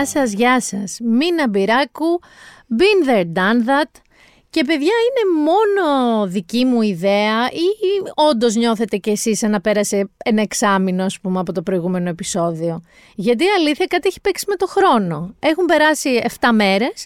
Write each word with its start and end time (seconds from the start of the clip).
Γεια 0.00 0.08
σας, 0.08 0.32
γεια 0.32 0.60
σας. 0.60 0.98
Μίνα 1.02 1.48
Μπυράκου, 1.48 2.20
been 2.78 3.08
there, 3.08 3.24
done 3.24 3.68
that. 3.68 3.90
Και 4.50 4.64
παιδιά 4.64 4.92
είναι 5.06 5.40
μόνο 5.42 6.26
δική 6.26 6.64
μου 6.64 6.82
ιδέα 6.82 7.46
ή 7.50 7.66
όντως 8.14 8.54
νιώθετε 8.54 8.96
κι 8.96 9.10
εσείς 9.10 9.42
να 9.42 9.60
πέρασε 9.60 10.10
ένα 10.24 10.42
εξάμεινο 10.42 11.04
ας 11.04 11.20
πούμε 11.20 11.38
από 11.40 11.52
το 11.52 11.62
προηγούμενο 11.62 12.08
επεισόδιο; 12.08 12.82
Γιατί 13.14 13.44
η 13.44 13.48
αλήθεια 13.58 13.86
κάτι 13.86 14.08
έχει 14.08 14.20
παίξει 14.20 14.44
με 14.48 14.56
το 14.56 14.66
χρόνο. 14.66 15.34
Έχουν 15.38 15.64
περάσει 15.64 16.22
7 16.40 16.48
μέρες 16.52 17.04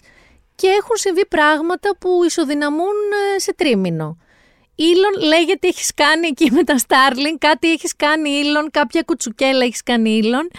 και 0.55 0.67
έχουν 0.67 0.95
συμβεί 0.95 1.25
πράγματα 1.25 1.95
που 1.99 2.09
ισοδυναμούν 2.25 2.95
ε, 3.35 3.39
σε 3.39 3.53
τρίμηνο. 3.55 4.17
Ήλον 4.75 5.27
λέγεται 5.27 5.67
έχεις 5.67 5.93
κάνει 5.93 6.27
εκεί 6.27 6.51
με 6.51 6.63
τα 6.63 6.75
Starling, 6.87 7.35
κάτι 7.39 7.71
έχεις 7.71 7.95
κάνει 7.95 8.29
Ήλον, 8.29 8.71
κάποια 8.71 9.01
κουτσουκέλα 9.01 9.63
έχεις 9.63 9.83
κάνει 9.83 10.09
Ήλον 10.09 10.49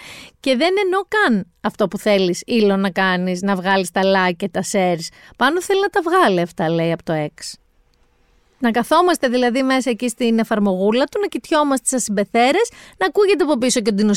και 0.41 0.57
δεν 0.57 0.75
εννοώ 0.85 1.01
καν 1.09 1.47
αυτό 1.61 1.89
που 1.89 1.99
θέλεις 1.99 2.43
Ήλον 2.47 2.81
να 2.81 2.91
κάνεις, 2.91 3.43
να 3.43 3.55
βγάλεις 3.55 3.91
τα 3.91 4.01
like 4.05 4.37
και 4.37 4.49
τα 4.49 4.63
shares. 4.73 5.07
Πάνω 5.37 5.63
θέλει 5.63 5.81
να 5.81 5.89
τα 5.89 6.01
βγάλει 6.05 6.41
αυτά 6.41 6.71
λέει 6.71 6.93
από 6.93 7.03
το 7.03 7.13
X. 7.13 7.59
Να 8.59 8.71
καθόμαστε 8.71 9.29
δηλαδή 9.29 9.63
μέσα 9.63 9.91
εκεί 9.91 10.09
στην 10.09 10.39
εφαρμογούλα 10.39 11.05
του, 11.05 11.21
να 11.21 11.27
κοιτιόμαστε 11.27 11.87
σαν 11.87 12.01
συμπεθέρες, 12.01 12.71
να 12.99 13.07
ακούγεται 13.07 13.45
από 13.45 13.59
πίσω 13.59 13.81
και 13.81 13.91
ο 13.91 13.93
Ντίνο 13.93 14.15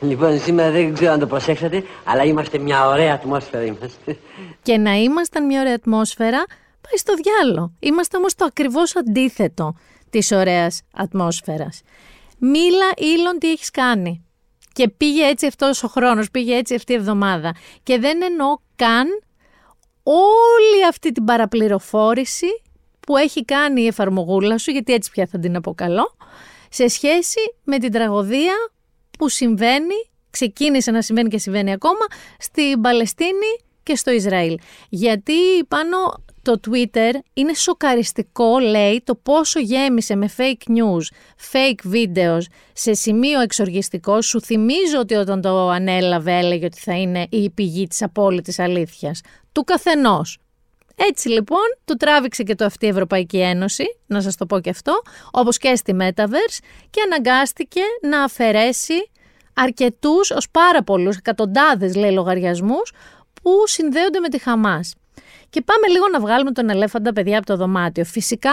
Λοιπόν, 0.00 0.40
σήμερα 0.40 0.70
δεν 0.70 0.94
ξέρω 0.94 1.12
αν 1.12 1.18
το 1.18 1.26
προσέξατε, 1.26 1.82
αλλά 2.04 2.24
είμαστε 2.24 2.58
μια 2.58 2.86
ωραία 2.86 3.14
ατμόσφαιρα 3.14 3.64
είμαστε. 3.64 4.18
Και 4.62 4.76
να 4.78 4.92
ήμασταν 4.92 5.46
μια 5.46 5.60
ωραία 5.60 5.74
ατμόσφαιρα, 5.74 6.44
πάει 6.80 6.96
στο 6.96 7.14
διάλο. 7.14 7.72
Είμαστε 7.78 8.16
όμως 8.16 8.34
το 8.34 8.44
ακριβώς 8.44 8.96
αντίθετο 8.96 9.74
της 10.10 10.32
ωραίας 10.32 10.82
ατμόσφαιρας. 10.94 11.80
Μίλα 12.38 12.90
Ήλον 12.96 13.38
τι 13.38 13.50
έχεις 13.50 13.70
κάνει; 13.70 14.24
Και 14.72 14.88
πήγε 14.88 15.26
έτσι 15.26 15.46
αυτός 15.46 15.82
ο 15.82 15.88
χρόνος, 15.88 16.30
πήγε 16.30 16.56
έτσι 16.56 16.74
αυτή 16.74 16.92
η 16.92 16.96
εβδομάδα. 16.96 17.54
Και 17.82 17.98
δεν 17.98 18.22
εννοώ 18.22 18.56
καν 18.76 19.06
όλη 20.02 20.86
αυτή 20.88 21.12
την 21.12 21.24
παραπληροφόρηση 21.24 22.62
που 23.00 23.16
έχει 23.16 23.44
κάνει 23.44 23.82
η 23.82 23.86
εφαρμογούλα 23.86 24.58
σου, 24.58 24.70
γιατί 24.70 24.92
έτσι 24.92 25.10
πια 25.10 25.26
θα 25.26 25.38
την 25.38 25.56
αποκαλώ, 25.56 26.16
σε 26.68 26.88
σχέση 26.88 27.54
με 27.64 27.78
την 27.78 27.92
τραγωδία 27.92 28.54
που 29.18 29.28
συμβαίνει, 29.28 30.10
ξεκίνησε 30.30 30.90
να 30.90 31.02
συμβαίνει 31.02 31.28
και 31.28 31.38
συμβαίνει 31.38 31.72
ακόμα, 31.72 32.06
στην 32.38 32.80
Παλαιστίνη 32.80 33.58
και 33.82 33.96
στο 33.96 34.10
Ισραήλ. 34.10 34.58
Γιατί 34.88 35.64
πάνω 35.68 35.96
το 36.42 36.60
Twitter 36.68 37.12
είναι 37.34 37.54
σοκαριστικό, 37.54 38.58
λέει, 38.58 39.02
το 39.04 39.14
πόσο 39.14 39.60
γέμισε 39.60 40.14
με 40.14 40.30
fake 40.36 40.70
news, 40.70 41.14
fake 41.52 41.94
videos 41.94 42.40
σε 42.72 42.94
σημείο 42.94 43.40
εξοργιστικό. 43.40 44.22
Σου 44.22 44.40
θυμίζω 44.40 44.98
ότι 44.98 45.14
όταν 45.14 45.40
το 45.40 45.68
ανέλαβε 45.68 46.38
έλεγε 46.38 46.64
ότι 46.64 46.78
θα 46.78 46.94
είναι 46.94 47.26
η 47.30 47.50
πηγή 47.50 47.86
της 47.86 48.02
απόλυτης 48.02 48.58
αλήθειας. 48.58 49.20
Του 49.52 49.64
καθενός. 49.64 50.38
Έτσι 50.96 51.28
λοιπόν, 51.28 51.76
του 51.84 51.96
τράβηξε 51.96 52.42
και 52.42 52.54
το 52.54 52.64
αυτή 52.64 52.86
η 52.86 52.88
Ευρωπαϊκή 52.88 53.38
Ένωση, 53.38 53.84
να 54.06 54.20
σας 54.20 54.36
το 54.36 54.46
πω 54.46 54.60
και 54.60 54.70
αυτό, 54.70 55.02
όπως 55.30 55.58
και 55.58 55.74
στη 55.74 55.96
Metaverse 56.00 56.58
και 56.90 57.00
αναγκάστηκε 57.04 57.80
να 58.02 58.22
αφαιρέσει 58.22 59.10
αρκετούς, 59.54 60.30
ως 60.30 60.50
πάρα 60.50 60.82
πολλούς, 60.82 61.16
εκατοντάδες 61.16 61.94
λέει 61.94 62.12
λογαριασμούς, 62.12 62.92
που 63.42 63.50
συνδέονται 63.64 64.20
με 64.20 64.28
τη 64.28 64.38
Χαμάς. 64.38 64.94
Και 65.50 65.62
πάμε 65.62 65.86
λίγο 65.88 66.08
να 66.12 66.20
βγάλουμε 66.20 66.50
τον 66.50 66.70
ελέφαντα 66.70 67.12
παιδιά 67.12 67.38
από 67.38 67.46
το 67.46 67.56
δωμάτιο. 67.56 68.04
Φυσικά 68.04 68.52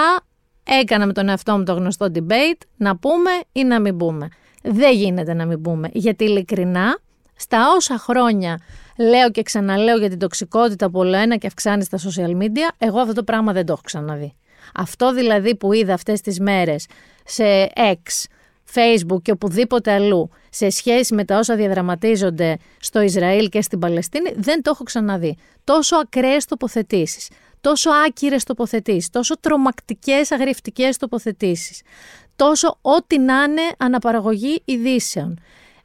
έκανα 0.64 1.06
με 1.06 1.14
τον 1.14 1.30
εαυτό 1.30 1.58
μου 1.58 1.64
το 1.64 1.74
γνωστό 1.74 2.12
debate, 2.14 2.62
να 2.78 2.98
πούμε 2.98 3.32
ή 3.52 3.64
να 3.64 3.80
μην 3.80 3.98
πούμε. 3.98 4.28
Δεν 4.64 4.94
γίνεται 4.94 5.34
να 5.34 5.46
μην 5.46 5.62
πούμε, 5.62 5.90
γιατί 5.94 6.24
ειλικρινά, 6.24 7.00
στα 7.36 7.74
όσα 7.76 7.98
χρόνια 7.98 8.60
λέω 8.98 9.32
και 9.32 9.42
ξαναλέω 9.42 9.98
για 9.98 10.10
την 10.10 10.20
τοξικότητα 10.20 10.90
που 10.90 11.00
όλο 11.00 11.16
ένα 11.16 11.36
και 11.36 11.48
αυξάνει 11.48 11.84
στα 11.84 11.98
social 11.98 12.38
media, 12.38 12.70
εγώ 12.78 13.00
αυτό 13.00 13.14
το 13.14 13.24
πράγμα 13.24 13.54
δεν 13.54 13.66
το 13.66 13.74
έχω 13.74 13.82
ξαναδεί. 13.86 14.36
Αυτό 14.74 15.14
δηλαδή 15.14 15.56
που 15.56 15.74
είδα 15.74 15.94
αυτές 15.94 16.22
τις 16.22 16.40
μέρες 16.40 16.86
σε 17.26 17.72
X, 17.76 18.26
Facebook 18.74 19.22
και 19.22 19.32
οπουδήποτε 19.32 19.92
αλλού 19.92 20.30
σε 20.58 20.70
σχέση 20.70 21.14
με 21.14 21.26
τα 21.26 21.38
όσα 21.38 21.56
διαδραματίζονται 21.56 22.58
στο 22.80 23.02
Ισραήλ 23.02 23.50
και 23.50 23.62
στην 23.62 23.80
Παλαιστίνη 23.80 24.34
δεν 24.36 24.62
το 24.62 24.70
έχω 24.74 24.84
ξαναδεί. 24.84 25.38
Τόσο 25.64 25.96
ακραίες 25.96 26.46
τοποθετήσεις, 26.46 27.30
τόσο 27.62 27.90
άκυρες 28.08 28.44
τοποθετήσεις, 28.44 29.10
τόσο 29.10 29.40
τρομακτικές 29.40 30.32
αγριευτικές 30.32 30.98
τοποθετήσεις, 30.98 31.82
τόσο 32.36 32.78
ό,τι 32.82 33.20
να 33.20 33.44
είναι 33.44 33.62
αναπαραγωγή 33.78 34.62
ειδήσεων. 34.66 35.40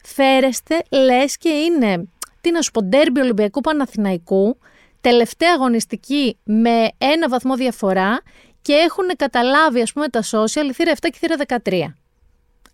Φέρεστε 0.04 0.82
λες 0.90 1.36
και 1.36 1.48
είναι, 1.48 2.08
τι 2.40 2.50
να 2.50 2.62
σου 2.62 2.70
πω, 2.70 2.82
ντέρμπι 2.82 3.20
Ολυμπιακού 3.20 3.60
Παναθηναϊκού, 3.60 4.58
τελευταία 5.00 5.52
αγωνιστική 5.54 6.38
με 6.44 6.88
ένα 6.98 7.28
βαθμό 7.28 7.54
διαφορά 7.56 8.20
και 8.62 8.72
έχουν 8.72 9.06
καταλάβει 9.16 9.82
ας 9.82 9.92
πούμε 9.92 10.08
τα 10.08 10.22
social 10.22 10.68
η 10.68 10.72
θύρα 10.72 10.92
7 10.92 10.96
και 11.00 11.08
η 11.12 11.18
θύρα 11.18 11.60
13 11.64 12.01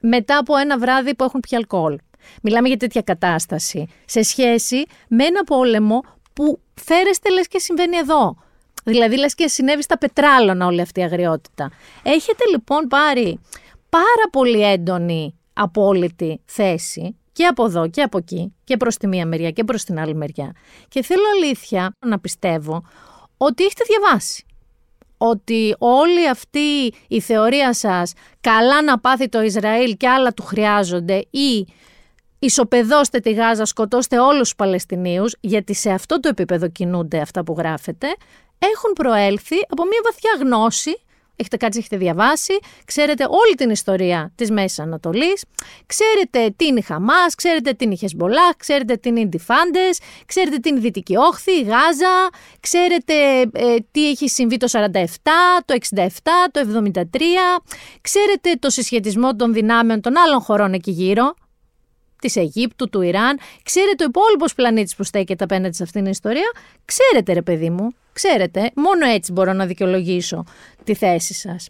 μετά 0.00 0.38
από 0.38 0.56
ένα 0.56 0.78
βράδυ 0.78 1.14
που 1.14 1.25
έχουν 1.25 1.41
πια 1.41 1.59
αλκοόλ. 1.59 1.98
Μιλάμε 2.42 2.69
για 2.69 2.76
τέτοια 2.76 3.03
κατάσταση 3.03 3.86
σε 4.04 4.22
σχέση 4.22 4.84
με 5.09 5.25
ένα 5.25 5.44
πόλεμο 5.44 6.00
που 6.32 6.60
φέρεστε 6.75 7.31
λες 7.31 7.48
και 7.48 7.59
συμβαίνει 7.59 7.97
εδώ. 7.97 8.37
Δηλαδή 8.84 9.16
λες 9.19 9.34
και 9.34 9.48
συνέβη 9.48 9.82
στα 9.82 9.98
πετράλωνα 9.98 10.66
όλη 10.66 10.81
αυτή 10.81 11.00
η 11.00 11.03
αγριότητα. 11.03 11.70
Έχετε 12.03 12.44
λοιπόν 12.50 12.87
πάρει 12.87 13.41
πάρα 13.88 14.28
πολύ 14.31 14.62
έντονη 14.62 15.38
απόλυτη 15.53 16.41
θέση 16.44 17.16
και 17.32 17.47
από 17.47 17.64
εδώ 17.64 17.88
και 17.88 18.03
από 18.03 18.19
εκεί 18.19 18.54
και 18.64 18.76
προς 18.76 18.97
τη 18.97 19.06
μία 19.06 19.26
μεριά 19.26 19.50
και 19.50 19.64
προς 19.64 19.84
την 19.84 19.98
άλλη 19.98 20.14
μεριά. 20.14 20.53
Και 20.88 21.03
θέλω 21.03 21.22
αλήθεια 21.34 21.92
να 22.06 22.19
πιστεύω 22.19 22.82
ότι 23.37 23.64
έχετε 23.64 23.84
διαβάσει 23.87 24.47
ότι 25.18 25.74
όλη 25.78 26.28
αυτή 26.28 26.94
η 27.08 27.20
θεωρία 27.20 27.72
σας 27.74 28.12
καλά 28.40 28.82
να 28.82 28.98
πάθει 28.98 29.28
το 29.28 29.42
Ισραήλ 29.42 29.96
και 29.96 30.08
άλλα 30.08 30.32
του 30.32 30.42
χρειάζονται 30.42 31.16
ή 31.30 31.66
ισοπεδώστε 32.38 33.20
τη 33.20 33.32
Γάζα, 33.32 33.64
σκοτώστε 33.64 34.18
όλους 34.18 34.40
τους 34.40 34.54
Παλαιστινίους, 34.54 35.36
γιατί 35.40 35.74
σε 35.74 35.90
αυτό 35.90 36.20
το 36.20 36.28
επίπεδο 36.28 36.68
κινούνται 36.68 37.18
αυτά 37.18 37.44
που 37.44 37.54
γράφετε, 37.58 38.06
έχουν 38.58 38.92
προέλθει 38.94 39.56
από 39.68 39.84
μια 39.84 40.00
βαθιά 40.04 40.30
γνώση 40.40 41.00
έχετε 41.41 41.56
κάτσει, 41.56 41.78
έχετε 41.78 41.97
διαβάσει, 41.97 42.59
ξέρετε 42.84 43.25
όλη 43.25 43.54
την 43.54 43.71
ιστορία 43.71 44.32
της 44.34 44.50
Μέσης 44.50 44.78
Ανατολής, 44.78 45.44
ξέρετε 45.87 46.54
τι 46.56 46.66
είναι 46.66 46.78
η 46.78 46.82
Χαμάς, 46.82 47.34
ξέρετε 47.34 47.72
τι 47.72 47.84
είναι 47.84 47.94
η 47.94 47.97
Χεσμολάχ, 47.97 48.56
ξέρετε 48.56 48.97
τι 48.97 49.09
είναι 49.09 49.21
οι 49.21 49.26
Ντιφάντες, 49.26 49.99
ξέρετε 50.26 50.56
τι 50.56 50.69
είναι 50.69 50.78
η 50.78 50.82
Δυτική 50.82 51.16
Όχθη, 51.16 51.53
η 51.53 51.62
Γάζα, 51.62 52.28
ξέρετε 52.60 53.15
ε, 53.53 53.76
τι 53.91 54.09
έχει 54.09 54.28
συμβεί 54.28 54.56
το 54.56 54.69
47, 54.71 55.04
το 55.65 55.76
67, 55.91 56.06
το 56.50 56.60
73, 56.93 57.03
ξέρετε 58.00 58.53
το 58.59 58.70
συσχετισμό 58.70 59.37
των 59.37 59.53
δυνάμεων 59.53 60.00
των 60.00 60.16
άλλων 60.16 60.41
χωρών 60.41 60.72
εκεί 60.72 60.91
γύρω, 60.91 61.34
της 62.20 62.36
Αιγύπτου, 62.36 62.88
του 62.88 63.02
Ιράν, 63.02 63.38
ξέρετε 63.62 64.04
ο 64.04 64.06
υπόλοιπος 64.08 64.54
πλανήτης 64.54 64.96
που 64.96 65.04
στέκεται 65.04 65.44
απέναντι 65.44 65.76
σε 65.76 65.82
αυτήν 65.82 66.02
την 66.02 66.10
ιστορία, 66.10 66.50
ξέρετε 66.84 67.32
ρε 67.32 67.42
παιδί 67.42 67.70
μου, 67.70 67.90
ξέρετε, 68.12 68.70
μόνο 68.74 69.06
έτσι 69.06 69.32
μπορώ 69.32 69.52
να 69.52 69.66
δικαιολογήσω 69.66 70.44
τη 70.84 70.94
θέση 70.94 71.34
σας. 71.34 71.69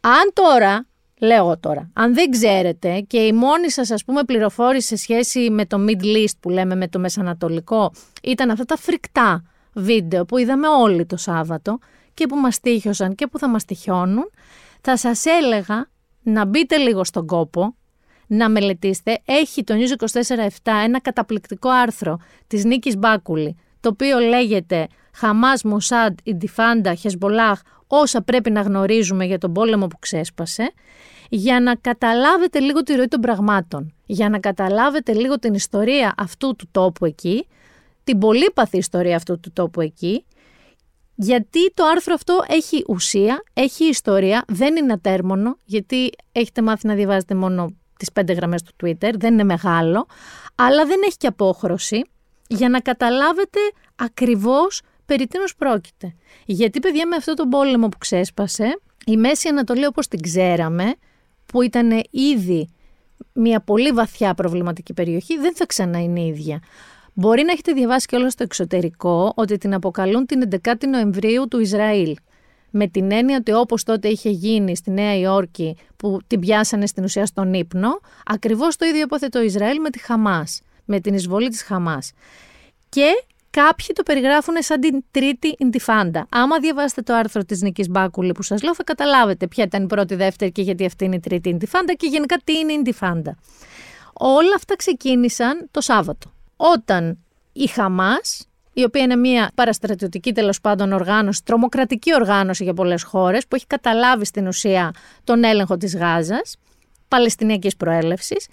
Αν 0.00 0.30
τώρα, 0.32 0.86
λέω 1.20 1.58
τώρα, 1.58 1.90
αν 1.92 2.14
δεν 2.14 2.30
ξέρετε 2.30 3.00
και 3.06 3.18
η 3.18 3.32
μόνη 3.32 3.70
σας 3.70 3.90
ας 3.90 4.04
πούμε 4.04 4.24
πληροφόρηση 4.24 4.86
σε 4.86 4.96
σχέση 4.96 5.50
με 5.50 5.66
το 5.66 5.84
Middle 5.88 6.16
East 6.16 6.36
που 6.40 6.50
λέμε 6.50 6.74
με 6.74 6.88
το 6.88 6.98
Μεσανατολικό 6.98 7.92
ήταν 8.22 8.50
αυτά 8.50 8.64
τα 8.64 8.76
φρικτά 8.76 9.44
βίντεο 9.72 10.24
που 10.24 10.38
είδαμε 10.38 10.68
όλοι 10.68 11.06
το 11.06 11.16
Σάββατο 11.16 11.78
και 12.14 12.26
που 12.26 12.36
μας 12.36 12.60
τύχιωσαν 12.60 13.14
και 13.14 13.26
που 13.26 13.38
θα 13.38 13.48
μας 13.48 13.64
τυχιώνουν, 13.64 14.30
θα 14.80 14.96
σας 14.96 15.24
έλεγα 15.24 15.90
να 16.22 16.44
μπείτε 16.44 16.76
λίγο 16.76 17.04
στον 17.04 17.26
κόπο, 17.26 17.76
να 18.32 18.48
μελετήσετε. 18.48 19.18
Έχει 19.24 19.64
το 19.64 19.74
News 19.74 20.04
24-7 20.36 20.48
ένα 20.84 21.00
καταπληκτικό 21.00 21.68
άρθρο 21.68 22.18
της 22.46 22.64
Νίκης 22.64 22.96
Μπάκουλη, 22.96 23.56
το 23.80 23.88
οποίο 23.88 24.18
λέγεται 24.18 24.86
Χαμάς, 25.14 25.62
Μοσάντ, 25.62 26.18
Ιντιφάντα, 26.22 26.94
Χεσμολάχ, 26.94 27.60
όσα 27.86 28.22
πρέπει 28.22 28.50
να 28.50 28.60
γνωρίζουμε 28.60 29.24
για 29.24 29.38
τον 29.38 29.52
πόλεμο 29.52 29.86
που 29.86 29.98
ξέσπασε, 29.98 30.72
για 31.28 31.60
να 31.60 31.74
καταλάβετε 31.74 32.58
λίγο 32.58 32.82
τη 32.82 32.94
ροή 32.94 33.08
των 33.08 33.20
πραγμάτων, 33.20 33.94
για 34.06 34.28
να 34.28 34.38
καταλάβετε 34.38 35.12
λίγο 35.12 35.38
την 35.38 35.54
ιστορία 35.54 36.14
αυτού 36.16 36.56
του 36.56 36.68
τόπου 36.70 37.04
εκεί, 37.04 37.46
την 38.04 38.18
πολύπαθη 38.18 38.76
ιστορία 38.76 39.16
αυτού 39.16 39.40
του 39.40 39.52
τόπου 39.52 39.80
εκεί, 39.80 40.24
γιατί 41.14 41.72
το 41.74 41.84
άρθρο 41.84 42.14
αυτό 42.14 42.44
έχει 42.48 42.84
ουσία, 42.88 43.42
έχει 43.52 43.84
ιστορία, 43.84 44.44
δεν 44.48 44.76
είναι 44.76 44.92
ατέρμονο, 44.92 45.58
γιατί 45.64 46.10
έχετε 46.32 46.62
μάθει 46.62 46.86
να 46.86 46.94
διαβάζετε 46.94 47.34
μόνο 47.34 47.72
τις 47.96 48.12
πέντε 48.12 48.32
γραμμές 48.32 48.62
του 48.62 48.72
Twitter, 48.82 49.10
δεν 49.16 49.32
είναι 49.32 49.44
μεγάλο, 49.44 50.06
αλλά 50.54 50.86
δεν 50.86 51.00
έχει 51.06 51.16
και 51.16 51.26
απόχρωση 51.26 52.04
για 52.46 52.68
να 52.68 52.80
καταλάβετε 52.80 53.58
ακριβώς 53.96 54.80
περί 55.06 55.26
τίνος 55.26 55.54
πρόκειται. 55.56 56.14
Γιατί 56.46 56.80
παιδιά 56.80 57.06
με 57.06 57.16
αυτό 57.16 57.34
τον 57.34 57.48
πόλεμο 57.48 57.88
που 57.88 57.98
ξέσπασε, 57.98 58.80
η 59.06 59.16
Μέση 59.16 59.48
Ανατολή 59.48 59.86
όπως 59.86 60.08
την 60.08 60.20
ξέραμε, 60.20 60.94
που 61.46 61.62
ήταν 61.62 62.02
ήδη 62.10 62.68
μια 63.32 63.60
πολύ 63.60 63.90
βαθιά 63.90 64.34
προβληματική 64.34 64.92
περιοχή, 64.92 65.38
δεν 65.38 65.54
θα 65.56 65.66
ξανά 65.66 66.02
είναι 66.02 66.20
ίδια. 66.20 66.62
Μπορεί 67.12 67.42
να 67.42 67.52
έχετε 67.52 67.72
διαβάσει 67.72 68.06
και 68.06 68.16
όλα 68.16 68.30
στο 68.30 68.42
εξωτερικό 68.42 69.32
ότι 69.36 69.58
την 69.58 69.74
αποκαλούν 69.74 70.26
την 70.26 70.48
11η 70.62 70.86
Νοεμβρίου 70.86 71.48
του 71.48 71.60
Ισραήλ. 71.60 72.16
Με 72.72 72.86
την 72.86 73.12
έννοια 73.12 73.36
ότι 73.36 73.52
όπως 73.52 73.82
τότε 73.82 74.08
είχε 74.08 74.30
γίνει 74.30 74.76
στη 74.76 74.90
Νέα 74.90 75.18
Υόρκη 75.18 75.76
που 75.96 76.18
την 76.26 76.40
πιάσανε 76.40 76.86
στην 76.86 77.04
ουσία 77.04 77.26
στον 77.26 77.54
ύπνο, 77.54 78.00
ακριβώς 78.24 78.76
το 78.76 78.86
ίδιο 78.86 79.00
υπόθετο 79.00 79.38
το 79.38 79.44
Ισραήλ 79.44 79.80
με 79.80 79.90
τη 79.90 79.98
Χαμάς, 79.98 80.60
με 80.84 81.00
την 81.00 81.14
εισβολή 81.14 81.48
της 81.48 81.62
Χαμάς. 81.62 82.12
Και 82.88 83.24
Κάποιοι 83.52 83.86
το 83.94 84.02
περιγράφουν 84.02 84.54
σαν 84.58 84.80
την 84.80 85.04
τρίτη 85.10 85.54
Ιντιφάντα. 85.58 86.26
Άμα 86.30 86.58
διαβάσετε 86.58 87.02
το 87.02 87.14
άρθρο 87.14 87.44
της 87.44 87.62
Νική 87.62 87.84
Μπάκουλη 87.90 88.32
που 88.32 88.42
σας 88.42 88.62
λέω, 88.62 88.74
θα 88.74 88.84
καταλάβετε 88.84 89.46
ποια 89.46 89.64
ήταν 89.64 89.82
η 89.82 89.86
πρώτη, 89.86 90.14
δεύτερη 90.14 90.52
και 90.52 90.62
γιατί 90.62 90.84
αυτή 90.84 91.04
είναι 91.04 91.14
η 91.14 91.20
τρίτη 91.20 91.48
Ιντιφάντα 91.48 91.92
και 91.92 92.06
γενικά 92.06 92.36
τι 92.44 92.58
είναι 92.58 92.72
η 92.72 92.76
Ιντιφάντα. 92.78 93.36
Όλα 94.12 94.54
αυτά 94.56 94.76
ξεκίνησαν 94.76 95.68
το 95.70 95.80
Σάββατο. 95.80 96.32
Όταν 96.56 97.18
η 97.52 97.66
Χαμάς, 97.66 98.48
η 98.72 98.84
οποία 98.84 99.02
είναι 99.02 99.16
μια 99.16 99.50
παραστρατιωτική 99.54 100.32
τέλος 100.32 100.60
πάντων 100.60 100.92
οργάνωση, 100.92 101.44
τρομοκρατική 101.44 102.14
οργάνωση 102.14 102.64
για 102.64 102.74
πολλές 102.74 103.02
χώρες, 103.02 103.46
που 103.46 103.54
έχει 103.54 103.66
καταλάβει 103.66 104.24
στην 104.24 104.46
ουσία 104.46 104.90
τον 105.24 105.44
έλεγχο 105.44 105.76
της 105.76 105.96
Γάζας, 105.96 106.56
Παλαιστινιακής 107.08 107.76
προέλευσης, 107.76 108.46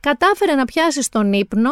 κατάφερε 0.00 0.54
να 0.54 0.64
πιάσει 0.64 1.02
στον 1.02 1.32
ύπνο 1.32 1.70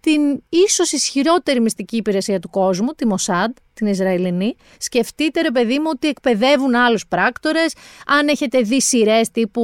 την 0.00 0.42
ίσως 0.48 0.92
ισχυρότερη 0.92 1.60
μυστική 1.60 1.96
υπηρεσία 1.96 2.40
του 2.40 2.50
κόσμου, 2.50 2.92
τη 2.92 3.06
Μοσάντ, 3.06 3.56
την 3.74 3.86
Ισραηλινή. 3.86 4.56
Σκεφτείτε 4.78 5.40
ρε 5.40 5.50
παιδί 5.50 5.78
μου 5.78 5.86
ότι 5.88 6.08
εκπαιδεύουν 6.08 6.74
άλλους 6.74 7.06
πράκτορες, 7.06 7.74
αν 8.06 8.28
έχετε 8.28 8.60
δει 8.60 8.80
σειρές 8.80 9.30
τύπου 9.30 9.62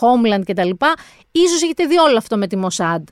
Homeland 0.00 0.42
κτλ. 0.44 0.70
Ίσως 1.32 1.62
έχετε 1.62 1.84
δει 1.84 1.98
όλο 1.98 2.16
αυτό 2.16 2.36
με 2.36 2.46
τη 2.46 2.56
Μοσάντ. 2.56 3.08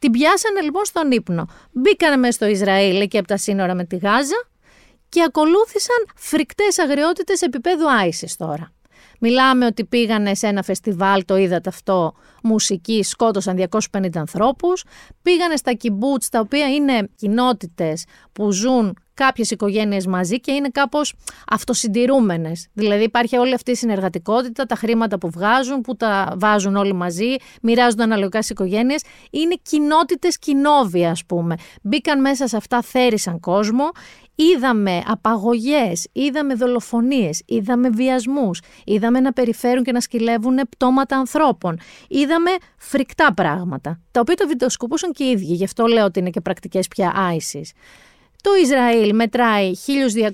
Την 0.00 0.10
πιάσανε 0.10 0.60
λοιπόν 0.60 0.84
στον 0.84 1.10
ύπνο. 1.10 1.46
Μπήκανε 1.72 2.16
μέσα 2.16 2.32
στο 2.32 2.46
Ισραήλ 2.46 3.00
εκεί 3.00 3.18
από 3.18 3.28
τα 3.28 3.36
σύνορα 3.36 3.74
με 3.74 3.84
τη 3.84 3.96
Γάζα 3.96 4.48
και 5.08 5.22
ακολούθησαν 5.22 6.06
φρικτές 6.16 6.78
αγριότητες 6.78 7.40
επίπεδου 7.40 7.90
Άισις 7.90 8.36
τώρα. 8.36 8.72
Μιλάμε 9.20 9.66
ότι 9.66 9.84
πήγανε 9.84 10.34
σε 10.34 10.46
ένα 10.46 10.62
φεστιβάλ, 10.62 11.24
το 11.24 11.36
είδατε 11.36 11.68
αυτό, 11.68 12.14
μουσική, 12.42 13.02
σκότωσαν 13.02 13.56
250 13.56 14.08
ανθρώπους. 14.14 14.84
Πήγανε 15.22 15.56
στα 15.56 15.72
κυμπούτς, 15.72 16.28
τα 16.28 16.40
οποία 16.40 16.68
είναι 16.68 17.08
κοινότητες 17.16 18.04
που 18.32 18.52
ζουν 18.52 18.96
κάποιες 19.24 19.50
οικογένειες 19.50 20.06
μαζί 20.06 20.40
και 20.40 20.52
είναι 20.52 20.68
κάπως 20.68 21.14
αυτοσυντηρούμενες. 21.50 22.68
Δηλαδή 22.72 23.02
υπάρχει 23.02 23.36
όλη 23.36 23.54
αυτή 23.54 23.70
η 23.70 23.74
συνεργατικότητα, 23.74 24.66
τα 24.66 24.74
χρήματα 24.74 25.18
που 25.18 25.30
βγάζουν, 25.30 25.80
που 25.80 25.96
τα 25.96 26.34
βάζουν 26.36 26.76
όλοι 26.76 26.92
μαζί, 26.92 27.34
μοιράζονται 27.62 28.02
αναλογικά 28.02 28.38
στις 28.38 28.50
οικογένειες. 28.50 29.02
Είναι 29.30 29.54
κοινότητες 29.62 30.38
κοινόβια, 30.38 31.10
ας 31.10 31.24
πούμε. 31.24 31.54
Μπήκαν 31.82 32.20
μέσα 32.20 32.46
σε 32.46 32.56
αυτά, 32.56 32.82
θέρισαν 32.82 33.40
κόσμο. 33.40 33.90
Είδαμε 34.34 35.02
απαγωγές, 35.06 36.06
είδαμε 36.12 36.54
δολοφονίες, 36.54 37.42
είδαμε 37.46 37.88
βιασμούς, 37.88 38.60
είδαμε 38.84 39.20
να 39.20 39.32
περιφέρουν 39.32 39.84
και 39.84 39.92
να 39.92 40.00
σκυλεύουν 40.00 40.60
πτώματα 40.68 41.16
ανθρώπων. 41.16 41.78
Είδαμε 42.08 42.50
φρικτά 42.76 43.34
πράγματα, 43.34 44.00
τα 44.10 44.20
οποία 44.20 44.34
το 44.34 44.46
βιντεοσκοπούσαν 44.46 45.12
και 45.12 45.24
οι 45.24 45.30
ίδιοι, 45.30 45.54
γι' 45.54 45.64
αυτό 45.64 45.86
λέω 45.86 46.04
ότι 46.04 46.18
είναι 46.18 46.30
και 46.30 46.40
πρακτικές 46.40 46.88
πια 46.88 47.12
άισις. 47.16 47.72
Το 48.42 48.50
Ισραήλ 48.62 49.14
μετράει 49.14 49.72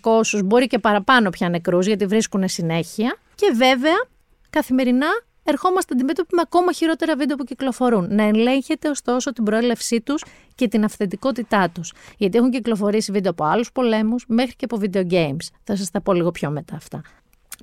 1.200, 0.02 0.44
μπορεί 0.44 0.66
και 0.66 0.78
παραπάνω 0.78 1.30
πια 1.30 1.48
νεκρούς, 1.48 1.86
γιατί 1.86 2.06
βρίσκουν 2.06 2.48
συνέχεια. 2.48 3.16
Και 3.34 3.52
βέβαια, 3.54 4.06
καθημερινά 4.50 5.06
ερχόμαστε 5.44 5.94
αντιμέτωποι 5.94 6.34
με 6.34 6.42
ακόμα 6.44 6.72
χειρότερα 6.72 7.16
βίντεο 7.16 7.36
που 7.36 7.44
κυκλοφορούν. 7.44 8.14
Να 8.14 8.22
ελέγχετε 8.22 8.88
ωστόσο 8.88 9.32
την 9.32 9.44
προέλευσή 9.44 10.00
τους 10.00 10.24
και 10.54 10.68
την 10.68 10.84
αυθεντικότητά 10.84 11.70
τους. 11.70 11.92
Γιατί 12.18 12.38
έχουν 12.38 12.50
κυκλοφορήσει 12.50 13.12
βίντεο 13.12 13.30
από 13.30 13.44
άλλους 13.44 13.72
πολέμους 13.72 14.24
μέχρι 14.28 14.54
και 14.56 14.64
από 14.70 14.78
video 14.82 15.12
games. 15.12 15.46
Θα 15.64 15.76
σας 15.76 15.90
τα 15.90 16.00
πω 16.00 16.12
λίγο 16.12 16.30
πιο 16.30 16.50
μετά 16.50 16.76
αυτά. 16.76 17.02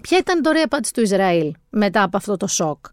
Ποια 0.02 0.18
ήταν 0.18 0.42
τώρα 0.42 0.60
η 0.60 0.62
απάντηση 0.62 0.94
του 0.94 1.02
Ισραήλ 1.02 1.54
μετά 1.70 2.04
από 2.04 2.18
αυτό 2.18 2.38
το 2.38 2.48
σοκ; 2.48 2.86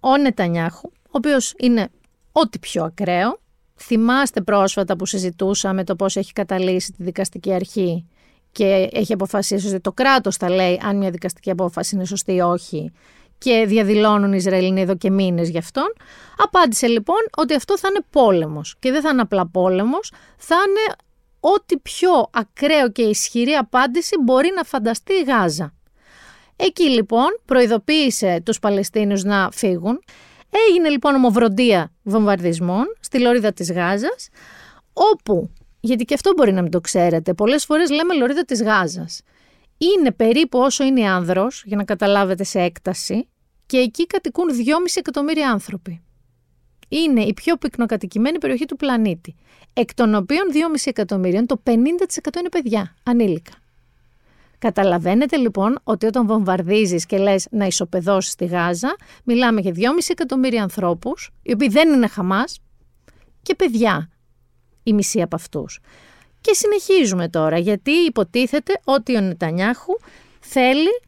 Ο 0.00 0.16
Νετανιάχου, 0.16 0.90
ο 0.92 1.10
οποίος 1.10 1.54
είναι 1.58 1.88
ό,τι 2.32 2.58
πιο 2.58 2.84
ακραίο, 2.84 3.40
θυμάστε 3.76 4.40
πρόσφατα 4.40 4.96
που 4.96 5.06
συζητούσαμε 5.06 5.84
το 5.84 5.96
πώς 5.96 6.16
έχει 6.16 6.32
καταλήξει 6.32 6.92
τη 6.92 7.02
δικαστική 7.02 7.52
αρχή 7.52 8.06
και 8.52 8.88
έχει 8.92 9.12
αποφασίσει 9.12 9.68
ότι 9.68 9.80
το 9.80 9.92
κράτος 9.92 10.36
θα 10.36 10.50
λέει 10.50 10.80
αν 10.84 10.96
μια 10.96 11.10
δικαστική 11.10 11.50
απόφαση 11.50 11.94
είναι 11.94 12.04
σωστή 12.04 12.34
ή 12.34 12.40
όχι 12.40 12.92
και 13.38 13.64
διαδηλώνουν 13.66 14.32
οι 14.32 14.36
Ισραηλινοί 14.38 14.80
εδώ 14.80 14.96
και 14.96 15.10
μήνες 15.10 15.48
γι' 15.48 15.58
αυτόν. 15.58 15.92
Απάντησε 16.36 16.86
λοιπόν 16.86 17.20
ότι 17.36 17.54
αυτό 17.54 17.78
θα 17.78 17.88
είναι 17.90 18.04
πόλεμος 18.10 18.76
και 18.78 18.90
δεν 18.90 19.00
θα 19.00 19.08
είναι 19.08 19.20
απλά 19.20 19.46
πόλεμος, 19.46 20.12
θα 20.36 20.54
είναι 20.54 20.96
ό,τι 21.40 21.78
πιο 21.78 22.10
ακραίο 22.30 22.90
και 22.90 23.02
ισχυρή 23.02 23.52
απάντηση 23.52 24.16
μπορεί 24.22 24.52
να 24.56 24.62
φανταστεί 24.62 25.12
η 25.12 25.22
Γάζα. 25.22 25.74
Εκεί 26.56 26.88
λοιπόν 26.88 27.40
προειδοποίησε 27.44 28.42
τους 28.44 28.58
Παλαιστίνους 28.58 29.22
να 29.24 29.48
φύγουν. 29.52 30.00
Έγινε 30.68 30.88
λοιπόν 30.88 31.14
ομοβροντία 31.14 31.92
βομβαρδισμών 32.02 32.84
στη 33.00 33.20
λωρίδα 33.20 33.52
της 33.52 33.72
Γάζας, 33.72 34.28
όπου, 34.92 35.50
γιατί 35.80 36.04
και 36.04 36.14
αυτό 36.14 36.32
μπορεί 36.36 36.52
να 36.52 36.62
μην 36.62 36.70
το 36.70 36.80
ξέρετε, 36.80 37.34
πολλές 37.34 37.64
φορές 37.64 37.90
λέμε 37.90 38.14
λωρίδα 38.14 38.44
της 38.44 38.62
Γάζας. 38.62 39.22
Είναι 39.78 40.12
περίπου 40.12 40.58
όσο 40.58 40.84
είναι 40.84 41.08
άνδρος, 41.10 41.62
για 41.66 41.76
να 41.76 41.84
καταλάβετε 41.84 42.44
σε 42.44 42.60
έκταση, 42.60 43.28
και 43.66 43.76
εκεί 43.76 44.06
κατοικούν 44.06 44.48
2,5 44.48 44.96
εκατομμύρια 44.96 45.50
άνθρωποι. 45.50 46.02
Είναι 46.88 47.22
η 47.22 47.34
πιο 47.34 47.56
πυκνοκατοικημένη 47.56 48.38
περιοχή 48.38 48.64
του 48.64 48.76
πλανήτη, 48.76 49.34
εκ 49.72 49.94
των 49.94 50.14
οποίων 50.14 50.42
2,5 50.52 50.58
εκατομμύριων 50.84 51.46
το 51.46 51.62
50% 51.64 51.70
είναι 52.38 52.48
παιδιά, 52.50 52.94
ανήλικα. 53.02 53.52
Καταλαβαίνετε 54.62 55.36
λοιπόν 55.36 55.78
ότι 55.84 56.06
όταν 56.06 56.26
βομβαρδίζεις 56.26 57.06
και 57.06 57.18
λες 57.18 57.46
να 57.50 57.66
ισοπεδώσεις 57.66 58.34
τη 58.34 58.44
Γάζα, 58.44 58.96
μιλάμε 59.24 59.60
για 59.60 59.72
2,5 59.74 59.80
εκατομμύρια 60.08 60.62
ανθρώπους, 60.62 61.30
οι 61.42 61.52
οποίοι 61.52 61.68
δεν 61.68 61.92
είναι 61.92 62.06
Χαμάς, 62.06 62.58
και 63.42 63.54
παιδιά, 63.54 64.10
η 64.82 64.92
μισή 64.92 65.22
από 65.22 65.36
αυτούς. 65.36 65.80
Και 66.40 66.52
συνεχίζουμε 66.54 67.28
τώρα, 67.28 67.58
γιατί 67.58 67.90
υποτίθεται 67.90 68.80
ότι 68.84 69.16
ο 69.16 69.20
Νετανιάχου 69.20 69.96
θέλει 70.40 71.00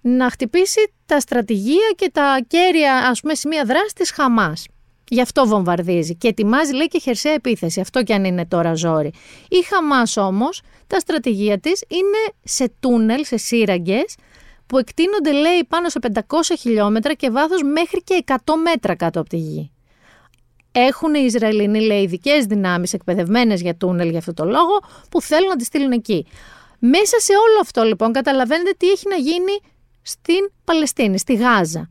να 0.00 0.30
χτυπήσει 0.30 0.92
τα 1.06 1.20
στρατηγία 1.20 1.92
και 1.96 2.10
τα 2.12 2.38
κέρια 2.46 2.96
ας 3.08 3.20
πούμε 3.20 3.34
σημεία 3.34 3.64
δράσης 3.64 3.92
της 3.92 4.10
Χαμάς. 4.10 4.66
Γι' 5.08 5.20
αυτό 5.20 5.46
βομβαρδίζει 5.46 6.14
και 6.16 6.28
ετοιμάζει 6.28 6.72
λέει 6.72 6.88
και 6.88 6.98
χερσαία 6.98 7.32
επίθεση, 7.32 7.80
αυτό 7.80 8.02
κι 8.02 8.12
αν 8.12 8.24
είναι 8.24 8.46
τώρα 8.46 8.74
ζόρι. 8.74 9.12
Η 9.48 9.62
Χαμάς 9.62 10.16
όμως, 10.16 10.60
τα 10.86 10.98
στρατηγία 10.98 11.58
της 11.58 11.84
είναι 11.88 12.34
σε 12.44 12.72
τούνελ, 12.80 13.24
σε 13.24 13.36
σύραγγες, 13.36 14.14
που 14.66 14.78
εκτείνονται 14.78 15.32
λέει 15.32 15.64
πάνω 15.68 15.88
σε 15.88 15.98
500 15.98 16.20
χιλιόμετρα 16.58 17.14
και 17.14 17.30
βάθος 17.30 17.62
μέχρι 17.62 18.02
και 18.02 18.24
100 18.26 18.36
μέτρα 18.62 18.94
κάτω 18.96 19.20
από 19.20 19.28
τη 19.28 19.36
γη. 19.36 19.70
Έχουν 20.72 21.14
οι 21.14 21.22
Ισραηλινοί 21.24 21.80
λέει 21.80 22.02
ειδικές 22.02 22.44
δυνάμεις 22.44 22.92
εκπαιδευμένες 22.92 23.60
για 23.60 23.76
τούνελ 23.76 24.08
για 24.08 24.18
αυτό 24.18 24.32
το 24.32 24.44
λόγο 24.44 24.80
που 25.10 25.20
θέλουν 25.20 25.48
να 25.48 25.56
τη 25.56 25.64
στείλουν 25.64 25.92
εκεί. 25.92 26.26
Μέσα 26.78 27.20
σε 27.20 27.32
όλο 27.32 27.60
αυτό 27.60 27.82
λοιπόν 27.82 28.12
καταλαβαίνετε 28.12 28.74
τι 28.76 28.88
έχει 28.90 29.08
να 29.08 29.16
γίνει 29.16 29.58
στην 30.02 30.50
Παλαιστίνη, 30.64 31.18
στη 31.18 31.34
Γάζα 31.34 31.90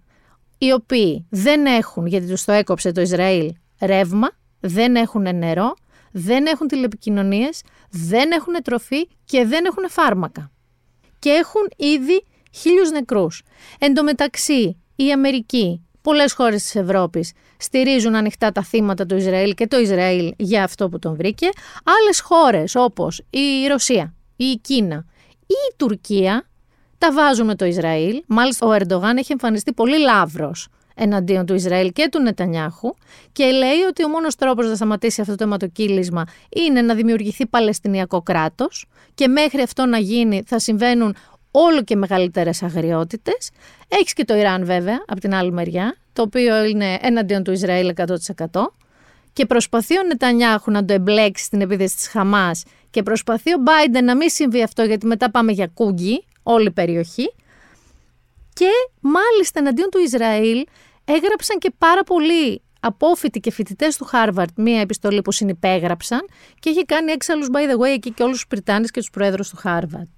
οι 0.65 0.71
οποίοι 0.71 1.25
δεν 1.29 1.65
έχουν, 1.65 2.05
γιατί 2.05 2.27
τους 2.27 2.43
το 2.43 2.51
έκοψε 2.51 2.91
το 2.91 3.01
Ισραήλ, 3.01 3.53
ρεύμα, 3.81 4.29
δεν 4.59 4.95
έχουν 4.95 5.37
νερό, 5.37 5.73
δεν 6.11 6.45
έχουν 6.45 6.67
τηλεπικοινωνίες, 6.67 7.61
δεν 7.89 8.31
έχουν 8.31 8.53
τροφή 8.63 9.07
και 9.25 9.45
δεν 9.45 9.65
έχουν 9.65 9.89
φάρμακα. 9.89 10.51
Και 11.19 11.29
έχουν 11.29 11.61
ήδη 11.77 12.25
χίλιους 12.51 12.91
νεκρούς. 12.91 13.43
Εν 13.79 13.93
τω 13.93 14.03
μεταξύ, 14.03 14.81
η 14.95 15.11
Αμερική, 15.11 15.87
πολλές 16.01 16.33
χώρες 16.33 16.63
της 16.63 16.75
Ευρώπης 16.75 17.31
στηρίζουν 17.57 18.15
ανοιχτά 18.15 18.51
τα 18.51 18.63
θύματα 18.63 19.05
του 19.05 19.15
Ισραήλ 19.15 19.53
και 19.53 19.67
το 19.67 19.79
Ισραήλ 19.79 20.33
για 20.37 20.63
αυτό 20.63 20.89
που 20.89 20.99
τον 20.99 21.15
βρήκε. 21.15 21.49
Άλλες 21.83 22.19
χώρες 22.19 22.75
όπως 22.75 23.21
η 23.29 23.67
Ρωσία, 23.67 24.13
η 24.35 24.59
Κίνα 24.61 25.05
ή 25.39 25.55
η 25.71 25.75
Τουρκία 25.77 26.47
τα 27.03 27.11
βάζουν 27.11 27.45
με 27.45 27.55
το 27.55 27.65
Ισραήλ. 27.65 28.23
Μάλιστα, 28.27 28.67
ο 28.67 28.71
Ερντογάν 28.71 29.17
έχει 29.17 29.31
εμφανιστεί 29.31 29.73
πολύ 29.73 29.99
λαύρος 29.99 30.67
εναντίον 30.95 31.45
του 31.45 31.53
Ισραήλ 31.53 31.91
και 31.91 32.07
του 32.11 32.21
Νετανιάχου 32.21 32.95
και 33.31 33.45
λέει 33.45 33.81
ότι 33.89 34.03
ο 34.03 34.07
μόνος 34.07 34.35
τρόπος 34.35 34.67
να 34.67 34.75
σταματήσει 34.75 35.21
αυτό 35.21 35.35
το 35.35 35.43
αιματοκύλισμα 35.43 36.23
είναι 36.49 36.81
να 36.81 36.93
δημιουργηθεί 36.93 37.45
Παλαιστινιακό 37.45 38.21
κράτος 38.21 38.85
και 39.13 39.27
μέχρι 39.27 39.61
αυτό 39.61 39.85
να 39.85 39.97
γίνει 39.97 40.43
θα 40.45 40.59
συμβαίνουν 40.59 41.15
όλο 41.51 41.83
και 41.83 41.95
μεγαλύτερες 41.95 42.63
αγριότητες. 42.63 43.49
Έχεις 43.87 44.13
και 44.13 44.25
το 44.25 44.35
Ιράν 44.35 44.65
βέβαια 44.65 45.03
από 45.07 45.19
την 45.19 45.33
άλλη 45.33 45.51
μεριά, 45.51 45.95
το 46.13 46.21
οποίο 46.21 46.63
είναι 46.63 46.97
εναντίον 47.01 47.43
του 47.43 47.51
Ισραήλ 47.51 47.93
100%. 47.95 48.05
Και 49.33 49.45
προσπαθεί 49.45 49.97
ο 49.97 50.03
Νετανιάχου 50.03 50.71
να 50.71 50.85
το 50.85 50.93
εμπλέξει 50.93 51.43
στην 51.43 51.61
επίθεση 51.61 51.95
της 51.95 52.07
Χαμάς 52.07 52.63
και 52.89 53.03
προσπαθεί 53.03 53.53
ο 53.53 53.57
Μπάιντεν 53.59 54.05
να 54.05 54.15
μην 54.15 54.29
συμβεί 54.29 54.63
αυτό 54.63 54.83
γιατί 54.83 55.05
μετά 55.05 55.31
πάμε 55.31 55.51
για 55.51 55.67
κούγκι, 55.67 56.25
όλη 56.43 56.67
η 56.67 56.71
περιοχή. 56.71 57.33
Και 58.53 58.69
μάλιστα 58.99 59.59
εναντίον 59.59 59.89
του 59.89 59.99
Ισραήλ 59.99 60.65
έγραψαν 61.05 61.57
και 61.59 61.71
πάρα 61.77 62.03
πολλοί 62.03 62.61
απόφοιτοι 62.79 63.39
και 63.39 63.51
φοιτητές 63.51 63.97
του 63.97 64.05
Χάρβαρντ 64.05 64.49
μία 64.55 64.79
επιστολή 64.79 65.21
που 65.21 65.31
συνυπέγραψαν 65.31 66.29
και 66.59 66.69
έχει 66.69 66.85
κάνει 66.85 67.11
έξαλλους, 67.11 67.47
by 67.53 67.71
the 67.71 67.79
way, 67.79 67.93
εκεί 67.93 68.11
και 68.11 68.23
όλους 68.23 68.35
τους 68.35 68.47
Πριτάνες 68.47 68.91
και 68.91 68.99
τους 68.99 69.09
Προέδρους 69.09 69.43
του 69.43 69.55
Χάρβαρντ. 69.55 70.09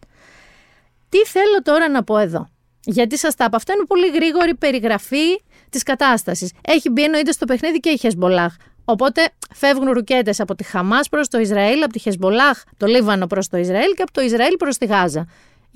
Τι 1.09 1.25
θέλω 1.25 1.61
τώρα 1.63 1.89
να 1.89 2.03
πω 2.03 2.17
εδώ; 2.17 2.47
Γιατί 2.83 3.17
σας 3.17 3.35
τα 3.35 3.45
είπα, 3.45 3.57
αυτά 3.57 3.73
είναι 3.73 3.85
πολύ 3.85 4.09
γρήγορη 4.09 4.55
περιγραφή 4.55 5.41
της 5.69 5.83
κατάστασης. 5.83 6.51
Έχει 6.61 6.89
μπει 6.89 7.03
εννοείται 7.03 7.31
στο 7.31 7.45
παιχνίδι 7.45 7.79
και 7.79 7.89
η 7.89 7.97
Χεζμπολάχ. 7.97 8.55
Οπότε 8.85 9.29
φεύγουν 9.53 9.91
ρουκέτες 9.91 10.39
από 10.39 10.55
τη 10.55 10.63
Χαμάς 10.63 11.09
προς 11.09 11.27
το 11.27 11.39
Ισραήλ, 11.39 11.83
από 11.83 11.93
τη 11.93 11.99
Χεζμπολάχ, 11.99 12.63
το 12.77 12.85
Λίβανο 12.85 13.27
προς 13.27 13.47
το 13.47 13.57
Ισραήλ 13.57 13.93
και 13.93 14.01
από 14.01 14.11
το 14.11 14.21
Ισραήλ 14.21 14.55
προς 14.57 14.77
τη 14.77 14.85
Γάζα. 14.85 15.27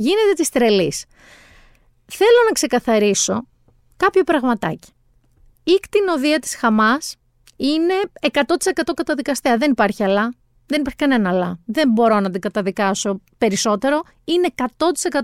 Γίνεται 0.02 0.34
της 0.36 0.50
τρελής. 0.50 1.06
Θέλω 2.06 2.44
να 2.48 2.52
ξεκαθαρίσω 2.52 3.48
κάποιο 3.98 4.24
πραγματάκι. 4.24 4.92
Η 5.64 5.80
κτηνοδία 5.82 6.40
της 6.40 6.56
Χαμάς 6.56 7.16
είναι 7.56 7.94
100% 8.22 8.94
καταδικαστέα. 8.96 9.58
Δεν 9.58 9.72
υπάρχει 9.72 10.04
αλλά. 10.04 10.34
Δεν 10.66 10.80
υπάρχει 10.80 10.98
κανένα 10.98 11.30
αλλά. 11.30 11.60
Δεν 11.66 11.90
μπορώ 11.90 12.20
να 12.20 12.30
την 12.30 12.42
καταδικάσω 12.42 13.22
περισσότερο. 13.38 14.02
Είναι 14.24 14.48
100% 14.56 14.64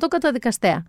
καταδικαστέα. 0.08 0.86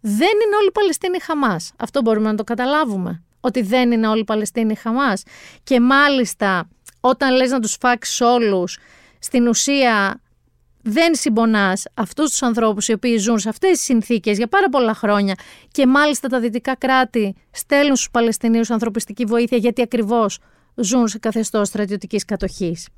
Δεν 0.00 0.34
είναι 0.44 0.56
όλοι 0.58 0.68
οι 0.68 0.72
Παλαιστίνοι 0.72 1.20
Χαμάς. 1.20 1.72
Αυτό 1.78 2.02
μπορούμε 2.02 2.30
να 2.30 2.36
το 2.36 2.44
καταλάβουμε. 2.44 3.22
Ότι 3.40 3.62
δεν 3.62 3.92
είναι 3.92 4.08
όλοι 4.08 4.20
οι 4.20 4.24
Παλαιστίνοι 4.24 4.74
Χαμάς. 4.74 5.22
Και 5.62 5.80
μάλιστα 5.80 6.68
όταν 7.00 7.34
λες 7.34 7.50
να 7.50 7.60
τους 7.60 7.76
φάξεις 7.80 8.20
όλους, 8.20 8.78
στην 9.18 9.48
ουσία 9.48 10.20
δεν 10.82 11.14
συμπονάς 11.14 11.84
αυτούς 11.94 12.30
τους 12.30 12.42
ανθρώπους 12.42 12.88
οι 12.88 12.92
οποίοι 12.92 13.16
ζουν 13.16 13.38
σε 13.38 13.48
αυτές 13.48 13.70
τις 13.70 13.80
συνθήκες 13.80 14.36
για 14.36 14.46
πάρα 14.48 14.68
πολλά 14.68 14.94
χρόνια 14.94 15.34
και 15.72 15.86
μάλιστα 15.86 16.28
τα 16.28 16.40
δυτικά 16.40 16.76
κράτη 16.76 17.34
στέλνουν 17.50 17.96
στους 17.96 18.10
Παλαιστινίους 18.10 18.70
ανθρωπιστική 18.70 19.24
βοήθεια 19.24 19.58
γιατί 19.58 19.82
ακριβώς 19.82 20.38
ζουν 20.74 21.08
σε 21.08 21.18
καθεστώς 21.18 21.68
στρατιωτικής 21.68 22.24
κατοχής. 22.24 22.88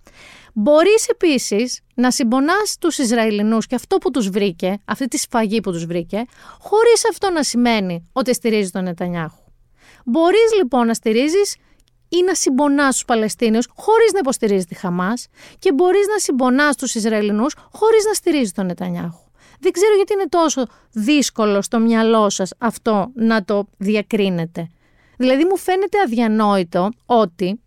Μπορείς 0.55 1.09
επίσης 1.09 1.81
να 1.95 2.11
συμπονάς 2.11 2.77
τους 2.81 2.99
Ισραηλινούς 2.99 3.67
και 3.67 3.75
αυτό 3.75 3.97
που 3.97 4.11
τους 4.11 4.29
βρήκε, 4.29 4.81
αυτή 4.85 5.09
τη 5.09 5.19
σφαγή 5.19 5.61
που 5.61 5.73
τους 5.73 5.85
βρήκε, 5.85 6.25
χωρίς 6.59 7.09
αυτό 7.11 7.31
να 7.31 7.43
σημαίνει 7.43 8.09
ότι 8.13 8.35
στηρίζει 8.35 8.71
τον 8.71 8.85
Νετανιάχου. 8.85 9.43
Μπορείς 10.05 10.55
λοιπόν 10.57 10.87
να 10.87 10.95
στηρίζεις 10.95 11.57
ή 12.11 12.23
να 12.27 12.35
συμπονάς 12.35 12.95
τους 12.95 13.05
Παλαιστίνιους 13.05 13.69
χωρίς 13.77 14.13
να 14.13 14.19
υποστηρίζει 14.19 14.65
τη 14.65 14.75
Χαμάς 14.75 15.27
και 15.59 15.73
μπορείς 15.73 16.07
να 16.07 16.19
συμπονάς 16.19 16.77
τους 16.77 16.95
Ισραηλινούς 16.95 17.55
χωρίς 17.73 18.05
να 18.05 18.15
στηρίζει 18.15 18.53
τον 18.53 18.67
Νετανιάχου. 18.67 19.29
Δεν 19.61 19.73
ξέρω 19.73 19.95
γιατί 19.95 20.13
είναι 20.13 20.29
τόσο 20.29 20.67
δύσκολο 20.93 21.63
στο 21.63 21.79
μυαλό 21.79 22.31
σας 22.31 22.53
αυτό 22.59 23.11
να 23.15 23.45
το 23.45 23.69
διακρίνετε. 23.77 24.69
Δηλαδή 25.17 25.45
μου 25.45 25.57
φαίνεται 25.57 25.99
αδιανόητο 26.05 26.89
ότι 27.07 27.61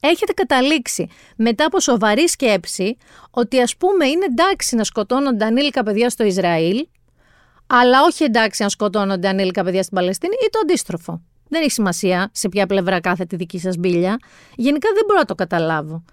έχετε 0.00 0.32
καταλήξει 0.32 1.08
μετά 1.36 1.64
από 1.64 1.80
σοβαρή 1.80 2.28
σκέψη 2.28 2.96
ότι 3.30 3.60
ας 3.60 3.76
πούμε 3.76 4.06
είναι 4.06 4.24
εντάξει 4.24 4.76
να 4.76 4.84
σκοτώνονται 4.84 5.44
ανήλικα 5.44 5.82
παιδιά 5.82 6.10
στο 6.10 6.24
Ισραήλ 6.24 6.86
αλλά 7.66 8.02
όχι 8.02 8.24
εντάξει 8.24 8.62
να 8.62 8.68
σκοτώνονται 8.68 9.28
ανήλικα 9.28 9.64
παιδιά 9.64 9.82
στην 9.82 9.96
Παλαιστίνη 9.96 10.34
ή 10.46 10.48
το 10.50 10.58
αντίστροφο. 10.62 11.22
Δεν 11.48 11.62
έχει 11.62 11.70
σημασία 11.70 12.30
σε 12.32 12.48
ποια 12.48 12.66
πλευρά 12.66 13.00
κάθεται 13.00 13.34
η 13.34 13.38
δική 13.38 13.58
σας 13.58 13.76
μπίλια. 13.76 14.18
Γενικά 14.56 14.88
δεν 14.94 15.02
μπορώ 15.06 15.18
να 15.18 15.24
το 15.24 15.34
καταλάβω. 15.34 16.04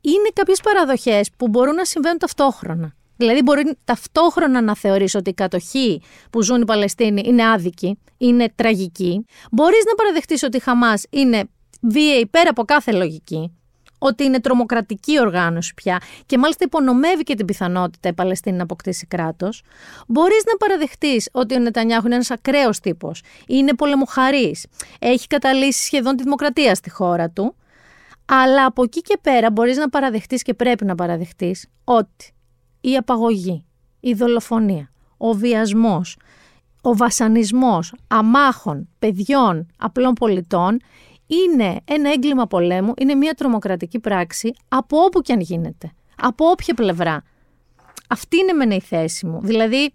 Είναι 0.00 0.28
κάποιες 0.32 0.60
παραδοχές 0.60 1.30
που 1.36 1.48
μπορούν 1.48 1.74
να 1.74 1.84
συμβαίνουν 1.84 2.18
ταυτόχρονα. 2.18 2.92
Δηλαδή, 3.16 3.42
μπορεί 3.42 3.76
ταυτόχρονα 3.84 4.62
να 4.62 4.76
θεωρήσει 4.76 5.16
ότι 5.16 5.30
η 5.30 5.34
κατοχή 5.34 6.02
που 6.30 6.42
ζουν 6.42 6.60
οι 6.60 6.64
Παλαιστίνοι 6.64 7.22
είναι 7.24 7.50
άδικη, 7.50 7.98
είναι 8.18 8.52
τραγική. 8.54 9.24
Μπορείς 9.50 9.84
να 9.84 9.94
παραδεχτείς 9.94 10.42
ότι 10.42 10.56
η 10.56 10.60
Χαμάς 10.60 11.04
είναι 11.10 11.44
βίαιη 11.80 12.26
πέρα 12.26 12.50
από 12.50 12.64
κάθε 12.64 12.92
λογική 12.92 13.56
ότι 14.02 14.24
είναι 14.24 14.40
τρομοκρατική 14.40 15.20
οργάνωση 15.20 15.74
πια 15.74 16.00
και 16.26 16.38
μάλιστα 16.38 16.64
υπονομεύει 16.64 17.22
και 17.22 17.34
την 17.34 17.46
πιθανότητα 17.46 18.08
η 18.08 18.12
Παλαιστίνη 18.12 18.56
να 18.56 18.62
αποκτήσει 18.62 19.06
κράτος, 19.06 19.62
μπορείς 20.06 20.44
να 20.46 20.56
παραδεχτείς 20.56 21.28
ότι 21.32 21.54
ο 21.54 21.58
Νετανιάχου 21.58 22.06
είναι 22.06 22.14
ένας 22.14 22.30
ακραίος 22.30 22.80
τύπος, 22.80 23.22
είναι 23.46 23.74
πολεμοχαρής, 23.74 24.66
έχει 24.98 25.26
καταλύσει 25.26 25.84
σχεδόν 25.84 26.16
τη 26.16 26.22
δημοκρατία 26.22 26.74
στη 26.74 26.90
χώρα 26.90 27.30
του. 27.30 27.56
Αλλά 28.24 28.64
από 28.64 28.82
εκεί 28.82 29.00
και 29.00 29.18
πέρα 29.22 29.50
μπορείς 29.50 29.76
να 29.76 29.88
παραδεχτείς 29.88 30.42
και 30.42 30.54
πρέπει 30.54 30.84
να 30.84 30.94
παραδεχτείς 30.94 31.66
ότι 31.84 32.32
η 32.80 32.96
απαγωγή, 32.96 33.64
η 34.00 34.12
δολοφονία, 34.12 34.90
ο 35.16 35.32
βιασμός, 35.32 36.16
ο 36.82 36.96
βασανισμός 36.96 37.94
αμάχων, 38.08 38.88
παιδιών, 38.98 39.66
απλών 39.78 40.12
πολιτών 40.12 40.78
είναι 41.34 41.80
ένα 41.84 42.12
έγκλημα 42.12 42.46
πολέμου, 42.46 42.92
είναι 42.98 43.14
μια 43.14 43.34
τρομοκρατική 43.34 43.98
πράξη 43.98 44.52
από 44.68 44.98
όπου 44.98 45.20
και 45.20 45.32
αν 45.32 45.40
γίνεται. 45.40 45.92
Από 46.16 46.46
όποια 46.46 46.74
πλευρά. 46.74 47.22
Αυτή 48.08 48.36
είναι 48.36 48.52
μεν 48.52 48.70
η 48.70 48.80
θέση 48.80 49.26
μου. 49.26 49.40
Δηλαδή, 49.42 49.92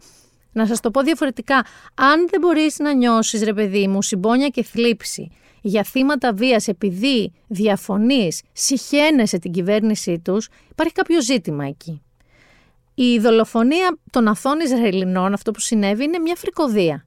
να 0.52 0.66
σας 0.66 0.80
το 0.80 0.92
πω 0.92 1.02
διαφορετικά, 1.02 1.66
αν 1.96 2.28
δεν 2.30 2.40
μπορείς 2.40 2.80
να 2.80 2.94
νιώσεις, 2.94 3.44
ρε 3.44 3.54
παιδί 3.54 3.88
μου, 3.88 4.02
συμπόνια 4.02 4.48
και 4.48 4.64
θλίψη 4.64 5.32
για 5.62 5.84
θύματα 5.84 6.34
βίας 6.34 6.68
επειδή 6.68 7.34
διαφωνείς, 7.48 8.42
συχαίνεσαι 8.54 9.40
την 9.40 9.52
κυβέρνησή 9.52 10.20
τους, 10.20 10.50
υπάρχει 10.72 10.94
κάποιο 10.94 11.22
ζήτημα 11.22 11.66
εκεί. 11.66 12.02
Η 12.94 13.20
δολοφονία 13.20 13.98
των 14.12 14.28
αθών 14.28 14.60
Ισραηλινών, 14.60 15.34
αυτό 15.34 15.52
που 15.52 15.60
συνέβη, 15.60 16.04
είναι 16.04 16.20
μια 16.20 16.36
φρικοδία. 16.36 17.06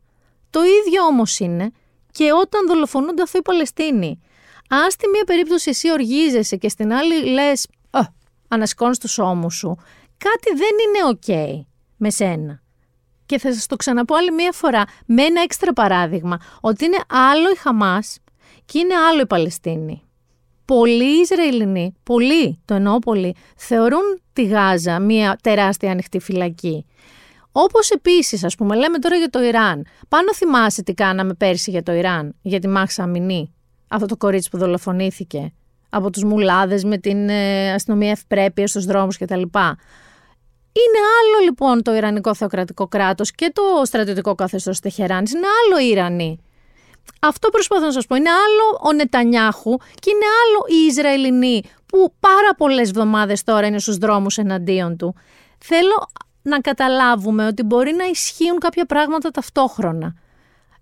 Το 0.50 0.60
ίδιο 0.60 1.02
όμως 1.02 1.38
είναι 1.38 1.70
και 2.10 2.32
όταν 2.32 2.66
δολοφονούνται 2.66 3.22
αυτοί 3.22 3.38
οι 3.38 3.42
Παλαιστίνοι. 3.42 4.20
Αν 4.68 4.90
στη 4.90 5.08
μία 5.08 5.24
περίπτωση 5.24 5.70
εσύ 5.70 5.90
οργίζεσαι 5.90 6.56
και 6.56 6.68
στην 6.68 6.92
άλλη 6.92 7.24
λες, 7.24 7.66
ανασκώνει 8.48 8.96
τους 8.96 9.18
ώμους 9.18 9.54
σου, 9.54 9.76
κάτι 10.18 10.56
δεν 10.56 10.70
είναι 10.84 11.18
OK 11.18 11.64
με 11.96 12.10
σένα. 12.10 12.62
Και 13.26 13.38
θα 13.38 13.52
σας 13.52 13.66
το 13.66 13.76
ξαναπώ 13.76 14.14
άλλη 14.14 14.30
μία 14.32 14.52
φορά 14.52 14.84
με 15.06 15.22
ένα 15.22 15.42
έξτρα 15.42 15.72
παράδειγμα, 15.72 16.38
ότι 16.60 16.84
είναι 16.84 16.98
άλλο 17.08 17.50
η 17.50 17.56
Χαμάς 17.56 18.18
και 18.64 18.78
είναι 18.78 18.94
άλλο 18.94 19.20
η 19.20 19.26
Παλαιστίνη. 19.26 20.02
Πολλοί 20.64 21.20
Ισραηλινοί, 21.20 21.94
πολλοί, 22.02 22.60
το 22.64 22.74
εννοώ 22.74 22.98
πολλοί, 22.98 23.34
θεωρούν 23.56 24.20
τη 24.32 24.44
Γάζα 24.44 24.98
μία 24.98 25.38
τεράστια 25.42 25.90
ανοιχτή 25.90 26.18
φυλακή. 26.18 26.86
Όπως 27.52 27.90
επίσης, 27.90 28.44
ας 28.44 28.54
πούμε, 28.54 28.76
λέμε 28.76 28.98
τώρα 28.98 29.16
για 29.16 29.30
το 29.30 29.42
Ιράν. 29.42 29.86
Πάνω 30.08 30.34
θυμάσαι 30.34 30.82
τι 30.82 30.94
κάναμε 30.94 31.34
πέρσι 31.34 31.70
για 31.70 31.82
το 31.82 31.92
Ιράν, 31.92 32.34
για 32.42 32.60
τη 32.60 32.68
Μάχσα 32.68 33.02
Αμινή, 33.02 33.54
αυτό 33.88 34.06
το 34.06 34.16
κορίτσι 34.16 34.50
που 34.50 34.58
δολοφονήθηκε 34.58 35.52
από 35.90 36.10
τους 36.10 36.24
μουλάδες 36.24 36.84
με 36.84 36.98
την 36.98 37.28
ε, 37.28 37.72
αστυνομία 37.72 38.10
ευπρέπεια 38.10 38.66
στους 38.66 38.84
δρόμους 38.84 39.18
κτλ. 39.18 39.42
Είναι 40.72 41.00
άλλο 41.20 41.44
λοιπόν 41.44 41.82
το 41.82 41.94
Ιρανικό 41.94 42.34
θεοκρατικό 42.34 42.86
κράτος 42.88 43.30
και 43.30 43.50
το 43.54 43.62
στρατιωτικό 43.84 44.34
καθεστώς 44.34 44.80
της 44.80 44.94
Τεχεράνης. 44.94 45.32
Είναι 45.32 45.46
άλλο 45.46 45.86
οι 45.86 45.88
Ιρανοί. 45.88 46.38
Αυτό 47.20 47.48
προσπαθώ 47.48 47.84
να 47.86 47.92
σας 47.92 48.06
πω. 48.06 48.16
Είναι 48.16 48.30
άλλο 48.30 48.80
ο 48.82 48.92
Νετανιάχου 48.92 49.76
και 49.76 50.10
είναι 50.10 50.24
άλλο 50.44 50.80
οι 50.80 50.86
Ισραηλινοί 50.86 51.62
που 51.86 52.12
πάρα 52.20 52.54
πολλές 52.56 52.88
εβδομάδες 52.88 53.44
τώρα 53.44 53.66
είναι 53.66 53.78
στους 53.78 53.96
δρόμους 53.96 54.38
εναντίον 54.38 54.96
του. 54.96 55.14
Θέλω 55.58 56.08
να 56.42 56.60
καταλάβουμε 56.60 57.46
ότι 57.46 57.62
μπορεί 57.62 57.92
να 57.92 58.04
ισχύουν 58.04 58.58
κάποια 58.58 58.84
πράγματα 58.86 59.30
ταυτόχρονα. 59.30 60.14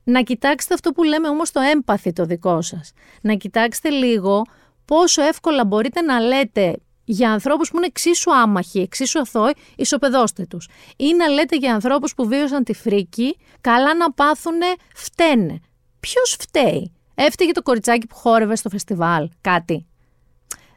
Να 0.04 0.22
κοιτάξετε 0.22 0.74
αυτό 0.74 0.92
που 0.92 1.02
λέμε 1.02 1.28
όμως 1.28 1.50
το 1.50 1.60
έμπαθη 1.60 2.12
το 2.12 2.24
δικό 2.24 2.62
σας. 2.62 2.92
Να 3.20 3.34
κοιτάξετε 3.34 3.88
λίγο 3.88 4.42
πόσο 4.84 5.22
εύκολα 5.22 5.64
μπορείτε 5.64 6.00
να 6.00 6.20
λέτε 6.20 6.76
για 7.04 7.30
ανθρώπους 7.32 7.70
που 7.70 7.76
είναι 7.76 7.86
εξίσου 7.86 8.34
άμαχοι, 8.34 8.80
εξίσου 8.80 9.20
αθώοι, 9.20 9.52
ισοπεδώστε 9.76 10.46
τους. 10.46 10.68
Ή 10.96 11.14
να 11.14 11.28
λέτε 11.28 11.56
για 11.56 11.74
ανθρώπους 11.74 12.14
που 12.14 12.26
βίωσαν 12.26 12.64
τη 12.64 12.72
φρίκη, 12.72 13.36
καλά 13.60 13.94
να 13.94 14.12
πάθουνε, 14.12 14.66
φταίνε. 14.94 15.60
Ποιος 16.00 16.36
φταίει; 16.40 16.92
Έφταιγε 17.14 17.52
το 17.52 17.62
κοριτσάκι 17.62 18.06
που 18.06 18.14
χόρευε 18.14 18.56
στο 18.56 18.68
φεστιβάλ, 18.68 19.28
κάτι. 19.40 19.86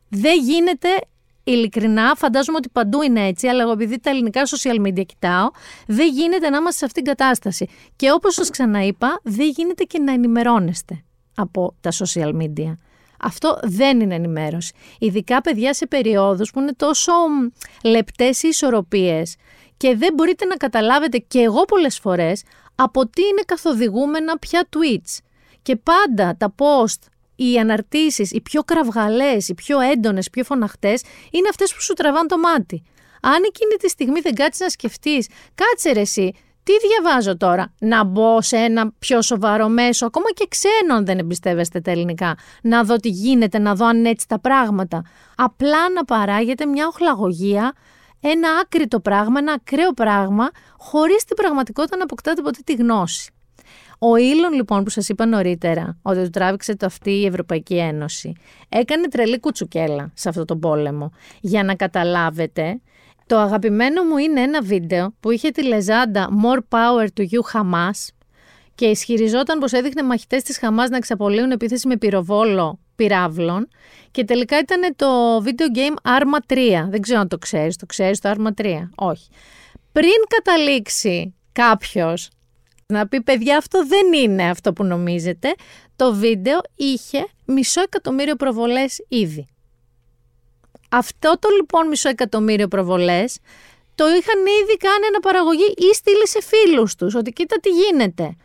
Δεν 0.09 0.39
γίνεται 0.39 0.89
ειλικρινά, 1.51 2.15
φαντάζομαι 2.15 2.57
ότι 2.57 2.69
παντού 2.69 3.01
είναι 3.01 3.27
έτσι, 3.27 3.47
αλλά 3.47 3.61
εγώ 3.61 3.71
επειδή 3.71 3.99
τα 3.99 4.09
ελληνικά 4.09 4.41
social 4.45 4.87
media 4.87 5.05
κοιτάω, 5.05 5.49
δεν 5.87 6.07
γίνεται 6.07 6.49
να 6.49 6.57
είμαστε 6.57 6.77
σε 6.77 6.85
αυτήν 6.85 7.03
την 7.03 7.15
κατάσταση. 7.15 7.67
Και 7.95 8.11
όπως 8.11 8.33
σας 8.33 8.49
ξαναείπα, 8.49 9.19
δεν 9.23 9.47
γίνεται 9.55 9.83
και 9.83 9.99
να 9.99 10.11
ενημερώνεστε 10.11 11.03
από 11.35 11.75
τα 11.81 11.91
social 11.91 12.35
media. 12.41 12.73
Αυτό 13.21 13.59
δεν 13.63 13.99
είναι 13.99 14.15
ενημέρωση. 14.15 14.73
Ειδικά 14.99 15.41
παιδιά 15.41 15.73
σε 15.73 15.87
περιόδους 15.87 16.51
που 16.51 16.59
είναι 16.59 16.73
τόσο 16.73 17.11
λεπτές 17.83 18.43
οι 18.43 18.47
ισορροπίες 18.47 19.35
και 19.77 19.95
δεν 19.95 20.13
μπορείτε 20.13 20.45
να 20.45 20.55
καταλάβετε 20.55 21.17
και 21.17 21.39
εγώ 21.39 21.65
πολλές 21.65 21.99
φορές 21.99 22.43
από 22.75 23.07
τι 23.07 23.21
είναι 23.21 23.41
καθοδηγούμενα 23.45 24.37
πια 24.37 24.67
tweets. 24.69 25.17
Και 25.61 25.75
πάντα 25.75 26.35
τα 26.37 26.55
post 26.57 27.07
οι 27.43 27.57
αναρτήσεις, 27.59 28.31
οι 28.31 28.41
πιο 28.41 28.61
κραυγαλές, 28.61 29.47
οι 29.47 29.53
πιο 29.53 29.79
έντονες, 29.79 30.29
πιο 30.29 30.43
φωναχτές, 30.43 31.01
είναι 31.31 31.47
αυτές 31.49 31.73
που 31.73 31.81
σου 31.81 31.93
τραβάνε 31.93 32.27
το 32.27 32.37
μάτι. 32.37 32.83
Αν 33.21 33.43
εκείνη 33.47 33.75
τη 33.79 33.89
στιγμή 33.89 34.19
δεν 34.19 34.33
κάτσεις 34.33 34.61
να 34.61 34.69
σκεφτείς, 34.69 35.27
κάτσε 35.55 35.91
ρε 35.91 35.99
εσύ, 35.99 36.33
Τι 36.63 36.71
διαβάζω 36.87 37.37
τώρα, 37.37 37.73
να 37.79 38.03
μπω 38.03 38.41
σε 38.41 38.57
ένα 38.57 38.91
πιο 38.99 39.21
σοβαρό 39.21 39.67
μέσο, 39.67 40.05
ακόμα 40.05 40.29
και 40.33 40.47
ξένο 40.49 40.95
αν 40.95 41.05
δεν 41.05 41.19
εμπιστεύεστε 41.19 41.79
τα 41.79 41.91
ελληνικά, 41.91 42.37
να 42.61 42.83
δω 42.83 42.95
τι 42.95 43.09
γίνεται, 43.09 43.59
να 43.59 43.75
δω 43.75 43.85
αν 43.85 44.05
έτσι 44.05 44.27
τα 44.27 44.39
πράγματα. 44.39 45.03
Απλά 45.35 45.89
να 45.89 46.05
παράγεται 46.05 46.65
μια 46.65 46.87
οχλαγωγία, 46.87 47.73
ένα 48.21 48.49
άκρητο 48.61 48.99
πράγμα, 48.99 49.39
ένα 49.39 49.53
ακραίο 49.53 49.91
πράγμα, 49.91 50.49
χωρίς 50.77 51.23
την 51.23 51.35
πραγματικότητα 51.35 51.97
να 51.97 52.03
αποκτάτε 52.03 52.41
ποτέ 52.41 52.59
τη 52.65 52.73
γνώση. 52.73 53.31
Ο 54.03 54.15
Ήλον 54.15 54.53
λοιπόν 54.53 54.83
που 54.83 54.89
σας 54.89 55.09
είπα 55.09 55.25
νωρίτερα 55.25 55.97
ότι 56.01 56.23
του 56.23 56.29
τράβηξε 56.29 56.75
το 56.75 56.85
αυτή 56.85 57.11
η 57.11 57.25
Ευρωπαϊκή 57.25 57.77
Ένωση 57.77 58.33
έκανε 58.69 59.07
τρελή 59.07 59.39
κουτσουκέλα 59.39 60.11
σε 60.13 60.29
αυτό 60.29 60.45
τον 60.45 60.59
πόλεμο 60.59 61.11
για 61.41 61.63
να 61.63 61.75
καταλάβετε 61.75 62.81
το 63.27 63.37
αγαπημένο 63.37 64.03
μου 64.03 64.17
είναι 64.17 64.41
ένα 64.41 64.61
βίντεο 64.61 65.13
που 65.19 65.31
είχε 65.31 65.49
τη 65.49 65.63
λεζάντα 65.63 66.29
More 66.43 66.59
Power 66.77 67.07
to 67.17 67.21
You 67.21 67.39
Hamas 67.53 68.07
και 68.75 68.85
ισχυριζόταν 68.85 69.59
πως 69.59 69.71
έδειχνε 69.71 70.03
μαχητές 70.03 70.43
της 70.43 70.57
Χαμάς 70.57 70.89
να 70.89 70.97
εξαπολύουν 70.97 71.51
επίθεση 71.51 71.87
με 71.87 71.97
πυροβόλο 71.97 72.79
πυράβλων 72.95 73.67
και 74.11 74.23
τελικά 74.23 74.59
ήταν 74.59 74.95
το 74.95 75.37
video 75.37 75.77
game 75.77 76.19
Arma 76.19 76.53
3. 76.53 76.87
Δεν 76.89 77.01
ξέρω 77.01 77.19
αν 77.19 77.27
το 77.27 77.37
ξέρεις, 77.37 77.75
το 77.75 77.85
ξέρεις 77.85 78.19
το 78.19 78.31
Arma 78.35 78.61
3. 78.61 78.89
Όχι. 78.95 79.27
Πριν 79.91 80.11
καταλήξει 80.27 81.35
κάποιος 81.51 82.29
να 82.91 83.07
πει 83.07 83.21
παιδιά 83.21 83.57
αυτό 83.57 83.85
δεν 83.85 84.13
είναι 84.13 84.49
αυτό 84.49 84.73
που 84.73 84.83
νομίζετε, 84.83 85.53
το 85.95 86.13
βίντεο 86.13 86.59
είχε 86.75 87.27
μισό 87.45 87.81
εκατομμύριο 87.81 88.35
προβολές 88.35 89.05
ήδη. 89.07 89.47
Αυτό 90.89 91.37
το 91.39 91.49
λοιπόν 91.55 91.87
μισό 91.87 92.09
εκατομμύριο 92.09 92.67
προβολές 92.67 93.39
το 93.95 94.05
είχαν 94.07 94.39
ήδη 94.61 94.77
κάνει 94.77 95.05
αναπαραγωγή 95.07 95.73
ή 95.77 95.93
στείλει 95.93 96.27
σε 96.27 96.39
φίλους 96.41 96.95
τους 96.95 97.15
ότι 97.15 97.31
κοίτα 97.31 97.59
τι 97.59 97.69
γίνεται. 97.69 98.35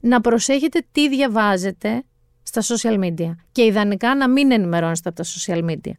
Να 0.00 0.20
προσέχετε 0.20 0.86
τι 0.92 1.08
διαβάζετε 1.08 2.04
στα 2.42 2.62
social 2.62 2.98
media 3.04 3.30
και 3.52 3.64
ιδανικά 3.64 4.14
να 4.14 4.28
μην 4.28 4.52
ενημερώνεστε 4.52 5.08
από 5.08 5.22
τα 5.22 5.24
social 5.28 5.70
media. 5.70 5.92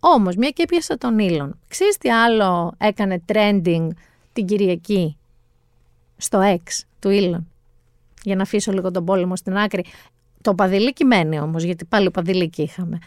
Όμως, 0.00 0.36
μια 0.36 0.50
και 0.50 0.62
έπιασα 0.62 0.98
τον 0.98 1.18
Ήλον. 1.18 1.58
Ξέρεις 1.68 1.98
τι 1.98 2.10
άλλο 2.10 2.74
έκανε 2.78 3.24
trending 3.32 3.88
την 4.32 4.46
Κυριακή 4.46 5.16
στο 6.16 6.40
X; 6.42 6.80
Του 7.00 7.10
Ήλον. 7.10 7.48
Για 8.22 8.36
να 8.36 8.42
αφήσω 8.42 8.72
λίγο 8.72 8.90
τον 8.90 9.04
πόλεμο 9.04 9.36
στην 9.36 9.56
άκρη. 9.56 9.84
Το 10.42 10.54
παδιλίκι 10.54 11.04
μένει 11.04 11.40
όμως, 11.40 11.62
γιατί 11.62 11.84
πάλι 11.84 12.10
παδιλίκι 12.10 12.62
είχαμε. 12.62 12.98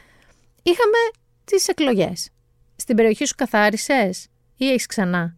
Είχαμε 0.64 0.98
τις 1.46 1.68
εκλογές. 1.68 2.30
Στην 2.76 2.96
περιοχή 2.96 3.26
σου 3.26 3.36
καθάρισες 3.36 4.28
ή 4.56 4.68
έχεις 4.68 4.86
ξανά; 4.86 5.36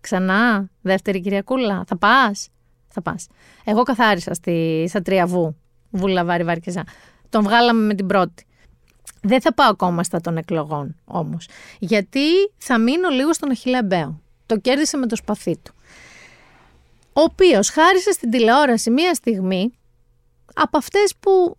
Ξανά, 0.00 0.70
δεύτερη 0.80 1.20
Κυριακούλα. 1.20 1.84
Θα 1.86 1.96
πας; 1.96 2.48
Θα 2.88 3.02
πας. 3.02 3.26
Εγώ 3.64 3.82
καθάρισα 3.82 4.34
στη, 4.34 4.84
στα 4.88 5.02
Τριαβού, 5.02 5.56
Βούλα 5.90 6.24
Βάρη 6.24 6.44
Βάρκεζα. 6.44 6.84
Τον 7.28 7.42
βγάλαμε 7.42 7.86
με 7.86 7.94
την 7.94 8.06
πρώτη. 8.06 8.46
Δεν 9.22 9.40
θα 9.40 9.54
πάω 9.54 9.70
ακόμα 9.70 10.02
στα 10.02 10.20
των 10.20 10.36
εκλογών 10.36 10.96
όμως. 11.04 11.48
Γιατί 11.78 12.28
θα 12.56 12.78
μείνω 12.78 13.08
λίγο 13.08 13.32
στον 13.32 13.50
Αχιλέα 13.50 14.18
Το 14.46 14.58
κέρδισε 14.58 14.96
με 14.96 15.06
το 15.06 15.16
σπαθί 15.16 15.56
του. 15.62 15.74
Ο 17.16 17.20
οποίος 17.20 17.70
χάρισε 17.70 18.12
στην 18.12 18.30
τηλεόραση 18.30 18.90
μία 18.90 19.14
στιγμή 19.14 19.72
από 20.54 20.78
αυτές 20.78 21.14
που 21.20 21.56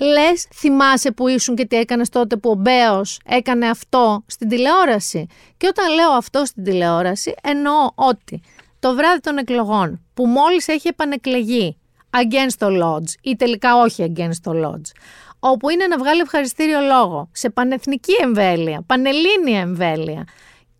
Λες, 0.00 0.46
θυμάσαι 0.54 1.10
που 1.10 1.28
ήσουν 1.28 1.56
και 1.56 1.66
τι 1.66 1.76
έκανες 1.76 2.08
τότε 2.08 2.36
που 2.36 2.50
ο 2.50 2.54
Μπέος 2.54 3.20
έκανε 3.24 3.68
αυτό 3.68 4.22
στην 4.26 4.48
τηλεόραση. 4.48 5.26
Και 5.56 5.66
όταν 5.66 5.94
λέω 5.94 6.10
αυτό 6.10 6.44
στην 6.44 6.64
τηλεόραση, 6.64 7.34
εννοώ 7.42 7.88
ότι 7.94 8.40
το 8.78 8.94
βράδυ 8.94 9.20
των 9.20 9.38
εκλογών 9.38 10.00
που 10.14 10.26
μόλις 10.26 10.68
έχει 10.68 10.88
επανεκλεγεί 10.88 11.76
against 12.10 12.66
the 12.66 12.82
lodge 12.82 13.12
ή 13.22 13.36
τελικά 13.36 13.76
όχι 13.76 14.12
against 14.14 14.50
the 14.50 14.64
lodge, 14.64 14.90
όπου 15.38 15.68
είναι 15.68 15.86
να 15.86 15.98
βγάλει 15.98 16.20
ευχαριστήριο 16.20 16.80
λόγο 16.80 17.28
σε 17.32 17.50
πανεθνική 17.50 18.12
εμβέλεια, 18.22 18.82
πανελλήνια 18.86 19.60
εμβέλεια 19.60 20.26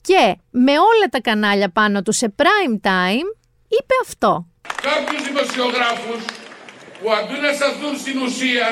και 0.00 0.36
με 0.50 0.72
όλα 0.72 1.08
τα 1.10 1.20
κανάλια 1.20 1.70
πάνω 1.70 2.02
του 2.02 2.12
σε 2.12 2.34
prime 2.36 2.86
time, 2.86 3.37
είπε 3.68 3.94
αυτό. 4.06 4.46
Κάποιους 4.82 5.22
δημοσιογράφους 5.28 6.22
που 7.00 7.12
αντί 7.12 7.36
να 7.46 7.52
σταθούν 7.52 7.98
στην 7.98 8.16
ουσία 8.22 8.66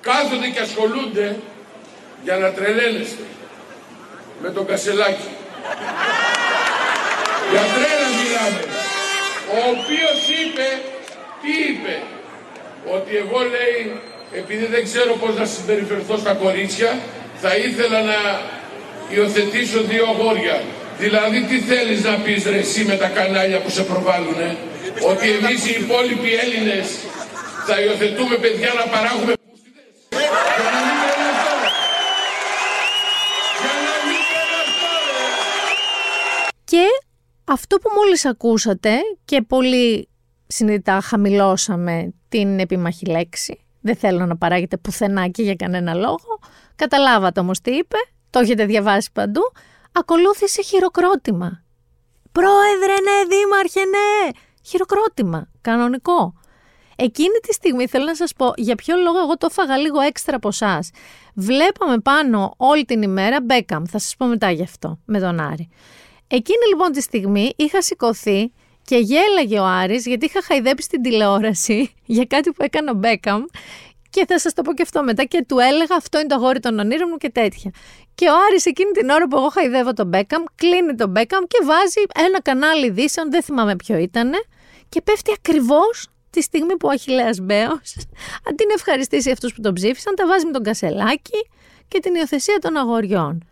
κάθονται 0.00 0.48
και 0.48 0.60
ασχολούνται 0.60 1.36
για 2.24 2.36
να 2.36 2.52
τρελαίνεστε 2.52 3.24
με 4.42 4.50
τον 4.50 4.66
Κασελάκη. 4.66 5.30
Για 7.50 7.64
τρέλα 7.74 8.08
μιλάμε. 8.18 8.62
Ο 9.56 9.58
οποίος 9.74 10.18
είπε, 10.40 10.66
τι 11.40 11.52
είπε, 11.70 12.02
ότι 12.96 13.16
εγώ 13.16 13.40
λέει, 13.54 14.00
επειδή 14.32 14.66
δεν 14.66 14.84
ξέρω 14.84 15.12
πώς 15.14 15.36
να 15.36 15.44
συμπεριφερθώ 15.44 16.16
στα 16.16 16.34
κορίτσια, 16.34 16.98
θα 17.40 17.56
ήθελα 17.56 18.02
να 18.02 18.18
υιοθετήσω 19.08 19.80
δύο 19.82 20.04
αγόρια. 20.08 20.62
Δηλαδή 20.98 21.44
τι 21.44 21.60
θέλεις 21.60 22.04
να 22.04 22.14
πεις 22.16 22.44
ρε 22.44 22.58
εσύ 22.58 22.84
με 22.84 22.96
τα 22.96 23.08
κανάλια 23.08 23.60
που 23.62 23.70
σε 23.70 23.82
προβάλλουνε, 23.82 24.56
ότι 25.10 25.30
εμείς 25.30 25.66
οι 25.66 25.80
υπόλοιποι 25.80 26.34
Έλληνες 26.34 26.86
θα 27.66 27.80
υιοθετούμε 27.80 28.36
παιδιά 28.36 28.72
να 28.76 28.90
παράγουμε 28.90 29.32
και 36.64 36.86
αυτό 37.44 37.76
που 37.76 37.90
μόλις 37.96 38.24
ακούσατε 38.24 38.90
και 39.24 39.42
πολύ 39.42 40.08
συνειδητά 40.46 41.00
χαμηλώσαμε 41.00 42.14
την 42.28 42.58
επιμαχή 42.58 43.06
λέξη, 43.06 43.60
δεν 43.80 43.96
θέλω 43.96 44.26
να 44.26 44.36
παράγετε 44.36 44.76
πουθενά 44.76 45.28
και 45.28 45.42
για 45.42 45.54
κανένα 45.54 45.94
λόγο, 45.94 46.38
καταλάβατε 46.76 47.40
όμως 47.40 47.60
τι 47.60 47.70
είπε, 47.70 47.96
το 48.30 48.38
έχετε 48.38 48.64
διαβάσει 48.64 49.10
παντού, 49.12 49.42
ακολούθησε 49.94 50.62
χειροκρότημα. 50.62 51.62
Πρόεδρε, 52.32 52.92
ναι, 52.92 53.36
δήμαρχε, 53.36 53.80
ναι, 53.80 54.30
χειροκρότημα, 54.62 55.50
κανονικό. 55.60 56.34
Εκείνη 56.96 57.38
τη 57.46 57.52
στιγμή 57.52 57.86
θέλω 57.86 58.04
να 58.04 58.14
σας 58.14 58.32
πω 58.32 58.52
για 58.56 58.74
ποιο 58.74 58.96
λόγο 58.96 59.18
εγώ 59.18 59.36
το 59.36 59.46
έφαγα 59.50 59.76
λίγο 59.76 60.00
έξτρα 60.00 60.36
από 60.36 60.48
εσάς. 60.48 60.90
Βλέπαμε 61.34 61.98
πάνω 61.98 62.54
όλη 62.56 62.84
την 62.84 63.02
ημέρα 63.02 63.40
Μπέκαμ, 63.42 63.84
θα 63.84 63.98
σας 63.98 64.14
πω 64.16 64.26
μετά 64.26 64.50
γι' 64.50 64.62
αυτό, 64.62 64.98
με 65.04 65.20
τον 65.20 65.40
Άρη. 65.40 65.68
Εκείνη 66.26 66.66
λοιπόν 66.68 66.92
τη 66.92 67.00
στιγμή 67.00 67.52
είχα 67.56 67.82
σηκωθεί 67.82 68.52
και 68.84 68.96
γέλαγε 68.96 69.58
ο 69.58 69.64
Άρης 69.64 70.06
γιατί 70.06 70.26
είχα 70.26 70.42
χαϊδέψει 70.42 70.88
την 70.88 71.02
τηλεόραση 71.02 71.94
για 72.16 72.24
κάτι 72.24 72.50
που 72.50 72.62
έκανε 72.62 72.90
ο 72.90 72.94
Μπέκαμ 72.94 73.42
και 74.10 74.24
θα 74.28 74.38
σας 74.38 74.52
το 74.52 74.62
πω 74.62 74.74
και 74.74 74.82
αυτό 74.82 75.02
μετά 75.02 75.24
και 75.24 75.44
του 75.48 75.58
έλεγα 75.58 75.96
αυτό 75.96 76.18
είναι 76.18 76.28
το 76.28 76.34
αγόρι 76.34 76.60
των 76.60 76.78
ονείρων 76.78 77.08
μου 77.10 77.16
και 77.16 77.30
τέτοια. 77.30 77.70
Και 78.14 78.28
ο 78.28 78.32
Άρης 78.48 78.66
εκείνη 78.66 78.90
την 78.90 79.10
ώρα 79.10 79.28
που 79.28 79.36
εγώ 79.36 79.48
χαϊδεύω 79.48 79.92
τον 79.92 80.06
Μπέκαμ, 80.06 80.42
κλείνει 80.54 80.94
τον 80.94 81.10
Μπέκαμ 81.10 81.44
και 81.48 81.58
βάζει 81.64 82.26
ένα 82.26 82.42
κανάλι 82.42 82.86
ειδήσεων, 82.86 83.30
δεν 83.30 83.42
θυμάμαι 83.42 83.76
ποιο 83.76 83.96
ήταν, 83.96 84.32
και 84.88 85.00
πέφτει 85.00 85.32
ακριβώς 85.38 86.08
τη 86.30 86.42
στιγμή 86.42 86.76
που 86.76 86.88
ο 86.88 86.90
Αχιλέας 86.90 87.38
Μπέος, 87.40 87.96
αντί 88.48 88.66
να 88.66 88.72
ευχαριστήσει 88.74 89.30
αυτούς 89.30 89.54
που 89.54 89.60
τον 89.60 89.74
ψήφισαν, 89.74 90.14
τα 90.14 90.26
βάζει 90.26 90.46
με 90.46 90.52
τον 90.52 90.62
κασελάκι 90.62 91.48
και 91.88 92.00
την 92.00 92.14
υιοθεσία 92.14 92.58
των 92.58 92.76
αγοριών. 92.76 93.44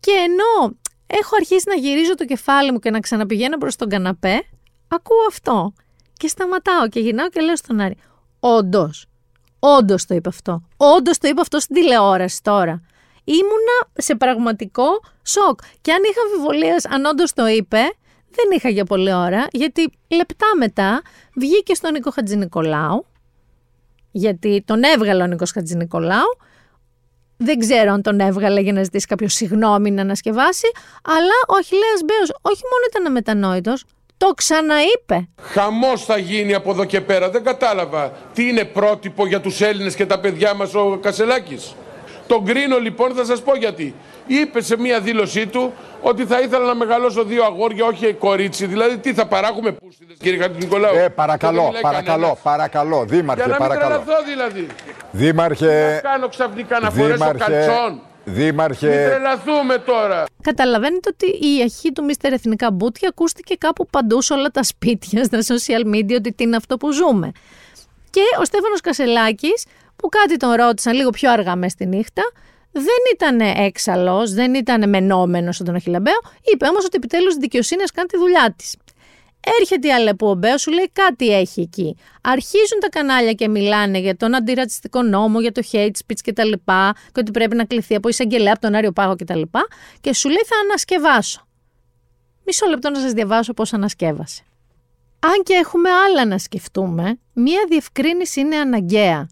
Και 0.00 0.10
ενώ 0.10 0.76
έχω 1.06 1.36
αρχίσει 1.36 1.64
να 1.68 1.74
γυρίζω 1.74 2.14
το 2.14 2.24
κεφάλι 2.24 2.72
μου 2.72 2.78
και 2.78 2.90
να 2.90 3.00
ξαναπηγαίνω 3.00 3.58
προς 3.58 3.76
τον 3.76 3.88
καναπέ, 3.88 4.42
ακούω 4.88 5.26
αυτό. 5.28 5.72
Και 6.12 6.28
σταματάω 6.28 6.88
και 6.88 7.00
γυρνάω 7.00 7.28
και 7.28 7.40
λέω 7.40 7.56
στον 7.56 7.80
Άρη, 7.80 7.96
όντως, 8.40 9.06
όντως 9.58 10.06
το 10.06 10.14
είπε 10.14 10.28
αυτό. 10.28 10.62
Όντως 10.76 11.18
το 11.18 11.28
είπε 11.28 11.40
αυτό 11.40 11.60
στην 11.60 11.74
τηλεόραση 11.74 12.42
τώρα. 12.42 12.85
Ήμουνα 13.28 13.78
σε 13.96 14.14
πραγματικό 14.14 14.86
σοκ. 15.22 15.60
Και 15.80 15.92
αν 15.92 16.02
είχα 16.10 16.20
αμφιβολίες 16.26 16.86
αν 16.86 17.04
όντως 17.04 17.32
το 17.32 17.46
είπε, 17.46 17.80
δεν 18.30 18.56
είχα 18.56 18.68
για 18.68 18.84
πολλή 18.84 19.12
ώρα, 19.14 19.46
γιατί 19.50 19.92
λεπτά 20.08 20.46
μετά 20.58 21.02
βγήκε 21.34 21.74
στον 21.74 21.92
Νίκο 21.92 22.10
Χατζηνικολάου, 22.10 23.06
γιατί 24.10 24.62
τον 24.66 24.82
έβγαλε 24.82 25.22
ο 25.22 25.26
Νίκος 25.26 25.50
Χατζηνικολάου, 25.50 26.38
δεν 27.36 27.58
ξέρω 27.58 27.92
αν 27.92 28.02
τον 28.02 28.20
έβγαλε 28.20 28.60
για 28.60 28.72
να 28.72 28.82
ζητήσει 28.82 29.06
κάποιο 29.06 29.28
συγγνώμη 29.28 29.90
να 29.90 30.02
ανασκευάσει, 30.02 30.70
αλλά 31.02 31.36
ο 31.48 31.54
Αχιλέας 31.58 32.00
Μπέος 32.04 32.30
όχι 32.42 32.62
μόνο 32.70 32.84
ήταν 32.90 33.06
αμετανόητος, 33.06 33.84
το 34.16 34.26
ξαναείπε. 34.26 35.28
Χαμός 35.40 36.04
θα 36.04 36.18
γίνει 36.18 36.54
από 36.54 36.70
εδώ 36.70 36.84
και 36.84 37.00
πέρα. 37.00 37.30
Δεν 37.30 37.44
κατάλαβα. 37.44 38.12
Τι 38.34 38.48
είναι 38.48 38.64
πρότυπο 38.64 39.26
για 39.26 39.40
τους 39.40 39.60
Έλληνες 39.60 39.94
και 39.94 40.06
τα 40.06 40.20
παιδιά 40.20 40.54
μας 40.54 40.74
ο 40.74 40.98
Κασελάκης; 41.02 41.74
Τον 42.26 42.44
κρίνω 42.44 42.78
λοιπόν, 42.78 43.14
θα 43.14 43.24
σας 43.24 43.42
πω 43.42 43.56
γιατί. 43.56 43.94
Είπε 44.26 44.62
σε 44.62 44.78
μία 44.78 45.00
δήλωσή 45.00 45.46
του 45.46 45.72
ότι 46.00 46.24
θα 46.24 46.40
ήθελα 46.40 46.64
να 46.64 46.74
μεγαλώσω 46.74 47.24
δύο 47.24 47.44
αγόρια, 47.44 47.84
όχι 47.84 48.12
κορίτσι. 48.12 48.66
Δηλαδή, 48.66 48.98
τι 48.98 49.14
θα 49.14 49.26
παράγουμε 49.26 49.72
πούστιδε, 49.72 50.12
κύριε 50.18 50.40
Χατζηνικολάου. 50.42 50.96
Ε, 50.96 51.08
παρακαλώ, 51.08 51.72
παρακαλώ, 51.80 52.38
παρακαλώ, 52.42 53.04
Δήμαρχε, 53.04 53.44
Για 53.44 53.56
να 53.58 53.58
μην 53.60 53.68
παρακαλώ. 53.68 54.02
τρελαθώ 54.04 54.24
δηλαδή. 54.26 54.66
Δήμαρχε. 55.10 56.00
Να 56.04 56.10
κάνω 56.10 56.28
ξαφνικά 56.28 56.80
να 56.80 56.90
φορέσω 56.90 57.12
Δήμαρχε, 57.16 57.44
καλτσόν; 57.52 58.00
Δήμαρχε. 58.24 58.88
Μην 58.88 59.08
τρελαθούμε 59.08 59.78
τώρα. 59.78 60.24
Καταλαβαίνετε 60.42 61.10
ότι 61.12 61.26
η 61.26 61.62
αρχή 61.62 61.92
του 61.92 62.04
Μίστερ 62.04 62.32
Εθνικά 62.32 62.70
Μπούτια 62.70 63.08
ακούστηκε 63.08 63.54
κάπου 63.54 63.86
παντού 63.86 64.22
σε 64.22 64.32
όλα 64.32 64.48
τα 64.48 64.62
σπίτια, 64.62 65.24
στα 65.24 65.38
social 65.38 65.94
media, 65.94 66.14
ότι 66.14 66.32
τι 66.32 66.44
είναι 66.44 66.56
αυτό 66.56 66.76
που 66.76 66.92
ζούμε. 66.92 67.32
Και 68.10 68.22
ο 68.40 68.44
Στέφανος 68.44 68.80
Κασελάκης, 68.80 69.64
που 69.96 70.08
κάτι 70.08 70.36
τον 70.36 70.52
ρώτησαν 70.52 70.94
λίγο 70.94 71.10
πιο 71.10 71.30
αργά 71.30 71.56
μέσα 71.56 71.70
στη 71.70 71.86
νύχτα, 71.86 72.22
δεν 72.72 73.00
ήταν 73.14 73.40
έξαλλος, 73.64 74.32
δεν 74.32 74.54
ήταν 74.54 74.88
μενόμενος 74.88 75.56
στον 75.56 75.74
Αχιλαμπέο, 75.74 76.18
είπε 76.52 76.66
όμως 76.68 76.84
ότι 76.84 76.96
επιτέλους 76.96 77.34
η 77.34 77.38
δικαιοσύνης 77.38 77.90
κάνει 77.90 78.08
τη 78.08 78.18
δουλειά 78.18 78.54
της. 78.56 78.76
Έρχεται 79.60 79.88
η 79.88 79.92
Αλεπού 79.92 80.26
Ομπέο, 80.26 80.58
σου 80.58 80.70
λέει 80.70 80.90
κάτι 80.92 81.34
έχει 81.34 81.60
εκεί. 81.60 81.96
Αρχίζουν 82.22 82.78
τα 82.80 82.88
κανάλια 82.88 83.32
και 83.32 83.48
μιλάνε 83.48 83.98
για 83.98 84.16
τον 84.16 84.34
αντιρατσιστικό 84.34 85.02
νόμο, 85.02 85.40
για 85.40 85.52
το 85.52 85.62
hate 85.72 85.86
speech 85.86 86.20
κτλ. 86.24 86.52
Και, 86.52 86.92
και 87.12 87.20
ότι 87.20 87.30
πρέπει 87.30 87.56
να 87.56 87.64
κληθεί 87.64 87.94
από 87.94 88.08
εισαγγελέα 88.08 88.52
από 88.52 88.60
τον 88.60 88.74
Άριο 88.74 88.92
Πάγο 88.92 89.16
κτλ. 89.16 89.40
Και, 89.40 89.48
και 90.00 90.14
σου 90.14 90.28
λέει 90.28 90.42
θα 90.46 90.56
ανασκευάσω. 90.64 91.46
Μισό 92.44 92.66
λεπτό 92.66 92.90
να 92.90 93.00
σας 93.00 93.12
διαβάσω 93.12 93.52
πώς 93.52 93.72
ανασκεύασε. 93.72 94.42
Αν 95.18 95.42
και 95.42 95.54
έχουμε 95.54 95.90
άλλα 95.90 96.26
να 96.26 96.38
σκεφτούμε, 96.38 97.18
μία 97.32 97.64
διευκρίνηση 97.68 98.40
είναι 98.40 98.56
αναγκαία. 98.56 99.28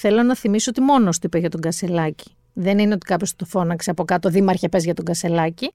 Θέλω 0.00 0.22
να 0.22 0.36
θυμίσω 0.36 0.70
ότι 0.70 0.80
μόνος 0.80 1.18
του 1.18 1.26
είπε 1.26 1.38
για 1.38 1.50
τον 1.50 1.60
Κασελάκη. 1.60 2.36
Δεν 2.52 2.78
είναι 2.78 2.94
ότι 2.94 3.06
κάποιος 3.06 3.36
το 3.36 3.44
φώναξε 3.44 3.90
από 3.90 4.04
κάτω, 4.04 4.28
Δήμαρχε, 4.28 4.68
πες 4.68 4.84
για 4.84 4.94
τον 4.94 5.04
Κασελάκη. 5.04 5.72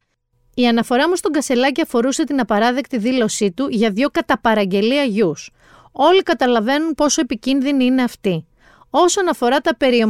Η 0.53 0.67
αναφορά 0.67 1.09
μου 1.09 1.15
στον 1.15 1.31
Κασελάκη 1.31 1.81
αφορούσε 1.81 2.23
την 2.23 2.39
απαράδεκτη 2.39 2.97
δήλωσή 2.97 3.51
του 3.51 3.67
για 3.69 3.91
δύο 3.91 4.09
κατά 4.09 4.39
παραγγελία 4.39 5.03
γιους. 5.03 5.51
Όλοι 5.91 6.23
καταλαβαίνουν 6.23 6.93
πόσο 6.93 7.21
επικίνδυνη 7.21 7.85
είναι 7.85 8.03
αυτή. 8.03 8.45
Όσον 8.89 9.27
αφορά 9.27 9.59
τα 9.59 9.75
περί 9.75 10.03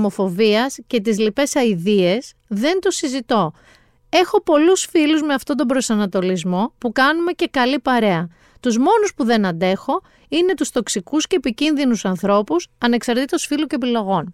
και 0.87 1.01
τις 1.01 1.19
λοιπές 1.19 1.55
αηδίες, 1.55 2.33
δεν 2.47 2.79
το 2.81 2.91
συζητώ. 2.91 3.53
Έχω 4.09 4.41
πολλούς 4.41 4.85
φίλους 4.89 5.21
με 5.21 5.33
αυτόν 5.33 5.55
τον 5.57 5.67
προσανατολισμό 5.67 6.73
που 6.77 6.91
κάνουμε 6.91 7.31
και 7.31 7.47
καλή 7.51 7.79
παρέα. 7.79 8.27
Τους 8.63 8.77
μόνους 8.77 9.13
που 9.15 9.23
δεν 9.23 9.45
αντέχω 9.45 10.01
είναι 10.29 10.53
τους 10.53 10.69
τοξικούς 10.69 11.27
και 11.27 11.35
επικίνδυνους 11.35 12.05
ανθρώπους, 12.05 12.67
ανεξαρτήτως 12.77 13.45
φίλου 13.45 13.65
και 13.65 13.75
επιλογών 13.75 14.33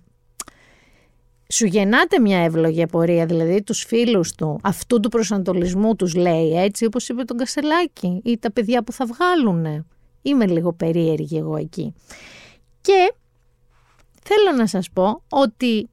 σου 1.53 1.65
γεννάται 1.65 2.19
μια 2.19 2.39
εύλογη 2.39 2.81
απορία, 2.81 3.25
δηλαδή 3.25 3.63
τους 3.63 3.83
φίλους 3.83 4.35
του, 4.35 4.59
αυτού 4.63 4.99
του 4.99 5.09
προσανατολισμού 5.09 5.95
τους 5.95 6.15
λέει 6.15 6.61
έτσι 6.61 6.85
όπως 6.85 7.09
είπε 7.09 7.23
τον 7.23 7.37
Κασελάκη 7.37 8.21
ή 8.23 8.37
τα 8.37 8.51
παιδιά 8.51 8.83
που 8.83 8.91
θα 8.91 9.05
βγάλουν. 9.05 9.85
Είμαι 10.21 10.47
λίγο 10.47 10.73
περίεργη 10.73 11.37
εγώ 11.37 11.55
εκεί. 11.55 11.93
Και 12.81 13.13
θέλω 14.23 14.57
να 14.57 14.67
σας 14.67 14.89
πω 14.93 15.21
ότι 15.29 15.89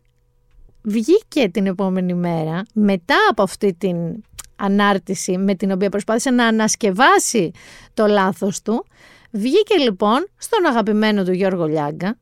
βγήκε 0.83 1.49
την 1.49 1.67
επόμενη 1.67 2.15
μέρα 2.15 2.63
μετά 2.73 3.17
από 3.31 3.43
αυτή 3.43 3.75
την 3.75 3.97
ανάρτηση 4.57 5.39
με 5.39 5.55
την 5.55 5.73
οποία 5.73 5.89
προσπάθησε 5.89 6.31
να 6.31 6.47
ανασκευάσει 6.47 7.51
το 7.95 8.07
λάθος 8.07 8.63
του, 8.63 8.87
βγήκε 9.31 9.77
λοιπόν 9.77 10.29
στον 10.37 10.67
αγαπημένο 10.67 11.25
του 11.25 11.33
Γιώργο 11.33 11.67
Λιάγκα, 11.67 12.19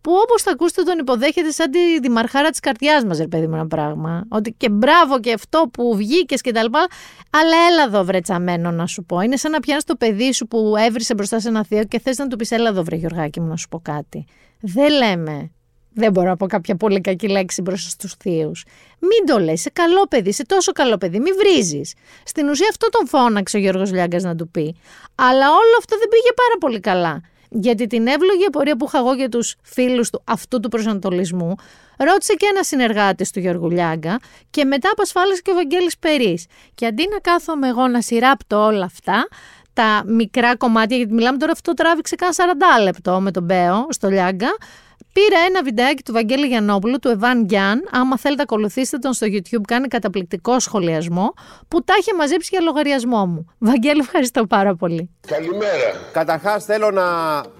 που 0.00 0.12
όπως 0.22 0.42
θα 0.42 0.50
ακούσετε 0.50 0.82
τον 0.82 0.98
υποδέχεται 0.98 1.50
σαν 1.50 1.70
τη 1.70 2.00
δημαρχάρα 2.00 2.50
της 2.50 2.60
καρδιάς 2.60 3.04
μας, 3.04 3.18
ρε 3.18 3.26
παιδί 3.26 3.46
μου, 3.46 3.54
ένα 3.54 3.66
πράγμα. 3.66 4.24
Ότι 4.28 4.54
και 4.56 4.68
μπράβο 4.68 5.20
και 5.20 5.32
αυτό 5.32 5.68
που 5.72 5.96
βγήκες 5.96 6.40
και 6.40 6.52
τα 6.52 6.62
λοιπά. 6.62 6.86
Αλλά 7.30 7.56
έλα 7.70 7.82
εδώ, 7.82 8.04
βρε 8.04 8.20
τσαμένο, 8.20 8.70
να 8.70 8.86
σου 8.86 9.04
πω. 9.04 9.20
Είναι 9.20 9.36
σαν 9.36 9.50
να 9.50 9.60
πιάνεις 9.60 9.84
το 9.84 9.96
παιδί 9.96 10.32
σου 10.32 10.46
που 10.46 10.74
έβρισε 10.78 11.14
μπροστά 11.14 11.40
σε 11.40 11.48
ένα 11.48 11.64
θείο 11.64 11.84
και 11.84 12.00
θες 12.00 12.18
να 12.18 12.26
του 12.26 12.36
πεις, 12.36 12.50
έλα 12.50 12.68
εδώ, 12.68 12.82
βρε 12.82 12.96
Γιωργάκη 12.96 13.40
μου, 13.40 13.46
να 13.46 13.56
σου 13.56 13.68
πω 13.68 13.80
κάτι. 13.80 14.24
Δεν 14.60 14.92
λέμε. 14.92 15.50
Δεν 15.92 16.12
μπορώ 16.12 16.28
να 16.28 16.36
πω 16.36 16.46
κάποια 16.46 16.76
πολύ 16.76 17.00
κακή 17.00 17.28
λέξη 17.28 17.62
μπροστά 17.62 17.90
στους 17.90 18.14
θείους. 18.14 18.64
Μην 18.98 19.26
το 19.26 19.38
λες, 19.38 19.52
είσαι 19.52 19.70
καλό 19.72 20.06
παιδί, 20.06 20.28
είσαι 20.28 20.46
τόσο 20.46 20.72
καλό 20.72 20.96
παιδί, 20.98 21.20
μην 21.20 21.34
βρίζεις. 21.36 21.94
Στην 22.24 22.48
ουσία 22.48 22.66
αυτό 22.70 22.88
τον 22.88 23.06
φώναξε 23.06 23.56
ο 23.56 23.60
Γιώργος 23.60 23.92
Λιάγκας 23.92 24.22
να 24.22 24.36
του 24.36 24.48
πει. 24.48 24.76
Αλλά 25.14 25.48
όλο 25.48 25.74
αυτό 25.78 25.98
δεν 25.98 26.08
πήγε 26.08 26.32
πάρα 26.34 26.54
πολύ 26.60 26.80
καλά. 26.80 27.20
Γιατί 27.52 27.86
την 27.86 28.06
εύλογη 28.06 28.44
απορία 28.44 28.76
που 28.76 28.84
είχα 28.88 28.98
εγώ 28.98 29.14
για 29.14 29.28
τους 29.28 29.54
φίλους 29.62 30.10
του 30.10 30.22
αυτού 30.24 30.60
του 30.60 30.68
προσανατολισμού, 30.68 31.54
ρώτησε 31.96 32.34
και 32.34 32.46
ένας 32.50 32.66
συνεργάτης 32.66 33.30
του 33.30 33.40
Γιώργου 33.40 33.70
Λιάγκα 33.70 34.18
και 34.50 34.64
μετά 34.64 34.90
απασφάλισε 34.92 35.40
και 35.44 35.50
ο 35.50 35.54
Βαγγέλης 35.54 35.98
Περής. 35.98 36.46
Και 36.74 36.86
αντί 36.86 37.08
να 37.10 37.18
κάθομαι 37.18 37.68
εγώ 37.68 37.88
να 37.88 38.00
σειράπτω 38.02 38.64
όλα 38.64 38.84
αυτά, 38.84 39.28
τα 39.72 40.02
μικρά 40.06 40.56
κομμάτια, 40.56 40.96
γιατί 40.96 41.12
μιλάμε 41.12 41.38
τώρα 41.38 41.52
αυτό 41.52 41.74
τράβηξε 41.74 42.14
κάνα 42.14 42.32
40 42.78 42.82
λεπτό 42.82 43.20
με 43.20 43.30
τον 43.30 43.42
Μπέο 43.42 43.86
στο 43.88 44.08
Λιάγκα, 44.08 44.48
Πήρα 45.12 45.38
ένα 45.48 45.62
βιντεάκι 45.62 46.02
του 46.02 46.12
Βαγγέλη 46.12 46.46
Γιαννόπουλου, 46.46 46.98
του 46.98 47.08
Εβάν 47.08 47.44
Γκιάν. 47.44 47.88
Άμα 47.90 48.18
θέλετε, 48.18 48.42
ακολουθήστε 48.42 48.98
τον 48.98 49.12
στο 49.12 49.26
YouTube. 49.30 49.60
Κάνει 49.66 49.88
καταπληκτικό 49.88 50.60
σχολιασμό 50.60 51.34
που 51.68 51.84
τα 51.84 51.94
είχε 52.00 52.14
μαζέψει 52.14 52.48
για 52.52 52.60
λογαριασμό 52.60 53.26
μου. 53.26 53.46
Βαγγέλη, 53.58 54.00
ευχαριστώ 54.00 54.46
πάρα 54.46 54.74
πολύ. 54.74 55.10
Καλημέρα. 55.26 55.92
Καταρχάς, 56.12 56.64
θέλω 56.64 56.90
να 56.90 57.04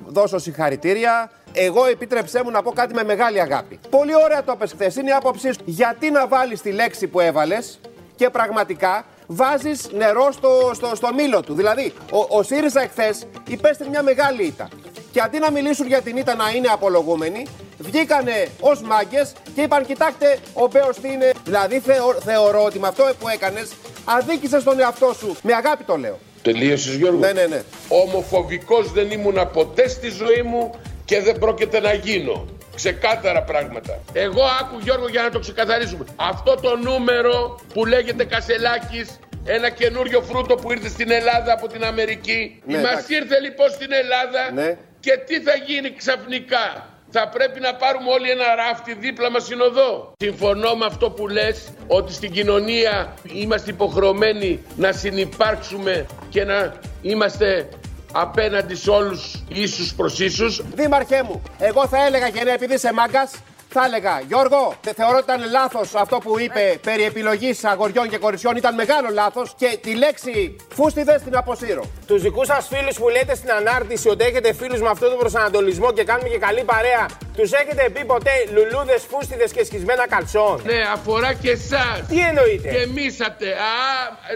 δώσω 0.06 0.38
συγχαρητήρια. 0.38 1.30
Εγώ 1.52 1.84
επίτρεψέ 1.84 2.40
μου 2.44 2.50
να 2.50 2.62
πω 2.62 2.70
κάτι 2.70 2.94
με 2.94 3.04
μεγάλη 3.04 3.40
αγάπη. 3.40 3.78
Πολύ 3.90 4.12
ωραία 4.24 4.44
το 4.44 4.52
έπες 4.52 4.72
χθες. 4.72 4.96
Είναι 4.96 5.08
η 5.08 5.12
άποψή 5.12 5.52
σου. 5.52 5.60
Γιατί 5.64 6.10
να 6.10 6.26
βάλεις 6.26 6.60
τη 6.60 6.72
λέξη 6.72 7.06
που 7.06 7.20
έβαλες 7.20 7.80
και 8.16 8.30
πραγματικά 8.30 9.04
βάζεις 9.26 9.90
νερό 9.92 10.32
στο, 10.32 10.70
στο, 10.74 10.94
στο 10.94 11.14
μήλο 11.14 11.40
του. 11.40 11.54
Δηλαδή, 11.54 11.92
ο, 12.12 12.38
ο 12.38 12.42
ΣΥΡΙΖΑ 12.42 12.82
εχθές 12.82 13.26
υπέστη 13.48 13.88
μια 13.88 14.02
μεγάλη 14.02 14.42
ήττα. 14.42 14.68
Και 15.12 15.20
αντί 15.20 15.38
να 15.38 15.50
μιλήσουν 15.50 15.86
για 15.86 16.00
την 16.02 16.16
ήττα 16.16 16.34
να 16.34 16.50
είναι 16.50 16.68
απολογούμενοι, 16.68 17.46
βγήκανε 17.78 18.48
ως 18.60 18.82
μάγκες 18.82 19.32
και 19.54 19.60
είπαν: 19.62 19.86
Κοιτάξτε, 19.86 20.38
ο 20.52 20.66
Μπέος 20.66 20.96
τι 20.96 21.08
είναι. 21.12 21.30
Δηλαδή, 21.44 21.82
θεωρώ 22.24 22.64
ότι 22.64 22.78
με 22.78 22.88
αυτό 22.88 23.10
που 23.18 23.28
έκανες, 23.28 23.70
αδίκησες 24.04 24.62
τον 24.64 24.80
εαυτό 24.80 25.14
σου. 25.18 25.36
Με 25.42 25.52
αγάπη 25.54 25.84
το 25.84 25.96
λέω. 25.96 26.18
Τελείωσες, 26.42 26.94
Γιώργο. 26.94 27.18
Ναι, 27.18 27.32
ναι, 27.32 27.46
ναι. 27.46 27.62
Ομοφοβικός 27.88 28.92
δεν 28.92 29.10
ήμουν 29.10 29.50
ποτέ 29.52 29.88
στη 29.88 30.08
ζωή 30.08 30.42
μου 30.42 30.70
και 31.04 31.20
δεν 31.20 31.38
πρόκειται 31.38 31.80
να 31.80 31.92
γίνω. 31.92 32.46
Ξεκάθαρα 32.74 33.42
πράγματα. 33.42 34.00
Εγώ 34.12 34.42
άκου 34.60 34.78
Γιώργο 34.82 35.08
για 35.08 35.22
να 35.22 35.30
το 35.30 35.38
ξεκαθαρίσουμε. 35.38 36.04
Αυτό 36.16 36.54
το 36.54 36.76
νούμερο 36.76 37.60
που 37.74 37.86
λέγεται 37.86 38.24
Κασελάκης 38.24 39.18
ένα 39.44 39.70
καινούριο 39.70 40.22
φρούτο 40.22 40.54
που 40.54 40.72
ήρθε 40.72 40.88
στην 40.88 41.10
Ελλάδα 41.10 41.52
από 41.52 41.66
την 41.68 41.84
Αμερική. 41.84 42.62
Ναι, 42.66 42.80
Μας 42.80 43.08
ήρθε 43.08 43.40
λοιπόν 43.40 43.68
στην 43.70 43.92
Ελλάδα 43.92 44.52
ναι. 44.54 44.78
Και 45.00 45.12
τι 45.26 45.40
θα 45.40 45.54
γίνει 45.66 45.94
ξαφνικά; 45.94 46.88
Θα 47.12 47.28
πρέπει 47.28 47.60
να 47.60 47.74
πάρουμε 47.74 48.10
όλοι 48.10 48.30
ένα 48.30 48.54
ράφτη 48.54 48.94
δίπλα 48.94 49.30
μας 49.30 49.44
συνοδό. 49.44 50.12
Συμφωνώ 50.16 50.74
με 50.74 50.84
αυτό 50.84 51.10
που 51.10 51.28
λες 51.28 51.68
ότι 51.86 52.12
στην 52.12 52.30
κοινωνία 52.32 53.14
είμαστε 53.22 53.70
υποχρεωμένοι 53.70 54.64
να 54.76 54.92
συνυπάρξουμε 54.92 56.06
και 56.28 56.44
να 56.44 56.74
είμαστε 57.02 57.68
απέναντι 58.12 58.74
σε 58.74 58.90
όλους 58.90 59.44
ίσους 59.48 59.94
προς 59.94 60.20
ίσους. 60.20 60.62
Δήμαρχέ 60.74 61.22
μου, 61.22 61.42
εγώ 61.58 61.88
θα 61.88 62.06
έλεγα 62.06 62.30
και 62.30 62.44
ναι 62.44 62.52
επειδή 62.52 62.74
είσαι 62.74 62.92
μάγκας, 62.92 63.30
θα 63.72 63.84
έλεγα, 63.84 64.20
Γιώργο, 64.28 64.74
θεωρώ 64.96 65.16
ότι 65.16 65.32
ήταν 65.32 65.50
λάθος 65.50 65.94
αυτό 65.94 66.16
που 66.18 66.38
είπε 66.38 66.78
περί 66.82 67.04
επιλογής 67.04 67.64
αγοριών 67.64 68.08
και 68.08 68.18
κοριτσιών. 68.18 68.56
Ήταν 68.56 68.74
μεγάλο 68.74 69.08
λάθος 69.12 69.54
και 69.56 69.78
τη 69.82 69.94
λέξη 69.94 70.56
φούστιδες 70.74 71.22
την 71.22 71.36
αποσύρω. 71.36 71.84
Τους 72.06 72.22
δικούς 72.22 72.46
σας 72.46 72.68
φίλους 72.72 72.96
που 72.98 73.08
λέτε 73.08 73.34
στην 73.34 73.50
ανάρτηση 73.52 74.08
ότι 74.08 74.24
έχετε 74.24 74.52
φίλους 74.52 74.80
με 74.80 74.88
αυτόν 74.88 75.08
τον 75.08 75.18
προσανατολισμό 75.18 75.92
και 75.92 76.04
κάνουμε 76.04 76.28
και 76.28 76.38
καλή 76.38 76.64
παρέα, 76.64 77.06
τους 77.36 77.52
έχετε 77.52 77.90
πει 77.94 78.04
ποτέ 78.04 78.30
λουλούδες, 78.54 79.02
φούστιδες 79.10 79.52
και 79.52 79.64
σκισμένα 79.64 80.08
καλτσόν. 80.08 80.60
Ναι, 80.64 80.80
αφορά 80.92 81.32
και 81.32 81.50
εσάς. 81.50 82.02
Τι 82.08 82.18
εννοείτε; 82.18 82.68
Και 82.68 82.86
μίσατε. 82.86 83.46
Α, 83.46 83.74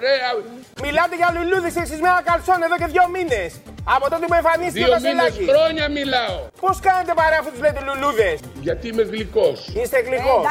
ρε, 0.00 0.14
Μιλάτε 0.82 1.16
για 1.16 1.30
λουλούδες 1.36 1.72
και 1.72 1.84
σκισμένα 1.86 2.20
καλτσόν 2.24 2.62
εδώ 2.62 2.76
και 2.76 2.86
δύο 2.86 3.06
μήνες. 3.14 3.52
Από 3.84 4.10
τότε 4.10 4.24
που 4.26 4.34
εμφανίστηκε 4.34 4.84
ο 4.84 4.92
Βασιλάκης. 4.96 5.36
Δύο 5.36 5.52
χρόνια 5.54 5.86
μιλάω. 5.98 6.36
Πώς 6.60 6.76
κάνετε 6.86 7.12
παρέα 7.20 7.38
αφού 7.40 7.50
τους 7.50 7.60
λέτε 7.60 7.80
λουλούδες; 7.88 8.36
Γιατί 8.66 8.88
είμαι 8.88 9.02
γλυκός. 9.24 9.68
Είστε 9.68 10.00
γλυκός. 10.00 10.44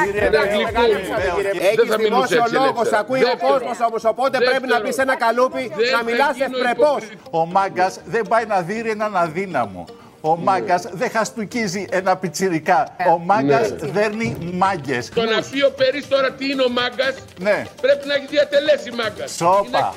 Έχει 1.60 2.04
δημόσιο 2.04 2.44
λόγο, 2.52 2.82
ακούει 3.00 3.24
ο 3.24 3.38
κόσμος 3.48 3.80
όμω. 3.80 3.96
Οπότε 4.12 4.38
πρέπει 4.38 4.68
να 4.68 4.82
πεις 4.82 4.98
ένα 4.98 5.16
καλούπι 5.16 5.72
να 5.92 6.04
μιλάς 6.04 6.40
ευπρεπώς. 6.40 7.04
Ο 7.32 7.46
μάγκας 7.46 8.00
δεν 8.06 8.22
πάει 8.30 8.46
να 8.46 8.62
δει 8.62 8.84
έναν 8.90 9.18
αδύναμο. 9.18 9.86
Ο 10.26 10.36
μάγκας 10.36 10.84
δεν 10.92 11.10
χαστούκίζει 11.10 11.86
ένα 11.92 12.18
πιτσιρικά. 12.18 12.96
Ο 13.14 13.18
μάγκας 13.18 13.70
ναι. 13.72 13.88
δέρνει 13.88 14.38
μάγκες. 14.54 15.10
Το 15.10 15.24
να 15.24 15.42
πει 15.50 15.64
ο 15.64 15.72
Περί 15.72 16.04
τώρα 16.04 16.32
τι 16.32 16.46
είναι 16.52 16.64
ο 16.64 16.70
μάγκας, 16.70 17.16
ναι. 17.40 17.66
πρέπει 17.82 18.08
να 18.08 18.14
έχει 18.14 18.28
διατελέσει 18.30 18.92
μάγκας. 18.92 19.32
Σόπα. 19.36 19.94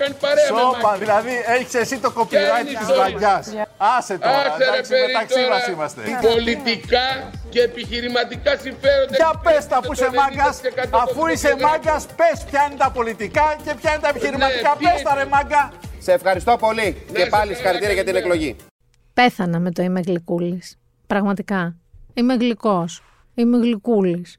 Σόπα, 0.49 0.97
δηλαδή 0.97 1.31
έχεις 1.47 1.75
εσύ 1.75 1.99
το 1.99 2.13
copyright 2.17 2.67
της 2.81 2.97
μαγιά. 2.99 3.37
Άσε 3.97 4.19
τώρα. 4.19 4.39
Άσε, 4.39 4.65
εντάξει, 4.65 4.93
ρε, 4.95 5.07
μεταξύ 5.07 5.43
μας 5.51 5.67
είμαστε. 5.67 6.01
Πολιτικά 6.31 7.07
και 7.49 7.61
επιχειρηματικά 7.61 8.53
συμφέροντα. 8.63 9.17
Για 9.17 9.41
πες 9.45 9.67
τα 9.67 9.81
που 9.81 9.93
είσαι 9.93 10.11
μάγκας, 10.21 10.61
αφού 10.91 11.27
είσαι 11.27 11.57
μάγκας, 11.61 12.07
πες 12.17 12.45
ποια 12.51 12.67
είναι 12.67 12.79
τα 12.79 12.91
πολιτικά 12.91 13.57
και 13.65 13.73
ποια 13.81 13.91
είναι 13.93 14.03
τα 14.03 14.09
επιχειρηματικά. 14.09 14.71
Ναι, 14.81 14.91
πες 14.91 15.03
τα 15.03 15.15
ρε 15.15 15.25
μάγκα. 15.25 15.73
Σε 15.99 16.13
ευχαριστώ 16.13 16.57
πολύ 16.57 17.07
και 17.13 17.27
πάλι 17.27 17.55
συγχαρητήρια 17.55 17.95
για 17.95 18.05
την 18.05 18.17
εκλογή. 18.17 18.57
Πέθανα 19.17 19.59
με 19.61 19.71
το 19.71 19.83
είμαι 19.83 20.01
γλυκούλης. 20.01 20.77
Πραγματικά. 21.07 21.77
Είμαι 22.15 22.35
γλυκός. 22.35 23.03
Είμαι 23.35 23.59
γλυκούλης. 23.59 24.37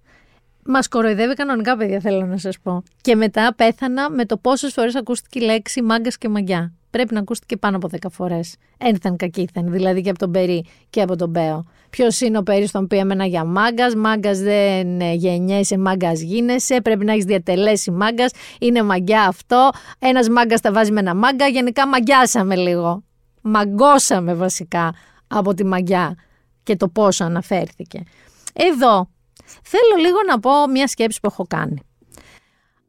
Μας 0.66 0.88
κοροϊδεύει 0.88 1.34
κανονικά, 1.34 1.78
παιδιά, 1.78 2.00
θέλω 2.00 2.26
να 2.26 2.38
σας 2.38 2.60
πω. 2.60 2.84
Και 3.02 3.16
μετά 3.16 3.54
πέθανα 3.56 4.10
με 4.10 4.26
το 4.26 4.38
πόσες 4.38 4.74
φορές 4.74 4.96
ακούστηκε 4.96 5.40
η 5.40 5.42
λέξη 5.42 5.82
μάγκας 5.82 6.18
και 6.18 6.30
μαγιά. 6.30 6.74
Πρέπει 6.90 7.14
να 7.14 7.20
ακούστηκε 7.20 7.58
πάνω 7.58 7.76
από 7.76 7.88
10 7.88 8.10
φορές. 8.12 8.56
Ένθεν 8.78 9.16
κακήθεν, 9.16 9.72
δηλαδή 9.72 10.02
και 10.02 10.10
από 10.10 10.20
τον 10.20 10.32
Περί 10.32 10.66
και 10.90 11.02
από 11.02 11.16
τον 11.16 11.30
Μπέο. 11.30 11.66
Ποιος 11.90 12.22
είναι 12.22 12.38
ο 12.38 12.44
Περί 12.44 12.68
στον 12.68 12.88
πει 12.88 12.98
εμένα 12.98 13.26
για 13.26 13.44
μάγκας, 13.44 13.96
μάγκας 13.96 14.40
δεν 14.40 15.02
ε, 15.02 15.14
γεννιέσαι, 15.14 15.78
μάγκας 15.78 16.22
γίνεσαι, 16.22 16.82
πρέπει 16.82 17.06
να 17.06 17.12
έχεις 17.12 17.26
διατελέσει 17.26 17.92
μάγκας, 17.92 18.32
είναι 18.60 18.84
μαγιά 18.84 19.24
αυτό. 19.24 19.70
Ένας 20.00 20.30
μάγκας 20.30 20.62
τα 20.62 20.72
βάζει 20.72 20.92
με 20.92 21.00
ένα 21.00 21.16
μάγκα, 21.16 21.48
γενικά 21.48 21.88
μαγιάσαμε 21.88 22.56
λίγο. 22.56 23.04
Μαγκώσαμε 23.48 24.34
βασικά 24.34 24.94
από 25.28 25.54
τη 25.54 25.66
μαγιά 25.66 26.16
και 26.64 26.76
το 26.76 26.88
πόσο 26.88 27.24
αναφέρθηκε. 27.24 28.04
Εδώ 28.54 29.10
θέλω 29.64 29.96
λίγο 30.00 30.18
να 30.28 30.40
πω 30.40 30.68
μια 30.68 30.88
σκέψη 30.88 31.20
που 31.20 31.28
έχω 31.32 31.46
κάνει. 31.48 31.82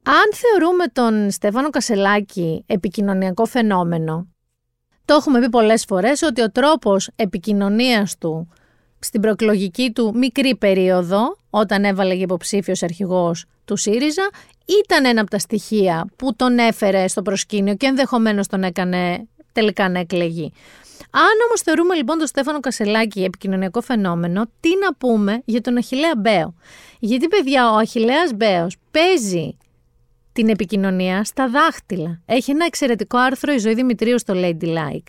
Αν 0.02 0.32
θεωρούμε 0.34 0.86
τον 0.92 1.30
Στέφανο 1.30 1.70
Κασελάκη 1.70 2.64
επικοινωνιακό 2.66 3.44
φαινόμενο, 3.44 4.28
το 5.04 5.14
έχουμε 5.14 5.40
πει 5.40 5.48
πολλές 5.48 5.84
φορές 5.84 6.22
ότι 6.22 6.42
ο 6.42 6.50
τρόπος 6.50 7.10
επικοινωνίας 7.16 8.18
του 8.18 8.48
στην 8.98 9.20
προεκλογική 9.20 9.92
του 9.92 10.12
μικρή 10.14 10.56
περίοδο, 10.56 11.36
όταν 11.50 11.84
έβαλε 11.84 12.14
για 12.14 12.22
υποψήφιος 12.22 12.82
αρχηγός 12.82 13.44
του 13.64 13.76
ΣΥΡΙΖΑ, 13.76 14.28
ήταν 14.84 15.04
ένα 15.04 15.20
από 15.20 15.30
τα 15.30 15.38
στοιχεία 15.38 16.06
που 16.16 16.36
τον 16.36 16.58
έφερε 16.58 17.08
στο 17.08 17.22
προσκήνιο 17.22 17.74
και 17.74 17.86
ενδεχομένως 17.86 18.46
τον 18.46 18.62
έκανε 18.62 19.28
τελικά 19.58 19.88
να 19.88 19.98
εκλεγεί. 19.98 20.52
Αν 21.10 21.34
όμως 21.48 21.60
θεωρούμε 21.60 21.94
λοιπόν 21.94 22.18
τον 22.18 22.26
Στέφανο 22.26 22.60
Κασελάκη 22.60 23.24
επικοινωνιακό 23.24 23.80
φαινόμενο, 23.80 24.44
τι 24.60 24.68
να 24.82 24.94
πούμε 24.94 25.42
για 25.44 25.60
τον 25.60 25.76
Αχηλέα 25.76 26.12
Μπέο; 26.16 26.54
Γιατί, 26.98 27.28
παιδιά, 27.28 27.70
ο 27.70 27.76
Αχηλέας 27.76 28.32
Μπέος 28.34 28.76
παίζει 28.90 29.56
την 30.32 30.48
επικοινωνία 30.48 31.24
στα 31.24 31.48
δάχτυλα. 31.48 32.20
Έχει 32.26 32.50
ένα 32.50 32.64
εξαιρετικό 32.64 33.18
άρθρο 33.18 33.52
η 33.52 33.58
ζωή 33.58 33.74
Δημητρίου 33.74 34.18
στο 34.18 34.34
Ladylike. 34.36 35.08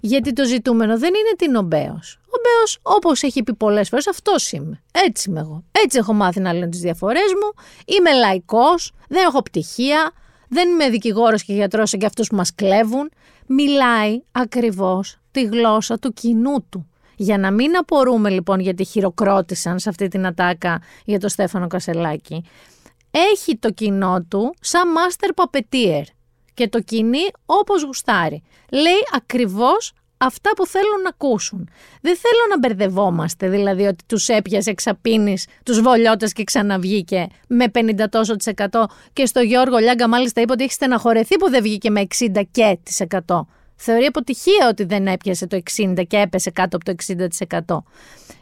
Γιατί 0.00 0.32
το 0.32 0.44
ζητούμενο 0.44 0.98
δεν 0.98 1.10
είναι 1.14 1.36
την 1.36 1.56
ο 1.56 1.62
Μπέος. 1.62 2.18
Ο 2.26 2.36
Μπέος, 2.42 2.78
όπως 2.82 3.22
έχει 3.22 3.42
πει 3.42 3.54
πολλές 3.54 3.88
φορές, 3.88 4.06
αυτός 4.06 4.52
είμαι. 4.52 4.82
Έτσι 4.92 5.30
είμαι 5.30 5.40
εγώ. 5.40 5.64
Έτσι 5.84 5.98
έχω 5.98 6.12
μάθει 6.12 6.40
να 6.40 6.52
λέω 6.52 6.68
τις 6.68 6.80
διαφορές 6.80 7.32
μου. 7.40 7.64
Είμαι 7.86 8.12
λαϊκός, 8.12 8.92
δεν 9.08 9.24
έχω 9.24 9.42
πτυχία, 9.42 10.12
δεν 10.52 10.68
είμαι 10.68 10.88
δικηγόρος 10.88 11.44
και 11.44 11.52
γιατρός 11.52 11.90
και 11.98 12.06
αυτούς 12.06 12.28
που 12.28 12.36
μας 12.36 12.54
κλέβουν. 12.54 13.10
Μιλάει 13.46 14.22
ακριβώς 14.32 15.18
τη 15.30 15.42
γλώσσα 15.42 15.98
του 15.98 16.12
κοινού 16.12 16.66
του. 16.68 16.86
Για 17.16 17.38
να 17.38 17.50
μην 17.50 17.76
απορούμε 17.76 18.30
λοιπόν 18.30 18.60
γιατί 18.60 18.84
χειροκρότησαν 18.84 19.78
σε 19.78 19.88
αυτή 19.88 20.08
την 20.08 20.26
ατάκα 20.26 20.82
για 21.04 21.20
τον 21.20 21.28
Στέφανο 21.28 21.66
Κασελάκη, 21.66 22.44
έχει 23.10 23.56
το 23.56 23.70
κοινό 23.70 24.24
του 24.28 24.54
σαν 24.60 24.82
master 24.96 25.42
puppeteer 25.42 26.02
και 26.54 26.68
το 26.68 26.80
κινεί 26.80 27.30
όπως 27.46 27.82
γουστάρει. 27.82 28.42
Λέει 28.70 29.00
ακριβώς 29.14 29.92
αυτά 30.24 30.50
που 30.56 30.66
θέλουν 30.66 31.00
να 31.02 31.08
ακούσουν. 31.08 31.68
Δεν 32.00 32.16
θέλω 32.16 32.46
να 32.50 32.58
μπερδευόμαστε, 32.58 33.48
δηλαδή 33.48 33.84
ότι 33.84 34.04
τους 34.06 34.28
έπιασε 34.28 34.70
εξαπίνεις 34.70 35.46
τους 35.64 35.80
βολιώτες 35.80 36.32
και 36.32 36.44
ξαναβγήκε 36.44 37.26
με 37.48 37.64
50 37.74 38.04
τόσο 38.10 38.36
της 38.36 38.46
εκατό 38.46 38.86
και 39.12 39.26
στο 39.26 39.40
Γιώργο 39.40 39.78
Λιάγκα 39.78 40.08
μάλιστα 40.08 40.40
είπε 40.40 40.52
ότι 40.52 40.64
έχει 40.64 40.72
στεναχωρεθεί 40.72 41.36
που 41.36 41.50
δεν 41.50 41.62
βγήκε 41.62 41.90
με 41.90 42.06
60 42.34 42.42
και 42.50 42.78
της 42.82 43.00
εκατό. 43.00 43.46
Θεωρεί 43.76 44.04
αποτυχία 44.04 44.68
ότι 44.70 44.84
δεν 44.84 45.06
έπιασε 45.06 45.46
το 45.46 45.60
60 45.76 46.02
και 46.06 46.16
έπεσε 46.16 46.50
κάτω 46.50 46.76
από 46.76 46.84
το 46.84 46.94
60%. 47.68 47.78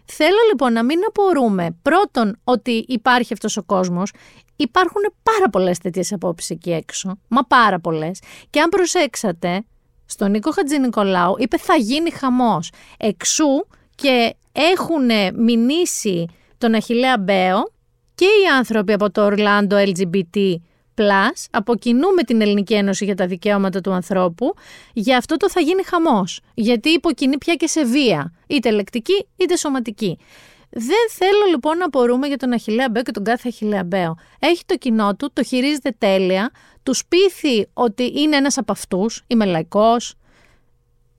Θέλω 0.04 0.38
λοιπόν 0.50 0.72
να 0.72 0.84
μην 0.84 0.98
απορούμε 1.08 1.76
πρώτον 1.82 2.38
ότι 2.44 2.84
υπάρχει 2.88 3.32
αυτός 3.32 3.56
ο 3.56 3.62
κόσμος, 3.62 4.12
υπάρχουν 4.56 5.02
πάρα 5.22 5.50
πολλές 5.50 5.78
τέτοιες 5.78 6.12
απόψεις 6.12 6.50
εκεί 6.50 6.72
έξω, 6.72 7.18
μα 7.28 7.44
πάρα 7.44 7.80
πολλές. 7.80 8.20
Και 8.50 8.60
αν 8.60 8.68
προσέξατε, 8.68 9.64
στον 10.10 10.30
Νίκο 10.30 10.50
Χατζηνικολάου 10.50 11.34
είπε 11.38 11.58
θα 11.58 11.74
γίνει 11.74 12.10
χαμός. 12.10 12.70
Εξού 12.98 13.66
και 13.94 14.34
έχουν 14.52 15.34
μηνύσει 15.34 16.26
τον 16.58 16.74
Αχιλέα 16.74 17.18
Μπέο 17.18 17.72
και 18.14 18.24
οι 18.24 18.46
άνθρωποι 18.56 18.92
από 18.92 19.10
το 19.10 19.24
Ορλάντο 19.24 19.76
LGBT 19.76 20.54
Plus, 20.94 21.44
από 21.50 21.76
κοινού 21.76 22.08
με 22.14 22.22
την 22.22 22.40
Ελληνική 22.40 22.74
Ένωση 22.74 23.04
για 23.04 23.14
τα 23.14 23.26
Δικαιώματα 23.26 23.80
του 23.80 23.92
Ανθρώπου, 23.92 24.54
για 24.92 25.16
αυτό 25.16 25.36
το 25.36 25.50
θα 25.50 25.60
γίνει 25.60 25.82
χαμός. 25.84 26.40
Γιατί 26.54 26.88
υποκινεί 26.88 27.38
πια 27.38 27.54
και 27.54 27.66
σε 27.66 27.84
βία, 27.84 28.32
είτε 28.46 28.70
λεκτική 28.70 29.26
είτε 29.36 29.56
σωματική. 29.56 30.18
Δεν 30.70 31.10
θέλω 31.10 31.44
λοιπόν 31.50 31.76
να 31.76 31.84
απορούμε 31.84 32.26
για 32.26 32.36
τον 32.36 32.52
Αχιλέα 32.52 32.90
Μπέο 32.90 33.02
και 33.02 33.10
τον 33.10 33.24
κάθε 33.24 33.48
Αχιλέα 33.48 33.84
Μπέο. 33.84 34.16
Έχει 34.38 34.62
το 34.66 34.76
κοινό 34.76 35.16
του, 35.16 35.30
το 35.32 35.42
χειρίζεται 35.42 35.94
τέλεια, 35.98 36.50
τους 36.82 37.04
πείθει 37.06 37.68
ότι 37.72 38.12
είναι 38.20 38.36
ένας 38.36 38.58
από 38.58 38.72
αυτούς, 38.72 39.24
είμαι 39.26 39.44
λαϊκός, 39.44 40.14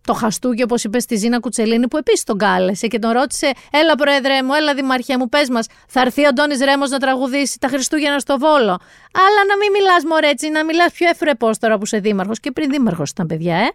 το 0.05 0.13
χαστούκι, 0.13 0.63
όπως 0.63 0.83
είπε 0.83 0.99
στη 0.99 1.15
Ζήνα 1.15 1.39
Κουτσελίνη, 1.39 1.87
που 1.87 1.97
επίσης 1.97 2.23
τον 2.23 2.37
κάλεσε 2.37 2.87
και 2.87 2.99
τον 2.99 3.11
ρώτησε: 3.11 3.51
Έλα, 3.71 3.95
Πρόεδρε 3.95 4.43
μου, 4.43 4.53
έλα, 4.53 4.73
Δημαρχία 4.73 5.17
μου, 5.17 5.29
πες 5.29 5.49
μας, 5.49 5.67
θα 5.87 6.01
έρθει 6.01 6.23
ο 6.23 6.27
Αντώνης 6.27 6.59
Ρέμος 6.59 6.89
να 6.89 6.97
τραγουδήσει 6.97 7.59
τα 7.59 7.67
Χριστούγεννα 7.67 8.19
στο 8.19 8.37
Βόλο. 8.37 8.79
Αλλά 9.13 9.41
να 9.47 9.57
μην 9.57 9.71
μιλάς 9.71 10.03
μωρέτσι, 10.03 10.49
να 10.49 10.65
μιλάς 10.65 10.91
πιο 10.91 11.09
ευρεπώ 11.09 11.49
τώρα 11.59 11.77
που 11.77 11.83
είσαι 11.83 11.99
Δήμαρχος. 11.99 12.39
Και 12.39 12.51
πριν 12.51 12.69
Δήμαρχος 12.69 13.09
ήταν, 13.09 13.27
παιδιά, 13.27 13.55
ε. 13.55 13.69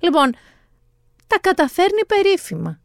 Λοιπόν, 0.00 0.34
τα 1.26 1.38
καταφέρνει 1.40 2.04
περίφημα. 2.06 2.79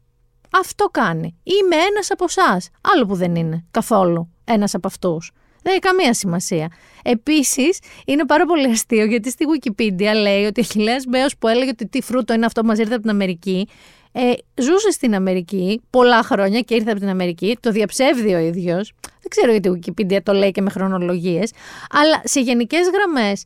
Αυτό 0.59 0.85
κάνει. 0.85 1.35
Είμαι 1.43 1.75
ένας 1.75 2.11
από 2.11 2.25
εσάς. 2.27 2.69
Άλλο 2.93 3.05
που 3.05 3.15
δεν 3.15 3.35
είναι 3.35 3.65
καθόλου 3.71 4.29
ένας 4.43 4.73
από 4.73 4.87
αυτούς. 4.87 5.31
Δεν 5.61 5.71
έχει 5.73 5.81
καμία 5.81 6.13
σημασία. 6.13 6.71
Επίσης, 7.03 7.79
είναι 8.05 8.25
πάρα 8.25 8.45
πολύ 8.45 8.67
αστείο 8.67 9.05
γιατί 9.05 9.29
στη 9.31 9.45
Wikipedia 9.53 10.13
λέει 10.21 10.45
ότι 10.45 10.59
ο 10.59 10.63
Αχιλέα 10.63 10.97
Μπέος 11.07 11.37
που 11.37 11.47
έλεγε 11.47 11.69
ότι 11.69 11.87
τι 11.87 12.01
φρούτο 12.01 12.33
είναι 12.33 12.45
αυτό 12.45 12.61
που 12.61 12.67
μας 12.67 12.77
ήρθε 12.77 12.93
από 12.93 13.01
την 13.01 13.11
Αμερική, 13.11 13.67
ε, 14.11 14.31
ζούσε 14.61 14.91
στην 14.91 15.15
Αμερική 15.15 15.81
πολλά 15.89 16.23
χρόνια 16.23 16.61
και 16.61 16.75
ήρθε 16.75 16.91
από 16.91 16.99
την 16.99 17.09
Αμερική. 17.09 17.57
Το 17.59 17.71
διαψεύδει 17.71 18.33
ο 18.33 18.37
ίδιος. 18.37 18.93
Δεν 19.01 19.29
ξέρω 19.29 19.51
γιατί 19.51 19.69
η 19.69 19.79
Wikipedia 19.79 20.19
το 20.23 20.33
λέει 20.33 20.51
και 20.51 20.61
με 20.61 20.69
χρονολογίες. 20.69 21.51
Αλλά 21.91 22.21
σε 22.23 22.39
γενικές 22.39 22.89
γραμμές 22.93 23.43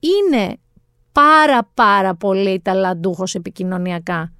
είναι 0.00 0.56
πάρα 1.12 1.70
πάρα 1.74 2.14
πολύ 2.14 2.60
ταλαντούχος 2.60 3.34
επικοινωνιακά. 3.34 4.32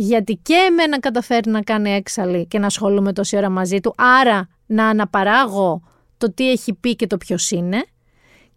Γιατί 0.00 0.36
και 0.42 0.54
εμένα 0.54 1.00
καταφέρει 1.00 1.50
να 1.50 1.62
κάνει 1.62 1.90
έξαλλη 1.90 2.46
και 2.46 2.58
να 2.58 2.66
ασχολούμαι 2.66 3.12
τόση 3.12 3.36
ώρα 3.36 3.48
μαζί 3.48 3.80
του. 3.80 3.94
Άρα 3.96 4.48
να 4.66 4.88
αναπαράγω 4.88 5.82
το 6.18 6.32
τι 6.32 6.50
έχει 6.50 6.74
πει 6.74 6.96
και 6.96 7.06
το 7.06 7.16
ποιος 7.16 7.50
είναι 7.50 7.84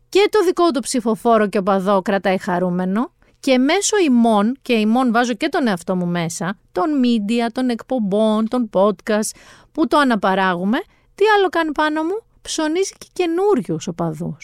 και 0.10 0.27
το 0.32 0.43
δικό 0.45 0.71
του 0.71 0.80
ψηφοφόρο 0.80 1.47
και 1.47 1.58
οπαδό 1.58 2.01
κρατάει 2.01 2.38
χαρούμενο 2.38 3.12
και 3.39 3.58
μέσω 3.58 3.97
ημών, 4.06 4.58
και 4.62 4.73
ημών 4.73 5.12
βάζω 5.12 5.34
και 5.34 5.49
τον 5.49 5.67
εαυτό 5.67 5.95
μου 5.95 6.06
μέσα, 6.06 6.58
των 6.71 6.84
media, 7.04 7.49
των 7.51 7.69
εκπομπών, 7.69 8.47
των 8.47 8.69
podcast 8.73 9.30
που 9.71 9.88
το 9.88 9.97
αναπαράγουμε, 9.97 10.77
τι 11.15 11.25
άλλο 11.38 11.49
κάνει 11.49 11.71
πάνω 11.71 12.04
μου, 12.04 12.23
ψωνίζει 12.41 12.93
και 12.97 13.08
καινούριους 13.13 13.88
οπαδού. 13.88 14.38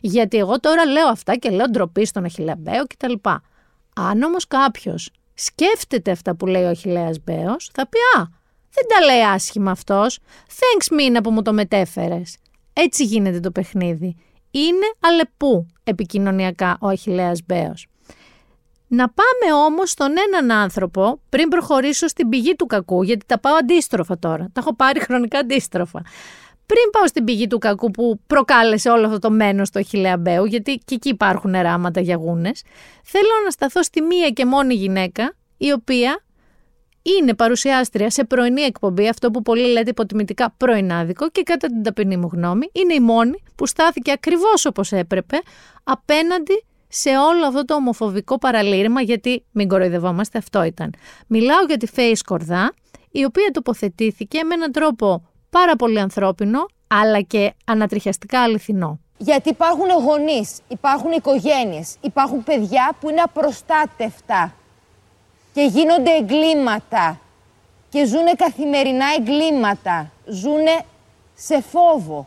Γιατί 0.00 0.36
εγώ 0.36 0.60
τώρα 0.60 0.84
λέω 0.84 1.06
αυτά 1.06 1.36
και 1.36 1.50
λέω 1.50 1.66
ντροπή 1.70 2.06
στον 2.06 2.24
Αχιλεμπαίο 2.24 2.86
κτλ. 2.86 3.12
Αν 3.94 4.22
όμως 4.22 4.46
κάποιος 4.46 5.10
σκέφτεται 5.36 6.10
αυτά 6.10 6.36
που 6.36 6.46
λέει 6.46 6.62
ο 6.62 6.68
Αχιλέα 6.68 7.10
Μπέος, 7.24 7.70
θα 7.74 7.88
πει 7.88 7.98
Α, 8.18 8.26
δεν 8.70 8.86
τα 8.88 9.04
λέει 9.04 9.22
άσχημα 9.22 9.70
αυτός. 9.70 10.18
Thanks 10.48 10.86
Μίνα 10.90 11.20
που 11.20 11.30
μου 11.30 11.42
το 11.42 11.52
μετέφερες. 11.52 12.36
Έτσι 12.72 13.04
γίνεται 13.04 13.40
το 13.40 13.50
παιχνίδι. 13.50 14.16
Είναι 14.50 14.86
αλεπού 15.00 15.66
επικοινωνιακά 15.84 16.76
ο 16.80 16.88
Αχιλέας 16.88 17.40
Μπέος. 17.46 17.86
Να 18.88 19.08
πάμε 19.08 19.54
όμως 19.66 19.90
στον 19.90 20.14
έναν 20.28 20.50
άνθρωπο 20.50 21.20
πριν 21.28 21.48
προχωρήσω 21.48 22.08
στην 22.08 22.28
πηγή 22.28 22.56
του 22.56 22.66
κακού, 22.66 23.02
γιατί 23.02 23.26
τα 23.26 23.38
πάω 23.40 23.54
αντίστροφα 23.54 24.18
τώρα. 24.18 24.44
Τα 24.52 24.60
έχω 24.60 24.74
πάρει 24.74 25.00
χρονικά 25.00 25.38
αντίστροφα. 25.38 26.02
Πριν 26.66 26.90
πάω 26.92 27.06
στην 27.06 27.24
πηγή 27.24 27.46
του 27.46 27.58
κακού 27.58 27.90
που 27.90 28.20
προκάλεσε 28.26 28.88
όλο 28.90 29.06
αυτό 29.06 29.18
το 29.18 29.30
μένος 29.30 29.68
στο 29.68 29.78
Αχιλέα 29.78 30.16
Μπέου, 30.16 30.44
γιατί 30.44 30.80
και 30.84 30.94
εκεί 30.94 31.08
υπάρχουν 31.08 31.54
εράματα 31.54 32.00
για 32.00 32.16
γούνες, 32.16 32.62
θέλω 33.02 33.28
να 33.44 33.50
σταθώ 33.50 33.82
στη 33.82 34.00
μία 34.02 34.30
και 34.30 34.46
μόνη 34.46 34.74
γυναίκα, 34.74 35.34
η 35.56 35.72
οποία 35.72 36.20
είναι 37.02 37.34
παρουσιάστρια 37.34 38.10
σε 38.10 38.24
πρωινή 38.24 38.62
εκπομπή, 38.62 39.08
αυτό 39.08 39.30
που 39.30 39.42
πολλοί 39.42 39.72
λέτε 39.72 39.90
υποτιμητικά 39.90 40.54
πρωινάδικο 40.56 41.30
και 41.30 41.42
κατά 41.42 41.66
την 41.66 41.82
ταπεινή 41.82 42.16
μου 42.16 42.28
γνώμη, 42.32 42.68
είναι 42.72 42.94
η 42.94 43.00
μόνη 43.00 43.42
που 43.54 43.66
στάθηκε 43.66 44.12
ακριβώς 44.12 44.64
όπως 44.64 44.92
έπρεπε 44.92 45.36
απέναντι 45.84 46.64
σε 46.88 47.10
όλο 47.10 47.46
αυτό 47.46 47.64
το 47.64 47.74
ομοφοβικό 47.74 48.38
παραλήρημα, 48.38 49.00
γιατί 49.00 49.44
μην 49.52 49.68
κοροϊδευόμαστε, 49.68 50.38
αυτό 50.38 50.62
ήταν. 50.62 50.94
Μιλάω 51.26 51.64
για 51.66 51.76
τη 51.76 51.86
Φέης 51.86 52.18
Σκορδά, 52.18 52.74
η 53.10 53.24
οποία 53.24 53.50
τοποθετήθηκε 53.52 54.44
με 54.44 54.54
έναν 54.54 54.72
τρόπο 54.72 55.28
πάρα 55.58 55.76
πολύ 55.76 56.00
ανθρώπινο, 56.00 56.66
αλλά 56.86 57.20
και 57.20 57.52
ανατριχιαστικά 57.64 58.42
αληθινό. 58.42 58.98
Γιατί 59.18 59.48
υπάρχουν 59.48 59.88
γονείς, 60.04 60.58
υπάρχουν 60.68 61.10
οικογένειες, 61.12 61.96
υπάρχουν 62.00 62.44
παιδιά 62.44 62.94
που 63.00 63.10
είναι 63.10 63.20
απροστάτευτα 63.20 64.54
και 65.52 65.62
γίνονται 65.62 66.10
εγκλήματα 66.10 67.20
και 67.88 68.06
ζούνε 68.06 68.32
καθημερινά 68.32 69.06
εγκλήματα, 69.18 70.10
ζούνε 70.26 70.80
σε 71.34 71.60
φόβο. 71.60 72.26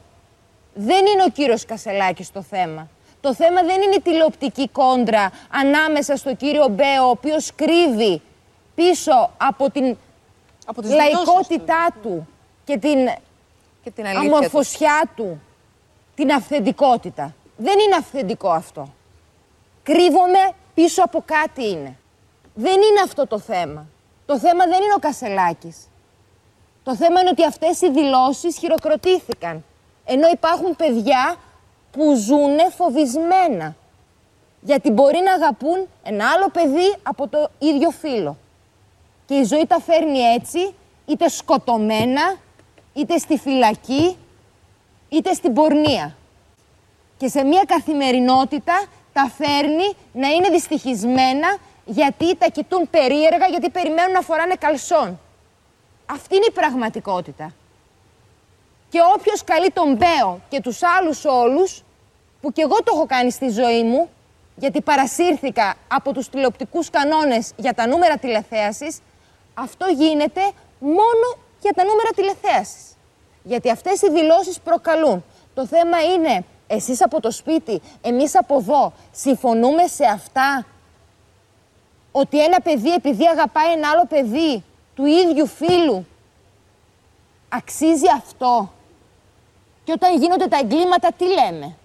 Δεν 0.74 1.06
είναι 1.06 1.24
ο 1.28 1.30
κύριος 1.30 1.66
Κασελάκης 1.66 2.32
το 2.32 2.42
θέμα. 2.42 2.88
Το 3.22 3.34
θέμα 3.34 3.62
δεν 3.62 3.82
είναι 3.82 3.96
η 3.96 4.02
τηλεοπτική 4.02 4.70
κόντρα 4.70 5.32
ανάμεσα 5.50 6.16
στο 6.16 6.36
κύριο 6.36 6.68
Μπέο, 6.68 7.06
ο 7.06 7.10
οποίος 7.10 7.52
κρύβει 7.56 8.22
πίσω 8.76 9.32
από 9.38 9.70
την 9.72 9.98
Από 10.66 10.82
τις 10.82 10.92
λαϊκότητά 10.92 11.88
του 12.02 12.28
και 12.70 12.78
την 12.78 13.10
Και 13.84 13.92
την 13.92 14.06
αλήθεια 14.06 14.30
αμορφωσιά 14.30 15.12
του, 15.16 15.42
την 16.16 16.32
αυθεντικότητα. 16.32 17.36
Δεν 17.58 17.80
είναι 17.80 17.96
αυθεντικό 17.96 18.50
αυτό. 18.50 18.94
Κρύβομαι 19.84 20.52
πίσω 20.74 21.04
από 21.04 21.24
κάτι 21.26 21.70
είναι. 21.70 21.98
Δεν 22.54 22.74
είναι 22.74 23.02
αυτό 23.04 23.28
το 23.28 23.40
θέμα. 23.40 23.88
Το 24.26 24.40
θέμα 24.40 24.66
δεν 24.66 24.82
είναι 24.82 24.94
ο 24.96 25.00
Κασελάκης. 25.00 25.78
Το 26.84 26.96
θέμα 26.96 27.20
είναι 27.20 27.30
ότι 27.30 27.46
αυτές 27.46 27.82
οι 27.82 27.92
δηλώσεις 27.92 28.58
χειροκροτήθηκαν. 28.58 29.64
Ενώ 30.06 30.28
υπάρχουν 30.28 30.76
παιδιά 30.76 31.36
που 31.92 32.16
ζουνε 32.16 32.70
φοβισμένα. 32.70 33.76
Γιατί 34.62 34.92
μπορεί 34.92 35.20
να 35.20 35.34
αγαπούν 35.34 35.88
ένα 36.04 36.30
άλλο 36.36 36.50
παιδί 36.50 36.96
από 37.04 37.28
το 37.28 37.50
ίδιο 37.60 37.90
φύλλο. 37.90 38.38
Και 39.26 39.36
η 39.36 39.44
ζωή 39.44 39.66
τα 39.68 39.80
φέρνει 39.80 40.20
έτσι, 40.20 40.74
είτε 41.06 41.30
σκοτωμένα, 41.30 42.38
είτε 42.94 43.18
στη 43.18 43.38
φυλακή, 43.38 44.18
είτε 45.10 45.34
στην 45.34 45.54
πορνεία. 45.54 46.16
Και 47.18 47.28
σε 47.28 47.44
μια 47.44 47.64
καθημερινότητα 47.68 48.84
τα 49.14 49.32
φέρνει 49.38 49.94
να 50.14 50.28
είναι 50.28 50.50
δυστυχισμένα 50.50 51.58
γιατί 51.86 52.36
τα 52.36 52.48
κοιτούν 52.50 52.90
περίεργα, 52.90 53.48
γιατί 53.50 53.70
περιμένουν 53.70 54.12
να 54.12 54.22
φοράνε 54.22 54.56
καλσόν. 54.56 55.20
Αυτή 56.06 56.36
είναι 56.36 56.46
η 56.48 56.52
πραγματικότητα. 56.52 57.54
Και 58.90 59.00
όποιος 59.16 59.44
καλεί 59.44 59.70
τον 59.70 59.96
Μπέο 59.96 60.42
και 60.50 60.62
τους 60.62 60.84
άλλους 60.84 61.26
όλους, 61.26 61.84
που 62.42 62.52
κι 62.52 62.62
εγώ 62.62 62.76
το 62.76 62.92
έχω 62.94 63.06
κάνει 63.06 63.32
στη 63.32 63.50
ζωή 63.50 63.84
μου, 63.84 64.10
γιατί 64.56 64.82
παρασύρθηκα 64.82 65.76
από 65.88 66.14
τους 66.14 66.30
τηλεοπτικούς 66.30 66.90
κανόνες 66.90 67.52
για 67.56 67.74
τα 67.74 67.88
νούμερα 67.88 68.18
τηλεθέασης, 68.18 69.00
αυτό 69.54 69.86
γίνεται 69.88 70.42
μόνο 70.80 71.38
για 71.62 71.74
τα 71.74 71.84
νούμερα 71.84 72.10
τηλεθέασης. 72.16 72.96
Γιατί 73.44 73.70
αυτές 73.72 74.02
οι 74.02 74.10
δηλώσεις 74.12 74.60
προκαλούν. 74.60 75.24
Το 75.54 75.66
θέμα 75.66 76.04
είναι, 76.04 76.46
εσείς 76.68 77.04
από 77.04 77.20
το 77.20 77.32
σπίτι, 77.32 77.82
εμείς 78.02 78.38
από 78.38 78.58
εδώ, 78.58 78.94
συμφωνούμε 79.12 79.88
σε 79.88 80.06
αυτά; 80.06 80.66
Ότι 82.12 82.44
ένα 82.44 82.62
παιδί 82.62 82.94
επειδή 82.94 83.28
αγαπάει 83.28 83.72
ένα 83.72 83.90
άλλο 83.90 84.06
παιδί 84.10 84.64
του 84.96 85.06
ίδιου 85.06 85.48
φίλου 85.48 86.08
αξίζει 87.50 88.08
αυτό; 88.16 88.74
Και 89.84 89.92
όταν 89.92 90.18
γίνονται 90.18 90.48
τα 90.48 90.58
εγκλήματα 90.58 91.12
τι 91.18 91.26
λέμε; 91.26 91.76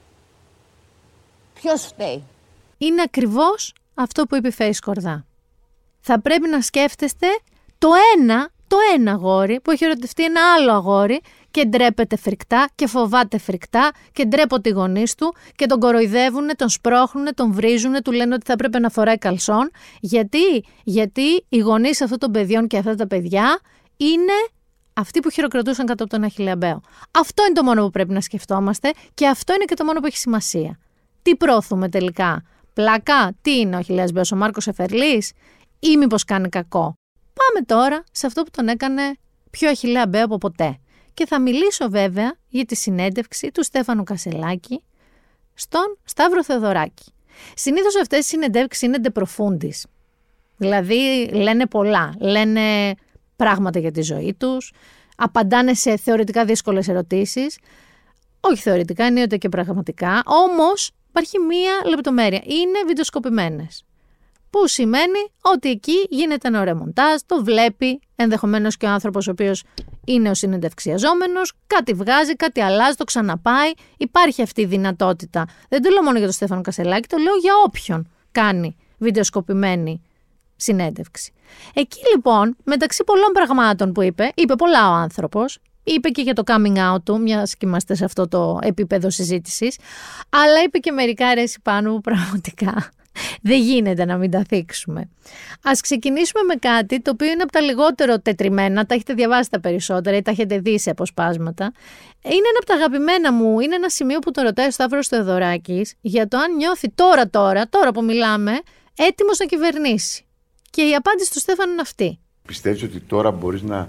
Ποιος 1.55 1.83
φταίει; 1.83 2.25
Είναι 2.79 3.03
ακριβώς 3.03 3.75
αυτό 3.95 4.27
που 4.27 4.37
είπε 4.37 4.49
η 4.49 4.53
Φέης 4.53 4.77
Σκορδά. 4.77 5.25
Θα 6.01 6.21
πρέπει 6.21 6.49
να 6.49 6.61
σκέφτεστε 6.61 7.27
το 7.79 7.89
ένα, 8.17 8.51
το 8.66 8.77
ένα 8.94 9.12
αγόρι 9.12 9.61
που 9.61 9.70
έχει 9.70 9.85
ερωτευτεί 9.85 10.24
ένα 10.24 10.40
άλλο 10.57 10.72
αγόρι 10.72 11.20
και 11.50 11.64
ντρέπεται 11.64 12.16
φρικτά 12.16 12.68
και 12.74 12.87
φοβάται 12.87 13.38
φρικτά 13.38 13.90
και 14.12 14.24
ντρέπονται 14.24 14.68
οι 14.68 14.72
γονείς 14.72 15.14
του 15.14 15.35
και 15.57 15.66
τον 15.66 15.81
κοροϊδεύουν, 15.81 16.46
τον 16.57 16.68
σπρώχνουν, 16.68 17.35
τον 17.35 17.53
βρίζουν, 17.53 18.03
του 18.03 18.12
λένε 18.12 18.35
ότι 18.35 18.46
θα 18.46 18.57
πρέπει 18.57 18.81
να 18.81 18.88
φοράει 18.88 19.18
καλσόν. 19.18 19.70
Γιατί, 20.00 20.64
Γιατί 20.85 21.44
οι 21.48 21.59
γονείς 21.59 22.00
αυτών 22.00 22.18
των 22.18 22.31
παιδιών 22.31 22.66
και 22.66 22.79
αυτά 22.79 22.94
τα 22.94 23.07
παιδιά 23.07 23.61
είναι 23.96 24.33
αυτοί 24.94 25.20
που 25.20 25.31
χειροκροτούσαν 25.31 25.87
κάτω 25.87 26.05
από 26.05 26.12
τον 26.12 26.22
Αχιλιαμπαίο. 26.22 26.81
Αυτό 27.11 27.44
είναι 27.44 27.55
το 27.55 27.62
μόνο 27.62 27.83
που 27.85 27.90
πρέπει 27.90 28.12
να 28.12 28.20
σκεφτόμαστε 28.20 28.90
και 29.14 29.27
αυτό 29.27 29.55
είναι 29.55 29.64
και 29.64 29.74
το 29.74 29.85
μόνο 29.85 30.00
που 30.00 30.07
έχει 30.07 30.16
σημασία. 30.16 30.79
Τι 31.22 31.37
πρόθουμε 31.37 31.88
τελικά; 31.88 32.42
Πλάκα, 32.72 33.33
τι 33.42 33.59
είναι 33.59 33.74
ο 33.74 33.79
Αχιλέας 33.79 34.12
Μπέος, 34.12 34.33
ο 34.33 34.37
Μάρκος 34.37 34.66
Εφερλής 34.66 35.33
ή 35.79 35.96
μήπως 35.96 36.24
κάνει 36.24 36.48
κακό; 36.48 36.94
Πάμε 37.55 37.67
τώρα 37.67 38.05
σε 38.12 38.27
αυτό 38.27 38.43
που 38.43 38.51
τον 38.51 38.69
έκανε 38.69 39.03
πιο 39.51 39.69
Αχιλέα 39.69 40.07
Μπέο 40.07 40.25
από 40.25 40.38
ποτέ. 40.38 40.79
Και 41.14 41.27
θα 41.27 41.40
μιλήσω 41.40 41.88
βέβαια 41.88 42.35
για 42.49 42.64
τη 42.64 42.77
συνέντευξη 42.77 43.51
του 43.51 43.64
Στέφανου 43.64 44.05
Κασελάκη 44.05 44.83
στον 45.55 45.99
Σταύρο 46.05 46.45
Θεοδωράκη. 46.45 47.12
Συνήθως 47.55 47.97
αυτές 47.97 48.19
οι 48.19 48.23
συνεντεύξεις 48.29 48.83
είναι 48.83 48.99
ντεπροφούντις. 48.99 49.87
Δηλαδή 50.57 51.29
λένε 51.33 51.67
πολλά, 51.67 52.14
λένε 52.19 52.95
πράγματα 53.37 53.79
για 53.79 53.90
τη 53.90 54.03
ζωή 54.03 54.35
τους, 54.38 54.73
απαντάνε 55.17 55.75
σε 55.75 55.97
θεωρητικά 55.97 56.45
δύσκολες 56.45 56.88
ερωτήσεις. 56.88 57.59
Όχι 58.40 58.62
θεωρητικά, 58.62 59.05
ενίοτε 59.05 59.37
και 59.37 59.49
πραγματικά. 59.49 60.23
Όμως 60.27 60.90
υπάρχει 61.09 61.38
μία 61.38 61.73
λεπτομέρεια. 61.85 62.43
Είναι 62.45 62.79
βιντεοσκοπημένες. 62.87 63.85
Που 64.55 64.69
σημαίνει 64.69 65.19
ότι 65.40 65.71
εκεί 65.71 66.07
γίνεται 66.11 66.49
ένα 66.49 66.61
ωραίο 66.61 66.77
μοντάζ, 66.77 67.21
το 67.27 67.45
βλέπει 67.45 68.01
ενδεχομένως 68.17 68.77
και 68.77 68.87
ο 68.87 68.88
άνθρωπος 68.88 69.29
ο 69.29 69.31
οποίος 69.31 69.64
είναι 70.05 70.31
ο 70.31 70.35
συνεντευξιαζόμενος, 70.35 71.53
κάτι 71.67 71.93
βγάζει, 71.93 72.37
κάτι 72.37 72.61
αλλάζει, 72.61 72.97
το 72.97 73.05
ξαναπάει. 73.05 73.71
Υπάρχει 73.97 74.43
αυτή 74.43 74.61
η 74.61 74.64
δυνατότητα. 74.64 75.45
Δεν 75.69 75.83
το 75.83 75.90
λέω 75.90 76.03
μόνο 76.03 76.17
για 76.17 76.27
τον 76.27 76.35
Στέφανο 76.35 76.61
Κασελάκη, 76.61 77.09
το 77.09 77.17
λέω 77.17 77.35
για 77.35 77.53
όποιον 77.67 78.11
κάνει 78.33 78.77
βιντεοσκοπημένη 78.99 80.03
συνέντευξη. 80.57 81.33
Εκεί 81.75 81.99
λοιπόν, 82.14 82.57
μεταξύ 82.64 83.05
πολλών 83.05 83.33
πραγμάτων 83.33 83.93
που 83.93 84.03
είπε, 84.03 84.33
είπε 84.35 84.55
πολλά 84.55 84.90
ο 84.90 84.93
άνθρωπος, 84.93 85.59
είπε 85.85 86.09
και 86.09 86.23
για 86.23 86.35
το 86.35 86.43
coming 86.47 86.95
out 86.95 87.03
του, 87.05 87.21
μιας 87.21 87.57
και 87.57 87.67
είμαστε 87.67 87.95
σε 87.95 88.05
αυτό 88.05 88.29
το 88.29 88.59
επίπεδο 88.62 89.11
συζήτησης, 89.11 89.79
αλλά 90.29 90.62
είπε 90.64 90.79
και 90.79 90.93
μερικά 90.93 91.27
αρέσει 91.27 91.61
πάνω 91.62 91.93
που 91.93 92.01
πραγματικά 92.01 92.90
δεν 93.42 93.61
γίνεται 93.61 94.05
να 94.05 94.16
μην 94.16 94.31
τα 94.31 94.44
θίξουμε. 94.48 95.09
Ας 95.62 95.81
ξεκινήσουμε 95.81 96.42
με 96.42 96.55
κάτι 96.55 97.00
το 97.00 97.11
οποίο 97.11 97.31
είναι 97.31 97.42
από 97.42 97.53
τα 97.53 97.61
λιγότερο 97.61 98.20
τετριμένα, 98.20 98.87
τα 98.87 98.94
έχετε 98.94 99.14
διαβάσει 99.14 99.50
τα 99.50 99.61
περισσότερα 99.61 100.16
ή 100.16 100.22
τα 100.22 100.31
έχετε 100.31 100.59
δει 100.59 100.79
σε 100.79 100.90
αποσπάσματα. 100.90 101.72
Είναι 102.22 102.35
ένα 102.35 102.57
από 102.57 102.66
τα 102.66 102.74
αγαπημένα 102.74 103.33
μου, 103.33 103.61
είναι 103.61 103.74
ένα 103.74 103.88
σημείο 103.88 104.18
που 104.18 104.31
το 104.31 104.42
ρωτάει 104.42 104.66
ο 104.66 104.70
Σταύρος 104.70 105.09
Θεοδωράκης 105.09 105.94
για 106.00 106.29
το 106.29 106.37
αν 106.38 106.57
νιώθει 106.57 106.90
τώρα 106.90 107.31
τώρα, 107.31 107.68
τώρα 107.68 107.92
που 107.92 108.05
μιλάμε, 108.05 108.53
έτοιμος 108.96 109.38
να 109.38 109.46
κυβερνήσει. 109.46 110.24
Και 110.70 110.83
η 110.83 110.94
απάντηση 110.94 111.33
του 111.33 111.38
Στέφανου 111.38 111.72
είναι 111.72 111.81
αυτή. 111.81 112.18
Πιστεύεις 112.46 112.83
ότι 112.83 113.00
τώρα 113.00 113.31
μπορείς 113.31 113.62
να 113.62 113.88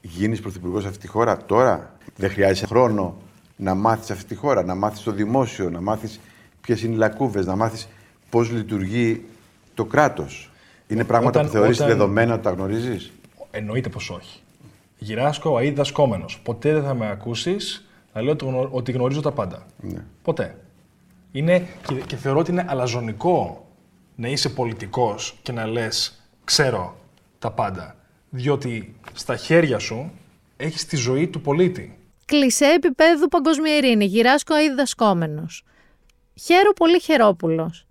γίνεις 0.00 0.40
πρωθυπουργός 0.40 0.82
σε 0.82 0.88
αυτή 0.88 1.00
τη 1.00 1.06
χώρα, 1.06 1.36
τώρα; 1.36 1.96
Δεν 2.16 2.30
χρειάζεσαι 2.30 2.66
χρόνο 2.66 3.16
να 3.56 3.74
μάθεις 3.74 4.10
αυτή 4.10 4.24
τη 4.24 4.34
χώρα, 4.34 4.64
να 4.64 4.74
μάθεις 4.74 5.02
το 5.02 5.10
δημόσιο, 5.10 5.70
να 5.70 5.80
μάθεις 5.80 6.20
ποιες 6.60 6.82
είναι 6.82 6.94
οι 6.94 6.96
λακκούβες, 6.96 7.46
να 7.46 7.56
μάθεις 7.56 7.88
πώς 8.34 8.50
λειτουργεί 8.50 9.24
το 9.74 9.84
κράτος. 9.84 10.50
Είναι 10.86 11.04
πράγματα 11.04 11.38
Όταν- 11.40 11.50
που 11.50 11.56
θεωρείς 11.58 11.76
όταν- 11.76 11.88
δεδομένα 11.88 12.34
ότι 12.34 12.42
τα 12.42 12.50
γνωρίζεις; 12.50 13.12
Εννοείται 13.50 13.88
πως 13.88 14.10
όχι. 14.10 14.40
Γυράσκω 14.98 15.58
αίδα 15.58 15.72
δασκόμενος. 15.74 16.40
Ποτέ 16.42 16.72
δεν 16.72 16.82
θα 16.82 16.94
με 16.94 17.10
ακούσεις 17.10 17.84
να 18.12 18.22
λέω 18.22 18.32
ότι 18.32 18.44
γνω- 18.44 18.68
ότι 18.70 18.92
γνωρίζω 18.92 19.20
τα 19.20 19.30
πάντα. 19.32 19.66
Ναι. 19.80 20.04
Ποτέ. 20.22 20.56
Είναι, 21.32 21.66
και, 21.86 21.94
και 21.94 22.16
θεωρώ 22.16 22.38
ότι 22.38 22.50
είναι 22.50 22.64
αλαζονικό 22.68 23.66
να 24.16 24.28
είσαι 24.28 24.48
πολιτικός 24.48 25.38
και 25.42 25.52
να 25.52 25.66
λες: 25.66 26.22
Ξέρω 26.44 26.96
τα 27.38 27.50
πάντα. 27.50 27.96
Διότι 28.30 28.94
στα 29.12 29.36
χέρια 29.36 29.78
σου 29.78 30.10
έχεις 30.56 30.86
τη 30.86 30.96
ζωή 30.96 31.26
του 31.28 31.40
πολίτη. 31.40 31.98
Κλεισέ 32.24 32.66
επίπεδου 32.66 33.28
παγκοσμία 33.28 33.76
ειρήνη. 33.76 34.04
Γυράσκω 34.04 34.54
αίδη 34.54 34.74
δασκόμενος. 34.74 35.64
Χαίρο 36.40 36.72
πολύ 36.72 37.00
χερόπουλος. 37.00 37.86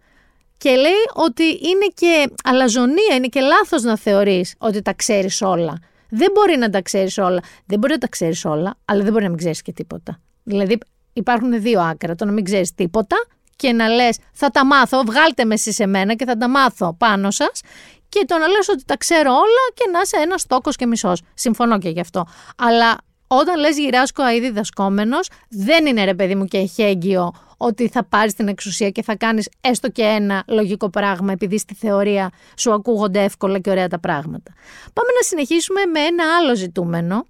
Και 0.63 0.75
λέει 0.75 0.91
ότι 1.13 1.43
είναι 1.43 1.87
και 1.93 2.33
αλαζονία, 2.43 3.15
είναι 3.15 3.27
και 3.27 3.39
λάθος 3.39 3.83
να 3.83 3.97
θεωρείς 3.97 4.55
ότι 4.57 4.81
τα 4.81 4.93
ξέρεις 4.93 5.41
όλα. 5.41 5.79
Δεν 6.09 6.31
μπορεί 6.33 6.57
να 6.57 6.69
τα 6.69 6.81
ξέρεις 6.81 7.17
όλα. 7.17 7.39
Δεν 7.65 7.79
μπορεί 7.79 7.93
να 7.93 7.99
τα 7.99 8.07
ξέρεις 8.07 8.45
όλα, 8.45 8.75
αλλά 8.85 9.03
δεν 9.03 9.11
μπορεί 9.11 9.23
να 9.23 9.29
μην 9.29 9.37
ξέρεις 9.37 9.61
και 9.61 9.71
τίποτα. 9.71 10.19
Δηλαδή 10.43 10.77
υπάρχουν 11.13 11.61
δύο 11.61 11.81
άκρα. 11.81 12.15
Το 12.15 12.25
να 12.25 12.31
μην 12.31 12.43
ξέρεις 12.43 12.73
τίποτα 12.73 13.15
και 13.55 13.71
να 13.71 13.87
λες: 13.87 14.17
Θα 14.33 14.49
τα 14.49 14.65
μάθω, 14.65 15.03
βγάλτε 15.03 15.45
με 15.45 15.53
εσείς 15.53 15.75
σε 15.75 15.85
μένα 15.85 16.13
και 16.13 16.25
θα 16.25 16.37
τα 16.37 16.49
μάθω 16.49 16.95
πάνω 16.97 17.31
σας. 17.31 17.61
Και 18.09 18.25
το 18.27 18.37
να 18.37 18.47
λες 18.47 18.69
ότι 18.69 18.83
τα 18.85 18.97
ξέρω 18.97 19.31
όλα 19.31 19.63
και 19.73 19.89
να 19.91 19.99
είσαι 19.99 20.17
ένας 20.17 20.45
τόκος 20.45 20.75
και 20.75 20.85
μισός. 20.85 21.21
Συμφωνώ 21.33 21.77
και 21.77 21.89
γι' 21.89 21.99
αυτό. 21.99 22.25
Αλλά 22.57 22.97
όταν 23.39 23.59
λες 23.59 23.77
γυράσκω 23.77 24.23
αίδη 24.23 24.49
δασκόμενος, 24.49 25.29
δεν 25.49 25.85
είναι 25.85 26.03
ρε 26.03 26.13
παιδί 26.13 26.35
μου 26.35 26.45
και 26.45 26.57
εχέγγυο 26.57 27.33
ότι 27.57 27.87
θα 27.87 28.03
πάρεις 28.03 28.33
την 28.33 28.47
εξουσία 28.47 28.89
και 28.89 29.03
θα 29.03 29.15
κάνεις 29.15 29.49
έστω 29.61 29.89
και 29.89 30.01
ένα 30.01 30.43
λογικό 30.47 30.89
πράγμα 30.89 31.31
επειδή 31.31 31.57
στη 31.57 31.73
θεωρία 31.73 32.29
σου 32.57 32.73
ακούγονται 32.73 33.23
εύκολα 33.23 33.59
και 33.59 33.69
ωραία 33.69 33.87
τα 33.87 33.99
πράγματα. 33.99 34.53
Πάμε 34.93 35.09
να 35.15 35.21
συνεχίσουμε 35.21 35.85
με 35.85 35.99
ένα 35.99 36.23
άλλο 36.39 36.55
ζητούμενο 36.55 37.25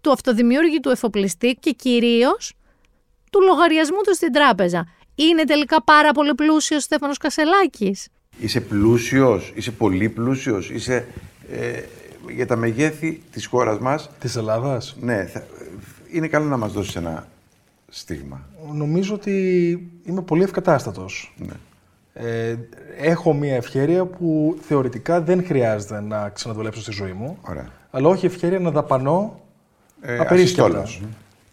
του 0.00 0.12
αυτοδημιούργητου 0.12 0.90
εφοπλιστή 0.90 1.56
και 1.60 1.70
κυρίως 1.70 2.54
του 3.30 3.40
λογαριασμού 3.40 3.98
του 4.06 4.14
στην 4.14 4.32
τράπεζα. 4.32 4.88
Είναι 5.14 5.44
τελικά 5.44 5.82
πάρα 5.82 6.12
πολύ 6.12 6.34
πλούσιος 6.34 6.78
ο 6.78 6.84
Στέφανος 6.84 7.18
Κασελάκης; 7.18 8.08
Είσαι 8.38 8.60
πλούσιος, 8.60 9.52
είσαι 9.54 9.70
πολύ 9.70 10.08
πλούσιος, 10.08 10.70
είσαι 10.70 11.06
ε, 11.50 11.82
για 12.30 12.46
τα 12.46 12.56
μεγέθη 12.56 13.22
της 13.30 13.46
χώρας 13.46 13.78
μας. 13.78 14.10
Της 14.18 14.36
Ελλάδας; 14.36 14.96
Ναι, 15.00 15.24
θα, 15.24 15.42
είναι 16.12 16.26
καλό 16.28 16.44
να 16.46 16.56
μας 16.56 16.72
δώσεις 16.72 16.96
ένα 16.96 17.26
στίγμα. 17.88 18.40
Νομίζω 18.72 19.14
ότι 19.14 19.32
είμαι 20.04 20.22
πολύ 20.22 20.42
ευκατάστατος. 20.42 21.34
Ναι. 21.36 21.52
Ε, 22.16 22.56
έχω 23.00 23.32
μια 23.32 23.54
ευκαιρία 23.54 24.04
που 24.04 24.56
θεωρητικά 24.60 25.20
δεν 25.20 25.44
χρειάζεται 25.46 26.00
να 26.00 26.28
ξαναδουλέψω 26.28 26.80
στη 26.80 26.92
ζωή 26.92 27.12
μου. 27.12 27.38
Ωραία. 27.48 27.68
Αλλά 27.90 28.08
όχι 28.08 28.26
ευκαιρία 28.26 28.58
να 28.58 28.70
δαπανώ 28.70 29.40
Ε, 30.00 30.18
απερίσκεπτα. 30.18 30.78
ασυστόλως. 30.78 31.02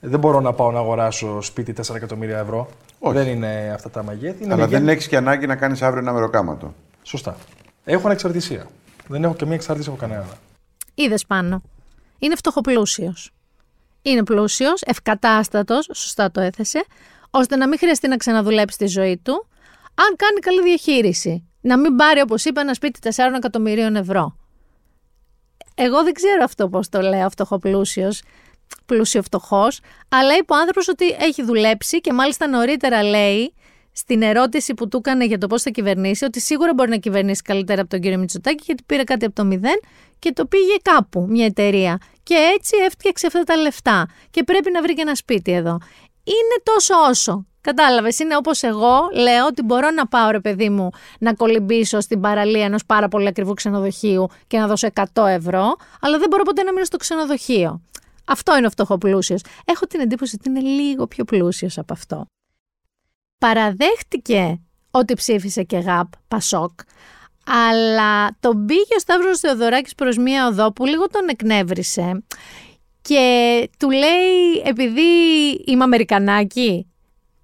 Ε, 0.01 0.07
Δεν 0.07 0.19
μπορώ 0.19 0.39
να 0.39 0.53
πάω 0.53 0.71
να 0.71 0.79
αγοράσω 0.79 1.41
σπίτι 1.41 1.73
4 1.73 1.95
εκατομμύρια 1.95 2.37
ευρώ. 2.39 2.69
Όχι. 2.99 3.17
Δεν 3.17 3.27
είναι 3.27 3.71
αυτά 3.73 3.89
τα 3.89 4.03
μεγέθη. 4.03 4.43
Είναι 4.43 4.53
Αλλά 4.53 4.63
μεγέθη- 4.63 4.83
δεν 4.85 4.93
έχεις 4.93 5.07
και 5.07 5.17
ανάγκη 5.17 5.47
να 5.47 5.55
κάνεις 5.55 5.81
αύριο 5.81 6.01
ένα 6.01 6.13
μεροκάματο. 6.13 6.73
Σωστά. 7.03 7.35
Έχω 7.83 8.07
ανεξαρτησία. 8.07 8.65
Δεν 9.07 9.23
έχω 9.23 9.33
καμία 9.33 9.55
εξάρτηση 9.55 9.89
από 9.89 9.97
κανέναν. 9.97 10.25
Είδες 10.93 11.25
πάνω. 11.25 11.61
Είναι 12.19 12.35
φτωχοπλούσιος. 12.35 13.31
Είναι 14.01 14.23
πλούσιος, 14.23 14.81
ευκατάστατος, 14.81 15.89
σωστά 15.93 16.31
το 16.31 16.41
έθεσε, 16.41 16.85
ώστε 17.29 17.55
να 17.55 17.67
μην 17.67 17.77
χρειαστεί 17.77 18.07
να 18.07 18.17
ξαναδουλέψει 18.17 18.77
τη 18.77 18.85
ζωή 18.85 19.17
του, 19.17 19.47
αν 19.95 20.15
κάνει 20.15 20.39
καλή 20.39 20.61
διαχείριση. 20.61 21.45
Να 21.61 21.77
μην 21.77 21.95
πάρει, 21.95 22.21
όπως 22.21 22.45
είπε, 22.45 22.59
ένα 22.59 22.73
σπίτι 22.73 22.99
4 23.15 23.35
εκατομμυρίων 23.35 23.95
ευρώ. 23.95 24.35
Εγώ 25.75 26.03
δεν 26.03 26.13
ξέρω 26.13 26.43
αυτό 26.43 26.69
πώς 26.69 26.89
το 26.89 27.01
λέω, 27.01 27.29
φτωχοπλούσιος, 27.29 28.21
πλούσιο 28.85 29.21
φτωχός, 29.21 29.79
αλλά 30.09 30.37
είπε 30.37 30.53
ο 30.53 30.55
άνθρωπος 30.55 30.87
ότι 30.87 31.05
έχει 31.19 31.43
δουλέψει 31.43 32.01
και 32.01 32.13
μάλιστα 32.13 32.47
νωρίτερα 32.47 33.03
λέει 33.03 33.53
στην 33.91 34.21
ερώτηση 34.21 34.73
που 34.73 34.87
του 34.87 34.97
έκανε 34.97 35.25
για 35.25 35.37
το 35.37 35.47
πώς 35.47 35.61
θα 35.61 35.69
κυβερνήσει, 35.69 36.25
ότι 36.25 36.39
σίγουρα 36.39 36.73
μπορεί 36.73 36.89
να 36.89 36.97
κυβερνήσει 36.97 37.41
καλύτερα 37.41 37.81
από 37.81 37.89
τον 37.89 37.99
κύριο 37.99 38.17
Μητσοτάκη, 38.17 38.63
γιατί 38.65 38.83
πήρε 38.85 39.03
κάτι 39.03 39.25
από 39.25 39.35
το 39.35 39.45
μηδέν 39.45 39.79
και 40.19 40.31
το 40.33 40.45
πήγε 40.45 40.75
κάπου, 40.81 41.25
μια 41.29 41.45
εταιρεία. 41.45 41.97
Και 42.23 42.35
έτσι 42.55 42.77
έφτιαξε 42.85 43.27
αυτά 43.27 43.43
τα 43.43 43.55
λεφτά. 43.55 44.07
Και 44.29 44.43
πρέπει 44.43 44.71
να 44.71 44.81
βρει 44.81 44.93
και 44.93 45.01
ένα 45.01 45.15
σπίτι 45.15 45.51
εδώ. 45.51 45.77
Είναι 46.23 46.61
τόσο 46.63 46.93
όσο. 47.09 47.45
Κατάλαβες, 47.61 48.19
είναι 48.19 48.35
όπως 48.35 48.63
εγώ 48.63 49.09
λέω 49.13 49.45
ότι 49.45 49.61
μπορώ 49.61 49.89
να 49.89 50.07
πάω, 50.07 50.29
ρε 50.29 50.39
παιδί 50.39 50.69
μου, 50.69 50.89
να 51.19 51.33
κολυμπήσω 51.33 51.99
στην 51.99 52.21
παραλία 52.21 52.65
ενός 52.65 52.85
πάρα 52.85 53.07
πολύ 53.07 53.27
ακριβού 53.27 53.53
ξενοδοχείου 53.53 54.27
και 54.47 54.57
να 54.57 54.67
δώσω 54.67 54.87
100 55.13 55.27
ευρώ, 55.27 55.75
αλλά 56.01 56.17
δεν 56.17 56.27
μπορώ 56.29 56.43
ποτέ 56.43 56.63
να 56.63 56.71
μείνω 56.71 56.85
στο 56.85 56.97
ξενοδοχείο. 56.97 57.81
Αυτό 58.25 58.57
είναι 58.57 58.65
ο 58.65 58.69
φτωχοπλούσιος. 58.69 59.41
Έχω 59.65 59.85
την 59.85 59.99
εντύπωση 59.99 60.37
ότι 60.39 60.49
είναι 60.49 60.59
λίγο 60.59 61.07
πιο 61.07 61.23
πλούσιος 61.23 61.77
από 61.77 61.93
αυτό. 61.93 62.25
Παραδέχτηκε 63.41 64.59
ότι 64.91 65.13
ψήφισε 65.13 65.63
και 65.63 65.77
ΓΑΠ, 65.77 66.07
Πασόκ, 66.27 66.79
αλλά 67.45 68.37
τον 68.39 68.65
πήγε 68.65 68.95
ο 68.95 68.99
Σταύρος 68.99 69.39
Θεοδωράκης 69.39 69.95
προς 69.95 70.17
μία 70.17 70.47
οδό 70.47 70.71
που 70.73 70.85
λίγο 70.85 71.07
τον 71.07 71.27
εκνεύρισε 71.29 72.23
και 73.01 73.69
του 73.77 73.89
λέει 73.89 74.61
επειδή 74.65 75.01
είμαι 75.65 75.83
Αμερικανάκι, 75.83 76.87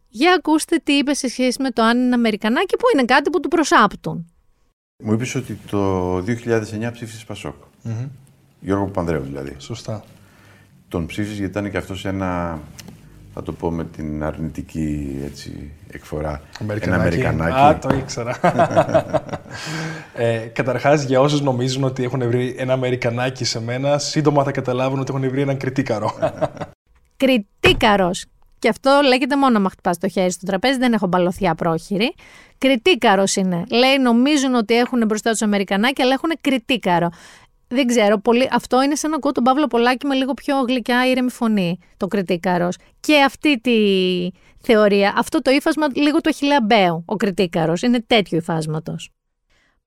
για 0.07 0.33
ακούστε 0.33 0.81
τι 0.83 0.93
είπε 0.93 1.13
σε 1.13 1.29
σχέση 1.29 1.61
με 1.61 1.71
το 1.71 1.81
αν 1.83 1.97
είναι 1.97 2.15
Αμερικανάκι 2.15 2.75
που 2.75 2.85
είναι 2.93 3.05
κάτι 3.05 3.29
που 3.29 3.39
του 3.39 3.47
προσάπτουν. 3.47 4.31
Μου 5.03 5.13
είπες 5.13 5.35
ότι 5.35 5.59
το 5.69 6.17
2009 6.17 6.23
ψήφισες 6.91 7.23
Πασόκ. 7.25 7.55
Γιώργο 8.59 8.85
Παπανδρέου 8.85 9.23
δηλαδή. 9.23 9.55
Σωστά. 9.57 10.03
Τον 10.87 11.05
ψήφισες 11.05 11.37
γιατί 11.37 11.51
ήταν 11.51 11.71
και 11.71 11.77
αυτός 11.77 12.05
ένα. 12.05 12.61
Θα 13.39 13.45
το 13.45 13.51
πω 13.51 13.71
με 13.71 13.83
την 13.83 14.23
αρνητική 14.23 15.17
έτσι, 15.25 15.71
εκφορά. 15.91 16.41
Ένα 16.81 16.95
Αμερικανάκι. 16.95 17.57
Α, 17.57 17.79
το 17.79 17.95
ήξερα. 17.95 18.39
ε, 20.15 20.37
Καταρχάς, 20.37 21.03
για 21.03 21.19
όσους 21.19 21.41
νομίζουν 21.41 21.83
ότι 21.83 22.03
έχουν 22.03 22.27
βρει 22.27 22.55
ένα 22.57 22.73
Αμερικανάκι 22.73 23.45
σε 23.45 23.61
μένα, 23.61 23.97
σύντομα 23.97 24.43
θα 24.43 24.51
καταλάβουν 24.51 24.99
ότι 24.99 25.13
έχουν 25.15 25.29
βρει 25.29 25.41
έναν 25.41 25.57
κριτίκαρο. 25.57 26.13
Κριτίκαρος. 27.17 28.25
Και 28.59 28.69
αυτό 28.69 28.99
λέγεται 29.07 29.37
μόνο 29.37 29.57
άμα 29.57 29.69
χτυπάς 29.69 29.97
το 29.97 30.07
χέρι 30.07 30.31
στο 30.31 30.45
τραπέζι, 30.45 30.77
δεν 30.77 30.93
έχω 30.93 31.07
μπαλωθιά 31.07 31.55
πρόχειρη. 31.55 32.13
Κριτίκαρο 32.57 33.23
είναι. 33.35 33.63
Λέει, 33.71 33.97
νομίζουν 34.01 34.53
ότι 34.53 34.73
έχουν 34.77 35.05
μπροστά 35.05 35.31
τους 35.31 35.41
Αμερικανάκι, 35.41 36.01
αλλά 36.01 36.13
έχουν 36.13 36.29
κριτίκαρο. 36.41 37.09
Δεν 37.67 37.87
ξέρω, 37.87 38.17
πολύ... 38.17 38.49
αυτό 38.51 38.81
είναι 38.81 38.95
σαν 38.95 39.09
να 39.09 39.15
ακούω 39.15 39.31
τον 39.31 39.43
Παύλο 39.43 39.67
Πολάκη 39.67 40.05
με 40.07 40.15
λίγο 40.15 40.33
πιο 40.33 40.61
γλυκιά 40.61 41.09
ήρεμη 41.09 41.29
φωνή, 41.29 41.79
το 41.97 42.07
κριτίκαρο. 42.07 42.69
Και 42.99 43.21
αυτή 43.21 43.59
τη 43.59 43.77
θεωρία, 44.59 45.13
αυτό 45.17 45.41
το 45.41 45.51
ύφασμα 45.51 45.87
λίγο 45.95 46.21
του 46.21 46.29
Αχιλαμπέου, 46.29 47.03
ο 47.05 47.15
κριτίκαρο. 47.15 47.73
Είναι 47.81 48.03
τέτοιο 48.07 48.37
υφάσματος. 48.37 49.11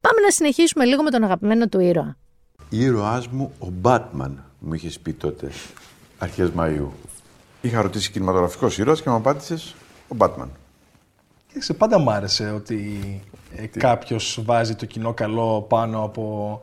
Πάμε 0.01 0.21
να 0.21 0.31
συνεχίσουμε 0.31 0.85
λίγο 0.85 1.03
με 1.03 1.11
τον 1.11 1.25
αγαπημένο 1.25 1.69
του 1.69 1.81
ήρωα. 1.81 2.17
Ήρωάς 2.69 3.29
μου 3.29 3.53
ο 3.59 3.67
Μπάτμαν, 3.71 4.45
μου 4.59 4.75
είχες 4.75 4.99
πει 4.99 5.13
τότε, 5.13 5.51
αρχές 6.19 6.51
Μαΐου. 6.57 6.89
Είχα 7.61 7.83
ρωτήσει 7.83 8.11
κινηματογραφικός 8.11 8.79
ήρωας 8.79 9.03
και 9.03 9.11
μου 9.11 9.17
απάντησες 9.17 9.75
ο 10.09 10.15
Μπάτμαν. 10.15 10.51
Κοίταξε, 11.47 11.75
πάντα 11.75 11.99
μ' 11.99 12.11
άρεσε 12.11 12.51
ότι 12.51 13.01
ε, 13.57 13.67
κάποιος 13.67 14.41
βάζει 14.45 14.75
το 14.75 14.87
κοινό 14.87 15.13
καλό 15.15 15.63
πάνω 15.69 16.03
από 16.03 16.63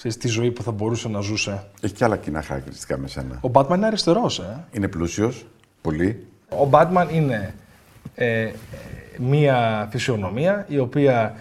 ξέρεις, 0.00 0.16
τη 0.16 0.28
ζωή 0.28 0.50
που 0.50 0.62
θα 0.62 0.70
μπορούσε 0.70 1.08
να 1.08 1.20
ζούσε. 1.20 1.64
Έχει 1.80 1.94
και 1.94 2.04
άλλα 2.04 2.16
κοινά 2.16 2.42
χαρακτηριστικά 2.42 2.98
με 2.98 3.08
σένα. 3.08 3.40
Ο 3.42 3.50
Batman 3.52 3.74
είναι 3.74 3.86
αριστερός, 3.86 4.38
ε. 4.38 4.64
Είναι 4.72 4.88
πλούσιος, 4.88 5.46
πολύ. 5.80 6.26
Ο 6.48 6.68
Batman 6.70 7.06
είναι 7.12 7.54
ε, 8.14 8.40
ε, 8.42 8.52
μία 9.18 9.88
φυσιογνωμία 9.90 10.66
η 10.68 10.78
οποία 10.78 11.36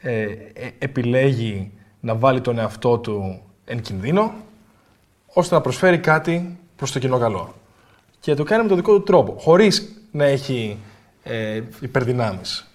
ε, 0.00 0.22
ε, 0.22 0.30
επιλέγει 0.78 1.70
να 2.00 2.14
βάλει 2.14 2.40
τον 2.40 2.58
εαυτό 2.58 2.98
του 2.98 3.42
εν 3.64 3.80
κινδύνο 3.80 4.34
ώστε 5.26 5.54
να 5.54 5.60
προσφέρει 5.60 5.98
κάτι 5.98 6.58
προς 6.76 6.92
το 6.92 6.98
κοινό 6.98 7.18
καλό. 7.18 7.54
Και 8.20 8.34
το 8.34 8.44
κάνει 8.44 8.62
με 8.62 8.68
τον 8.68 8.76
δικό 8.76 8.94
του 8.94 9.02
τρόπο, 9.02 9.34
χωρίς 9.38 10.02
να 10.10 10.24
έχει 10.24 10.78
ε, 11.22 11.62
υπερδυνάμεις. 11.80 12.70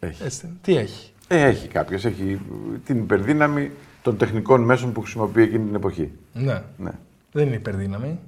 Έχει. 0.00 0.24
Έτσι, 0.24 0.58
τι 0.62 0.76
έχει; 0.76 1.12
Ε, 1.28 1.42
έχει 1.42 1.68
κάποιος. 1.68 2.04
Έχει 2.04 2.40
την 2.84 2.98
υπερδύναμη 2.98 3.70
των 4.08 4.18
τεχνικών 4.18 4.62
μέσων 4.62 4.92
που 4.92 5.00
χρησιμοποιεί 5.00 5.42
εκείνη 5.42 5.64
την 5.64 5.74
εποχή. 5.74 6.12
Ναι. 6.32 6.62
Ναι. 6.76 6.90
Δεν 7.32 7.46
είναι 7.46 7.54
υπερδύναμη. 7.56 8.18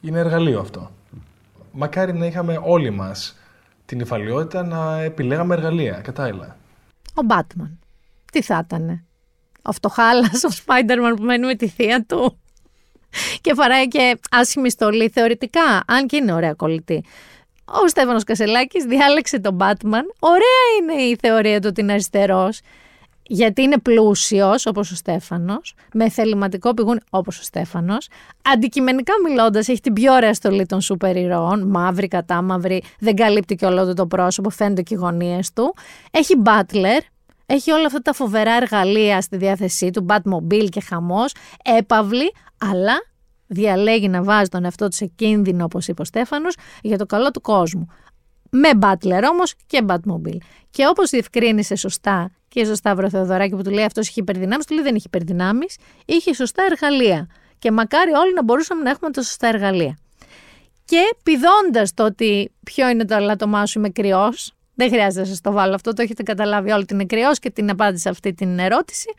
Είναι 0.00 0.18
εργαλείο 0.18 0.60
αυτό. 0.60 0.90
Μακάρι 1.72 2.12
να 2.12 2.26
είχαμε 2.26 2.60
όλοι 2.62 2.90
μας 2.90 3.38
την 3.84 4.00
υφαλιότητα 4.00 4.62
να 4.62 5.00
επιλέγαμε 5.00 5.54
εργαλεία 5.54 5.92
κατάλληλα. 5.92 6.56
Ο 7.14 7.22
Μπάτμαν. 7.22 7.78
Τι 8.32 8.42
θα 8.42 8.60
ήτανε; 8.64 9.04
Ο 9.62 9.72
φτωχάλας, 9.72 10.44
ο 10.44 10.48
Spider-Man 10.48 11.14
που 11.16 11.22
μένει 11.22 11.46
με 11.46 11.54
τη 11.54 11.68
θεία 11.68 12.04
του. 12.08 12.38
και 13.40 13.54
φοράει 13.54 13.88
και 13.88 14.18
άσχημη 14.30 14.70
στολή 14.70 15.08
θεωρητικά, 15.08 15.82
αν 15.86 16.06
και 16.06 16.16
είναι 16.16 16.32
ωραία 16.32 16.54
κολλητή. 16.54 17.04
Ο 17.64 17.88
Στέφανος 17.88 18.24
Κασελάκης 18.24 18.84
διάλεξε 18.84 19.38
τον 19.38 19.56
Batman. 19.60 20.04
Ωραία 20.18 20.64
είναι 20.80 21.02
η 21.02 21.16
θεωρία 21.20 21.60
του 21.60 21.66
ότι 21.70 21.80
είναι 21.80 21.92
αριστερός. 21.92 22.60
Γιατί 23.34 23.62
είναι 23.62 23.78
πλούσιος, 23.78 24.66
όπως 24.66 24.90
ο 24.90 24.94
Στέφανος, 24.94 25.74
με 25.94 26.08
θεληματικό 26.08 26.74
πηγούν, 26.74 27.00
όπως 27.10 27.38
ο 27.38 27.42
Στέφανος. 27.42 28.08
Αντικειμενικά 28.52 29.12
μιλώντας, 29.28 29.68
έχει 29.68 29.80
την 29.80 29.92
πιο 29.92 30.12
ωραία 30.12 30.34
στολή 30.34 30.66
των 30.66 30.80
σούπερ 30.80 31.16
ηρώων, 31.16 31.68
μαύρη, 31.68 32.08
κατάμαυρη, 32.08 32.82
δεν 32.98 33.16
καλύπτει 33.16 33.54
και 33.54 33.66
όλο 33.66 33.86
του 33.86 33.94
το 33.94 34.06
πρόσωπο, 34.06 34.50
φαίνονται 34.50 34.82
και 34.82 34.94
οι 34.94 34.96
γωνίες 34.96 35.52
του. 35.52 35.74
Έχει 36.10 36.34
butler, 36.44 37.00
έχει 37.46 37.70
όλα 37.70 37.86
αυτά 37.86 38.02
τα 38.02 38.12
φοβερά 38.12 38.52
εργαλεία 38.52 39.20
στη 39.20 39.36
διάθεσή 39.36 39.90
του, 39.90 40.06
Batmobile 40.08 40.68
και 40.68 40.80
χαμός, 40.80 41.34
έπαυλη, 41.78 42.32
αλλά 42.58 42.94
διαλέγει 43.46 44.08
να 44.08 44.22
βάζει 44.22 44.48
τον 44.48 44.64
εαυτό 44.64 44.88
του 44.88 44.96
σε 44.96 45.06
κίνδυνο, 45.06 45.64
όπως 45.64 45.88
είπε 45.88 46.02
ο 46.02 46.04
Στέφανος, 46.04 46.56
για 46.82 46.98
το 46.98 47.06
καλό 47.06 47.30
του 47.30 47.40
κόσμου. 47.40 47.86
Με 48.56 48.70
Butler 48.80 49.22
όμως 49.30 49.54
και 49.66 49.84
Batmobile. 49.86 50.36
Και 50.70 50.86
όπως 50.86 51.10
διευκρίνησε 51.10 51.74
σωστά 51.74 52.30
και 52.48 52.64
στο 52.64 52.74
Σταύρο 52.74 53.10
Θεοδωράκη 53.10 53.56
που 53.56 53.62
του 53.62 53.70
λέει 53.70 53.84
αυτός 53.84 54.08
είχε 54.08 54.20
υπερδυνάμεις, 54.20 54.66
του 54.66 54.74
λέει 54.74 54.82
δεν 54.82 54.94
είχε 54.94 55.04
υπερδυνάμεις, 55.06 55.76
είχε 56.04 56.34
σωστά 56.34 56.62
εργαλεία. 56.70 57.28
Και 57.58 57.70
μακάρι 57.70 58.12
όλοι 58.12 58.34
να 58.34 58.42
μπορούσαμε 58.42 58.82
να 58.82 58.90
έχουμε 58.90 59.10
τα 59.10 59.22
σωστά 59.22 59.46
εργαλεία. 59.48 59.98
Και 60.84 61.16
πηδώντας 61.22 61.94
το 61.94 62.04
ότι 62.04 62.52
ποιο 62.64 62.88
είναι 62.88 63.04
το 63.04 63.14
αλάτωμά 63.14 63.66
σου, 63.66 63.78
είμαι 63.78 63.88
κρυός. 63.88 64.52
Δεν 64.74 64.88
χρειάζεται 64.88 65.20
να 65.20 65.26
σας 65.26 65.40
το 65.40 65.52
βάλω 65.52 65.74
αυτό, 65.74 65.92
το 65.92 66.02
έχετε 66.02 66.22
καταλάβει 66.22 66.70
όλοι 66.70 66.82
ότι 66.82 66.94
είναι 66.94 67.04
κρυός 67.04 67.38
και 67.38 67.50
την 67.50 67.70
απάντησα 67.70 68.10
αυτή 68.10 68.34
την 68.34 68.58
ερώτηση. 68.58 69.14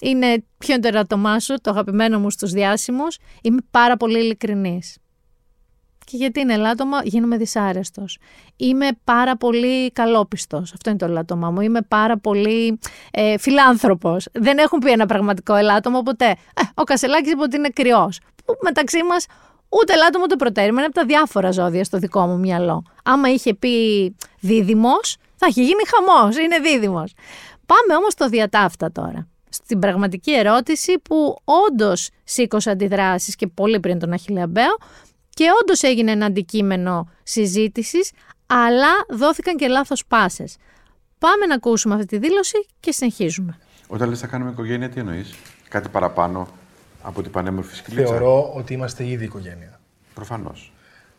Είναι 0.00 0.44
ποιο 0.58 0.74
είναι 0.74 0.82
το 0.82 0.88
ερωτομά 0.88 1.40
σου, 1.40 1.54
το 1.60 1.70
αγαπημένο 1.70 2.18
μου 2.18 2.30
στους 2.30 2.50
διάσημους. 2.52 3.18
Είμαι 3.42 3.60
πάρα 3.70 3.96
πολύ 3.96 4.18
ειλικρινής. 4.18 4.96
Και 6.10 6.16
γιατί 6.16 6.40
είναι 6.40 6.54
ελάττωμα, 6.54 7.00
γίνομαι 7.02 7.36
δυσάρεστος. 7.36 8.18
Είμαι 8.56 8.88
πάρα 9.04 9.36
πολύ 9.36 9.90
καλόπιστος. 9.90 10.72
Αυτό 10.72 10.90
είναι 10.90 10.98
το 10.98 11.04
ελάττωμά 11.04 11.50
μου. 11.50 11.60
Είμαι 11.60 11.80
πάρα 11.88 12.18
πολύ 12.18 12.78
ε, 13.10 13.38
φιλάνθρωπος. 13.38 14.28
Δεν 14.32 14.58
έχουν 14.58 14.78
πει 14.78 14.90
ένα 14.90 15.06
πραγματικό 15.06 15.54
ελάττωμα 15.54 16.02
ποτέ. 16.02 16.24
Ε, 16.24 16.62
ο 16.74 16.82
Κασελάκης 16.82 17.32
είπε 17.32 17.42
ότι 17.42 17.56
είναι 17.56 17.68
κρυός. 17.68 18.20
Που 18.44 18.54
μεταξύ 18.62 19.02
μας 19.02 19.26
ούτε 19.68 19.92
ελάττωμα 19.92 20.24
ούτε 20.24 20.36
προτέρημα. 20.36 20.78
Είναι 20.78 20.86
από 20.86 20.94
τα 20.94 21.04
διάφορα 21.04 21.50
ζώδια 21.50 21.84
στο 21.84 21.98
δικό 21.98 22.26
μου 22.26 22.38
μυαλό. 22.38 22.82
Άμα 23.04 23.28
είχε 23.28 23.54
πει 23.54 23.70
δίδυμος, 24.40 25.16
θα 25.36 25.46
είχε 25.50 25.62
γίνει 25.62 25.82
χαμός. 25.86 26.36
Είναι 26.38 26.58
δίδυμος. 26.58 27.12
Πάμε 27.66 27.98
όμως 27.98 28.12
στο 28.12 28.28
διατάφτα 28.28 28.92
τώρα 28.92 29.28
στην 29.50 29.78
πραγματική 29.78 30.32
ερώτηση 30.32 30.98
που 30.98 31.36
όντως 31.44 32.10
σήκωσε 32.24 32.70
αντιδράσεις 32.70 33.36
και 33.36 33.46
πολύ 33.46 33.80
πριν 33.80 33.98
τον 33.98 34.12
Αχιλέα 34.12 34.46
Μπέο, 34.46 34.76
και 35.34 35.44
όντως 35.62 35.82
έγινε 35.82 36.10
ένα 36.10 36.26
αντικείμενο 36.26 37.08
συζήτησης, 37.22 38.10
αλλά 38.46 38.88
δόθηκαν 39.08 39.56
και 39.56 39.68
λάθος 39.68 40.06
πάσες. 40.06 40.56
Πάμε 41.18 41.46
να 41.46 41.54
ακούσουμε 41.54 41.94
αυτή 41.94 42.06
τη 42.06 42.18
δήλωση 42.18 42.66
και 42.80 42.92
συνεχίζουμε. 42.92 43.58
Όταν 43.88 44.08
λες 44.08 44.18
θα 44.20 44.26
κάνουμε 44.26 44.50
οικογένεια, 44.50 44.88
τι 44.88 45.00
εννοείς; 45.00 45.34
Κάτι 45.68 45.88
παραπάνω 45.88 46.48
από 47.02 47.22
την 47.22 47.30
πανέμορφη 47.30 47.76
σκυλίτσα; 47.76 48.06
Θεωρώ 48.06 48.52
ότι 48.54 48.72
είμαστε 48.72 49.06
ήδη 49.06 49.24
οικογένεια. 49.24 49.80
Προφανώς. 50.14 50.72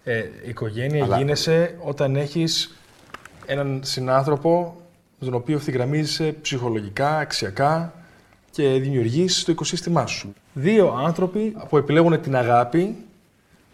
Ε, 0.03 0.23
οικογένεια 0.47 1.03
Αλλά- 1.03 1.17
γίνεσαι 1.17 1.77
όταν 1.81 2.15
έχεις 2.15 2.75
έναν 3.45 3.81
συνάνθρωπο 3.83 4.75
με 5.19 5.25
τον 5.25 5.33
οποίο 5.35 5.55
ευθυγραμμίζεσαι 5.55 6.31
ψυχολογικά, 6.41 7.17
αξιακά 7.17 7.93
και 8.51 8.67
δημιουργείς 8.67 9.43
το 9.43 9.51
οικοσύστημά 9.51 10.05
σου. 10.05 10.33
Δύο 10.53 10.89
άνθρωποι 11.05 11.55
που 11.69 11.77
επιλέγουν 11.77 12.21
την 12.21 12.35
αγάπη 12.35 12.95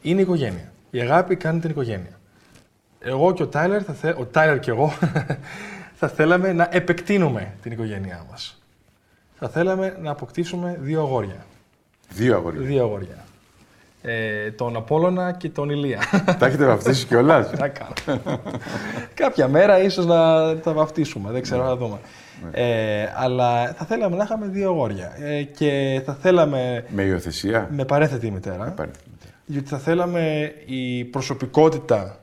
είναι 0.01 0.21
οικογένεια. 0.21 0.71
Η 0.89 0.99
αγάπη 0.99 1.35
κάνει 1.35 1.59
την 1.59 1.69
οικογένεια. 1.69 2.19
Εγώ 2.99 3.33
και 3.33 3.43
ο 3.43 3.47
Τάιλερ, 3.47 3.83
θα 3.85 3.93
θε... 3.93 4.13
ο 4.17 4.25
Τάιλερ 4.25 4.59
και 4.59 4.71
εγώ, 4.71 4.93
θα 5.99 6.07
θέλαμε 6.07 6.53
να 6.53 6.67
επεκτείνουμε 6.71 7.53
την 7.61 7.71
οικογένειά 7.71 8.25
μας. 8.29 8.61
Θα 9.39 9.49
θέλαμε 9.49 9.97
να 10.01 10.11
αποκτήσουμε 10.11 10.77
δύο 10.81 11.01
αγόρια. 11.01 11.45
Δύο 12.09 12.35
αγόρια. 12.35 12.61
Δύο 12.61 12.83
αγόρια. 12.83 13.25
Ε, 14.01 14.51
τον 14.51 14.75
Απόλλωνα 14.75 15.31
και 15.31 15.49
τον 15.49 15.69
Ηλία. 15.69 15.99
Τα 16.39 16.45
έχετε 16.45 16.65
βαφτίσει 16.65 17.05
κιόλας; 17.05 17.49
Τι 17.49 17.57
να 17.57 17.67
κάνω. 17.67 18.19
Κάποια 19.13 19.47
μέρα 19.47 19.81
ίσως 19.81 20.05
να 20.05 20.55
τα 20.57 20.73
βαφτίσουμε, 20.73 21.31
δεν 21.31 21.41
ξέρω, 21.41 21.63
θα 21.65 21.75
δούμε. 21.75 21.97
Ε, 22.51 23.05
αλλά 23.15 23.73
θα 23.73 23.85
θέλαμε 23.85 24.15
να 24.15 24.23
είχαμε 24.23 24.47
δύο 24.47 24.69
αγόρια. 24.69 25.11
Ε, 25.19 25.43
και 25.43 26.01
θα 26.05 26.13
θέλαμε 26.13 26.85
Με 26.89 27.03
υιοθεσία. 27.03 27.67
με 27.71 27.85
παρέθετη 27.85 28.31
μητέρα. 28.31 28.55
Παρέθετη 28.55 28.81
μητέρα. 28.81 29.06
Γιατί 29.49 29.69
θα 29.69 29.77
θέλαμε 29.77 30.53
η 30.65 31.03
προσωπικότητα 31.05 32.19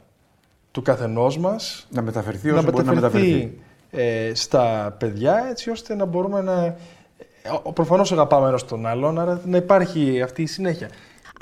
του 0.71 0.83
καθενός 0.83 1.39
μας 1.39 1.87
Να 1.91 2.03
μεταφερθεί 2.03 2.51
να 2.51 2.59
όσο 2.59 2.71
μπορεί 2.71 2.85
να 2.85 2.95
μεταφερθεί. 2.95 3.27
μεταφερθεί 3.29 3.59
ε, 3.91 4.35
στα 4.35 4.97
παιδιά 4.99 5.47
έτσι 5.51 5.71
ώστε 5.71 5.95
να 5.95 6.05
μπορούμε 6.05 6.41
να... 6.41 6.65
ε, 6.65 6.77
ο- 7.63 7.73
Προφανώς 7.73 8.13
αγαπάμε 8.13 8.49
ένας 8.49 8.65
τον 8.65 8.87
άλλον, 8.87 9.19
άρα 9.19 9.41
να 9.45 9.57
υπάρχει 9.57 10.23
αυτή 10.23 10.43
η 10.43 10.47
συνέχεια. 10.47 10.89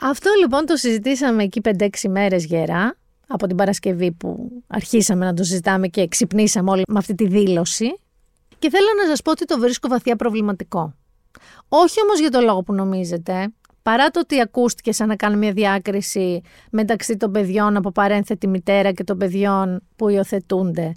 Αυτό 0.02 0.30
λοιπόν 0.40 0.66
το 0.66 0.76
συζητήσαμε 0.76 1.42
εκεί 1.42 1.60
5-6 1.78 1.88
μέρες 2.08 2.44
γερά, 2.44 2.96
από 3.26 3.46
την 3.46 3.56
Παρασκευή 3.56 4.12
που 4.12 4.50
αρχίσαμε 4.66 5.24
να 5.24 5.34
το 5.34 5.44
συζητάμε 5.44 5.86
και 5.88 6.08
ξυπνήσαμε 6.08 6.70
όλοι 6.70 6.82
με 6.88 6.98
αυτή 6.98 7.14
τη 7.14 7.26
δήλωση. 7.26 7.98
Και 8.58 8.70
θέλω 8.70 8.86
να 9.02 9.08
σας 9.08 9.22
πω 9.22 9.30
ότι 9.30 9.44
το 9.44 9.58
βρίσκω 9.58 9.88
βαθιά 9.88 10.16
προβληματικό. 10.16 10.94
Όχι 11.68 12.00
όμως 12.02 12.20
για 12.20 12.30
το 12.30 12.40
λόγο 12.40 12.62
που 12.62 12.72
νομίζετε, 12.72 13.52
παρά 13.82 14.10
το 14.10 14.20
ότι 14.20 14.40
ακούστηκε 14.40 14.92
σαν 14.92 15.08
να 15.08 15.16
κάνω 15.16 15.36
μια 15.36 15.52
διάκριση 15.52 16.42
μεταξύ 16.70 17.16
των 17.16 17.32
παιδιών 17.32 17.76
από 17.76 17.90
παρένθετη 17.92 18.46
μητέρα 18.46 18.92
και 18.92 19.04
των 19.04 19.18
παιδιών 19.18 19.82
που 19.96 20.08
υιοθετούνται. 20.08 20.92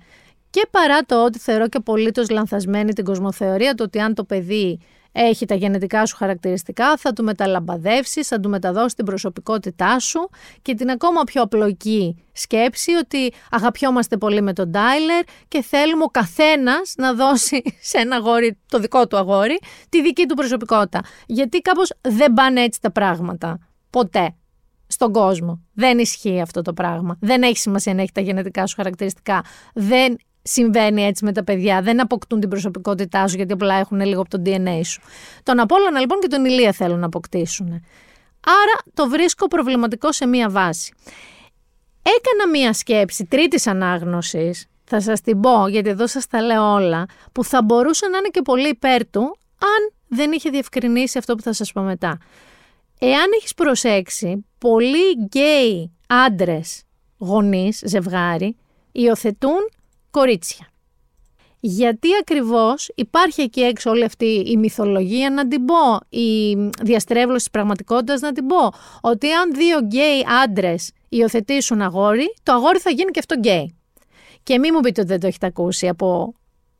Και 0.49 0.67
παρά 0.71 1.01
το 1.01 1.25
ότι 1.25 1.39
θεωρώ 1.39 1.67
και 1.67 1.77
απολύτως 1.77 2.29
λανθασμένη 2.29 2.93
την 2.93 3.03
κοσμοθεωρία, 3.03 3.73
το 3.73 3.83
ότι 3.83 3.99
αν 3.99 4.13
το 4.13 4.23
παιδί 4.23 4.79
έχει 5.17 5.45
τα 5.45 5.55
γενετικά 5.55 6.05
σου 6.05 6.15
χαρακτηριστικά, 6.15 6.97
θα 6.97 7.13
του 7.13 7.23
μεταλαμπαδεύσεις, 7.23 8.27
θα 8.27 8.39
του 8.39 8.49
μεταδώσεις 8.49 8.93
την 8.93 9.05
προσωπικότητά 9.05 9.99
σου 9.99 10.29
και 10.61 10.73
την 10.73 10.89
ακόμα 10.89 11.23
πιο 11.23 11.41
απλοϊκή 11.41 12.25
σκέψη 12.31 12.91
ότι 12.91 13.33
αγαπιόμαστε 13.51 14.17
πολύ 14.17 14.41
με 14.41 14.53
τον 14.53 14.71
Τάιλερ 14.71 15.23
και 15.47 15.61
θέλουμε 15.61 16.03
ο 16.03 16.07
καθένας 16.07 16.93
να 16.97 17.13
δώσει 17.13 17.61
σε 17.81 17.97
ένα 17.97 18.15
αγόρι, 18.15 18.59
το 18.69 18.79
δικό 18.79 19.07
του 19.07 19.17
αγόρι, 19.17 19.59
τη 19.89 20.01
δική 20.01 20.25
του 20.25 20.35
προσωπικότητα. 20.35 21.01
Γιατί 21.25 21.59
κάπως 21.59 21.93
δεν 22.01 22.33
πάνε 22.33 22.61
έτσι 22.61 22.81
τα 22.81 22.91
πράγματα. 22.91 23.59
Ποτέ. 23.89 24.35
Στον 24.87 25.11
κόσμο. 25.11 25.61
Δεν 25.73 25.99
ισχύει 25.99 26.41
αυτό 26.41 26.61
το 26.61 26.73
πράγμα. 26.73 27.17
Δεν 27.19 27.41
έχει 27.41 27.57
σημασία 27.57 27.93
να 27.93 28.01
έχει 28.01 28.11
τα 28.11 28.21
γενετικά 28.21 28.65
σου 28.65 28.75
χαρακτηριστικά. 28.75 29.43
Δεν 29.73 30.17
συμβαίνει 30.47 31.03
έτσι 31.03 31.25
με 31.25 31.31
τα 31.31 31.43
παιδιά. 31.43 31.81
Δεν 31.81 32.01
αποκτούν 32.01 32.39
την 32.39 32.49
προσωπικότητά 32.49 33.27
σου 33.27 33.35
γιατί 33.35 33.53
απλά 33.53 33.75
έχουν 33.75 33.99
λίγο 33.99 34.21
από 34.21 34.29
το 34.29 34.41
DNA 34.45 34.79
σου. 34.83 35.01
Τον 35.43 35.59
Απόλλωνα 35.59 35.99
λοιπόν 35.99 36.19
και 36.19 36.27
τον 36.27 36.45
Ηλία 36.45 36.71
θέλουν 36.71 36.99
να 36.99 37.05
αποκτήσουν. 37.05 37.67
Άρα 38.47 38.91
το 38.93 39.09
βρίσκω 39.09 39.47
προβληματικό 39.47 40.11
σε 40.11 40.25
μία 40.25 40.49
βάση. 40.49 40.93
Έκανα 42.01 42.49
μία 42.51 42.73
σκέψη 42.73 43.25
τρίτης 43.25 43.67
ανάγνωσης, 43.67 44.65
θα 44.83 45.01
σας 45.01 45.21
την 45.21 45.39
πω 45.39 45.67
γιατί 45.67 45.89
εδώ 45.89 46.07
σας 46.07 46.27
τα 46.27 46.41
λέω 46.41 46.73
όλα, 46.73 47.05
που 47.31 47.43
θα 47.43 47.63
μπορούσε 47.63 48.07
να 48.07 48.17
είναι 48.17 48.27
και 48.27 48.41
πολύ 48.41 48.69
υπέρ 48.69 49.09
του 49.09 49.37
αν 49.57 49.93
δεν 50.07 50.31
είχε 50.31 50.49
διευκρινίσει 50.49 51.17
αυτό 51.17 51.35
που 51.35 51.41
θα 51.41 51.53
σας 51.53 51.71
πω 51.71 51.81
μετά. 51.81 52.17
Εάν 52.99 53.31
έχεις 53.35 53.53
προσέξει, 53.53 54.45
πολλοί 54.57 55.11
γκέι 55.23 55.91
άντρες, 56.07 56.83
γονείς, 57.17 57.81
ζευγάρι, 57.85 58.57
υιοθετούν 58.91 59.69
κορίτσια. 60.15 60.67
Γιατί 61.59 62.07
ακριβώς 62.21 62.91
υπάρχει 62.95 63.41
εκεί 63.41 63.61
έξω 63.61 63.89
όλη 63.89 64.03
αυτή 64.03 64.25
η 64.25 64.57
μυθολογία 64.57 65.29
να 65.29 65.47
την 65.47 65.65
πω, 65.65 66.17
η 66.19 66.55
διαστρέβλωση 66.81 67.39
της 67.39 67.49
πραγματικότητας 67.49 68.21
να 68.21 68.31
την 68.31 68.47
πω, 68.47 68.71
ότι 69.01 69.31
αν 69.31 69.53
δύο 69.53 69.79
γκέι 69.79 70.25
άντρες 70.43 70.91
υιοθετήσουν 71.09 71.81
αγόρι, 71.81 72.33
το 72.43 72.53
αγόρι 72.53 72.79
θα 72.79 72.89
γίνει 72.89 73.11
και 73.11 73.19
αυτό 73.19 73.35
γκέι. 73.35 73.75
Και 74.43 74.59
μην 74.59 74.71
μου 74.73 74.79
πείτε 74.79 75.01
ότι 75.01 75.09
δεν 75.09 75.19
το 75.19 75.27
έχετε 75.27 75.45
ακούσει 75.45 75.87
από 75.87 76.33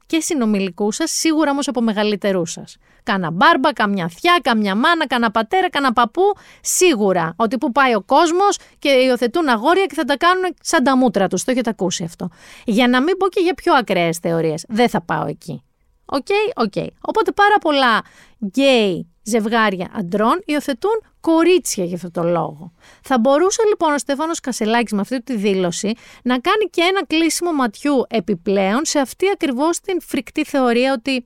και 0.05 0.19
συνομήλικούς 0.19 0.95
σας, 0.95 1.11
σίγουρα 1.11 1.51
όμως 1.51 1.67
από 1.67 1.81
μεγαλύτερούς 1.81 2.51
σας. 2.51 2.77
Κάνα 3.03 3.31
μπάρμπα, 3.31 3.73
καμιά 3.73 4.07
θεια, 4.07 4.39
καμιά 4.41 4.75
μάνα, 4.75 5.07
κάνα 5.07 5.31
πατέρα, 5.31 5.69
κάνα 5.69 5.93
παππού. 5.93 6.21
Σίγουρα 6.61 7.33
ότι 7.35 7.57
που 7.57 7.71
πάει 7.71 7.95
ο 7.95 8.01
κόσμος 8.01 8.57
και 8.79 8.89
υιοθετούν 8.89 9.47
αγόρια 9.47 9.85
και 9.85 9.93
θα 9.95 10.03
τα 10.03 10.17
κάνουν 10.17 10.55
σαν 10.61 10.83
τα 10.83 10.97
μούτρα 10.97 11.27
τους. 11.27 11.43
Το 11.43 11.51
έχετε 11.51 11.69
ακούσει 11.69 12.03
αυτό. 12.03 12.29
Για 12.65 12.87
να 12.87 13.01
μην 13.01 13.17
πω 13.17 13.27
και 13.27 13.39
για 13.39 13.53
πιο 13.53 13.73
ακραίες 13.73 14.17
θεωρίες. 14.17 14.65
Δεν 14.67 14.89
θα 14.89 15.01
πάω 15.01 15.25
εκεί. 15.25 15.63
OK, 16.05 16.27
OK. 16.55 16.73
Οπότε 17.01 17.31
πάρα 17.31 17.57
πολλά 17.61 18.01
γκέι 18.45 19.07
ζευγάρια 19.23 19.91
αντρών 19.93 20.41
υιοθετούν 20.45 21.01
κορίτσια 21.19 21.85
για 21.85 21.95
αυτό 21.95 22.11
το 22.11 22.23
λόγο. 22.23 22.71
Θα 23.01 23.19
μπορούσε 23.19 23.63
λοιπόν 23.67 23.93
ο 23.93 23.97
Στέφανος 23.97 24.39
Κασελάκης 24.39 24.91
με 24.91 25.01
αυτή 25.01 25.21
τη 25.23 25.35
δήλωση 25.35 25.93
να 26.23 26.39
κάνει 26.39 26.65
και 26.69 26.81
ένα 26.81 27.05
κλείσιμο 27.05 27.51
ματιού 27.51 28.03
επιπλέον 28.07 28.85
σε 28.85 28.99
αυτή 28.99 29.25
ακριβώς 29.33 29.79
την 29.79 30.01
φρικτή 30.01 30.43
θεωρία 30.43 30.93
ότι 30.93 31.25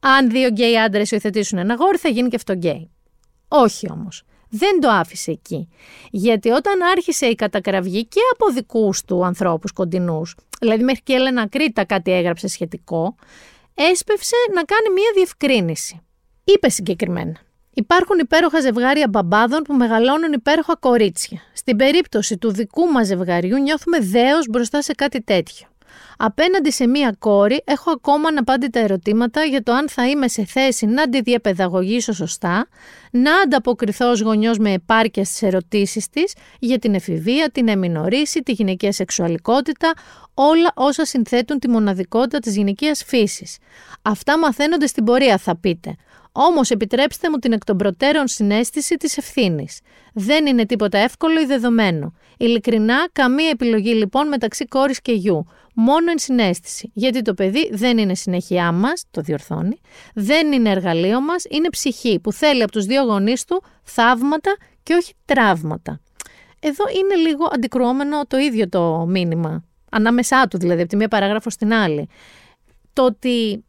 αν 0.00 0.30
δύο 0.30 0.48
γκέι 0.48 0.78
άντρες 0.78 1.10
υιοθετήσουν 1.10 1.58
ένα 1.58 1.74
αγόρι 1.74 1.96
θα 1.96 2.08
γίνει 2.08 2.28
και 2.28 2.36
αυτό 2.36 2.52
γκέι. 2.52 2.90
Όχι 3.48 3.90
όμως. 3.90 4.24
Δεν 4.50 4.80
το 4.80 4.88
άφησε 4.88 5.30
εκεί. 5.30 5.68
Γιατί 6.10 6.50
όταν 6.50 6.82
άρχισε 6.82 7.26
η 7.26 7.34
κατακραυγή 7.34 8.06
και 8.06 8.20
από 8.32 8.52
δικούς 8.52 9.04
του 9.04 9.24
ανθρώπους 9.24 9.72
κοντινούς, 9.72 10.36
δηλαδή 10.60 10.82
μέχρι 10.82 11.02
και 11.02 11.12
η 11.12 11.16
Έλενα 11.16 11.48
Ακρίτα 11.48 11.84
κάτι 11.84 12.12
έγραψε 12.12 12.48
σχετικό, 12.48 13.14
έσπευσε 13.74 14.36
να 14.54 14.62
κάνει 14.62 14.90
μία 14.94 15.10
διευκρίνιση. 15.14 16.00
Είπε 16.44 16.68
συγκεκριμένα. 16.68 17.36
Υπάρχουν 17.74 18.18
υπέροχα 18.18 18.60
ζευγάρια 18.60 19.08
μπαμπάδων 19.08 19.62
που 19.62 19.74
μεγαλώνουν 19.74 20.32
υπέροχα 20.32 20.76
κορίτσια. 20.76 21.40
Στην 21.52 21.76
περίπτωση 21.76 22.38
του 22.38 22.52
δικού 22.52 22.86
μας 22.86 23.06
ζευγαριού 23.06 23.58
νιώθουμε 23.58 23.98
δέος 23.98 24.46
μπροστά 24.48 24.82
σε 24.82 24.92
κάτι 24.92 25.22
τέτοιο. 25.22 25.69
Απέναντι 26.22 26.70
σε 26.70 26.86
μία 26.86 27.16
κόρη 27.18 27.62
έχω 27.64 27.90
ακόμα 27.90 28.28
αναπάντητα 28.28 28.78
ερωτήματα 28.80 29.44
για 29.44 29.62
το 29.62 29.72
αν 29.72 29.88
θα 29.88 30.08
είμαι 30.08 30.28
σε 30.28 30.44
θέση 30.44 30.86
να 30.86 31.08
τη 31.08 31.20
διαπαιδαγωγήσω 31.20 32.12
σωστά, 32.12 32.68
να 33.10 33.40
ανταποκριθώ 33.40 34.10
ως 34.10 34.20
γονιός 34.20 34.58
με 34.58 34.72
επάρκειας 34.72 35.28
στις 35.28 35.42
ερωτήσεις 35.42 36.08
της 36.08 36.34
για 36.58 36.78
την 36.78 36.94
εφηβεία, 36.94 37.50
την 37.50 37.68
εμινορίση, 37.68 38.40
τη 38.42 38.52
γυναικεία 38.52 38.92
σεξουαλικότητα, 38.92 39.92
όλα 40.34 40.72
όσα 40.74 41.04
συνθέτουν 41.04 41.58
τη 41.58 41.68
μοναδικότητα 41.68 42.38
της 42.38 42.56
γυναικείας 42.56 43.04
φύσης. 43.06 43.58
Αυτά 44.02 44.38
μαθαίνονται 44.38 44.86
στην 44.86 45.04
πορεία 45.04 45.38
θα 45.38 45.56
πείτε. 45.56 45.94
Όμως 46.32 46.70
επιτρέψτε 46.70 47.30
μου 47.30 47.36
την 47.38 47.52
εκ 47.52 47.64
των 47.64 47.76
προτέρων 47.76 48.28
συνέστηση 48.28 48.96
της 48.96 49.16
ευθύνης. 49.16 49.80
Δεν 50.12 50.46
είναι 50.46 50.66
τίποτα 50.66 50.98
εύκολο 50.98 51.40
ή 51.40 51.44
δεδομένο. 51.44 52.14
Ειλικρινά, 52.38 53.08
καμία 53.12 53.48
επιλογή 53.48 53.94
λοιπόν 53.94 54.28
μεταξύ 54.28 54.64
κόρης 54.64 55.00
και 55.00 55.12
γιου. 55.12 55.46
Μόνο 55.74 56.10
εν 56.10 56.18
συνέστηση. 56.18 56.90
Γιατί 56.94 57.22
το 57.22 57.34
παιδί 57.34 57.70
δεν 57.72 57.98
είναι 57.98 58.14
συνέχειά 58.14 58.72
μας, 58.72 59.04
το 59.10 59.20
διορθώνει, 59.20 59.80
δεν 60.14 60.52
είναι 60.52 60.70
εργαλείο 60.70 61.20
μας, 61.20 61.44
είναι 61.50 61.68
ψυχή 61.68 62.18
που 62.18 62.32
θέλει 62.32 62.62
από 62.62 62.72
τους 62.72 62.84
δύο 62.84 63.02
γονείς 63.02 63.44
του 63.44 63.62
θαύματα 63.82 64.56
και 64.82 64.94
όχι 64.94 65.12
τραύματα. 65.24 66.00
Εδώ 66.60 66.84
είναι 66.98 67.14
λίγο 67.14 67.48
αντικρουόμενο 67.52 68.26
το 68.26 68.36
ίδιο 68.36 68.68
το 68.68 69.06
μήνυμα. 69.08 69.64
Ανάμεσά 69.90 70.46
του 70.48 70.58
δηλαδή, 70.58 70.80
από 70.80 70.90
τη 70.90 70.96
μία 70.96 71.08
παράγραφο 71.08 71.50
στην 71.50 71.72
άλλη. 71.72 72.08
Το 72.92 73.04
ότι 73.04 73.64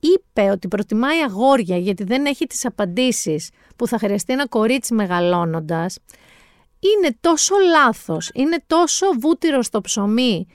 είπε 0.00 0.50
ότι 0.50 0.68
προτιμάει 0.68 1.22
αγόρια 1.22 1.76
γιατί 1.76 2.04
δεν 2.04 2.26
έχει 2.26 2.46
τις 2.46 2.64
απαντήσεις 2.64 3.50
που 3.76 3.86
θα 3.86 3.98
χρειαστεί 3.98 4.32
ένα 4.32 4.48
κορίτσι 4.48 4.94
μεγαλώνοντας, 4.94 5.98
είναι 6.80 7.16
τόσο 7.20 7.54
λάθος, 7.70 8.30
είναι 8.34 8.62
τόσο 8.66 9.06
βούτυρος 9.20 9.66
στο 9.66 9.80
ψωμί 9.80 10.46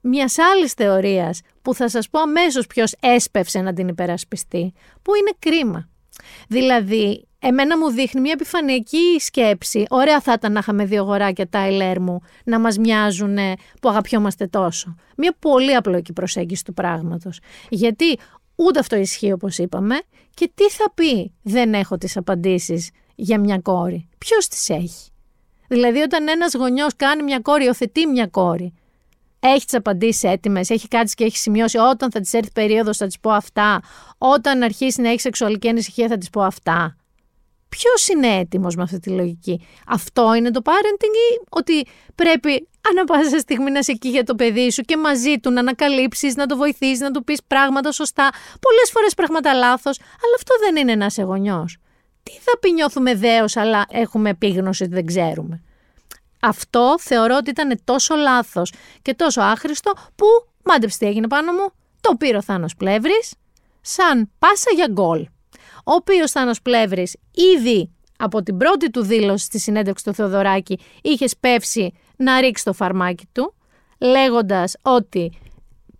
μιας 0.00 0.38
άλλης 0.38 0.72
θεωρίας 0.72 1.40
που 1.62 1.74
θα 1.74 1.88
σας 1.88 2.08
πω 2.08 2.20
αμέσως 2.20 2.66
ποιος 2.66 2.94
έσπευσε 3.00 3.60
να 3.60 3.72
την 3.72 3.88
υπερασπιστεί, 3.88 4.72
που 5.02 5.14
είναι 5.14 5.30
κρίμα. 5.38 5.88
Δηλαδή, 6.48 7.28
εμένα 7.38 7.78
μου 7.78 7.90
δείχνει 7.90 8.20
μια 8.20 8.32
επιφανειακή 8.32 9.16
σκέψη. 9.18 9.84
Ωραία 9.88 10.20
θα 10.20 10.32
ήταν 10.32 10.52
να 10.52 10.58
είχαμε 10.58 10.84
δύο 10.84 11.00
αγοράκια 11.00 11.48
Τάιλερ 11.48 12.00
μου 12.00 12.20
να 12.44 12.58
μας 12.58 12.78
μοιάζουν 12.78 13.36
που 13.80 13.88
αγαπιόμαστε 13.88 14.46
τόσο. 14.46 14.94
Μια 15.16 15.36
πολύ 15.38 15.74
απλοϊκή 15.74 16.12
προσέγγιση 16.12 16.64
του 16.64 16.72
πράγματος. 16.72 17.40
Γιατί 17.68 18.18
ούτε 18.54 18.78
αυτό 18.78 18.96
ισχύει 18.96 19.32
όπως 19.32 19.58
είπαμε 19.58 20.00
και 20.34 20.50
τι 20.54 20.70
θα 20.70 20.92
πει 20.94 21.32
δεν 21.42 21.74
έχω 21.74 21.98
τις 21.98 22.16
απαντήσεις 22.16 22.90
για 23.14 23.40
μια 23.40 23.58
κόρη. 23.58 24.08
Ποιος 24.18 24.48
τις 24.48 24.68
έχει; 24.68 25.09
Δηλαδή 25.72 26.00
όταν 26.00 26.28
ένας 26.28 26.54
γονιός 26.54 26.96
κάνει 26.96 27.22
μια 27.22 27.40
κόρη, 27.40 27.64
υιοθετεί 27.64 28.06
μια 28.06 28.26
κόρη, 28.26 28.74
έχει 29.40 29.64
τις 29.64 29.74
απαντήσεις 29.74 30.22
έτοιμες, 30.22 30.70
έχει 30.70 30.88
κάτι 30.88 31.14
και 31.14 31.24
έχει 31.24 31.36
σημειώσει. 31.36 31.78
Όταν 31.78 32.10
θα 32.10 32.20
της 32.20 32.32
έρθει 32.32 32.50
περίοδος, 32.52 32.96
θα 32.96 33.06
της 33.06 33.20
πω 33.20 33.30
αυτά. 33.30 33.80
Όταν 34.18 34.62
αρχίσει 34.62 35.00
να 35.00 35.08
έχει 35.08 35.20
σεξουαλική 35.20 35.68
ανησυχία, 35.68 36.08
θα 36.08 36.18
της 36.18 36.30
πω 36.30 36.42
αυτά. 36.42 36.96
Ποιος 37.68 38.08
είναι 38.08 38.26
έτοιμος 38.26 38.76
με 38.76 38.82
αυτή 38.82 38.98
τη 38.98 39.10
λογική; 39.10 39.66
Αυτό 39.86 40.34
είναι 40.34 40.50
το 40.50 40.60
parenting 40.64 41.14
ή 41.32 41.42
ότι 41.50 41.86
πρέπει 42.14 42.68
ανά 42.90 43.04
πάσα 43.04 43.38
στιγμή 43.38 43.70
να 43.70 43.78
είσαι 43.78 43.92
εκεί 43.92 44.08
για 44.08 44.24
το 44.24 44.34
παιδί 44.34 44.70
σου 44.70 44.82
και 44.82 44.96
μαζί 44.96 45.38
του 45.38 45.50
να 45.50 45.60
ανακαλύψεις, 45.60 46.34
να 46.34 46.46
το 46.46 46.56
βοηθήσει, 46.56 47.02
να 47.02 47.10
του 47.10 47.24
πεις 47.24 47.40
πράγματα 47.46 47.92
σωστά. 47.92 48.30
Πολλές 48.60 48.90
φορές 48.92 49.14
πράγματα 49.14 49.54
λάθος, 49.54 49.98
αλλά 49.98 50.34
αυτό 50.36 50.54
δεν 50.60 50.76
είναι 50.76 50.92
ένα 50.92 51.10
γονιός. 51.16 51.78
Τι 52.22 52.32
θα 52.32 52.58
πει 52.60 52.72
νιώθουμε 52.72 53.14
δέος 53.14 53.56
αλλά 53.56 53.86
έχουμε 53.90 54.30
επίγνωση 54.30 54.82
ότι 54.82 54.94
δεν 54.94 55.06
ξέρουμε. 55.06 55.62
Αυτό 56.40 56.94
θεωρώ 56.98 57.36
ότι 57.36 57.50
ήταν 57.50 57.80
τόσο 57.84 58.14
λάθος 58.14 58.72
και 59.02 59.14
τόσο 59.14 59.40
άχρηστο 59.40 59.92
που 60.16 60.26
μάντεψε 60.64 60.98
τι 60.98 61.06
έγινε 61.06 61.26
πάνω 61.28 61.52
μου. 61.52 61.72
Το 62.00 62.14
πήρε 62.14 62.36
ο 62.36 62.42
Θάνος 62.42 62.74
Πλεύρης 62.76 63.34
σαν 63.80 64.30
πάσα 64.38 64.70
για 64.74 64.86
γκολ. 64.90 65.28
Ο 65.84 65.92
οποίος 65.92 66.30
Θάνος 66.30 66.62
Πλεύρης 66.62 67.16
ήδη 67.56 67.90
από 68.18 68.42
την 68.42 68.56
πρώτη 68.56 68.90
του 68.90 69.02
δήλωση 69.02 69.44
στη 69.44 69.58
συνέντευξη 69.58 70.04
του 70.04 70.14
Θεοδωράκη 70.14 70.78
είχε 71.02 71.26
σπεύσει 71.26 71.92
να 72.16 72.40
ρίξει 72.40 72.64
το 72.64 72.72
φαρμάκι 72.72 73.28
του 73.32 73.54
λέγοντας 73.98 74.76
ότι 74.82 75.38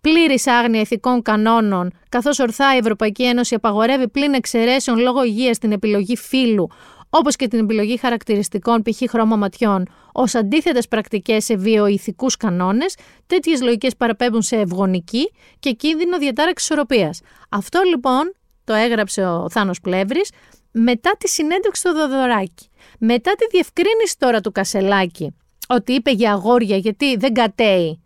πλήρης 0.01 0.47
άγνοια 0.47 0.81
ηθικών 0.81 1.21
κανόνων, 1.21 1.91
καθώς 2.09 2.39
ορθά 2.39 2.75
η 2.75 2.77
Ευρωπαϊκή 2.77 3.23
Ένωση 3.23 3.55
απαγορεύει 3.55 4.09
πλην 4.09 4.33
εξαιρέσεων 4.33 4.99
λόγω 4.99 5.23
υγείας 5.23 5.57
την 5.57 5.71
επιλογή 5.71 6.17
φύλου, 6.17 6.69
όπως 7.09 7.35
και 7.35 7.47
την 7.47 7.59
επιλογή 7.59 7.97
χαρακτηριστικών 7.97 8.81
π.χ. 8.81 9.09
χρώμα 9.09 9.35
ματιών, 9.35 9.87
ως 10.11 10.35
αντίθετες 10.35 10.87
πρακτικές 10.87 11.45
σε 11.45 11.55
βιοειθικούς 11.55 12.37
κανόνες, 12.37 12.95
τέτοιες 13.27 13.61
λογικές 13.61 13.95
παραπέμπουν 13.95 14.41
σε 14.41 14.55
ευγονική 14.55 15.31
και 15.59 15.71
κίνδυνο 15.71 16.17
διατάραξης 16.17 16.69
ισορροπίας. 16.69 17.21
Αυτό 17.49 17.81
λοιπόν 17.81 18.35
το 18.63 18.73
έγραψε 18.73 19.25
ο 19.25 19.49
Θάνος 19.49 19.79
Πλεύρης 19.79 20.31
μετά 20.71 21.11
τη 21.17 21.29
συνέντευξη 21.29 21.83
του 21.83 21.91
Δοδωράκη. 21.91 22.69
Μετά 22.99 23.31
τη 23.31 23.45
διευκρίνηση 23.51 24.15
τώρα 24.17 24.41
του 24.41 24.51
Κασελάκη 24.51 25.35
ότι 25.67 25.93
είπε 25.93 26.11
για 26.11 26.31
αγόρια 26.31 26.77
γιατί 26.77 27.15
δεν 27.15 27.33
κατέει 27.33 28.01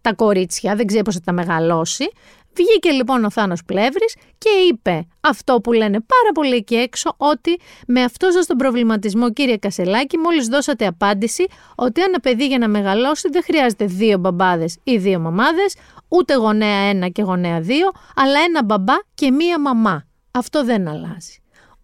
τα 0.00 0.14
κορίτσια, 0.14 0.76
δεν 0.76 0.86
ξέρει 0.86 1.02
πώς 1.04 1.14
θα 1.14 1.20
τα 1.24 1.32
μεγαλώσει. 1.32 2.08
Βγήκε 2.54 2.90
λοιπόν 2.90 3.24
ο 3.24 3.30
Θάνος 3.30 3.64
Πλεύρης 3.64 4.16
και 4.38 4.48
είπε 4.68 5.06
αυτό 5.20 5.60
που 5.60 5.72
λένε 5.72 6.00
πάρα 6.00 6.32
πολύ 6.34 6.54
εκεί 6.54 6.74
έξω 6.74 7.14
ότι 7.16 7.58
με 7.86 8.02
αυτό 8.02 8.30
σας 8.30 8.46
τον 8.46 8.56
προβληματισμό 8.56 9.32
κύριε 9.32 9.56
Κασελάκη 9.56 10.18
μόλις 10.18 10.46
δώσατε 10.46 10.86
απάντηση 10.86 11.46
ότι 11.74 12.02
ένα 12.02 12.20
παιδί 12.20 12.46
για 12.46 12.58
να 12.58 12.68
μεγαλώσει 12.68 13.28
δεν 13.28 13.42
χρειάζεται 13.42 13.84
δύο 13.84 14.18
μπαμπάδες 14.18 14.76
ή 14.82 14.96
δύο 14.96 15.18
μαμάδες 15.18 15.74
ούτε 16.08 16.34
γονέα 16.34 16.78
ένα 16.78 17.08
και 17.08 17.22
γονέα 17.22 17.60
δύο 17.60 17.90
αλλά 18.16 18.40
ένα 18.40 18.64
μπαμπά 18.64 18.94
και 19.14 19.30
μία 19.30 19.60
μαμά. 19.60 20.04
Αυτό 20.30 20.64
δεν 20.64 20.88
αλλάζει. 20.88 21.34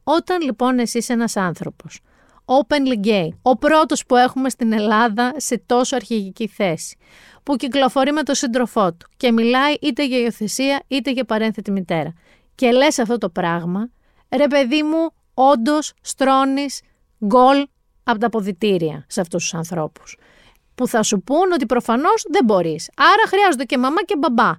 Όταν 0.05 0.41
λοιπόν 0.41 0.79
εσύ 0.79 0.99
είσαι 0.99 1.13
ένας 1.13 1.37
άνθρωπος 1.37 2.01
openly 2.47 3.07
gay, 3.07 3.29
ο 3.43 3.57
πρώτος 3.57 4.07
που 4.07 4.17
έχουμε 4.17 4.49
στην 4.51 4.73
Ελλάδα 4.73 5.35
σε 5.37 5.63
τόσο 5.67 5.97
αρχηγική 5.97 6.47
θέση, 6.49 6.97
που 7.43 7.57
κυκλοφορεί 7.57 8.13
με 8.13 8.23
τον 8.23 8.35
σύντροφό 8.35 8.93
του 8.93 9.07
και 9.17 9.33
μιλάει 9.33 9.75
είτε 9.81 10.07
για 10.07 10.19
υιοθεσία 10.19 10.83
είτε 10.89 11.11
για 11.11 11.25
παρένθετη 11.25 11.71
μητέρα. 11.71 12.13
Και 12.55 12.71
λες 12.71 12.99
αυτό 12.99 13.19
το 13.19 13.29
πράγμα, 13.29 13.89
ρε 14.37 14.47
παιδί 14.47 14.83
μου, 14.83 15.11
όντως 15.35 15.93
στρώνεις 16.01 16.81
γκολ 17.25 17.67
από 18.05 18.19
τα 18.19 18.27
αποδητήρια 18.27 19.05
σε 19.09 19.21
αυτούς 19.21 19.43
τους 19.43 19.55
ανθρώπους. 19.55 20.17
Που 20.75 20.89
θα 20.89 21.03
σου 21.03 21.23
πούν 21.23 21.53
ότι 21.53 21.67
προφανώς 21.67 22.27
δεν 22.31 22.45
μπορείς. 22.45 22.91
Άρα 22.97 23.27
χρειάζονται 23.27 23.65
και 23.65 23.79
μαμά 23.79 24.03
και 24.03 24.17
μπαμπά. 24.17 24.53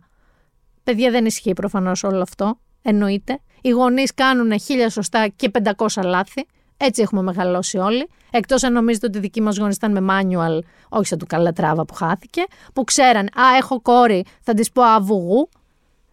Παιδιά 0.83 1.11
δεν 1.11 1.25
ισχύει 1.25 1.53
προφανώς 1.53 2.03
όλο 2.03 2.21
αυτό. 2.21 2.59
Εννοείται. 2.81 3.39
Οι 3.61 3.69
γονείς 3.69 4.13
κάνουν 4.13 4.59
χίλια 4.59 4.89
σωστά 4.89 5.27
και 5.27 5.51
500 5.77 6.01
λάθη. 6.03 6.45
Έτσι 6.77 7.01
έχουμε 7.01 7.21
μεγαλώσει 7.21 7.77
όλοι. 7.77 8.09
Εκτός 8.31 8.63
αν 8.63 8.73
νομίζετε 8.73 9.05
ότι 9.05 9.17
οι 9.17 9.21
δικοί 9.21 9.41
μας 9.41 9.57
γονείς 9.57 9.75
ήταν 9.75 10.03
με 10.03 10.05
manual, 10.09 10.59
όχι 10.89 11.07
σαν 11.07 11.17
του 11.17 11.25
Καλατράβα 11.25 11.85
που 11.85 11.93
χάθηκε, 11.93 12.43
που 12.73 12.83
ξέραν, 12.83 13.25
Α, 13.25 13.55
έχω 13.57 13.81
κόρη, 13.81 14.25
θα 14.41 14.53
της 14.53 14.71
πω 14.71 14.83
αβουγού. 14.83 15.49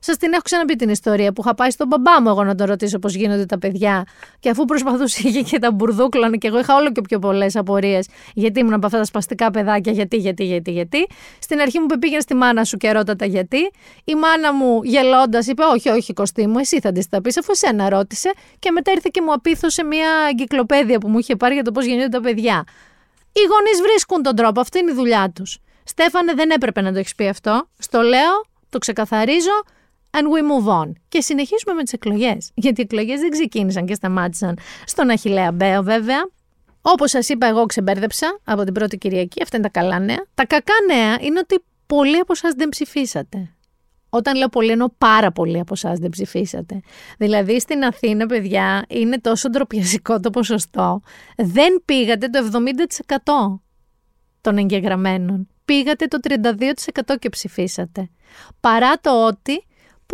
Σας 0.06 0.16
την 0.16 0.32
έχω 0.32 0.42
ξαναπεί 0.42 0.76
την 0.76 0.88
ιστορία 0.88 1.32
που 1.32 1.42
είχα 1.44 1.54
πάει 1.54 1.70
στον 1.70 1.86
μπαμπά 1.86 2.22
μου 2.22 2.28
εγώ 2.28 2.44
να 2.44 2.54
τον 2.54 2.66
ρωτήσω 2.66 2.98
πώς 2.98 3.14
γίνονται 3.14 3.46
τα 3.46 3.58
παιδιά. 3.58 4.04
Και 4.40 4.50
αφού 4.50 4.64
προσπαθούσε 4.64 5.20
είχε 5.28 5.40
και 5.40 5.58
τα 5.58 5.72
μπουρδούκλωνα 5.72 6.36
και 6.36 6.46
εγώ 6.46 6.58
είχα 6.58 6.76
όλο 6.76 6.92
και 6.92 7.00
πιο 7.00 7.18
πολλές 7.18 7.56
απορίες 7.56 8.06
γιατί 8.34 8.60
ήμουν 8.60 8.72
από 8.72 8.86
αυτά 8.86 8.98
τα 8.98 9.04
σπαστικά 9.04 9.50
παιδάκια, 9.50 9.92
γιατί, 9.92 10.16
γιατί, 10.16 10.44
γιατί, 10.44 10.70
γιατί. 10.70 11.06
Στην 11.38 11.60
αρχή 11.60 11.78
μου 11.78 11.84
είπε 11.84 11.98
πήγαινε 11.98 12.20
στη 12.20 12.34
μάνα 12.34 12.64
σου 12.64 12.76
και 12.76 12.92
ρώτατα 12.92 13.24
γιατί. 13.24 13.70
Η 14.04 14.14
μάνα 14.14 14.52
μου 14.52 14.82
γελώντας 14.82 15.46
είπε: 15.46 15.62
Όχι, 15.62 15.88
όχι, 15.88 16.12
κοστί 16.12 16.46
μου, 16.46 16.58
εσύ 16.58 16.80
θα 16.80 16.92
τη 16.92 17.08
τα 17.08 17.20
πεις, 17.20 17.38
αφού 17.38 17.50
εσένα 17.52 17.88
ρώτησε. 17.88 18.32
Και 18.58 18.70
μετά 18.70 18.90
ήρθε 18.90 19.08
και 19.12 19.22
μου 19.22 19.32
απίθωσε 19.32 19.84
μια 19.84 20.08
εγκυκλοπαίδεια 20.30 20.98
που 20.98 21.08
μου 21.08 21.18
είχε 21.18 21.36
πάρει 21.36 21.54
για 21.54 21.62
το 21.62 21.72
πώς 21.72 21.84
γεννιούνται 21.84 22.16
τα 22.16 22.20
παιδιά. 22.20 22.64
Οι 23.32 23.40
γονείς 23.50 23.80
βρίσκουν 23.82 24.22
τον 24.22 24.36
τρόπο, 24.36 24.60
αυτή 24.60 24.78
είναι 24.78 24.90
η 24.90 24.94
δουλειά 24.94 25.32
τους. 25.34 25.58
Στέφανε, 25.84 26.34
δεν 26.34 26.50
έπρεπε 26.50 26.80
να 26.80 26.92
το 26.92 26.98
έχεις 26.98 27.14
πει 27.14 27.28
αυτό. 27.28 27.68
Στο 27.78 28.00
λέω, 28.00 28.44
το 28.68 28.78
ξεκαθαρίζω 28.78 29.62
and 30.14 30.24
we 30.24 30.40
move 30.50 30.82
on. 30.82 30.92
Και 31.08 31.20
συνεχίζουμε 31.20 31.72
με 31.74 31.82
τις 31.82 31.92
εκλογές. 31.92 32.50
Γιατί 32.54 32.80
οι 32.80 32.84
εκλογές 32.84 33.20
δεν 33.20 33.30
ξεκίνησαν 33.30 33.86
και 33.86 33.94
σταμάτησαν 33.94 34.58
στον 34.84 35.10
Αχηλέα 35.10 35.52
Μπέο, 35.52 35.82
βέβαια. 35.82 36.28
Όπως 36.80 37.10
σας 37.10 37.28
είπα, 37.28 37.46
εγώ 37.46 37.66
ξεμπέρδεψα 37.66 38.40
από 38.44 38.64
την 38.64 38.74
πρώτη 38.74 38.98
Κυριακή. 38.98 39.42
Αυτά 39.42 39.56
είναι 39.56 39.70
τα 39.70 39.80
καλά 39.80 39.98
νέα. 39.98 40.24
Τα 40.34 40.46
κακά 40.46 40.74
νέα 40.86 41.18
είναι 41.20 41.38
ότι 41.38 41.64
πολλοί 41.86 42.16
από 42.16 42.32
εσάς 42.32 42.54
δεν 42.54 42.68
ψηφίσατε. 42.68 43.54
Όταν 44.08 44.36
λέω 44.36 44.48
πολύ, 44.48 44.70
εννοώ 44.70 44.88
πάρα 44.98 45.32
πολλοί 45.32 45.60
από 45.60 45.72
εσάς 45.74 45.98
δεν 45.98 46.10
ψηφίσατε. 46.10 46.80
Δηλαδή 47.18 47.60
στην 47.60 47.84
Αθήνα, 47.84 48.26
παιδιά, 48.26 48.84
είναι 48.88 49.20
τόσο 49.20 49.50
ντροπιαστικό 49.50 50.20
το 50.20 50.30
ποσοστό. 50.30 51.00
Δεν 51.36 51.82
πήγατε 51.84 52.28
το 52.28 52.38
70% 52.38 53.60
των 54.40 54.58
εγγεγραμμένων. 54.58 55.48
Πήγατε 55.64 56.06
το 56.06 56.18
32% 56.22 57.18
και 57.18 57.28
ψηφίσατε. 57.28 58.10
Παρά 58.60 59.00
το 59.00 59.26
ότι 59.26 59.64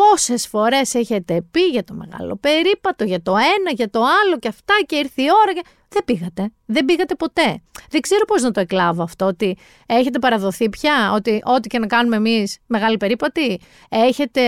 Πόσες 0.01 0.47
φορές 0.47 0.95
έχετε 0.95 1.43
πει 1.51 1.61
για 1.61 1.85
το 1.85 1.95
μεγάλο 1.95 2.37
περίπατο, 2.37 3.05
για 3.05 3.23
το 3.23 3.31
ένα, 3.31 3.71
για 3.75 3.91
το 3.91 4.01
άλλο 4.01 4.39
και 4.39 4.49
αυτά 4.49 4.75
και 4.87 4.97
ήρθε 4.97 5.23
η 5.23 5.27
ώρα 5.43 5.53
και... 5.53 5.63
Δεν 5.89 6.05
πήγατε. 6.05 6.51
Δεν 6.67 6.85
πήγατε 6.85 7.15
ποτέ. 7.15 7.63
Δεν 7.91 8.01
ξέρω 8.01 8.25
πώς 8.25 8.43
να 8.43 8.51
το 8.51 8.61
εκλάβω 8.61 9.03
αυτό, 9.03 9.27
ότι 9.27 9.57
έχετε 9.87 10.19
παραδοθεί 10.19 10.69
πια, 10.69 11.13
ότι 11.15 11.43
ό,τι 11.45 11.69
και 11.69 11.79
να 11.79 11.87
κάνουμε 11.87 12.17
εμείς 12.17 12.59
μεγάλη 12.67 12.97
περίπατη, 12.97 13.61
έχετε 13.89 14.43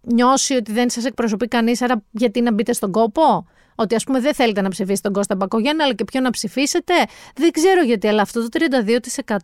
νιώσει 0.00 0.54
ότι 0.54 0.72
δεν 0.72 0.90
σας 0.90 1.04
εκπροσωπεί 1.04 1.46
κανείς, 1.48 1.82
άρα 1.82 2.02
γιατί 2.10 2.40
να 2.40 2.52
μπείτε 2.52 2.72
στον 2.72 2.92
κόπο; 2.92 3.46
Ότι 3.74 3.94
ας 3.94 4.04
πούμε 4.04 4.20
δεν 4.20 4.34
θέλετε 4.34 4.60
να 4.60 4.68
ψηφίσετε 4.68 5.00
τον 5.02 5.12
Κώστα 5.12 5.36
Μπακογιάννη, 5.36 5.82
αλλά 5.82 5.94
και 5.94 6.04
ποιο 6.04 6.20
να 6.20 6.30
ψηφίσετε; 6.30 6.94
Δεν 7.34 7.50
ξέρω 7.50 7.82
γιατί, 7.82 8.08
αλλά 8.08 8.22
αυτό 8.22 8.48
το 8.48 8.58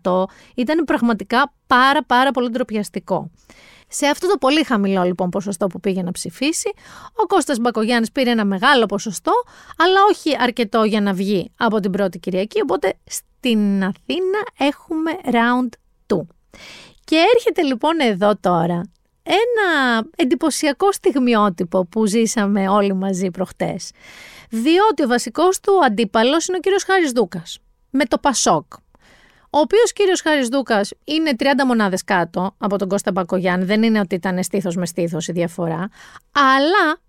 32% 0.04 0.24
ήταν 0.54 0.84
πραγματικά 0.84 1.52
πάρα 1.66 2.04
πάρα 2.04 2.30
πολύ 2.30 2.50
ντροπιαστικό. 2.50 3.30
Σε 3.88 4.06
αυτό 4.06 4.28
το 4.28 4.36
πολύ 4.38 4.64
χαμηλό 4.64 5.02
λοιπόν 5.02 5.30
ποσοστό 5.30 5.66
που 5.66 5.80
πήγε 5.80 6.02
να 6.02 6.10
ψηφίσει, 6.10 6.72
ο 7.12 7.26
Κώστας 7.26 7.58
Μπακογιάννης 7.58 8.12
πήρε 8.12 8.30
ένα 8.30 8.44
μεγάλο 8.44 8.86
ποσοστό, 8.86 9.32
αλλά 9.76 9.98
όχι 10.10 10.36
αρκετό 10.40 10.84
για 10.84 11.00
να 11.00 11.12
βγει 11.12 11.50
από 11.56 11.80
την 11.80 11.90
πρώτη 11.90 12.18
Κυριακή, 12.18 12.60
οπότε 12.62 12.94
στην 13.04 13.84
Αθήνα 13.84 14.42
έχουμε 14.58 15.10
round 15.24 15.68
2. 16.16 16.20
Και 17.04 17.16
έρχεται 17.34 17.62
λοιπόν 17.62 18.00
εδώ 18.00 18.36
τώρα 18.40 18.82
ένα 19.26 20.04
εντυπωσιακό 20.16 20.92
στιγμιότυπο 20.92 21.84
που 21.84 22.06
ζήσαμε 22.06 22.68
όλοι 22.68 22.94
μαζί 22.94 23.30
προχτές. 23.30 23.90
Διότι 24.50 25.04
ο 25.04 25.06
βασικός 25.06 25.60
του 25.60 25.84
αντίπαλος 25.84 26.46
είναι 26.46 26.56
ο 26.56 26.60
κύριος 26.60 26.84
Χάρης 26.84 27.10
Δούκας, 27.10 27.58
με 27.90 28.04
το 28.04 28.18
Πασόκ, 28.18 28.64
ο 29.50 29.58
οποίος 29.58 29.92
κύριος 29.92 30.20
Χάρης 30.20 30.48
Δούκας 30.48 30.92
είναι 31.04 31.32
30 31.38 31.44
μονάδες 31.66 32.04
κάτω 32.04 32.54
από 32.58 32.78
τον 32.78 32.88
Κώστα 32.88 33.12
Μπακογιάννη. 33.12 33.64
Δεν 33.64 33.82
είναι 33.82 34.00
ότι 34.00 34.14
ήταν 34.14 34.42
στήθος 34.42 34.76
με 34.76 34.86
στήθος 34.86 35.28
η 35.28 35.32
διαφορά. 35.32 35.88
Αλλά 36.32 37.00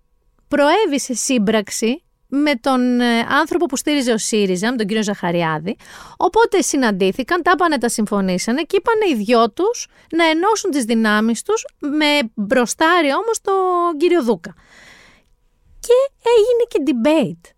προέβη 0.48 1.00
σε 1.00 1.14
σύμπραξη 1.14 2.02
με 2.28 2.54
τον 2.54 3.00
ε, 3.00 3.18
άνθρωπο 3.18 3.66
που 3.66 3.76
στήριζε 3.76 4.12
ο 4.12 4.18
ΣΥΡΙΖΑ, 4.18 4.70
με 4.70 4.76
τον 4.76 4.86
κύριο 4.86 5.02
Ζαχαριάδη. 5.02 5.76
Οπότε 6.16 6.62
συναντήθηκαν, 6.62 7.42
τα 7.42 7.56
πάνε, 7.56 7.78
τα 7.78 7.88
συμφωνήσανε 7.88 8.62
και 8.62 8.76
είπαν 8.76 8.94
οι 9.10 9.14
δυο 9.24 9.50
τους 9.50 9.88
να 10.16 10.24
ενώσουν 10.24 10.70
τις 10.70 10.84
δυνάμεις 10.84 11.42
τους 11.42 11.64
με 11.78 12.30
μπροστάρι 12.34 13.14
όμως 13.14 13.40
τον 13.40 13.98
κύριο 13.98 14.22
Δούκα. 14.22 14.54
Και 15.80 16.28
έγινε 16.36 16.64
και 16.68 16.82
debate 16.86 17.52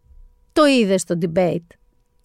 το 0.53 0.65
είδες 0.67 1.01
στο 1.01 1.19
debate; 1.21 1.67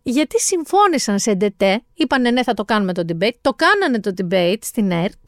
Γιατί 0.07 0.39
συμφώνησαν 0.39 1.19
σε 1.19 1.33
ντετέ, 1.33 1.81
είπανε 1.93 2.31
ναι 2.31 2.43
θα 2.43 2.53
το 2.53 2.65
κάνουμε 2.65 2.93
το 2.93 3.03
debate, 3.07 3.35
το 3.41 3.53
κάνανε 3.53 3.99
το 3.99 4.13
debate 4.17 4.57
στην 4.61 4.91
ΕΡΤ, 4.91 5.19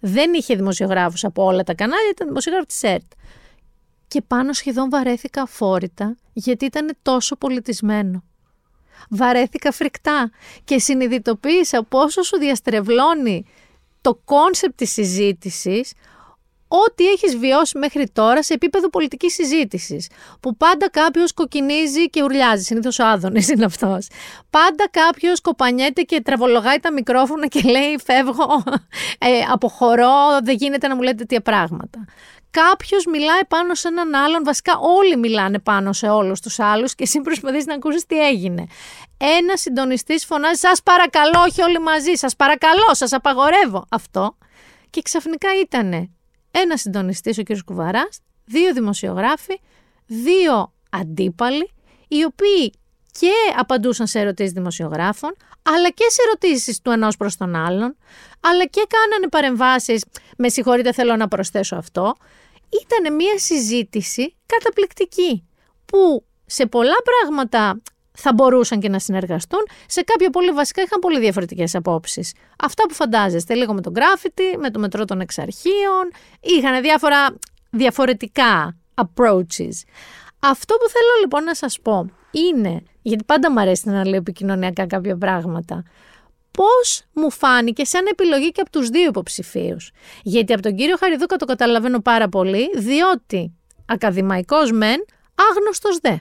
δεν 0.00 0.32
είχε 0.34 0.54
δημοσιογράφους 0.54 1.24
από 1.24 1.44
όλα 1.44 1.62
τα 1.62 1.74
κανάλια, 1.74 2.08
ήταν 2.10 2.26
δημοσιογράφοι 2.26 2.66
της 2.66 2.82
ΕΡΤ. 2.82 3.12
Και 4.08 4.22
πάνω 4.22 4.52
σχεδόν 4.52 4.90
βαρέθηκα 4.90 5.42
αφόρητα, 5.42 6.16
γιατί 6.32 6.64
ήταν 6.64 6.96
τόσο 7.02 7.36
πολιτισμένο. 7.36 8.24
Βαρέθηκα 9.08 9.72
φρικτά 9.72 10.30
και 10.64 10.78
συνειδητοποίησα 10.78 11.82
πόσο 11.82 12.22
σου 12.22 12.38
διαστρεβλώνει 12.38 13.44
το 14.00 14.20
concept 14.24 14.76
της 14.76 14.92
συζήτησης 14.92 15.92
ό,τι 16.86 17.08
έχεις 17.08 17.36
βιώσει 17.36 17.78
μέχρι 17.78 18.10
τώρα 18.12 18.42
σε 18.42 18.54
επίπεδο 18.54 18.88
πολιτικής 18.88 19.34
συζήτησης. 19.34 20.08
Που 20.40 20.56
πάντα 20.56 20.90
κάποιος 20.90 21.32
κοκκινίζει 21.32 22.10
και 22.10 22.22
ουρλιάζει, 22.22 22.62
συνήθως 22.62 22.98
ο 22.98 23.06
Άδωνης 23.06 23.48
είναι 23.48 23.64
αυτός. 23.64 24.08
Πάντα 24.50 24.88
κάποιος 24.90 25.40
κοπανιέται 25.40 26.02
και 26.02 26.20
τραβολογάει 26.20 26.78
τα 26.78 26.92
μικρόφωνα 26.92 27.46
και 27.46 27.60
λέει 27.62 27.98
φεύγω, 28.04 28.62
ε, 29.18 29.28
αποχωρώ, 29.52 30.40
δεν 30.42 30.56
γίνεται 30.56 30.88
να 30.88 30.94
μου 30.94 31.02
λέτε 31.02 31.16
τέτοια 31.16 31.40
πράγματα. 31.40 32.04
Κάποιος 32.50 33.06
μιλάει 33.06 33.44
πάνω 33.48 33.74
σε 33.74 33.88
έναν 33.88 34.14
άλλον. 34.14 34.44
Βασικά, 34.44 34.78
όλοι 34.78 35.16
μιλάνε 35.16 35.58
πάνω 35.58 35.92
σε 35.92 36.08
όλους 36.08 36.40
τους 36.40 36.58
άλλους 36.58 36.94
και 36.94 37.02
εσύ 37.02 37.20
προσπαθείς 37.20 37.66
να 37.66 37.74
ακούσεις 37.74 38.06
τι 38.06 38.26
έγινε. 38.26 38.66
Ένας 39.16 39.60
συντονιστής 39.60 40.24
φωνάζει: 40.24 40.58
Σας 40.58 40.82
παρακαλώ, 40.82 41.40
όχι 41.48 41.62
όλοι 41.62 41.78
μαζί. 41.80 42.14
Σας 42.14 42.36
παρακαλώ, 42.36 42.88
σας 42.90 43.12
απαγορεύω. 43.12 43.86
Αυτό. 43.88 44.36
Και 44.90 45.02
ξαφνικά 45.02 45.48
ήτανε 45.60 46.10
ένα 46.52 46.76
συντονιστής, 46.76 47.38
ο 47.38 47.42
κ. 47.42 47.46
Κουβαράς, 47.64 48.20
δύο 48.44 48.72
δημοσιογράφοι, 48.72 49.60
δύο 50.06 50.72
αντίπαλοι, 50.90 51.70
οι 52.08 52.24
οποίοι 52.24 52.72
και 53.18 53.32
απαντούσαν 53.58 54.06
σε 54.06 54.18
ερωτήσεις 54.20 54.52
δημοσιογράφων, 54.52 55.36
αλλά 55.62 55.90
και 55.90 56.04
σε 56.08 56.22
ερωτήσεις 56.26 56.80
του 56.80 56.90
ενός 56.90 57.16
προς 57.16 57.36
τον 57.36 57.54
άλλον, 57.54 57.96
αλλά 58.40 58.64
και 58.66 58.86
κάνανε 58.88 59.28
παρεμβάσεις, 59.28 60.04
με 60.36 60.48
συγχωρείτε 60.48 60.92
θέλω 60.92 61.16
να 61.16 61.28
προσθέσω 61.28 61.76
αυτό, 61.76 62.14
ήταν 62.82 63.14
μια 63.14 63.38
συζήτηση 63.38 64.36
καταπληκτική, 64.46 65.46
που 65.84 66.24
σε 66.46 66.66
πολλά 66.66 66.96
πράγματα 67.04 67.82
θα 68.22 68.32
μπορούσαν 68.32 68.80
και 68.80 68.88
να 68.88 68.98
συνεργαστούν. 68.98 69.60
Σε 69.86 70.02
κάποια 70.02 70.30
πολύ 70.30 70.50
βασικά 70.50 70.82
είχαν 70.82 70.98
πολύ 70.98 71.18
διαφορετικές 71.18 71.74
απόψεις. 71.74 72.32
Αυτά 72.58 72.82
που 72.88 72.94
φαντάζεστε, 72.94 73.54
λίγο 73.54 73.74
με 73.74 73.80
τον 73.80 73.92
γκράφιτι, 73.92 74.56
με 74.58 74.70
το 74.70 74.78
μετρό 74.78 75.04
των 75.04 75.20
εξαρχείων, 75.20 76.04
είχαν 76.40 76.82
διάφορα 76.82 77.34
διαφορετικά 77.70 78.76
approaches. 78.94 79.76
Αυτό 80.38 80.74
που 80.74 80.88
θέλω 80.88 81.12
λοιπόν 81.20 81.44
να 81.44 81.54
σας 81.54 81.80
πω 81.82 82.06
είναι, 82.30 82.82
γιατί 83.02 83.24
πάντα 83.24 83.50
μου 83.50 83.60
αρέσει 83.60 83.88
να 83.88 84.06
λέω 84.06 84.16
επικοινωνιακά 84.16 84.86
κάποια 84.86 85.16
πράγματα, 85.16 85.84
πώς 86.50 87.04
μου 87.12 87.30
φάνηκε 87.30 87.84
σαν 87.84 88.06
επιλογή 88.10 88.52
και 88.52 88.60
από 88.60 88.70
τους 88.70 88.88
δύο 88.88 89.06
υποψηφίους. 89.06 89.90
Γιατί 90.22 90.52
από 90.52 90.62
τον 90.62 90.76
κύριο 90.76 90.96
Χαριδούκα 90.96 91.36
το 91.36 91.44
καταλαβαίνω 91.44 92.00
πάρα 92.00 92.28
πολύ, 92.28 92.70
διότι 92.76 93.52
ακαδημαϊκός 93.86 94.72
μεν, 94.72 95.04
άγνωστος 95.50 95.98
δε 95.98 96.16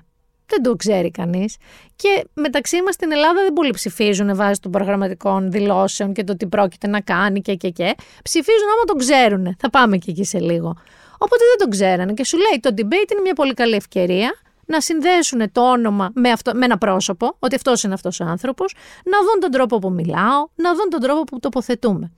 δεν 0.51 0.63
το 0.63 0.75
ξέρει 0.75 1.11
κανείς. 1.11 1.57
Και 1.95 2.27
μεταξύ 2.33 2.81
μας 2.81 2.93
στην 2.93 3.11
Ελλάδα 3.11 3.41
δεν 3.41 3.53
πολύ 3.53 3.71
ψηφίζουν 3.71 4.35
βάσει 4.35 4.61
των 4.61 4.71
προγραμματικών 4.71 5.51
δηλώσεων 5.51 6.13
και 6.13 6.23
το 6.23 6.37
τι 6.37 6.47
πρόκειται 6.47 6.87
να 6.87 7.01
κάνει 7.01 7.41
και 7.41 7.55
και 7.55 7.69
και. 7.69 7.95
Ψηφίζουν 8.23 8.67
άμα 8.75 8.83
τον 8.85 8.97
ξέρουν. 8.97 9.55
Θα 9.59 9.69
πάμε 9.69 9.97
και 9.97 10.11
εκεί 10.11 10.23
σε 10.23 10.39
λίγο. 10.39 10.75
Οπότε 11.17 11.43
δεν 11.49 11.57
τον 11.57 11.69
ξέρανε 11.69 12.13
και 12.13 12.25
σου 12.25 12.37
λέει 12.37 12.59
το 12.59 12.69
debate 12.77 13.11
είναι 13.11 13.21
μια 13.23 13.33
πολύ 13.33 13.53
καλή 13.53 13.75
ευκαιρία 13.75 14.31
να 14.65 14.81
συνδέσουν 14.81 15.51
το 15.51 15.71
όνομα 15.71 16.11
με, 16.13 16.29
αυτό, 16.29 16.51
με 16.55 16.65
ένα 16.65 16.77
πρόσωπο, 16.77 17.35
ότι 17.39 17.55
αυτός 17.55 17.83
είναι 17.83 17.93
αυτός 17.93 18.19
ο 18.19 18.23
άνθρωπος, 18.23 18.75
να 19.03 19.17
δουν 19.23 19.39
τον 19.39 19.51
τρόπο 19.51 19.79
που 19.79 19.91
μιλάω, 19.91 20.47
να 20.55 20.75
δουν 20.75 20.89
τον 20.89 20.99
τρόπο 20.99 21.23
που 21.23 21.39
τοποθετούμε. 21.39 22.11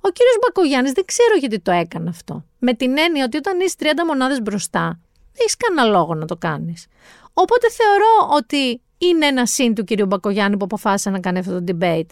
Ο 0.00 0.08
κύριος 0.08 0.36
Μπακογιάννης 0.42 0.92
δεν 0.92 1.04
ξέρω 1.04 1.36
γιατί 1.38 1.60
το 1.60 1.70
έκανε 1.70 2.08
αυτό. 2.08 2.44
Με 2.58 2.74
την 2.74 2.98
έννοια 2.98 3.24
ότι 3.24 3.36
όταν 3.36 3.60
είσαι 3.60 3.76
30 3.78 3.84
μονάδες 4.06 4.42
μπροστά, 4.42 4.98
δεν 5.32 5.38
έχεις 5.38 5.56
κανένα 5.56 5.98
λόγο 5.98 6.14
να 6.14 6.26
το 6.26 6.36
κάνεις. 6.36 6.86
Οπότε 7.32 7.66
θεωρώ 7.70 8.36
ότι 8.36 8.80
είναι 8.98 9.26
ένα 9.26 9.46
συν 9.46 9.74
του 9.74 9.84
κυρίου 9.84 10.06
Μπακογιάννη 10.06 10.56
που 10.56 10.64
αποφάσισε 10.64 11.10
να 11.10 11.20
κάνει 11.20 11.38
αυτό 11.38 11.62
το 11.62 11.64
debate. 11.68 12.06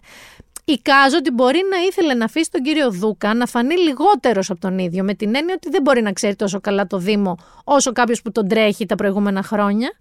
Εικάζω 0.64 1.16
ότι 1.16 1.30
μπορεί 1.30 1.60
να 1.70 1.76
ήθελε 1.78 2.14
να 2.14 2.24
αφήσει 2.24 2.50
τον 2.50 2.62
κύριο 2.62 2.90
Δούκα 2.90 3.34
να 3.34 3.46
φανεί 3.46 3.76
λιγότερος 3.76 4.50
από 4.50 4.60
τον 4.60 4.78
ίδιο, 4.78 5.04
με 5.04 5.14
την 5.14 5.34
έννοια 5.36 5.54
ότι 5.56 5.70
δεν 5.70 5.82
μπορεί 5.82 6.02
να 6.02 6.12
ξέρει 6.12 6.36
τόσο 6.36 6.60
καλά 6.60 6.86
το 6.86 6.98
Δήμο 6.98 7.36
όσο 7.64 7.92
κάποιος 7.92 8.22
που 8.22 8.32
τον 8.32 8.48
τρέχει 8.48 8.86
τα 8.86 8.94
προηγούμενα 8.94 9.42
χρόνια. 9.42 9.92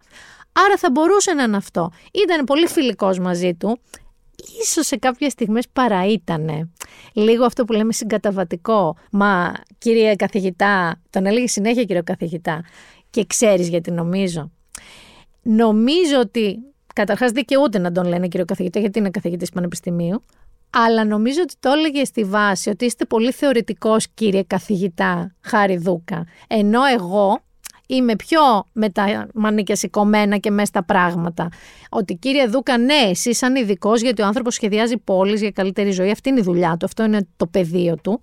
Άρα 0.52 0.78
θα 0.78 0.92
μπορούσε 0.92 1.34
να 1.34 1.44
είναι 1.44 1.58
αυτό. 1.58 1.92
Ήταν 2.12 2.44
πολύ 2.44 2.68
φιλικός 2.68 3.20
μαζί 3.20 3.54
του. 3.56 3.80
Ίσως 4.62 4.86
σε 4.86 4.98
κάποιες 4.98 5.32
στιγμές 5.32 5.68
παραήτανε. 5.74 6.70
Λίγο 7.14 7.46
αυτό 7.46 7.66
που 7.66 7.74
λέμε 7.74 7.94
συγκαταβατικό. 7.94 8.98
Μα 9.12 9.54
κύριε 9.78 10.16
καθηγητά, 10.16 11.02
τον 11.10 11.26
έλεγε 11.26 11.48
συνέχεια 11.48 11.84
κύριο 11.84 12.04
καθηγητά. 12.04 12.64
Και 13.10 13.26
ξέρεις 13.26 13.68
γιατί 13.68 13.92
νομίζω. 13.92 14.52
Νομίζω 15.50 16.20
ότι 16.20 16.60
καταρχάς 16.94 17.32
δικαιούται 17.32 17.80
να 17.80 17.92
τον 17.92 18.08
λένε 18.08 18.28
κύριο 18.28 18.46
καθηγητή, 18.46 18.80
γιατί 18.80 19.00
είναι 19.00 19.10
καθηγητής 19.10 19.50
πανεπιστημίου, 19.50 20.24
αλλά 20.70 21.06
νομίζω 21.06 21.42
ότι 21.42 21.54
το 21.60 21.70
έλεγε 21.70 22.04
στη 22.04 22.24
βάση 22.24 22.70
ότι 22.70 22.86
είστε 22.86 23.06
πολύ 23.06 23.32
θεωρητικός 23.32 24.08
κύριε 24.14 24.44
καθηγητά 24.44 25.36
Χάρη 25.42 25.78
Δούκα, 25.78 26.26
ενώ 26.48 26.84
εγώ 26.84 27.42
είμαι 27.88 28.16
πιο 28.16 28.40
με 28.72 28.90
τα 28.90 29.28
μανίκια 29.34 29.76
σηκωμένα 29.76 30.38
και 30.38 30.52
μέσα 30.52 30.66
στα 30.66 30.84
πράγματα. 30.84 31.50
Ότι 31.90 32.16
κύριε 32.16 32.48
Δούκα, 32.48 32.78
ναι, 32.78 33.10
εσύ 33.10 33.34
σαν 33.34 33.56
ειδικός, 33.56 34.02
γιατί 34.02 34.22
ο 34.22 34.26
άνθρωπος 34.26 34.54
σχεδιάζει 34.54 34.98
πόλεις 34.98 35.42
για 35.42 35.52
καλύτερη 35.52 35.92
ζωή, 35.92 36.12
αυτή 36.12 36.30
είναι 36.30 36.40
η 36.40 36.44
δουλειά 36.44 36.78
του, 36.80 36.86
αυτό 36.86 37.04
είναι 37.04 37.28
το 37.38 37.48
πεδίο 37.48 37.96
του. 37.96 38.20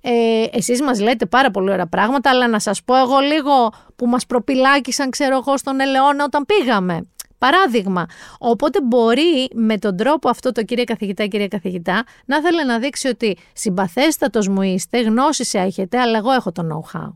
Ε, 0.00 0.44
εσείς 0.52 0.82
μας 0.82 1.00
λέτε 1.00 1.26
πάρα 1.26 1.50
πολύ 1.50 1.70
ωραία 1.70 1.86
πράγματα, 1.86 2.30
αλλά 2.30 2.48
να 2.48 2.58
σας 2.58 2.82
πω 2.82 2.96
εγώ 2.96 3.18
λίγο 3.18 3.72
που 3.96 4.06
μας 4.06 4.26
προπυλάκησαν, 4.26 5.10
ξέρω 5.10 5.36
εγώ, 5.36 5.56
στον 5.56 5.80
Ελαιώνα 5.80 6.24
όταν 6.24 6.46
πήγαμε. 6.46 7.08
Παράδειγμα. 7.38 8.06
Οπότε 8.38 8.82
μπορεί 8.82 9.50
με 9.54 9.78
τον 9.78 9.96
τρόπο 9.96 10.28
αυτό 10.28 10.52
το 10.52 10.62
κύριε 10.62 10.84
καθηγητά, 10.84 11.26
κύριε 11.26 11.48
καθηγητά, 11.48 12.04
να 12.24 12.40
θέλει 12.40 12.66
να 12.66 12.78
δείξει 12.78 13.08
ότι 13.08 13.36
συμπαθέστατος 13.52 14.48
μου 14.48 14.62
είστε, 14.62 15.00
γνώσεις 15.00 15.54
έχετε, 15.54 15.98
αλλά 15.98 16.18
εγώ 16.18 16.30
έχω 16.30 16.52
το 16.52 16.62
know-how. 16.62 17.12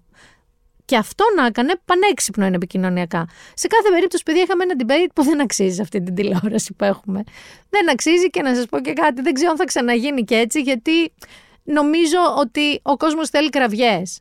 Και 0.84 0.96
αυτό 0.96 1.24
να 1.36 1.46
έκανε 1.46 1.72
πανέξυπνο 1.84 2.46
είναι 2.46 2.56
επικοινωνιακά. 2.56 3.28
Σε 3.54 3.66
κάθε 3.66 3.90
περίπτωση, 3.90 4.22
παιδιά, 4.22 4.42
είχαμε 4.42 4.64
ένα 4.64 4.74
debate 4.78 5.10
που 5.14 5.22
δεν 5.22 5.40
αξίζει 5.40 5.80
αυτή 5.80 6.02
την 6.02 6.14
τηλεόραση 6.14 6.74
που 6.74 6.84
έχουμε. 6.84 7.22
Δεν 7.70 7.90
αξίζει 7.90 8.30
και 8.30 8.42
να 8.42 8.54
σας 8.54 8.66
πω 8.66 8.80
και 8.80 8.92
κάτι, 8.92 9.22
δεν 9.22 9.32
ξέρω 9.32 9.50
αν 9.50 9.56
θα 9.56 9.64
ξαναγίνει 9.64 10.24
και 10.24 10.36
έτσι, 10.36 10.60
γιατί 10.60 11.12
νομίζω 11.62 12.18
ότι 12.38 12.80
ο 12.82 12.96
κόσμος 12.96 13.28
θέλει 13.28 13.50
κραυγές. 13.50 14.20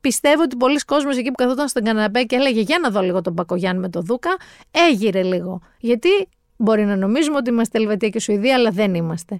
Πιστεύω 0.00 0.42
ότι 0.42 0.56
πολλοί 0.56 0.78
κόσμοι 0.78 1.16
εκεί 1.16 1.28
που 1.28 1.34
καθόταν 1.34 1.68
στον 1.68 1.84
καναπέ 1.84 2.22
και 2.22 2.36
έλεγε 2.36 2.60
Για 2.60 2.78
να 2.78 2.90
δω 2.90 3.00
λίγο 3.00 3.20
τον 3.20 3.34
Πακογιάννη 3.34 3.80
με 3.80 3.88
τον 3.88 4.04
Δούκα, 4.04 4.36
έγειρε 4.70 5.22
λίγο. 5.22 5.60
Γιατί 5.78 6.08
μπορεί 6.56 6.84
να 6.84 6.96
νομίζουμε 6.96 7.36
ότι 7.36 7.50
είμαστε 7.50 7.78
Ελβετία 7.78 8.08
και 8.08 8.20
Σουηδία, 8.20 8.54
αλλά 8.54 8.70
δεν 8.70 8.94
είμαστε. 8.94 9.38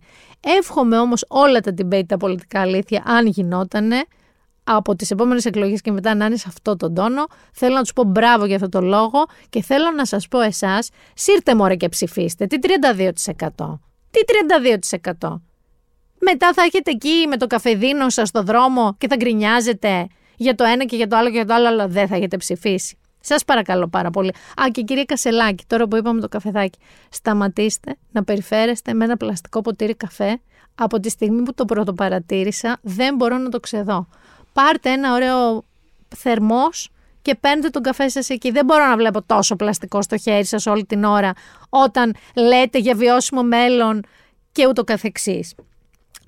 Εύχομαι 0.58 0.98
όμως 0.98 1.24
όλα 1.28 1.60
τα 1.60 1.74
debate, 1.78 2.06
τα 2.06 2.16
πολιτικά 2.16 2.60
αλήθεια, 2.60 3.02
αν 3.06 3.26
γινότανε, 3.26 4.04
από 4.64 4.96
τις 4.96 5.10
επόμενες 5.10 5.44
εκλογές 5.44 5.80
και 5.80 5.92
μετά 5.92 6.14
να 6.14 6.24
είναι 6.24 6.36
σε 6.36 6.44
αυτό 6.48 6.76
τον 6.76 6.94
τόνο. 6.94 7.26
Θέλω 7.52 7.74
να 7.74 7.80
τους 7.80 7.92
πω 7.92 8.04
μπράβο 8.04 8.44
για 8.44 8.54
αυτό 8.54 8.68
το 8.68 8.80
λόγο 8.80 9.26
και 9.48 9.62
θέλω 9.62 9.90
να 9.90 10.04
σας 10.04 10.28
πω 10.28 10.40
εσάς, 10.40 10.88
σύρτε 11.14 11.54
μωρέ 11.54 11.76
και 11.76 11.88
ψηφίστε. 11.88 12.46
Τι 12.46 12.56
32%. 13.56 13.80
Τι 14.10 14.20
32%. 15.20 15.42
Μετά 16.20 16.52
θα 16.52 16.62
έχετε 16.62 16.90
εκεί 16.90 17.26
με 17.28 17.36
το 17.36 17.46
καφεδίνο 17.46 18.10
σας 18.10 18.28
στο 18.28 18.42
δρόμο 18.42 18.94
και 18.98 19.08
θα 19.08 19.16
γκρινιάζετε 19.16 20.06
για 20.36 20.54
το 20.54 20.64
ένα 20.64 20.84
και 20.84 20.96
για 20.96 21.06
το 21.06 21.16
άλλο 21.16 21.28
και 21.28 21.36
για 21.36 21.46
το 21.46 21.54
άλλο, 21.54 21.68
αλλά 21.68 21.88
δεν 21.88 22.08
θα 22.08 22.16
έχετε 22.16 22.36
ψηφίσει. 22.36 22.96
Σας 23.20 23.44
παρακαλώ 23.44 23.88
πάρα 23.88 24.10
πολύ. 24.10 24.28
Α, 24.28 24.70
και 24.72 24.82
κυρία 24.82 25.04
Κασελάκη, 25.04 25.64
τώρα 25.66 25.88
που 25.88 25.96
είπαμε 25.96 26.20
το 26.20 26.28
καφεδάκι, 26.28 26.78
σταματήστε 27.10 27.96
να 28.10 28.24
περιφέρεστε 28.24 28.94
με 28.94 29.04
ένα 29.04 29.16
πλαστικό 29.16 29.60
ποτήρι 29.60 29.94
καφέ. 29.94 30.40
Από 30.74 31.00
τη 31.00 31.10
στιγμή 31.10 31.42
που 31.42 31.54
το 31.54 31.64
πρωτοπαρατήρησα, 31.64 32.78
δεν 32.82 33.14
μπορώ 33.14 33.38
να 33.38 33.48
το 33.48 33.60
ξεδώ 33.60 34.06
πάρτε 34.52 34.90
ένα 34.90 35.12
ωραίο 35.12 35.64
θερμός 36.16 36.90
και 37.22 37.34
παίρνετε 37.34 37.68
τον 37.68 37.82
καφέ 37.82 38.08
σας 38.08 38.28
εκεί. 38.28 38.50
Δεν 38.50 38.64
μπορώ 38.64 38.86
να 38.86 38.96
βλέπω 38.96 39.22
τόσο 39.22 39.56
πλαστικό 39.56 40.02
στο 40.02 40.16
χέρι 40.16 40.44
σας 40.44 40.66
όλη 40.66 40.84
την 40.84 41.04
ώρα 41.04 41.32
όταν 41.68 42.14
λέτε 42.36 42.78
για 42.78 42.94
βιώσιμο 42.94 43.42
μέλλον 43.42 44.02
και 44.52 44.66
ούτω 44.66 44.84
καθεξής. 44.84 45.54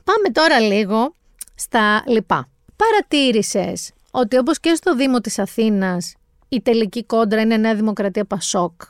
Πάμε 0.05 0.29
τώρα 0.33 0.61
λίγο 0.61 1.15
στα 1.55 2.05
λοιπά. 2.07 2.49
Παρατήρησες 2.77 3.93
ότι 4.11 4.37
όπως 4.37 4.61
και 4.61 4.75
στο 4.75 4.97
Δήμο 4.97 5.21
της 5.21 5.39
Αθήνας 5.39 6.15
η 6.49 6.61
τελική 6.61 7.05
κόντρα 7.05 7.41
είναι 7.41 7.57
Νέα 7.57 7.75
Δημοκρατία 7.75 8.25
Πασόκ, 8.25 8.83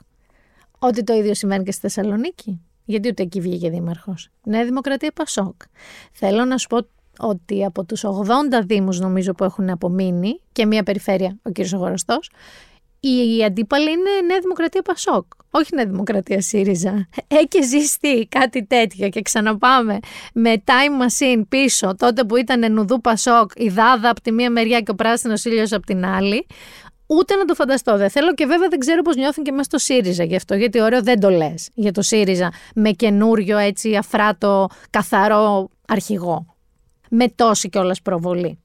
ότι 0.79 1.05
το 1.05 1.13
ίδιο 1.13 1.35
συμβαίνει 1.35 1.65
και 1.65 1.73
στη 1.73 1.81
Θεσσαλονίκη; 1.81 2.61
Γιατί 2.85 3.09
ούτε 3.09 3.23
εκεί 3.23 3.41
βγήκε 3.41 3.71
δήμαρχος. 3.71 4.29
Νέα 4.45 4.65
Δημοκρατία 4.65 5.13
Πασόκ. 5.13 5.63
Θέλω 6.13 6.45
να 6.45 6.59
σου 6.59 6.67
πω 6.69 6.79
ότι 7.19 7.65
από 7.65 7.85
τους 7.85 8.05
80 8.05 8.63
δήμους 8.65 9.01
νομίζω 9.01 9.33
που 9.33 9.45
έχουν 9.45 9.71
απομείνει 9.71 10.41
και 10.53 10.67
μία 10.67 10.83
περιφέρεια, 10.83 11.37
ο 11.43 11.51
κύριος 11.51 11.75
Αγοραστός, 11.75 12.31
η 13.05 13.45
αντίπαλη 13.45 13.91
είναι 13.91 14.11
Νέα 14.27 14.39
Δημοκρατία 14.41 14.83
Πασόκ. 14.83 15.25
Όχι 15.51 15.75
Νέα 15.75 15.87
Δημοκρατία 15.87 16.41
ΣΥΡΙΖΑ. 16.41 17.09
Έχει 17.29 17.65
ζήσει 17.65 18.29
κάτι 18.29 18.65
τέτοιο 18.67 19.09
και 19.09 19.23
ξαναπάμε 19.23 19.99
με 20.35 20.63
time 20.65 21.03
machine 21.03 21.43
πίσω, 21.49 21.95
τότε 21.97 22.25
που 22.25 22.37
ήταν 22.37 22.73
Νουδού 22.73 23.01
Πασόκ, 23.01 23.51
η 23.55 23.69
Δάδα 23.69 24.09
από 24.11 24.21
τη 24.21 24.33
μία 24.33 24.51
μεριά 24.51 24.81
και 24.81 24.91
ο 24.91 24.95
πράσινος 24.95 25.45
ήλιος 25.45 25.73
από 25.73 25.87
την 25.87 26.05
άλλη. 26.05 26.47
Ούτε 27.07 27.35
να 27.35 27.45
το 27.45 27.55
φανταστώ. 27.55 27.97
Δεν 27.97 28.11
θέλω 28.11 28.35
και 28.35 28.47
βέβαια 28.47 28.69
δεν 28.69 28.79
ξέρω 28.79 29.03
πώς 29.03 29.17
νιώθουν 29.17 29.45
και 29.45 29.51
μέσα 29.51 29.65
στο 29.65 29.79
ΣΥΡΙΖΑ 29.79 30.25
γι' 30.25 30.37
αυτό. 30.37 30.55
Γιατί 30.55 30.81
ωραίο 30.81 31.03
δεν 31.03 31.21
το 31.21 31.31
λες 31.31 31.69
για 31.75 31.93
το 31.93 32.03
ΣΥΡΙΖΑ 32.03 32.53
με 32.75 32.91
καινούριο 32.91 33.59
έτσι 33.59 33.97
αφράτο, 33.97 34.69
καθαρό 34.91 35.69
αρχηγό. 35.89 36.47
Με 37.11 37.29
τόση 37.29 37.69
κιόλας 37.69 38.03
προβολή. 38.03 38.59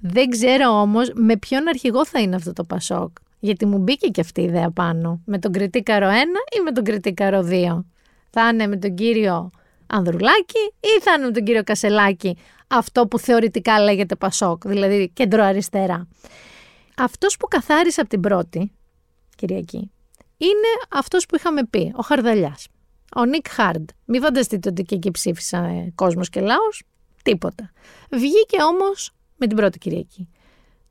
Δεν 0.00 0.28
ξέρω 0.28 0.68
όμως 0.68 1.10
με 1.14 1.36
ποιον 1.36 1.68
αρχηγό 1.68 2.06
θα 2.06 2.20
είναι 2.20 2.36
αυτό 2.36 2.52
το 2.52 2.64
Πασόκ. 2.64 3.10
Γιατί 3.44 3.66
μου 3.66 3.78
μπήκε 3.78 4.08
και 4.08 4.20
αυτή 4.20 4.40
η 4.40 4.44
ιδέα 4.44 4.70
πάνω. 4.70 5.20
Με 5.24 5.38
τον 5.38 5.52
Κριτήκαρο 5.52 6.08
1 6.08 6.10
ή 6.58 6.60
με 6.64 6.72
τον 6.72 6.84
Κριτήκαρο 6.84 7.48
2. 7.50 7.84
Θα 8.30 8.48
είναι 8.48 8.66
με 8.66 8.76
τον 8.76 8.94
κύριο 8.94 9.50
Ανδρουλάκη 9.86 10.58
ή 10.80 11.00
θα 11.00 11.12
είναι 11.12 11.24
με 11.24 11.32
τον 11.32 11.44
κύριο 11.44 11.62
Κασελάκη 11.64 12.36
αυτό 12.66 13.06
που 13.06 13.18
θεωρητικά 13.18 13.80
λέγεται 13.80 14.16
Πασόκ, 14.16 14.68
δηλαδή 14.68 15.10
κεντροαριστερά. 15.14 16.08
Αυτός 16.96 17.36
που 17.36 17.46
καθάρισε 17.46 18.00
από 18.00 18.10
την 18.10 18.20
πρώτη, 18.20 18.72
Κυριακή, 19.36 19.90
είναι 20.36 20.70
αυτός 20.90 21.26
που 21.26 21.36
είχαμε 21.36 21.64
πει, 21.64 21.92
ο 21.96 22.02
Χαρδαλιάς. 22.02 22.66
Ο 23.16 23.24
Νίκ 23.24 23.48
Χάρντ. 23.48 23.88
Μην 24.04 24.22
φανταστείτε 24.22 24.68
ότι 24.68 24.82
και 24.82 24.94
εκεί 24.94 25.10
ψήφισαν 25.10 25.94
κόσμος 25.94 26.28
και 26.28 26.40
λαός. 26.40 26.82
Τίποτα. 27.22 27.70
Βγήκε 28.10 28.62
όμως 28.62 29.10
με 29.36 29.46
την 29.46 29.56
πρώτη 29.56 29.78
Κυριακή. 29.78 30.28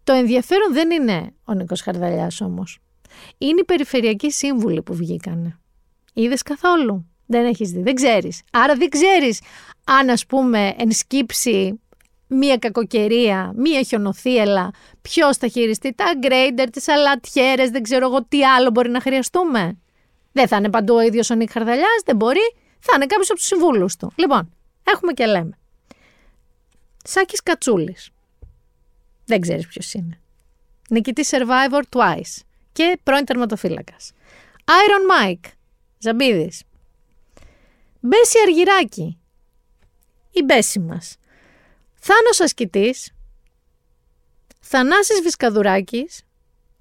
Το 0.03 0.13
ενδιαφέρον 0.13 0.73
δεν 0.73 0.91
είναι 0.91 1.33
ο 1.43 1.53
Νίκος 1.53 1.81
Χαρδαλιάς 1.81 2.41
όμως. 2.41 2.79
Είναι 3.37 3.59
οι 3.59 3.63
περιφερειακοί 3.63 4.31
σύμβουλοι 4.31 4.81
που 4.81 4.93
βγήκανε. 4.93 5.59
Είδες 6.13 6.41
καθόλου; 6.41 7.05
Δεν 7.25 7.45
έχεις 7.45 7.71
δει. 7.71 7.81
Δεν 7.81 7.95
ξέρεις. 7.95 8.41
Άρα 8.51 8.75
δεν 8.75 8.89
ξέρεις 8.89 9.41
αν 9.83 10.09
ας 10.09 10.25
πούμε 10.25 10.73
ενσκύψει 10.77 11.79
μία 12.27 12.57
κακοκαιρία, 12.57 13.53
μία 13.55 13.81
χιονοθύελα, 13.83 14.71
ποιος 15.01 15.37
θα 15.37 15.47
χειριστεί 15.47 15.93
τα 15.93 16.05
γκρέιντερ, 16.17 16.69
τις 16.69 16.87
αλατιέρες, 16.87 17.69
δεν 17.69 17.83
ξέρω 17.83 18.05
εγώ 18.05 18.25
τι 18.25 18.45
άλλο 18.45 18.69
μπορεί 18.69 18.89
να 18.89 19.01
χρειαστούμε. 19.01 19.77
Δεν 20.31 20.47
θα 20.47 20.55
είναι 20.55 20.69
παντού 20.69 20.95
ο 20.95 21.01
ίδιος 21.01 21.29
ο 21.29 21.35
Νίκ 21.35 21.51
Χαρδαλιάς, 21.51 22.01
δεν 22.05 22.15
μπορεί. 22.15 22.55
Θα 22.79 22.91
είναι 22.95 23.05
κάποιος 23.05 23.29
από 23.29 23.37
τους 23.37 23.47
συμβούλους 23.47 23.95
του. 23.95 24.11
Λοιπόν, 24.15 24.53
έχουμε 24.83 25.13
και 25.13 25.25
λέμε. 25.25 25.57
Σάκης 27.03 27.43
Κατσούλης. 27.43 28.09
Δεν 29.25 29.41
ξέρεις 29.41 29.67
ποιος 29.67 29.93
είναι. 29.93 30.19
Νικητής 30.89 31.29
Survivor 31.33 31.81
twice. 31.89 32.41
Και 32.71 32.99
πρώην 33.03 33.25
τερματοφύλακας. 33.25 34.11
Iron 34.65 35.31
Mike. 35.31 35.51
Ζαμπίδης. 35.97 36.63
Μπέση 37.99 38.39
Αργυράκη. 38.47 39.17
Η 40.31 40.43
Μπέση 40.43 40.79
μας. 40.79 41.17
Θάνος 41.93 42.39
Ασκητής, 42.39 43.13
Θανάσης 44.59 45.21
Βισκαδουράκης, 45.21 46.23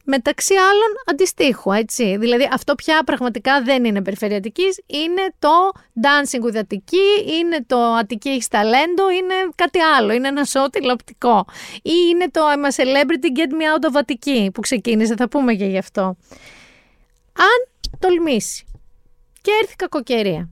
μεταξύ 0.02 0.54
άλλων 0.54 0.88
αντιστοίχου, 1.06 1.72
έτσι. 1.72 2.16
Δηλαδή 2.16 2.48
αυτό 2.52 2.74
πια 2.74 3.02
πραγματικά 3.04 3.62
δεν 3.62 3.84
είναι 3.84 4.02
περιφερειατικής, 4.02 4.80
είναι 4.86 5.34
το 5.38 5.70
dancing 6.02 6.46
with 6.46 6.56
Αττική, 6.56 7.32
είναι 7.38 7.64
το 7.66 7.76
Αττική 7.76 8.28
έχεις 8.28 8.48
ταλέντο, 8.48 9.10
είναι 9.10 9.34
κάτι 9.54 9.78
άλλο, 9.78 10.12
είναι 10.12 10.28
ένα 10.28 10.44
σώο 10.44 10.70
τηλεοπτικό. 10.70 11.44
Ή 11.82 11.92
είναι 12.10 12.30
το 12.30 12.40
I'm 12.40 12.64
a 12.64 12.82
celebrity, 12.82 13.38
get 13.38 13.50
me 13.50 13.76
out 13.76 13.90
of 13.90 13.96
Αττική 13.98 14.50
που 14.54 14.60
ξεκίνησε, 14.60 15.14
θα 15.16 15.28
πούμε 15.28 15.54
και 15.54 15.64
γι' 15.64 15.78
αυτό. 15.78 16.02
Αν 17.36 17.88
τολμήσει 17.98 18.64
και 19.40 19.50
έρθει 19.62 19.76
κακοκαιρία 19.76 20.48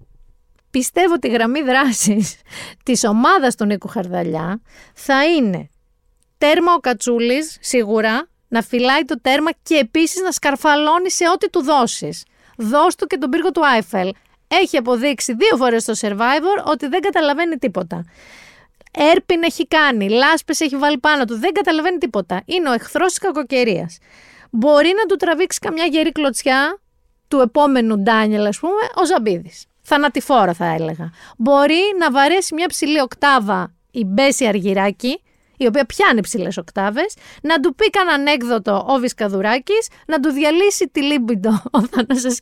πιστεύω 0.71 1.13
ότι 1.15 1.29
η 1.29 1.31
γραμμή 1.31 1.63
δράσης 1.63 2.37
της 2.85 3.05
ομάδας 3.05 3.55
του 3.55 3.65
Νίκου 3.65 3.89
Χαρδαλιά 3.89 4.61
θα 4.95 5.27
είναι 5.27 5.69
τέρμα 6.39 6.75
ο 6.75 6.79
Κατσούλης, 6.79 7.59
σίγουρα, 7.61 8.30
να 8.51 8.63
φυλάει 8.63 9.05
το 9.05 9.21
τέρμα 9.21 9.51
και 9.63 9.75
επίσης 9.75 10.21
να 10.21 10.33
σκαρφαλώνει 10.33 11.11
σε 11.11 11.25
ό,τι 11.35 11.51
του 11.51 11.63
δώσεις. 11.63 12.25
Δώσ' 12.57 12.95
του 12.95 13.07
και 13.07 13.17
τον 13.17 13.31
πύργο 13.31 13.51
του 13.51 13.67
Άιφελ. 13.67 14.13
Έχει 14.49 14.77
αποδείξει 14.77 15.35
δύο 15.35 15.57
φορές 15.57 15.83
στο 15.83 15.93
Survivor 16.01 16.65
ότι 16.65 16.87
δεν 16.87 17.01
καταλαβαίνει 17.01 17.57
τίποτα. 17.57 18.05
Έρπιν 18.93 19.43
έχει 19.43 19.67
κάνει, 19.67 20.09
λάσπες 20.09 20.61
έχει 20.61 20.77
βάλει 20.77 20.99
πάνω 20.99 21.25
του, 21.25 21.39
δεν 21.39 21.53
καταλαβαίνει 21.53 21.99
τίποτα. 21.99 22.43
Είναι 22.45 22.69
ο 22.69 22.73
εχθρός 22.73 23.09
της 23.09 23.19
κακοκαιρίας. 23.19 23.99
Μπορεί 24.51 24.93
να 24.97 25.07
του 25.07 25.17
τραβήξει 25.17 25.59
καμιά 25.59 25.85
γερή 25.85 26.13
κλωτσιά 26.13 26.81
του 27.29 27.41
επόμενου 27.41 27.99
Ντάνιελ, 27.99 28.47
ας 28.47 28.59
πούμε, 28.59 28.83
ο 28.95 29.07
Ζαμπίδης 29.07 29.65
θανατηφόρο 29.91 30.55
θα 30.55 30.67
έλεγα. 30.67 31.13
Μπορεί 31.37 31.83
να 31.99 32.11
βαρέσει 32.11 32.55
μια 32.55 32.67
ψηλή 32.67 33.01
οκτάβα 33.01 33.75
η 33.91 34.05
Μπέση 34.05 34.47
Αργυράκη, 34.47 35.23
η 35.65 35.67
οποία 35.67 35.85
πιάνει 35.85 36.21
ψηλές 36.21 36.57
οκτάβες, 36.57 37.15
να 37.43 37.61
του 37.61 37.75
πει 37.75 37.91
κανένα 37.91 38.17
ανέκδοτο 38.17 38.87
ο 38.89 38.99
Βισκαδουράκη, 38.99 39.79
να 40.07 40.21
του 40.21 40.31
διαλύσει 40.31 40.89
τη 40.89 41.03
λίμπιντο 41.03 41.63
ο 41.71 41.87
Θανάσας 41.87 42.41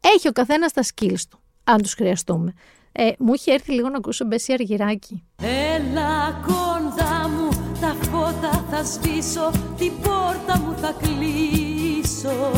Έχει 0.00 0.28
ο 0.28 0.32
καθένας 0.32 0.72
τα 0.72 0.82
skills 0.82 1.20
του, 1.30 1.40
αν 1.64 1.82
τους 1.82 1.94
χρειαστούμε. 1.94 2.52
Ε, 2.92 3.10
μου 3.18 3.32
έχει 3.32 3.50
έρθει 3.50 3.72
λίγο 3.72 3.88
να 3.88 3.96
ακούσω 3.96 4.24
Μπέση 4.24 4.52
Αργυράκη. 4.52 5.22
Έλα 5.42 6.42
κοντά 6.46 7.28
μου, 7.28 7.48
τα 7.80 7.96
φώτα 8.10 8.64
θα 8.70 8.84
σβήσω, 8.84 9.50
την 9.76 9.92
πόρτα 10.02 10.58
μου 10.58 10.76
θα 10.80 10.94
κλείσω. 11.02 12.50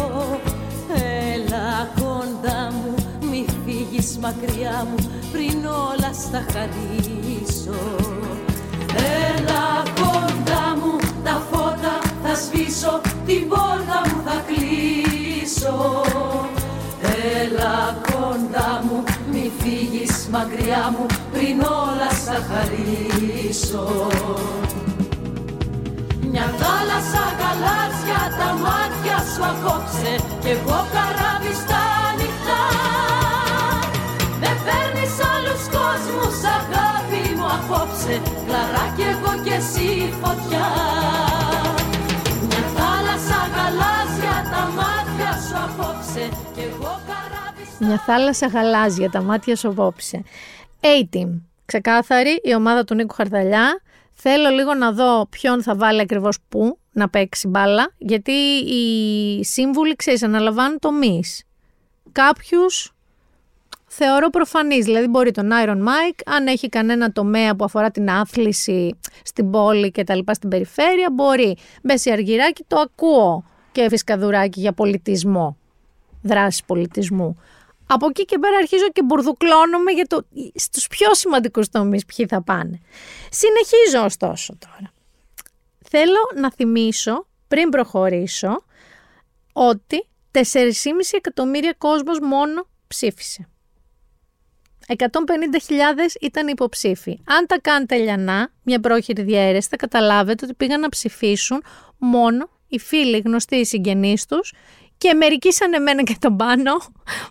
Έλα 1.35 1.93
κοντά 1.95 2.73
μου, 2.73 2.95
μη 3.31 3.45
φύγεις 3.65 4.19
μακριά 4.19 4.87
μου 4.91 5.29
πριν 5.33 5.67
όλα 5.67 6.13
στα 6.13 6.47
χαρίσω 6.53 8.44
Έλα 8.97 9.83
κοντά 10.01 10.65
μου 10.81 10.93
τα 11.25 11.43
φώτα 11.51 11.95
θα 12.23 12.35
σβήσω 12.35 13.01
την 13.27 13.49
πόρτα 13.49 13.99
μου 14.07 14.23
θα 14.27 14.37
κλείσω. 14.47 15.77
Έλα 17.41 17.97
κοντά 18.11 18.83
μου 18.85 19.05
μη 19.33 19.53
φύγεις 19.59 20.29
μακριά 20.33 20.85
μου 20.99 21.07
πριν 21.33 21.61
όλα 21.61 22.11
στα 22.23 22.39
χαρίσω. 22.49 23.87
Μια 26.31 26.49
θάλασσα 26.61 27.25
γαλάζια 27.39 28.23
τα 28.39 28.49
μάτια 28.65 29.17
σου 29.31 29.43
απόψε 29.53 30.13
Κι 30.43 30.49
εγώ 30.49 30.79
καράβι 30.95 31.53
στα 31.63 31.83
νυχτά. 32.19 32.63
Δεν 34.41 34.57
παίρνεις 34.65 35.15
άλλους 35.33 35.63
κόσμους 35.77 36.37
αγάπη 36.57 36.73
μου 36.73 36.74
απόψε 37.75 38.23
Κλαρά 38.47 38.93
κι 38.97 39.03
εγώ 39.03 39.43
κι 39.43 39.53
εσύ 39.53 40.13
φωτιά. 40.21 40.67
Μια 42.47 42.63
θάλασσα 42.77 43.41
γαλάζια 43.55 44.37
τα 44.53 44.63
μάτια 44.79 45.33
σου 45.47 45.57
απόψε 45.65 46.29
Κι 46.55 46.61
εγώ 46.61 47.01
καράβι 47.07 47.65
στα 47.75 47.87
Μια 47.87 47.99
θάλασσα 47.99 48.47
γαλάζια 48.47 49.11
τα 49.11 49.23
μάτια 49.23 49.57
σου 49.57 49.69
απόψε. 49.69 50.23
A-Team 50.81 51.41
Ξεκάθαρη 51.65 52.41
η 52.43 52.55
ομάδα 52.55 52.85
του 52.85 52.95
Νίκου 52.95 53.15
Χαρδαλιά. 53.15 53.81
Θέλω 54.15 54.49
λίγο 54.49 54.75
να 54.75 54.93
δω 54.93 55.27
ποιον 55.27 55.63
θα 55.63 55.77
βάλει 55.77 56.01
ακριβώς 56.01 56.39
πού 56.49 56.79
να 56.93 57.09
παίξει 57.09 57.49
μπάλα, 57.49 57.93
γιατί 57.99 58.33
οι 58.33 59.45
σύμβουλοι, 59.45 59.97
ξέρεις, 59.97 60.23
αναλαμβάνουν 60.23 60.79
τομείς. 60.79 61.45
Κάποιους 62.13 62.94
θεωρώ 63.97 64.31
προφανής, 64.31 64.85
δηλαδή 64.85 65.07
μπορεί 65.07 65.31
τον 65.31 65.51
Iron 65.65 65.79
Mike, 65.79 66.21
αν 66.27 66.47
έχει 66.47 66.69
κανένα 66.69 67.13
τομέα 67.13 67.57
που 67.57 67.65
αφορά 67.65 67.91
την 67.91 68.11
άθληση 68.11 68.99
στην 69.25 69.51
πόλη 69.51 69.91
και 69.91 70.05
τα 70.05 70.15
λοιπά 70.15 70.35
στην 70.35 70.49
περιφέρεια, 70.49 71.11
μπορεί. 71.13 71.57
Μπέση 71.83 72.11
Αργυράκη 72.11 72.65
το 72.67 72.77
ακούω 72.79 73.45
και 73.73 73.89
φυσκαδουράκι 73.89 74.61
για 74.61 74.73
πολιτισμό, 74.73 75.57
δράση 76.23 76.63
πολιτισμού. 76.67 77.39
Από 77.87 78.07
εκεί 78.07 78.25
και 78.25 78.39
πέρα 78.39 78.57
αρχίζω 78.57 78.89
και 78.93 79.03
μπουρδουκλώνομαι 79.03 79.91
για 79.93 80.07
το, 80.07 80.27
στους 80.55 80.87
πιο 80.87 81.15
σημαντικούς 81.15 81.69
τομείς 81.69 82.05
ποιοι 82.05 82.27
θα 82.27 82.43
πάνε. 82.43 82.81
Συνεχίζω 83.31 84.05
ωστόσο 84.05 84.57
τώρα. 84.59 84.93
Θέλω 85.89 86.19
να 86.41 86.53
θυμίσω 86.53 87.27
πριν 87.49 87.69
προχωρήσω 87.69 88.65
ότι 89.53 90.07
4,5 90.33 90.41
εκατομμύρια 91.13 91.75
κόσμος 91.79 92.19
μόνο 92.21 92.67
ψήφισε. 92.87 93.49
150.000 94.87 94.97
ήταν 96.21 96.49
υποψήφοι. 96.49 97.21
Αν 97.27 97.47
τα 97.47 97.61
κάνετε 97.61 97.97
λιανά, 97.97 98.53
μια 98.63 98.81
πρόχειρη 98.81 99.23
διαίρεση, 99.23 99.69
θα 99.69 99.77
καταλάβετε 99.77 100.45
ότι 100.45 100.55
πήγαν 100.55 100.81
να 100.81 100.89
ψηφίσουν 100.89 101.63
μόνο 101.99 102.49
οι 102.69 102.79
φίλοι, 102.79 103.19
γνωστοί 103.19 103.57
οι 103.57 103.65
συγγενείς 103.65 104.27
τους 104.27 104.53
και 104.99 105.15
μερικοί 105.15 105.53
σαν 105.53 105.75
εμένα 105.75 106.03
και 106.03 106.17
τον 106.19 106.37
πάνω 106.37 106.73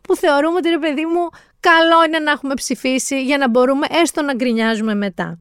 που 0.03 0.15
θεωρούμε 0.15 0.55
ότι 0.57 0.69
ρε 0.69 0.79
παιδί 0.79 1.05
μου 1.05 1.29
καλό 1.59 2.03
είναι 2.07 2.19
να 2.19 2.31
έχουμε 2.31 2.53
ψηφίσει 2.53 3.23
για 3.23 3.37
να 3.37 3.49
μπορούμε 3.49 3.87
έστω 3.89 4.21
να 4.21 4.33
γκρινιάζουμε 4.33 4.95
μετά. 4.95 5.37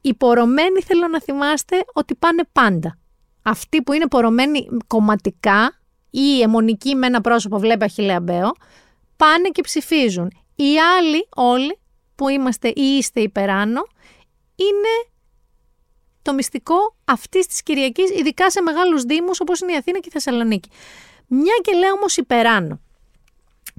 Οι 0.00 0.14
πορωμένοι 0.14 0.80
θέλω 0.80 1.08
να 1.08 1.20
θυμάστε 1.20 1.84
ότι 1.92 2.14
πάνε 2.14 2.42
πάντα. 2.52 2.98
Αυτοί 3.42 3.82
που 3.82 3.92
είναι 3.92 4.08
πορωμένοι 4.08 4.66
κομματικά 4.86 5.78
ή 6.10 6.40
αιμονικοί 6.42 6.94
με 6.94 7.06
ένα 7.06 7.20
πρόσωπο 7.20 7.58
βλέπει 7.58 7.84
Αχιλέα 7.84 8.20
Μπέο, 8.20 8.52
πάνε 9.16 9.48
και 9.48 9.62
ψηφίζουν. 9.62 10.30
Οι 10.56 10.78
άλλοι 10.78 11.28
όλοι 11.36 11.78
που 12.14 12.28
είμαστε 12.28 12.68
ή 12.68 12.96
είστε 12.96 13.20
υπεράνω 13.20 13.82
είναι 14.54 15.12
το 16.22 16.34
μυστικό 16.34 16.96
αυτής 17.04 17.46
της 17.46 17.62
Κυριακής, 17.62 18.10
ειδικά 18.10 18.50
σε 18.50 18.60
μεγάλους 18.60 19.02
Δήμους 19.02 19.40
όπως 19.40 19.60
είναι 19.60 19.72
η 19.72 19.76
Αθήνα 19.76 19.98
και 19.98 20.08
η 20.08 20.12
Θεσσαλονίκη. 20.12 20.70
Μια 21.26 21.54
και 21.62 21.72
λέω 21.72 21.92
όμως 21.92 22.16
υπεράνω. 22.16 22.80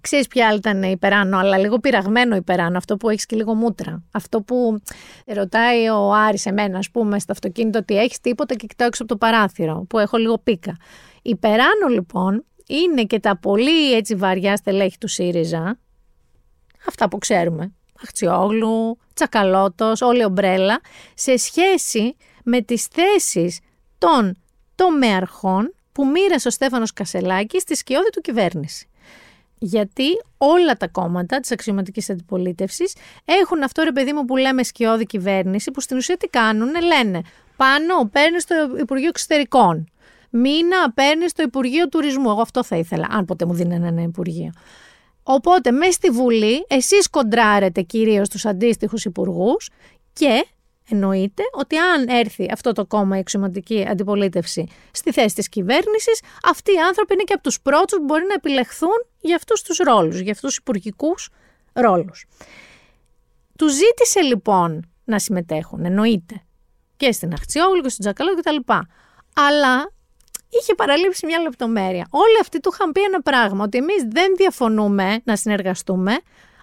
Ξέρεις 0.01 0.27
ποια 0.27 0.47
άλλη 0.47 0.57
ήταν 0.57 0.83
υπεράνω, 0.83 1.37
αλλά 1.37 1.57
λίγο 1.57 1.79
πειραγμένο 1.79 2.35
υπεράνω, 2.35 2.77
αυτό 2.77 2.97
που 2.97 3.09
έχεις 3.09 3.25
και 3.25 3.35
λίγο 3.35 3.53
μούτρα. 3.53 4.03
Αυτό 4.11 4.41
που 4.41 4.79
ρωτάει 5.25 5.89
ο 5.89 6.13
Άρης 6.13 6.45
εμένα, 6.45 6.77
ας 6.77 6.91
πούμε, 6.91 7.19
στο 7.19 7.31
αυτοκίνητο 7.31 7.79
ότι 7.79 7.97
έχεις 7.97 8.19
τίποτα 8.19 8.55
και 8.55 8.65
κοιτάω 8.67 8.87
έξω 8.87 9.03
από 9.03 9.11
το 9.11 9.17
παράθυρο, 9.17 9.85
που 9.89 9.99
έχω 9.99 10.17
λίγο 10.17 10.37
πίκα. 10.37 10.77
Υπεράνω 11.21 11.87
λοιπόν 11.89 12.45
είναι 12.67 13.03
και 13.03 13.19
τα 13.19 13.37
πολύ 13.37 13.93
έτσι 13.93 14.15
βαριά 14.15 14.55
στελέχη 14.55 14.97
του 14.97 15.07
ΣΥΡΙΖΑ, 15.07 15.79
αυτά 16.87 17.07
που 17.07 17.17
ξέρουμε, 17.17 17.73
Αχτσιόγλου, 18.03 18.97
Τσακαλώτος, 19.13 20.01
όλη 20.01 20.23
ομπρέλα, 20.23 20.79
σε 21.13 21.37
σχέση 21.37 22.15
με 22.43 22.61
τις 22.61 22.85
θέσεις 22.85 23.59
των 23.97 24.37
τομεαρχών 24.75 25.73
που 25.91 26.07
μοίρασε 26.07 26.47
ο 26.47 26.51
Στέφανος 26.51 26.93
Κασελάκης 26.93 27.61
στη 27.61 27.75
σκιώδη 27.75 28.09
του 28.09 28.21
κυβέρνηση. 28.21 28.89
Γιατί 29.57 30.05
όλα 30.37 30.73
τα 30.73 30.87
κόμματα 30.87 31.39
της 31.39 31.51
αξιωματικής 31.51 32.09
αντιπολίτευσης 32.09 32.95
έχουν 33.25 33.63
αυτό 33.63 33.83
ρε 33.83 33.91
παιδί 33.91 34.13
μου 34.13 34.25
που 34.25 34.37
λέμε 34.37 34.63
σκιώδη 34.63 35.05
κυβέρνηση 35.05 35.71
που 35.71 35.81
στην 35.81 35.97
ουσία 35.97 36.17
τι 36.17 36.27
κάνουν, 36.27 36.69
λένε 36.69 37.21
πάνω 37.55 38.09
παίρνεις 38.11 38.43
στο 38.43 38.55
Υπουργείο 38.79 39.07
Εξωτερικών, 39.07 39.87
μήνα 40.29 40.91
παίρνεις 40.93 41.31
στο 41.31 41.43
Υπουργείο 41.43 41.89
Τουρισμού. 41.89 42.29
Εγώ 42.29 42.41
αυτό 42.41 42.63
θα 42.63 42.75
ήθελα, 42.75 43.07
αν 43.09 43.25
ποτέ 43.25 43.45
μου 43.45 43.53
δίνει 43.53 43.75
ένα 43.75 44.01
Υπουργείο. 44.01 44.51
Οπότε, 45.27 45.71
μέσα 45.71 45.91
στη 45.91 46.09
Βουλή, 46.09 46.65
εσείς 46.67 47.09
κοντράρετε 47.09 47.81
κυρίως 47.81 48.29
τους 48.29 48.45
αντίστοιχους 48.45 49.05
υπουργούς 49.05 49.69
και 50.13 50.45
εννοείται 50.89 51.43
ότι 51.51 51.77
αν 51.77 52.07
έρθει 52.07 52.47
αυτό 52.51 52.71
το 52.71 52.85
κόμμα 52.85 53.15
η 53.15 53.19
αξιωματική 53.19 53.85
αντιπολίτευση 53.89 54.67
στη 54.91 55.11
θέση 55.11 55.35
της 55.35 55.49
κυβέρνησης, 55.49 56.21
αυτοί 56.43 56.71
οι 56.73 56.79
άνθρωποι 56.79 57.13
είναι 57.13 57.23
και 57.23 57.33
από 57.33 57.43
τους 57.43 57.61
πρώτους 57.61 57.97
που 57.97 58.03
μπορεί 58.03 58.25
να 58.27 58.33
επιλεχθούν 58.33 59.05
για 59.19 59.35
αυτούς 59.35 59.61
τους 59.61 59.77
ρόλους, 59.77 60.19
για 60.19 60.31
αυτούς 60.31 60.49
τους 60.49 60.57
υπουργικούς 60.57 61.29
ρόλους. 61.73 62.25
Τους 63.57 63.73
ζήτησε 63.73 64.21
λοιπόν 64.21 64.89
να 65.03 65.19
συμμετέχουν, 65.19 65.85
εννοείται, 65.85 66.41
και 66.97 67.11
στην 67.11 67.33
Αχτσιόγλου 67.33 67.81
και 67.81 67.89
στον 67.89 68.05
Τζακαλό 68.05 68.35
κτλ. 68.35 68.73
Αλλά 69.33 69.91
είχε 70.49 70.75
παραλείψει 70.75 71.25
μια 71.25 71.39
λεπτομέρεια. 71.39 72.07
Όλοι 72.09 72.37
αυτοί 72.41 72.59
του 72.59 72.71
είχαν 72.73 72.91
πει 72.91 73.01
ένα 73.01 73.21
πράγμα, 73.21 73.63
ότι 73.63 73.77
εμείς 73.77 74.03
δεν 74.07 74.33
διαφωνούμε 74.35 75.21
να 75.23 75.35
συνεργαστούμε, 75.35 76.17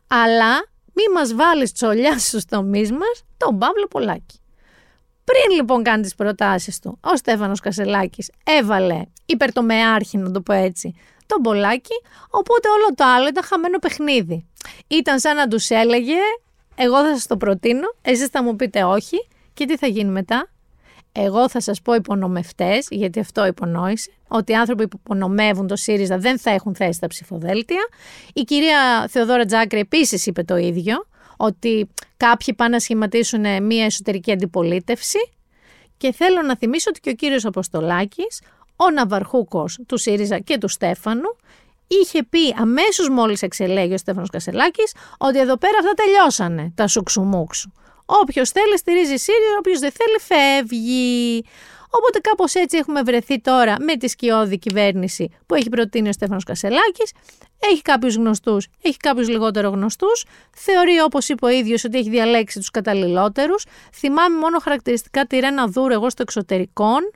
αλλά 0.06 0.54
μη 0.92 1.02
μας 1.14 1.34
βάλεις 1.34 1.72
τσολιά 1.72 2.18
στους 2.26 2.44
τομείς 2.44 2.92
μας, 2.92 3.24
τον 3.36 3.58
Παύλο 3.58 3.86
Πολάκη. 3.86 4.40
Πριν 5.24 5.56
λοιπόν 5.56 5.82
κάνει 5.82 6.02
τις 6.02 6.14
προτάσεις 6.14 6.78
του, 6.78 6.98
ο 7.00 7.16
Στέφανος 7.16 7.60
Κασελάκης 7.60 8.30
έβαλε 8.44 9.02
υπερτομεάρχη, 9.26 10.18
να 10.18 10.30
το 10.30 10.40
πω 10.40 10.52
έτσι, 10.52 10.94
τον 11.26 11.42
Πολάκη, 11.42 11.94
οπότε 12.30 12.68
όλο 12.68 12.94
το 12.94 13.04
άλλο 13.04 13.28
ήταν 13.28 13.44
χαμένο 13.44 13.78
παιχνίδι. 13.78 14.46
Ήταν 14.86 15.18
σαν 15.18 15.36
να 15.36 15.48
τους 15.48 15.70
έλεγε, 15.70 16.16
εγώ 16.74 16.96
θα 17.02 17.14
σας 17.14 17.26
το 17.26 17.36
προτείνω, 17.36 17.94
εσείς 18.02 18.26
θα 18.26 18.42
μου 18.42 18.56
πείτε 18.56 18.84
όχι, 18.84 19.28
και 19.54 19.64
τι 19.64 19.76
θα 19.76 19.86
γίνει 19.86 20.10
μετά; 20.10 20.51
Εγώ 21.12 21.48
θα 21.48 21.60
σας 21.60 21.82
πω 21.82 21.94
υπονομευτές, 21.94 22.86
γιατί 22.90 23.20
αυτό 23.20 23.46
υπονόησε, 23.46 24.12
ότι 24.28 24.52
οι 24.52 24.54
άνθρωποι 24.54 24.88
που 24.88 24.96
υπονομεύουν 25.04 25.66
το 25.66 25.76
ΣΥΡΙΖΑ 25.76 26.18
δεν 26.18 26.38
θα 26.38 26.50
έχουν 26.50 26.74
θέση 26.74 26.92
στα 26.92 27.06
ψηφοδέλτια. 27.06 27.88
Η 28.32 28.42
κυρία 28.42 29.06
Θεοδόρα 29.08 29.44
Τζάκρη 29.44 29.78
επίσης 29.78 30.26
είπε 30.26 30.42
το 30.42 30.56
ίδιο, 30.56 31.06
ότι 31.36 31.88
κάποιοι 32.16 32.54
πάνε 32.54 32.70
να 32.70 32.80
σχηματίσουν 32.80 33.64
μια 33.64 33.84
εσωτερική 33.84 34.32
αντιπολίτευση. 34.32 35.18
Και 35.96 36.12
θέλω 36.12 36.42
να 36.42 36.56
θυμίσω 36.56 36.90
ότι 36.90 37.00
και 37.00 37.10
ο 37.10 37.14
κύριος 37.14 37.44
Αποστολάκης, 37.44 38.42
ο 38.76 38.90
Ναυαρχούκος 38.90 39.78
του 39.86 39.98
ΣΥΡΙΖΑ 39.98 40.38
και 40.38 40.58
του 40.58 40.68
Στέφανου, 40.68 41.36
είχε 41.86 42.22
πει 42.22 42.54
αμέσως 42.58 43.08
μόλις 43.08 43.42
εξελέγει 43.42 43.94
ο 43.94 43.98
Στέφανος 43.98 44.30
Κασελάκης 44.30 44.94
ότι 45.18 45.38
εδώ 45.38 45.56
πέρα 45.56 45.78
αυτά 45.80 45.92
τελειώσανε 45.92 46.72
τα 46.74 46.86
σουξουμούξου. 46.86 47.72
Όποιος 48.20 48.50
θέλει 48.50 48.78
στηρίζει 48.78 49.16
ΣΥΡΙΖΑ, 49.16 49.56
όποιος 49.58 49.78
δεν 49.78 49.92
θέλει 49.92 50.18
φεύγει. 50.18 51.44
Οπότε 51.90 52.18
κάπως 52.18 52.54
έτσι 52.54 52.76
έχουμε 52.76 53.02
βρεθεί 53.02 53.40
τώρα 53.40 53.76
με 53.80 53.96
τη 53.96 54.08
σκιώδη 54.08 54.58
κυβέρνηση 54.58 55.28
που 55.46 55.54
έχει 55.54 55.68
προτείνει 55.68 56.08
ο 56.08 56.12
Στέφανος 56.12 56.44
Κασελάκης. 56.44 57.12
Έχει 57.58 57.82
κάποιους 57.82 58.14
γνωστούς, 58.14 58.68
έχει 58.82 58.96
κάποιους 58.96 59.28
λιγότερο 59.28 59.68
γνωστούς. 59.68 60.24
Θεωρεί, 60.56 61.00
όπως 61.00 61.28
είπε 61.28 61.46
ο 61.46 61.48
ίδιος, 61.48 61.84
ότι 61.84 61.98
έχει 61.98 62.10
διαλέξει 62.10 62.58
τους 62.58 62.70
καταλληλότερους. 62.70 63.64
Θυμάμαι 63.92 64.38
μόνο 64.38 64.58
χαρακτηριστικά 64.58 65.24
τη 65.24 65.38
Ρένα 65.38 65.66
Δούρ, 65.66 65.92
εγώ 65.92 66.10
στο 66.10 66.22
εξωτερικών, 66.22 67.10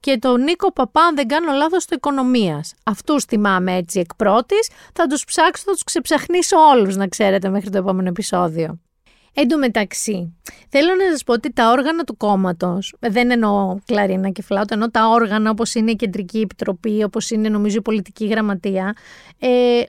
και 0.00 0.18
τον 0.18 0.42
Νίκο 0.42 0.72
Παπά, 0.72 1.02
αν 1.02 1.14
δεν 1.14 1.28
κάνω 1.28 1.52
λάθος, 1.52 1.82
στο 1.82 1.94
οικονομίας. 1.94 2.74
Αυτούς 2.84 3.24
θυμάμαι 3.24 3.76
έτσι 3.76 4.00
εκ 4.00 4.14
πρώτης. 4.14 4.70
Θα 4.92 5.06
τους 5.06 5.24
ψάξω, 5.24 5.62
θα 5.66 5.72
τους 5.72 5.84
ξεψαχνίσω 5.84 6.56
όλους, 6.56 6.96
να 6.96 7.08
ξέρετε, 7.08 7.48
μέχρι 7.48 7.70
το 7.70 7.78
επόμενο 7.78 8.08
επεισόδιο. 8.08 8.80
Εν 9.34 9.48
τω 9.48 9.58
μεταξύ, 9.58 10.36
θέλω 10.68 10.94
να 10.94 11.10
σας 11.10 11.24
πω 11.24 11.32
ότι 11.32 11.52
τα 11.52 11.70
όργανα 11.70 12.04
του 12.04 12.16
κόμματος, 12.16 12.94
δεν 13.00 13.30
εννοώ 13.30 13.78
κλαρίνα 13.84 14.30
και 14.30 14.42
φλάουτα, 14.42 14.74
εννοώ 14.74 14.90
τα 14.90 15.08
όργανα 15.08 15.50
όπως 15.50 15.74
είναι 15.74 15.90
η 15.90 15.96
Κεντρική 15.96 16.38
Επιτροπή, 16.38 17.02
όπως 17.02 17.30
είναι 17.30 17.48
νομίζω 17.48 17.76
η 17.76 17.82
Πολιτική 17.82 18.26
Γραμματεία, 18.26 18.96
ε, 19.38 19.82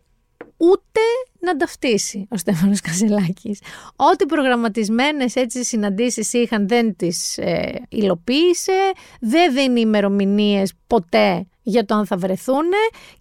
ούτε 0.57 0.99
να 1.39 1.55
ταυτίσει 1.55 2.27
ο 2.29 2.37
Στέφανος 2.37 2.79
Κασελάκης. 2.81 3.61
Ό,τι 3.95 4.25
προγραμματισμένες 4.25 5.35
έτσι 5.35 5.63
συναντήσεις 5.63 6.33
είχαν 6.33 6.67
δεν 6.67 6.95
τις 6.95 7.37
ε, 7.37 7.85
υλοποίησε, 7.89 8.91
δεν 9.19 9.53
δίνει 9.53 9.79
ημερομηνίες 9.79 10.73
ποτέ 10.87 11.47
για 11.61 11.85
το 11.85 11.95
αν 11.95 12.05
θα 12.05 12.17
βρεθούν 12.17 12.65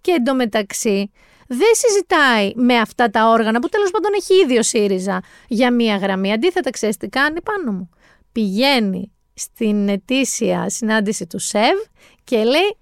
και 0.01 0.11
εντωμεταξύ 0.11 1.11
δεν 1.53 1.73
συζητάει 1.73 2.51
με 2.55 2.77
αυτά 2.77 3.09
τα 3.09 3.29
όργανα 3.29 3.59
που 3.59 3.69
τέλος 3.69 3.91
πάντων 3.91 4.11
έχει 4.15 4.33
ήδη 4.43 4.57
ο 4.57 4.63
ΣΥΡΙΖΑ 4.63 5.21
για 5.47 5.73
μία 5.73 5.97
γραμμή. 5.97 6.31
Αντίθετα, 6.31 6.69
ξέρεις 6.69 6.97
τι 6.97 7.07
κάνει 7.07 7.41
πάνω 7.41 7.71
μου. 7.71 7.89
Πηγαίνει 8.31 9.11
στην 9.33 9.89
ετήσια 9.89 10.69
συνάντηση 10.69 11.27
του 11.27 11.39
ΣΕΒ 11.39 11.77
και 12.23 12.37
λέει 12.37 12.77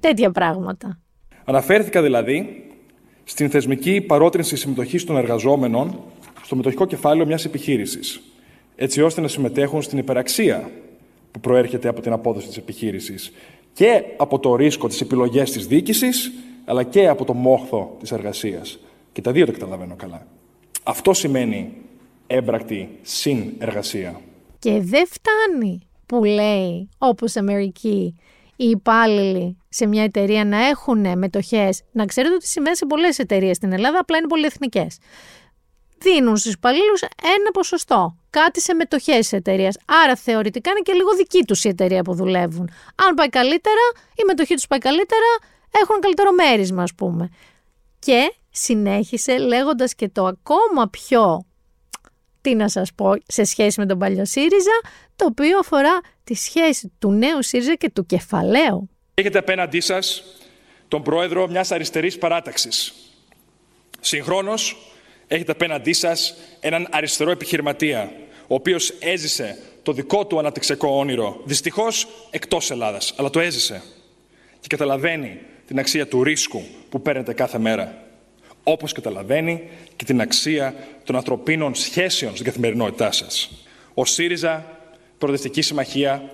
τέτοια 0.00 0.30
πράγματα. 0.30 0.98
Αναφέρθηκα 1.44 2.02
δηλαδή 2.02 2.64
στην 3.24 3.50
θεσμική 3.50 4.00
παρότρινση 4.00 4.56
συμμετοχής 4.56 5.04
των 5.04 5.16
εργαζόμενων 5.16 6.02
στο 6.42 6.56
μετοχικό 6.56 6.86
κεφάλαιο 6.86 7.26
μιας 7.26 7.44
επιχείρησης, 7.44 8.20
έτσι 8.76 9.02
ώστε 9.02 9.20
να 9.20 9.28
συμμετέχουν 9.28 9.82
στην 9.82 9.98
υπεραξία 9.98 10.70
που 11.30 11.40
προέρχεται 11.40 11.88
από 11.88 12.00
την 12.00 12.12
απόδοση 12.12 12.46
της 12.46 12.56
επιχείρησης 12.56 13.32
και 13.72 14.04
από 14.16 14.38
το 14.38 14.56
ρίσκο 14.56 14.88
τη 14.88 14.98
επιλογές 15.00 15.50
της 15.50 15.66
διοίκησης 15.66 16.32
αλλά 16.70 16.82
και 16.82 17.08
από 17.08 17.24
το 17.24 17.32
μόχθο 17.32 17.96
της 18.00 18.12
εργασίας. 18.12 18.78
Και 19.12 19.20
τα 19.20 19.32
δύο 19.32 19.46
τα 19.46 19.52
καταλαβαίνω 19.52 19.96
καλά. 19.96 20.26
Αυτό 20.82 21.12
σημαίνει 21.12 21.72
έμπρακτη 22.26 22.98
συνεργασία. 23.02 24.20
Και 24.58 24.80
δεν 24.80 25.06
φτάνει 25.06 25.80
που 26.06 26.24
λέει, 26.24 26.88
όπως 26.98 27.36
Αμερική, 27.36 28.14
οι 28.56 28.68
υπάλληλοι 28.68 29.56
σε 29.68 29.86
μια 29.86 30.02
εταιρεία 30.02 30.44
να 30.44 30.66
έχουν 30.66 31.18
μετοχές. 31.18 31.82
Να 31.92 32.04
ξέρετε 32.04 32.34
ότι 32.34 32.46
σημαίνει 32.46 32.76
σε 32.76 32.86
πολλές 32.86 33.18
εταιρείες 33.18 33.56
στην 33.56 33.72
Ελλάδα, 33.72 33.98
απλά 33.98 34.18
είναι 34.18 34.26
πολυεθνικές. 34.26 34.98
Δίνουν 35.98 36.36
στους 36.36 36.52
υπαλλήλους 36.52 37.00
ένα 37.02 37.50
ποσοστό, 37.52 38.16
κάτι 38.30 38.60
σε 38.60 38.74
μετοχές 38.74 39.18
της 39.18 39.32
εταιρείας. 39.32 39.76
Άρα 40.04 40.16
θεωρητικά 40.16 40.70
είναι 40.70 40.80
και 40.80 40.92
λίγο 40.92 41.14
δική 41.16 41.44
τους 41.44 41.64
η 41.64 41.68
εταιρεία 41.68 42.02
που 42.02 42.14
δουλεύουν. 42.14 42.70
Αν 43.08 43.14
πάει 43.14 43.28
καλύτερα, 43.28 43.84
η 44.14 44.22
μετοχή 44.26 44.54
τους 44.54 44.66
πάει 44.66 44.78
καλύτερα, 44.78 45.58
έχουν 45.70 46.00
καλύτερο 46.00 46.32
μέρισμα 46.32 46.82
ας 46.82 46.94
πούμε. 46.94 47.28
Και 47.98 48.34
συνέχισε 48.50 49.38
λέγοντας 49.38 49.94
και 49.94 50.08
το 50.08 50.26
ακόμα 50.26 50.88
πιο, 50.88 51.46
τι 52.40 52.54
να 52.54 52.68
σας 52.68 52.94
πω, 52.94 53.12
σε 53.26 53.44
σχέση 53.44 53.80
με 53.80 53.86
τον 53.86 53.98
παλιό 53.98 54.24
ΣΥΡΙΖΑ, 54.24 54.80
το 55.16 55.24
οποίο 55.24 55.58
αφορά 55.58 56.00
τη 56.24 56.34
σχέση 56.34 56.92
του 56.98 57.12
νέου 57.12 57.42
ΣΥΡΙΖΑ 57.42 57.74
και 57.74 57.90
του 57.90 58.06
κεφαλαίου. 58.06 58.90
Έχετε 59.14 59.38
απέναντί 59.38 59.80
σας 59.80 60.22
τον 60.88 61.02
πρόεδρο 61.02 61.48
μιας 61.48 61.70
αριστερής 61.70 62.18
παράταξης. 62.18 62.94
Συγχρόνως, 64.00 64.76
έχετε 65.26 65.52
απέναντί 65.52 65.92
σας 65.92 66.34
έναν 66.60 66.88
αριστερό 66.90 67.30
επιχειρηματία, 67.30 68.12
ο 68.46 68.54
οποίος 68.54 68.90
έζησε 68.90 69.58
το 69.82 69.92
δικό 69.92 70.26
του 70.26 70.38
αναπτυξιακό 70.38 70.98
όνειρο, 70.98 71.40
δυστυχώς 71.44 72.08
εκτός 72.30 72.70
Ελλάδας, 72.70 73.14
αλλά 73.16 73.30
το 73.30 73.40
έζησε. 73.40 73.82
Και 74.60 74.66
καταλαβαίνει 74.68 75.40
την 75.70 75.78
αξία 75.78 76.06
του 76.06 76.22
ρίσκου 76.22 76.62
που 76.88 77.02
παίρνετε 77.02 77.32
κάθε 77.32 77.58
μέρα. 77.58 78.02
Όπως 78.62 78.92
καταλαβαίνει 78.92 79.62
και 79.96 80.04
την 80.04 80.20
αξία 80.20 80.74
των 81.04 81.16
ανθρωπίνων 81.16 81.74
σχέσεων 81.74 82.32
στην 82.32 82.44
καθημερινότητά 82.44 83.12
σας. 83.12 83.64
Ο 83.94 84.04
ΣΥΡΙΖΑ, 84.04 84.78
Προοδευτική 85.18 85.62
Συμμαχία, 85.62 86.30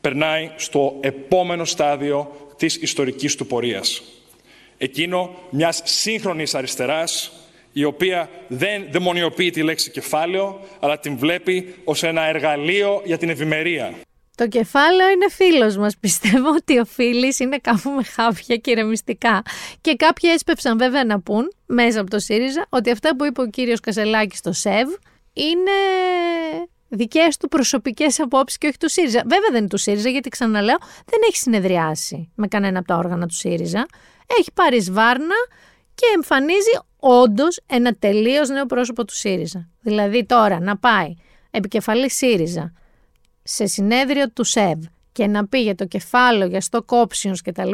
περνάει 0.00 0.50
στο 0.56 0.96
επόμενο 1.00 1.64
στάδιο 1.64 2.48
της 2.56 2.76
ιστορικής 2.76 3.34
του 3.34 3.46
πορείας. 3.46 4.02
εκείνο 4.78 5.34
μιας 5.50 5.82
σύγχρονης 5.84 6.54
αριστεράς, 6.54 7.32
η 7.72 7.84
οποία 7.84 8.30
δεν 8.48 8.86
δαιμονιοποιεί 8.90 9.50
τη 9.50 9.62
λέξη 9.62 9.90
κεφάλαιο, 9.90 10.60
αλλά 10.80 10.98
την 10.98 11.16
βλέπει 11.16 11.74
ως 11.84 12.02
ένα 12.02 12.22
εργαλείο 12.22 13.02
για 13.04 13.18
την 13.18 13.28
ευημερία. 13.28 13.94
Το 14.40 14.48
κεφάλαιο 14.48 15.10
είναι 15.10 15.28
φίλος 15.28 15.76
μας. 15.76 15.96
Πιστεύω 16.00 16.48
ότι 16.48 16.78
ο 16.78 16.84
φίλης 16.84 17.38
είναι 17.38 17.58
κάπου 17.58 17.90
με 17.90 18.02
χάπια 18.02 18.56
και 18.56 18.70
ηρεμιστικά. 18.70 19.42
Και 19.80 19.94
κάποιοι 19.94 20.30
έσπευσαν 20.34 20.78
βέβαια 20.78 21.04
να 21.04 21.20
πούν 21.20 21.52
μέσα 21.66 22.00
από 22.00 22.10
το 22.10 22.18
ΣΥΡΙΖΑ 22.18 22.66
ότι 22.68 22.90
αυτά 22.90 23.16
που 23.16 23.24
είπε 23.24 23.40
ο 23.40 23.46
κύριος 23.46 23.80
Κασελάκης 23.80 24.38
στο 24.38 24.52
ΣΕΒ 24.52 24.88
είναι 25.32 25.70
δικές 26.88 27.36
του 27.36 27.48
προσωπικές 27.48 28.20
απόψεις 28.20 28.58
και 28.58 28.66
όχι 28.66 28.76
του 28.76 28.90
ΣΥΡΙΖΑ. 28.90 29.22
Βέβαια 29.26 29.48
δεν 29.50 29.58
είναι 29.58 29.68
του 29.68 29.78
ΣΥΡΙΖΑ, 29.78 30.08
γιατί 30.08 30.28
ξαναλέω, 30.28 30.76
δεν 31.06 31.20
έχει 31.28 31.36
συνεδριάσει 31.36 32.30
με 32.34 32.46
κανένα 32.46 32.78
από 32.78 32.88
τα 32.88 32.96
όργανα 32.96 33.26
του 33.26 33.34
ΣΥΡΙΖΑ. 33.34 33.86
Έχει 34.38 34.52
πάρει 34.54 34.80
σβάρνα 34.80 35.36
και 35.94 36.06
εμφανίζει 36.14 36.78
όντως 36.96 37.60
ένα 37.66 37.94
τελείως 37.98 38.48
νέο 38.48 38.66
πρόσωπο 38.66 39.04
του 39.04 39.14
ΣΥΡΙΖΑ. 39.14 39.68
Δηλαδή 39.80 40.26
τώρα 40.26 40.60
να 40.60 40.76
πάει 40.76 41.14
επικεφαλής 41.50 42.16
ΣΥΡΙΖΑ 42.16 42.72
σε 43.50 43.66
συνέδριο 43.66 44.30
του 44.30 44.44
ΣΕΒ 44.44 44.78
και 45.12 45.26
να 45.26 45.46
πει 45.46 45.62
για 45.62 45.74
το 45.74 45.84
κεφάλαιο, 45.84 46.48
για 46.48 46.62
stock 46.70 47.04
options 47.04 47.36
κτλ. 47.44 47.70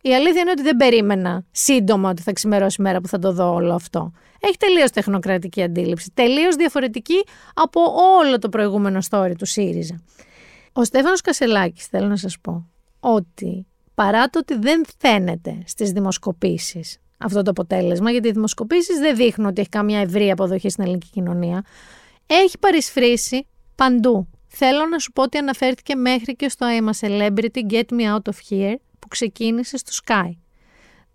Η 0.00 0.14
αλήθεια 0.14 0.40
είναι 0.40 0.50
ότι 0.50 0.62
δεν 0.62 0.76
περίμενα 0.76 1.44
σύντομα 1.50 2.10
ότι 2.10 2.22
θα 2.22 2.32
ξημερώσει 2.32 2.76
η 2.80 2.82
μέρα 2.82 3.00
που 3.00 3.08
θα 3.08 3.18
το 3.18 3.32
δω 3.32 3.54
όλο 3.54 3.74
αυτό. 3.74 4.12
Έχει 4.40 4.56
τελείως 4.56 4.90
τεχνοκρατική 4.90 5.62
αντίληψη. 5.62 6.10
Τελείως 6.14 6.54
διαφορετική 6.54 7.24
από 7.54 7.80
όλο 8.18 8.38
το 8.38 8.48
προηγούμενο 8.48 8.98
story 9.10 9.32
του 9.38 9.46
ΣΥΡΙΖΑ. 9.46 10.02
Ο 10.72 10.84
Στέφανος 10.84 11.20
Κασελάκης, 11.20 11.86
θέλω 11.86 12.06
να 12.06 12.16
σας 12.16 12.38
πω, 12.40 12.66
ότι 13.00 13.66
παρά 13.94 14.26
το 14.26 14.38
ότι 14.38 14.58
δεν 14.58 14.84
φαίνεται 14.98 15.58
στις 15.64 15.90
δημοσκοπήσεις 15.90 16.98
αυτό 17.18 17.42
το 17.42 17.50
αποτέλεσμα, 17.50 18.10
γιατί 18.10 18.28
οι 18.28 18.32
δημοσκοπήσεις 18.32 18.98
δεν 18.98 19.16
δείχνουν 19.16 19.48
ότι 19.48 19.60
έχει 19.60 19.70
καμία 19.70 20.00
ευρύ 20.00 20.30
αποδοχή 20.30 20.68
στην 20.68 20.84
ελληνική 20.84 21.08
κοινωνία, 21.10 21.64
έχει 22.26 22.58
παρισφρήσει 22.58 23.46
παντού. 23.74 24.28
Θέλω 24.48 24.86
να 24.86 24.98
σου 24.98 25.12
πω 25.12 25.22
ότι 25.22 25.38
αναφέρθηκε 25.38 25.94
μέχρι 25.94 26.36
και 26.36 26.48
στο 26.48 26.66
I'm 26.70 26.88
a 26.88 27.08
celebrity, 27.08 27.70
get 27.70 27.84
me 27.90 28.14
out 28.14 28.32
of 28.32 28.50
here, 28.50 28.74
που 28.98 29.08
ξεκίνησε 29.08 29.76
στο 29.76 29.92
Sky. 30.04 30.30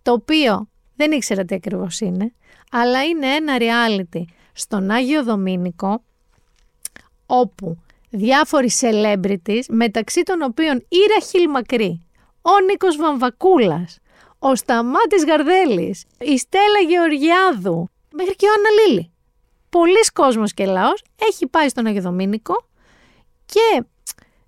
Το 0.01 0.11
οποίο 0.11 0.67
δεν 0.95 1.11
ήξερα 1.11 1.45
τι 1.45 1.55
ακριβώς 1.55 1.99
είναι, 1.99 2.33
αλλά 2.71 3.03
είναι 3.03 3.27
ένα 3.27 3.57
reality 3.59 4.23
στον 4.53 4.91
Άγιο 4.91 5.23
Δομήνικο, 5.23 6.03
όπου 7.25 7.77
διάφοροι 8.09 8.69
celebrities, 8.79 9.61
μεταξύ 9.67 10.23
των 10.23 10.41
οποίων 10.41 10.77
η 10.77 10.97
Ραχίλ 11.13 11.49
Μακρύ, 11.49 12.05
ο 12.41 12.59
Νίκος 12.69 12.95
Βαμβακούλας, 12.95 13.97
ο 14.39 14.55
Σταμάτης 14.55 15.25
Γαρδέλης, 15.25 16.05
η 16.19 16.37
Στέλλα 16.37 16.79
Γεωργιάδου, 16.87 17.89
μέχρι 18.11 18.35
και 18.35 18.45
ο 18.45 18.49
Άννα 18.55 18.69
Λίλη. 18.69 19.11
Πολλοί 19.69 20.05
κόσμος 20.13 20.53
και 20.53 20.65
λαός 20.65 21.03
έχει 21.29 21.47
πάει 21.47 21.69
στον 21.69 21.85
Άγιο 21.85 22.01
Δομήνικο 22.01 22.67
και 23.45 23.83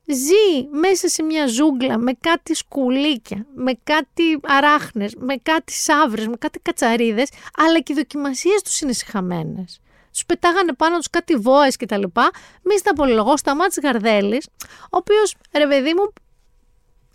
ζει 0.05 0.67
μέσα 0.71 1.07
σε 1.07 1.23
μια 1.23 1.47
ζούγκλα 1.47 1.97
με 1.97 2.13
κάτι 2.19 2.55
σκουλίκια, 2.55 3.45
με 3.55 3.73
κάτι 3.83 4.39
αράχνες, 4.43 5.15
με 5.15 5.35
κάτι 5.43 5.73
σαύρες, 5.73 6.27
με 6.27 6.35
κάτι 6.39 6.59
κατσαρίδες, 6.59 7.29
αλλά 7.57 7.79
και 7.79 7.93
οι 7.93 7.95
δοκιμασίες 7.95 8.61
τους 8.61 8.81
είναι 8.81 8.93
συχαμένες. 8.93 9.79
Τους 10.11 10.25
πετάγανε 10.25 10.73
πάνω 10.73 10.97
τους 10.97 11.09
κάτι 11.09 11.35
βόες 11.35 11.75
και 11.75 11.85
τα 11.85 11.97
λοιπά. 11.97 12.29
Μη 12.63 12.77
στα 12.77 12.91
απολογώ, 12.91 13.37
σταμάτησε 13.37 13.79
Γαρδέλης, 13.83 14.47
ο 14.81 14.97
οποίος 14.97 15.35
ρε 15.57 15.67
παιδί 15.67 15.93
μου 15.93 16.13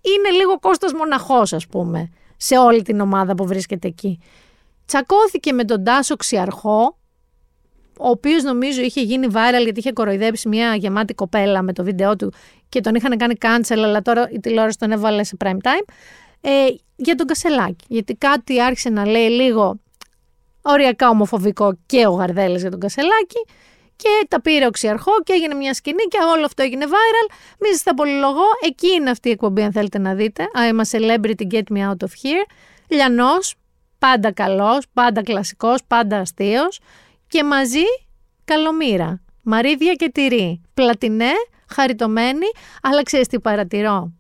είναι 0.01 0.37
λίγο 0.37 0.59
Κώστας 0.59 0.93
μοναχός 0.93 1.53
ας 1.53 1.67
πούμε 1.67 2.11
σε 2.37 2.59
όλη 2.59 2.83
την 2.83 3.01
ομάδα 3.01 3.35
που 3.35 3.47
βρίσκεται 3.47 3.89
εκεί. 3.89 4.19
Τσακώθηκε 4.87 5.53
με 5.53 5.65
τον 5.65 5.85
Τάσο 5.85 6.17
Ξιαρχό, 6.17 6.99
ο 8.01 8.09
οποίος 8.09 8.43
νομίζω 8.43 8.83
είχε 8.83 9.01
γίνει 9.01 9.27
viral 9.31 9.63
γιατί 9.63 9.79
είχε 9.79 9.93
κοροϊδέψει 9.93 10.49
μια 10.49 10.75
γεμάτη 10.75 11.15
κοπέλα 11.15 11.63
με 11.63 11.73
το 11.73 11.85
βίντεο 11.85 12.17
του 12.17 12.33
και 12.69 12.81
τον 12.81 12.95
είχαν 12.95 13.17
κάνει 13.17 13.35
cancel, 13.41 13.79
αλλά 13.79 14.03
τώρα 14.03 14.29
η 14.33 14.41
τηλεόραση 14.41 14.79
τον 14.79 14.91
έβαλε 14.91 15.25
σε 15.25 15.37
prime 15.45 15.49
time. 15.49 15.93
Ε, 16.41 16.51
για 16.97 17.15
τον 17.15 17.27
Κασελάκη. 17.27 17.85
Γιατί 17.89 18.15
κάτι 18.15 18.63
άρχισε 18.63 18.89
να 18.89 19.07
λέει 19.07 19.29
λίγο 19.29 19.81
οριακά 20.63 21.09
ομοφοβικό 21.09 21.79
και 21.87 22.07
ο 22.07 22.11
Γαρδέλης 22.11 22.61
για 22.61 22.71
τον 22.71 22.81
Κασελάκη. 22.81 23.47
Και 23.97 24.27
τα 24.29 24.41
πήρε 24.41 24.67
ο 24.67 24.71
Ξιαρχό 24.71 25.13
και 25.25 25.33
έγινε 25.33 25.55
μια 25.55 25.75
σκηνή 25.75 26.03
και 26.09 26.19
όλο 26.35 26.45
αυτό 26.45 26.63
έγινε 26.63 26.85
viral. 26.87 27.35
Μη 27.61 27.69
σας 27.69 27.83
τα 27.83 27.95
πολυλογώ. 27.95 28.45
Εκεί 28.67 28.93
είναι 28.93 29.11
αυτή 29.11 29.29
η 29.29 29.31
εκπομπή, 29.31 29.63
αν 29.63 29.73
θέλετε 29.73 29.99
να 29.99 30.15
δείτε. 30.15 30.45
I'm 30.55 30.81
a 30.81 30.99
celebrity, 30.99 31.47
get 31.51 31.77
me 31.77 31.89
out 31.89 32.07
of 32.07 32.13
here. 32.23 32.45
Λιανός, 32.89 33.55
πάντα 33.99 34.33
καλός, 34.33 34.87
πάντα 34.93 35.23
κλασικός, 35.23 35.81
πάντα 35.87 36.19
αστείος. 36.19 36.81
Και 37.31 37.45
μαζί 37.45 37.85
καλομήρα. 38.45 39.23
Μαρίδια 39.43 39.95
και 39.95 40.11
τυρί. 40.15 40.61
Πλατινέ, 40.75 41.33
χαριτωμένη, 41.69 42.47
αλλά 42.83 43.03
ξέρεις 43.03 43.27
τι 43.27 43.41
παρατηρώ; 43.41 44.13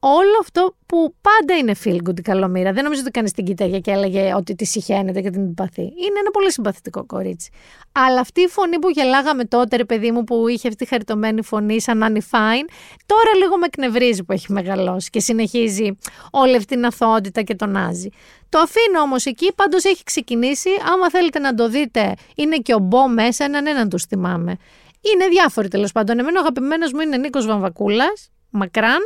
Όλο 0.00 0.38
αυτό 0.40 0.76
που 0.86 1.14
πάντα 1.20 1.56
είναι 1.58 1.74
feel 1.84 1.96
good 2.08 2.18
η 2.18 2.22
καλομήρα. 2.22 2.72
Δεν 2.72 2.84
νομίζω 2.84 3.00
ότι 3.00 3.10
κανείς 3.10 3.32
την 3.32 3.44
κοίταγε 3.44 3.78
και 3.78 3.90
έλεγε 3.90 4.34
ότι 4.34 4.54
τη 4.54 4.64
συχαίνεται 4.64 5.20
και 5.20 5.30
την 5.30 5.54
παθεί. 5.54 5.82
Είναι 5.82 6.18
ένα 6.20 6.30
πολύ 6.32 6.52
συμπαθητικό 6.52 7.06
κορίτσι. 7.06 7.50
Αλλά 7.92 8.20
αυτή 8.20 8.40
η 8.40 8.46
φωνή 8.46 8.78
που 8.78 8.90
γελάγαμε 8.90 9.44
τότε, 9.44 9.76
ρε 9.76 9.84
παιδί 9.84 10.10
μου, 10.10 10.24
που 10.24 10.48
είχε 10.48 10.68
αυτή 10.68 10.84
η 10.84 10.86
χαριτωμένη 10.86 11.42
φωνή, 11.42 11.80
σαν 11.80 12.02
Annie 12.02 12.36
Fine, 12.36 12.68
τώρα 13.06 13.34
λίγο 13.38 13.58
με 13.58 13.66
εκνευρίζει 13.66 14.24
που 14.24 14.32
έχει 14.32 14.52
μεγαλώσει 14.52 15.10
και 15.10 15.20
συνεχίζει 15.20 15.98
όλη 16.30 16.56
αυτή 16.56 16.74
την 16.74 16.84
αθωότητα 16.84 17.42
και 17.42 17.54
τον 17.54 17.76
άζει. 17.76 18.08
Το 18.48 18.58
αφήνω 18.58 19.00
όμως 19.00 19.24
εκεί, 19.26 19.52
πάντως 19.54 19.84
έχει 19.84 20.02
ξεκινήσει. 20.04 20.70
Άμα 20.92 21.10
θέλετε 21.10 21.38
να 21.38 21.54
το 21.54 21.68
δείτε, 21.68 22.14
είναι 22.36 22.56
και 22.56 22.74
ο 22.74 22.78
Μπό 22.78 23.08
μέσα, 23.08 23.44
έναν 23.44 23.66
έναν 23.66 23.88
τους 23.88 24.04
θυμάμαι. 24.04 24.56
Είναι 25.00 25.28
διάφοροι 25.30 25.68
τέλος 25.68 25.92
πάντων. 25.92 26.18
Εμένα 26.18 26.38
ο 26.38 26.42
αγαπημένος 26.42 26.92
μου 26.92 27.00
είναι 27.00 27.16
Νίκος 27.16 27.46
Βαμβακούλας, 27.46 28.30
μακράν 28.50 28.98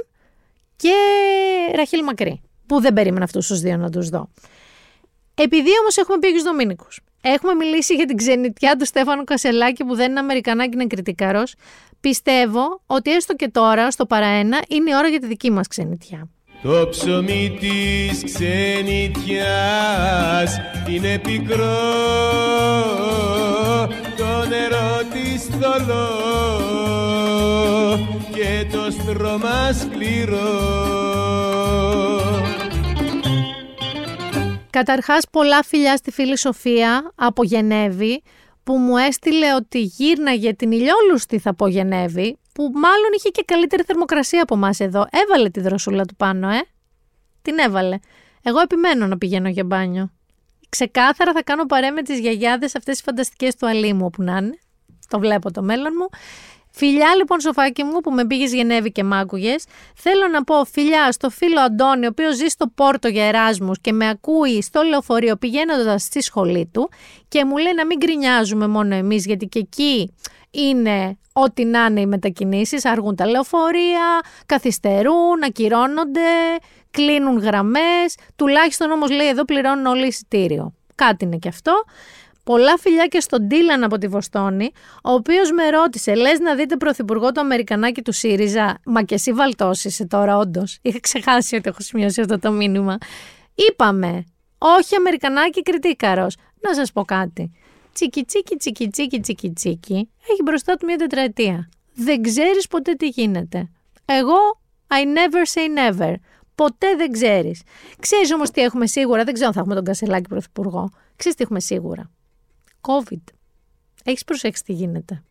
και 0.76 0.92
Ραχίλ 1.76 2.04
Μακρύ, 2.04 2.40
που 2.66 2.80
δεν 2.80 2.92
περίμενα 2.92 3.24
αυτούς 3.24 3.46
τους 3.46 3.60
δύο 3.60 3.76
να 3.76 3.90
τους 3.90 4.08
δω. 4.08 4.28
Επειδή 5.34 5.70
όμως 5.80 5.96
έχουμε 5.96 6.18
πει 6.18 6.42
Δομήνικους, 6.42 7.00
έχουμε 7.20 7.54
μιλήσει 7.54 7.94
για 7.94 8.06
την 8.06 8.16
ξενιτιά 8.16 8.76
του 8.76 8.86
Στέφανου 8.86 9.24
Κασελάκη 9.24 9.84
που 9.84 9.94
δεν 9.94 10.10
είναι 10.10 10.20
Αμερικανάκι, 10.20 10.74
είναι 10.74 10.86
κριτικαρό. 10.86 11.42
Πιστεύω 12.00 12.82
ότι 12.86 13.12
έστω 13.12 13.34
και 13.34 13.48
τώρα, 13.48 13.90
στο 13.90 14.06
παραένα, 14.06 14.62
είναι 14.68 14.90
η 14.90 14.94
ώρα 14.94 15.08
για 15.08 15.20
τη 15.20 15.26
δική 15.26 15.50
μας 15.50 15.66
ξενιτιά. 15.66 16.28
Το 16.62 16.88
ψωμί 16.90 17.58
της 17.60 18.24
ξενιτιάς 18.24 19.30
είναι 20.88 21.18
πικρό 21.18 21.74
Το 24.16 24.46
νερό 24.48 25.02
της 25.12 25.44
θολό 25.44 27.23
και 28.44 28.66
το 28.72 28.90
στρώμα 28.90 29.72
σκληρό 29.72 30.48
Καταρχάς 34.70 35.24
πολλά 35.30 35.62
φιλιά 35.62 35.96
στη 35.96 36.10
φίλη 36.10 36.38
Σοφία 36.38 37.12
από 37.14 37.44
Γενέβη 37.44 38.22
που 38.62 38.76
μου 38.76 38.96
έστειλε 38.96 39.54
ότι 39.54 39.80
γύρναγε 39.80 40.54
την 40.54 40.72
ηλιόλουστη 40.72 41.38
θα 41.38 41.54
πω 41.54 41.66
Γενέβη 41.66 42.38
που 42.54 42.62
μάλλον 42.62 43.10
είχε 43.16 43.28
και 43.28 43.42
καλύτερη 43.46 43.82
θερμοκρασία 43.82 44.42
από 44.42 44.54
εμάς 44.54 44.80
εδώ. 44.80 45.06
Έβαλε 45.10 45.48
τη 45.48 45.60
δροσούλα 45.60 46.04
του 46.04 46.16
πάνω, 46.16 46.48
ε. 46.48 46.60
Την 47.42 47.58
έβαλε. 47.58 47.98
Εγώ 48.42 48.60
επιμένω 48.60 49.06
να 49.06 49.18
πηγαίνω 49.18 49.48
για 49.48 49.64
μπάνιο. 49.64 50.10
Ξεκάθαρα 50.68 51.32
θα 51.32 51.42
κάνω 51.42 51.66
παρέ 51.66 51.90
με 51.90 52.02
τις 52.02 52.18
γιαγιάδες 52.18 52.74
αυτές 52.74 52.94
τις 52.94 53.02
φανταστικές 53.04 53.54
του 53.54 53.66
αλήμου 53.66 54.04
όπου 54.04 54.22
να 54.22 54.36
είναι. 54.36 54.58
Το 55.08 55.18
βλέπω 55.18 55.50
το 55.50 55.62
μέλλον 55.62 55.92
μου. 55.98 56.08
Φιλιά 56.76 57.14
λοιπόν 57.16 57.40
σοφάκι 57.40 57.82
μου 57.82 58.00
που 58.00 58.10
με 58.10 58.26
πήγες 58.26 58.52
Γενέβη 58.52 58.92
και 58.92 59.04
μ' 59.04 59.12
άκουγες. 59.12 59.64
Θέλω 59.94 60.28
να 60.28 60.44
πω 60.44 60.64
φιλιά 60.64 61.12
στο 61.12 61.30
φίλο 61.30 61.60
Αντώνη 61.60 62.04
ο 62.04 62.08
οποίος 62.08 62.36
ζει 62.36 62.46
στο 62.46 62.66
Πόρτο 62.74 63.08
για 63.08 63.24
Εράσμους 63.24 63.80
και 63.80 63.92
με 63.92 64.08
ακούει 64.08 64.62
στο 64.62 64.82
λεωφορείο 64.82 65.36
πηγαίνοντας 65.36 66.02
στη 66.02 66.22
σχολή 66.22 66.70
του 66.72 66.90
και 67.28 67.44
μου 67.44 67.56
λέει 67.56 67.74
να 67.74 67.86
μην 67.86 67.98
γκρινιάζουμε 67.98 68.66
μόνο 68.66 68.94
εμείς 68.94 69.26
γιατί 69.26 69.46
και 69.46 69.58
εκεί 69.58 70.14
είναι 70.50 71.18
ό,τι 71.32 71.64
να 71.64 71.84
είναι 71.84 72.00
οι 72.00 72.06
μετακινήσεις, 72.06 72.84
αργούν 72.84 73.16
τα 73.16 73.26
λεωφορεία, 73.26 74.20
καθυστερούν, 74.46 75.42
ακυρώνονται, 75.46 76.20
κλείνουν 76.90 77.38
γραμμές, 77.38 78.16
τουλάχιστον 78.36 78.90
όμως 78.90 79.10
λέει 79.10 79.28
εδώ 79.28 79.44
πληρώνουν 79.44 79.86
όλοι 79.86 80.06
εισιτήριο. 80.06 80.74
Κάτι 80.94 81.24
είναι 81.24 81.36
και 81.36 81.48
αυτό. 81.48 81.72
Πολλά 82.44 82.78
φιλιά 82.78 83.06
και 83.06 83.20
στον 83.20 83.48
Τίλαν 83.48 83.84
από 83.84 83.98
τη 83.98 84.06
Βοστόνη, 84.06 84.70
ο 85.04 85.12
οποίος 85.12 85.50
με 85.50 85.68
ρώτησε, 85.68 86.14
λες 86.14 86.38
να 86.38 86.54
δείτε 86.54 86.76
πρωθυπουργό 86.76 87.32
το 87.32 87.40
Αμερικανάκι 87.40 88.02
του 88.02 88.12
ΣΥΡΙΖΑ; 88.12 88.80
Μα 88.84 89.02
και 89.02 89.14
εσύ 89.14 89.32
βαλτώσει 89.32 90.06
τώρα, 90.06 90.36
όντως. 90.36 90.78
Είχα 90.82 91.00
ξεχάσει 91.00 91.56
ότι 91.56 91.68
έχω 91.68 91.80
σημειώσει 91.80 92.20
αυτό 92.20 92.38
το 92.38 92.50
μήνυμα. 92.52 92.98
Είπαμε, 93.54 94.24
όχι 94.58 94.94
Αμερικανάκι 94.96 95.62
κριτήκαρος. 95.62 96.36
Να 96.60 96.74
σας 96.74 96.92
πω 96.92 97.04
κάτι. 97.04 97.52
Τσίκι 97.92 98.24
τσίκι 98.24 98.56
τσίκι 98.56 98.88
τσίκι 98.88 99.20
τσίκι 99.20 99.52
τσίκι 99.52 100.10
έχει 100.30 100.42
μπροστά 100.44 100.76
του 100.76 100.86
μια 100.86 100.96
τετραετία. 100.96 101.68
Δεν 101.94 102.22
ξέρεις 102.22 102.66
ποτέ 102.66 102.92
τι 102.92 103.08
γίνεται. 103.08 103.70
Εγώ, 104.04 104.60
I 104.88 105.04
never 105.04 105.42
say 105.54 106.00
never. 106.00 106.14
Ποτέ 106.54 106.96
δεν 106.96 107.12
ξέρεις. 107.12 107.62
Ξέρεις 107.98 108.32
όμως 108.32 108.50
τι 108.50 108.60
έχουμε 108.60 108.86
σίγουρα. 108.86 109.24
Δεν 109.24 109.34
ξέρω 109.34 109.48
αν 109.48 109.54
θα 109.54 109.60
έχουμε 109.60 109.74
τον 109.74 109.84
Κασελάκη 109.84 110.28
πρωθυπουργό. 110.28 110.90
Ξέρεις 111.16 111.36
τι 111.36 111.42
έχουμε 111.42 111.60
σίγουρα. 111.60 112.10
COVID. 112.86 113.22
Έχεις 114.04 114.24
προσέξει 114.24 114.64
τι 114.64 114.72
γίνεται. 114.72 115.22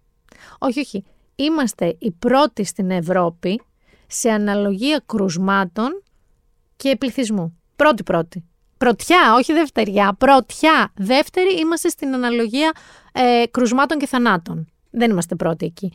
Όχι, 0.59 0.79
όχι. 0.79 1.03
Είμαστε 1.35 1.95
οι 1.99 2.11
πρώτοι 2.11 2.63
στην 2.63 2.91
Ευρώπη 2.91 3.61
σε 4.07 4.29
αναλογία 4.29 5.03
κρουσμάτων 5.05 6.03
και 6.75 6.95
πληθυσμού. 6.95 7.57
Πρώτη-πρώτη. 7.75 8.43
Πρωτιά, 8.77 9.33
όχι 9.37 9.53
δευτεριά. 9.53 10.15
Πρωτιά. 10.19 10.91
Δεύτερη 10.95 11.59
είμαστε 11.59 11.89
στην 11.89 12.13
αναλογία 12.13 12.71
ε, 13.11 13.43
κρουσμάτων 13.51 13.97
και 13.97 14.07
θανάτων. 14.07 14.67
Δεν 14.89 15.11
είμαστε 15.11 15.35
πρώτοι 15.35 15.65
εκεί. 15.65 15.93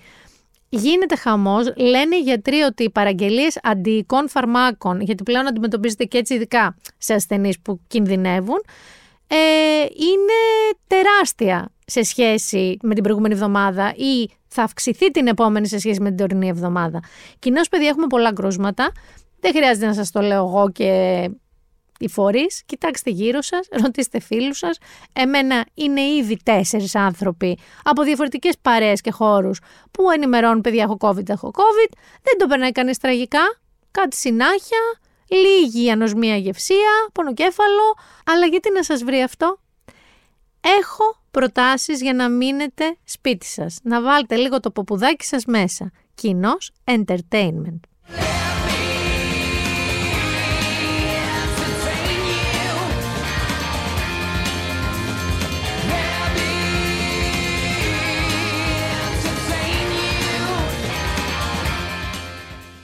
Γίνεται 0.68 1.16
χαμός. 1.16 1.72
Λένε 1.76 2.16
οι 2.16 2.20
γιατροί 2.20 2.60
ότι 2.60 2.82
οι 2.82 2.90
παραγγελίες 2.90 3.58
αντιοικών 3.62 4.28
φαρμάκων, 4.28 5.00
γιατί 5.00 5.22
πλέον 5.22 5.46
αντιμετωπίζεται 5.46 6.04
και 6.04 6.18
έτσι 6.18 6.34
ειδικά 6.34 6.76
σε 6.98 7.14
ασθενείς 7.14 7.60
που 7.60 7.80
κινδυνεύουν, 7.86 8.64
ε, 9.28 9.36
είναι 9.82 10.38
τεράστια 10.86 11.72
σε 11.84 12.02
σχέση 12.02 12.76
με 12.82 12.94
την 12.94 13.02
προηγούμενη 13.02 13.34
εβδομάδα 13.34 13.94
ή 13.96 14.30
θα 14.48 14.62
αυξηθεί 14.62 15.10
την 15.10 15.26
επόμενη 15.26 15.68
σε 15.68 15.78
σχέση 15.78 16.00
με 16.00 16.08
την 16.08 16.16
τωρινή 16.16 16.48
εβδομάδα. 16.48 17.02
Κοινώς, 17.38 17.68
παιδιά, 17.68 17.88
έχουμε 17.88 18.06
πολλά 18.06 18.32
κρούσματα. 18.32 18.92
Δεν 19.40 19.52
χρειάζεται 19.54 19.86
να 19.86 19.94
σας 19.94 20.10
το 20.10 20.20
λέω 20.20 20.44
εγώ 20.46 20.70
και 20.70 21.30
οι 21.98 22.08
φορείς. 22.08 22.62
Κοιτάξτε 22.66 23.10
γύρω 23.10 23.42
σας, 23.42 23.68
ρωτήστε 23.82 24.20
φίλους 24.20 24.58
σας. 24.58 24.78
Εμένα 25.12 25.64
είναι 25.74 26.00
ήδη 26.00 26.36
τέσσερις 26.42 26.94
άνθρωποι 26.94 27.58
από 27.82 28.02
διαφορετικές 28.02 28.58
παρέες 28.62 29.00
και 29.00 29.10
χώρους 29.10 29.60
που 29.90 30.10
ενημερώνουν: 30.10 30.60
Παιδιά, 30.60 30.82
έχω 30.82 30.96
COVID, 31.00 31.28
έχω 31.28 31.50
COVID. 31.54 31.92
Δεν 32.22 32.38
το 32.38 32.46
περνάει 32.46 32.72
κανείς 32.72 32.98
τραγικά. 32.98 33.60
Κάτι 33.90 34.16
συνάχεια, 34.16 34.98
λίγη 35.28 35.90
ανοσμία 35.90 36.36
γευσία, 36.36 37.08
πονοκέφαλο. 37.12 37.96
Αλλά 38.24 38.46
γιατί 38.46 38.72
να 38.72 38.82
σας 38.82 39.04
βρει 39.04 39.22
αυτό; 39.22 39.58
Έχω 40.60 41.20
προτάσεις 41.30 42.02
για 42.02 42.14
να 42.14 42.28
μείνετε 42.28 42.96
σπίτι 43.04 43.46
σας. 43.46 43.78
Να 43.82 44.02
βάλετε 44.02 44.36
λίγο 44.36 44.60
το 44.60 44.70
ποπουδάκι 44.70 45.24
σας 45.24 45.44
μέσα. 45.44 45.90
Κοινός 46.14 46.72
entertainment. 46.84 47.80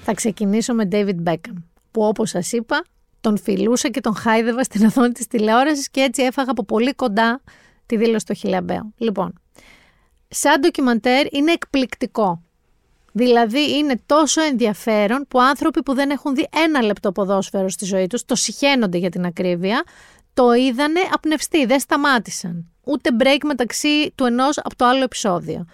Θα 0.06 0.14
ξεκινήσω 0.14 0.74
με 0.74 0.88
David 0.92 1.22
Beckham, 1.24 1.62
που 1.94 2.02
όπως 2.02 2.30
σας 2.30 2.52
είπα, 2.52 2.84
τον 3.20 3.38
φιλούσα 3.38 3.88
και 3.88 4.00
τον 4.00 4.14
χάιδευα 4.14 4.62
στην 4.62 4.84
οθόνη 4.84 5.12
της 5.12 5.26
τηλεόρασης 5.26 5.90
και 5.90 6.00
έτσι 6.00 6.22
έφαγα 6.22 6.50
από 6.50 6.64
πολύ 6.64 6.94
κοντά 6.94 7.40
τη 7.86 7.96
δήλωση 7.96 8.26
του 8.26 8.34
Χιλιαμπέου. 8.34 8.94
Λοιπόν, 8.96 9.32
σαν 10.28 10.60
ντοκιμαντέρ 10.60 11.34
είναι 11.34 11.52
εκπληκτικό. 11.52 12.42
Δηλαδή 13.12 13.76
είναι 13.76 14.00
τόσο 14.06 14.42
ενδιαφέρον 14.42 15.24
που 15.28 15.40
άνθρωποι 15.40 15.82
που 15.82 15.94
δεν 15.94 16.10
έχουν 16.10 16.34
δει 16.34 16.48
ένα 16.64 16.82
λεπτό 16.82 17.12
ποδόσφαιρο 17.12 17.68
στη 17.68 17.84
ζωή 17.84 18.06
τους, 18.06 18.24
το 18.24 18.34
συχαίνονται 18.34 18.98
για 18.98 19.10
την 19.10 19.24
ακρίβεια, 19.24 19.84
το 20.34 20.52
είδανε 20.52 21.00
απνευστοί, 21.12 21.66
δεν 21.66 21.80
σταμάτησαν. 21.80 22.68
Ούτε 22.84 23.10
break 23.18 23.38
μεταξύ 23.44 24.12
του 24.14 24.24
ενός 24.24 24.58
από 24.58 24.76
το 24.76 24.84
άλλο 24.84 25.02
επεισόδιο. 25.02 25.66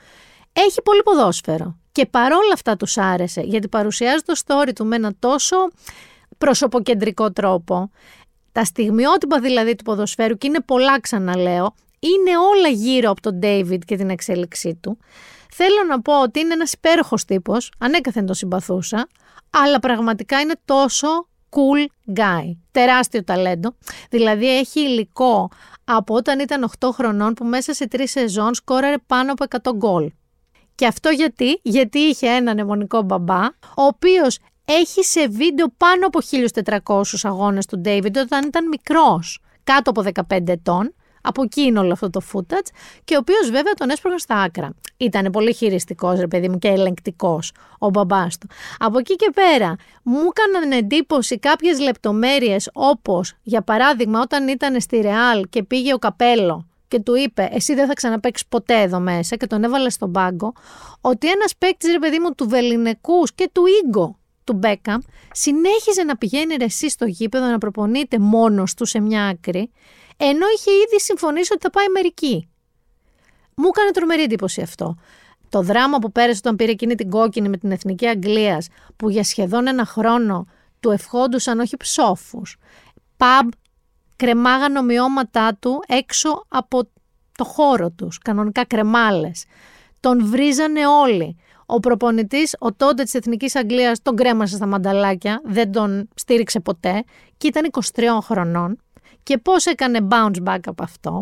Έχει 0.53 0.83
πολύ 0.83 1.03
ποδόσφαιρο. 1.03 1.79
Και 1.93 2.07
παρόλα 2.07 2.53
αυτά 2.55 2.77
τους 2.77 2.99
άρεσε, 2.99 3.41
γιατί 3.41 3.69
παρουσιάζει 3.69 4.23
το 4.23 4.35
story 4.47 4.71
του 4.75 4.87
με 4.87 4.97
ένα 4.97 5.13
τόσο 5.19 5.57
προσωποκεντρικό 6.41 7.33
τρόπο. 7.33 7.91
Τα 8.53 8.65
στιγμιότυπα 8.65 9.41
δηλαδή 9.41 9.75
του 9.75 9.85
ποδοσφαίρου, 9.85 10.37
και 10.37 10.47
είναι 10.47 10.61
πολλά 10.61 11.01
ξαναλέω, 11.01 11.75
είναι 11.99 12.39
όλα 12.39 12.69
γύρω 12.69 13.11
από 13.11 13.21
τον 13.21 13.39
David 13.43 13.79
και 13.85 13.97
την 13.97 14.11
εξέλιξή 14.11 14.79
του. 14.83 14.99
Θέλω 15.53 15.85
να 15.89 16.01
πω 16.01 16.23
ότι 16.23 16.41
είναι 16.41 16.53
ένας 16.53 16.73
υπέροχος 16.73 17.25
τύπος, 17.25 17.73
ανέκαθεν 17.79 18.27
τον 18.27 18.35
συμπαθούσα, 18.35 19.09
αλλά 19.51 19.79
πραγματικά 19.79 20.41
είναι 20.41 20.55
τόσο 20.65 21.29
cool 21.51 22.13
guy. 22.17 22.57
Τεράστιο 22.71 23.25
ταλέντο. 23.25 23.75
Δηλαδή 24.11 24.59
έχει 24.59 24.81
υλικό 24.81 25.51
από 25.85 26.15
όταν 26.15 26.39
ήταν 26.39 26.71
8 26.79 26.89
χρονών 26.93 27.35
που 27.35 27.45
μέσα 27.45 27.75
σε 27.75 27.89
τρεις 27.89 28.11
σεζόν 28.11 28.55
σκόραρε 28.55 28.97
πάνω 29.07 29.33
από 29.33 29.45
100 29.71 29.77
γκολ. 29.77 30.11
Και 30.75 30.87
αυτό 30.87 31.09
γιατί, 31.09 31.61
γιατί 31.63 31.99
είχε 31.99 32.27
έναν 32.27 32.59
αιμονικό 32.59 33.03
μπαμπά, 33.03 33.45
ο 33.77 33.83
οποίος 33.83 34.39
έχει 34.73 35.05
σε 35.05 35.29
βίντεο 35.29 35.67
πάνω 35.77 36.07
από 36.07 36.19
1400 36.85 37.03
αγώνες 37.23 37.67
του 37.67 37.81
David 37.85 38.17
όταν 38.17 38.47
ήταν 38.47 38.69
μικρός, 38.69 39.41
κάτω 39.65 39.91
από 39.91 40.03
15 40.29 40.49
ετών, 40.49 40.95
από 41.23 41.43
εκεί 41.43 41.61
είναι 41.61 41.79
όλο 41.79 41.93
αυτό 41.93 42.11
το 42.11 42.21
footage 42.33 42.69
και 43.05 43.15
ο 43.15 43.19
οποίος 43.19 43.51
βέβαια 43.51 43.73
τον 43.73 43.91
έσπρωγαν 43.91 44.19
στα 44.19 44.37
άκρα. 44.37 44.71
Ήταν 44.97 45.31
πολύ 45.31 45.55
χειριστικός 45.55 46.19
ρε 46.19 46.27
παιδί 46.27 46.49
μου 46.49 46.59
και 46.59 46.69
ελεγκτικός 46.69 47.53
ο 47.79 47.89
μπαμπάς 47.89 48.39
του. 48.39 48.47
Από 48.79 48.99
εκεί 48.99 49.17
και 49.17 49.31
πέρα 49.35 49.77
μου 50.03 50.19
έκαναν 50.19 50.73
εντύπωση 50.73 51.39
κάποιες 51.39 51.81
λεπτομέρειες 51.81 52.71
όπως 52.73 53.35
για 53.43 53.63
παράδειγμα 53.63 54.21
όταν 54.21 54.49
ήταν 54.49 54.81
στη 54.81 55.01
Ρεάλ 55.01 55.45
και 55.49 55.63
πήγε 55.63 55.95
ο 55.95 55.99
Καπέλο 55.99 56.67
και 56.89 57.01
του 57.01 57.15
είπε: 57.15 57.49
Εσύ 57.53 57.75
δεν 57.75 57.87
θα 57.87 57.93
ξαναπέξει 57.93 58.45
ποτέ 58.49 58.81
εδώ 58.81 59.01
μέσα, 59.01 59.37
και 59.37 59.47
τον 59.47 59.65
έβαλε 59.65 59.91
στον 59.91 60.13
πάγκο, 60.13 60.53
ότι 61.01 61.31
ένας 61.31 61.57
παίκτης, 61.59 61.93
ρε 61.93 61.99
παιδί 61.99 62.19
μου, 62.19 62.35
του 62.35 62.49
Βεληνικού 62.49 63.23
και 63.35 63.51
του 63.53 63.63
γκο 63.89 64.20
του 64.51 64.57
Μπέκαμ, 64.57 65.01
συνέχιζε 65.33 66.03
να 66.03 66.17
πηγαίνει 66.17 66.55
ρε 66.57 66.65
εσύ 66.65 66.91
στο 66.91 67.05
γήπεδο 67.05 67.47
να 67.47 67.59
προπονείται 67.59 68.19
μόνος 68.19 68.75
του 68.75 68.85
σε 68.85 69.01
μια 69.01 69.27
άκρη, 69.27 69.71
ενώ 70.17 70.47
είχε 70.57 70.71
ήδη 70.71 71.01
συμφωνήσει 71.01 71.53
ότι 71.53 71.63
θα 71.63 71.71
πάει 71.71 71.89
μερική. 71.89 72.49
Μου 73.55 73.67
έκανε 73.67 73.91
τρομερή 73.91 74.23
εντύπωση 74.23 74.61
αυτό. 74.63 74.97
Το 75.49 75.63
δράμα 75.63 75.99
που 75.99 76.13
πέρασε 76.13 76.39
όταν 76.39 76.57
πήρε 76.57 76.71
εκείνη 76.71 76.95
την 76.95 77.11
κόκκινη 77.11 77.49
με 77.49 77.57
την 77.57 77.71
Εθνική 77.71 78.07
Αγγλίας, 78.07 78.69
που 78.97 79.11
για 79.11 79.25
σχεδόν 79.25 79.67
ένα 79.67 79.85
χρόνο 79.85 80.47
του 80.81 80.91
ευχόντουσαν 80.91 81.61
όχι 81.61 81.77
ψόφους, 81.77 82.57
παμπ 83.17 83.49
κρεμάγαν 84.17 84.77
ομοιώματά 84.77 85.57
του 85.61 85.83
έξω 85.87 86.45
από 86.49 86.91
το 87.37 87.45
χώρο 87.45 87.91
τους, 87.91 88.19
κανονικά 88.19 88.65
κρεμάλες. 88.65 89.45
Τον 90.01 90.27
βρίζανε 90.27 90.87
όλοι. 90.87 91.37
Ο 91.73 91.81
προπονητής, 91.81 92.57
ο 92.59 92.73
τότε 92.73 93.03
της 93.03 93.15
Εθνικής 93.15 93.57
Αγγλίας, 93.57 94.03
τον 94.03 94.17
κρέμασε 94.17 94.57
στα 94.57 94.67
μανταλάκια, 94.67 95.41
δεν 95.45 95.73
τον 95.73 96.09
στήριξε 96.15 96.61
ποτέ 96.61 97.05
και 97.37 97.47
ήταν 97.47 97.71
23 97.95 98.19
χρονών. 98.23 98.79
Και 99.23 99.39
πώς 99.39 99.67
έκανε 99.67 100.09
bounce 100.11 100.49
back 100.49 100.59
από 100.65 100.83
αυτό. 100.83 101.21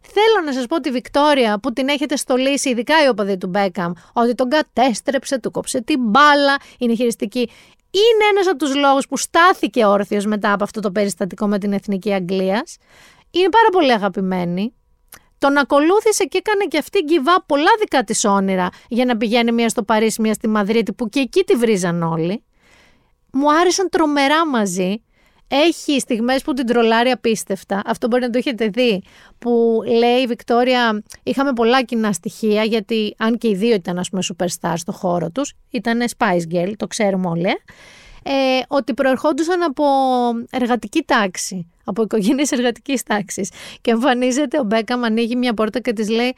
Θέλω 0.00 0.46
να 0.46 0.52
σας 0.52 0.66
πω 0.66 0.80
τη 0.80 0.90
Βικτόρια 0.90 1.58
που 1.58 1.72
την 1.72 1.88
έχετε 1.88 2.16
στολίσει, 2.16 2.68
ειδικά 2.68 3.04
η 3.04 3.08
οπαδή 3.08 3.36
του 3.36 3.46
Μπέκαμ, 3.46 3.92
ότι 4.12 4.34
τον 4.34 4.48
κατέστρεψε, 4.48 5.40
του 5.40 5.50
κόψε 5.50 5.82
την 5.82 6.00
μπάλα, 6.00 6.56
είναι 6.78 6.94
χειριστική 6.94 7.48
είναι 7.94 8.24
ένας 8.30 8.46
από 8.46 8.56
τους 8.56 8.74
λόγους 8.74 9.06
που 9.06 9.16
στάθηκε 9.16 9.84
όρθιος 9.84 10.26
μετά 10.26 10.52
από 10.52 10.64
αυτό 10.64 10.80
το 10.80 10.90
περιστατικό 10.90 11.46
με 11.46 11.58
την 11.58 11.72
Εθνική 11.72 12.12
Αγγλίας. 12.12 12.76
Είναι 13.30 13.48
πάρα 13.48 13.68
πολύ 13.72 13.92
αγαπημένη. 13.92 14.74
Τον 15.44 15.56
ακολούθησε 15.56 16.24
και 16.24 16.38
έκανε 16.38 16.64
και 16.64 16.78
αυτή 16.78 17.04
give 17.08 17.42
πολλά 17.46 17.70
δικά 17.80 18.04
της 18.04 18.24
όνειρα 18.24 18.68
για 18.88 19.04
να 19.04 19.16
πηγαίνει 19.16 19.52
μία 19.52 19.68
στο 19.68 19.82
Παρίσι, 19.82 20.20
μία 20.20 20.34
στη 20.34 20.48
Μαδρίτη 20.48 20.92
που 20.92 21.08
και 21.08 21.20
εκεί 21.20 21.42
τη 21.42 21.54
βρίζαν 21.54 22.02
όλοι. 22.02 22.44
Μου 23.32 23.52
άρεσαν 23.52 23.88
τρομερά 23.88 24.46
μαζί 24.46 25.02
έχει 25.48 26.00
στιγμές 26.00 26.42
που 26.42 26.52
την 26.52 26.66
τρολάρει 26.66 27.10
απίστευτα. 27.10 27.82
Αυτό 27.86 28.06
μπορεί 28.06 28.22
να 28.22 28.30
το 28.30 28.38
έχετε 28.38 28.68
δει. 28.68 29.02
Που 29.38 29.82
λέει 29.86 30.20
η 30.22 30.26
Βικτόρια, 30.26 31.02
είχαμε 31.22 31.52
πολλά 31.52 31.82
κοινά 31.82 32.12
στοιχεία, 32.12 32.62
γιατί 32.62 33.14
αν 33.18 33.38
και 33.38 33.48
οι 33.48 33.54
δύο 33.54 33.74
ήταν 33.74 33.98
ας 33.98 34.08
πούμε 34.08 34.22
superstar 34.34 34.74
στο 34.76 34.92
χώρο 34.92 35.30
τους, 35.30 35.54
ήταν 35.70 36.04
Spice 36.16 36.54
Girl, 36.54 36.72
το 36.76 36.86
ξέρουμε 36.86 37.28
όλοι, 37.28 37.46
ε, 38.22 38.60
ότι 38.68 38.94
προερχόντουσαν 38.94 39.62
από 39.62 39.84
εργατική 40.50 41.02
τάξη, 41.02 41.70
από 41.84 42.02
οικογένειες 42.02 42.52
εργατικής 42.52 43.02
τάξης. 43.02 43.50
Και 43.80 43.90
εμφανίζεται 43.90 44.58
ο 44.58 44.62
Μπέκαμ, 44.62 45.04
ανοίγει 45.04 45.36
μια 45.36 45.54
πόρτα 45.54 45.80
και 45.80 45.92
της 45.92 46.08
λέει, 46.08 46.34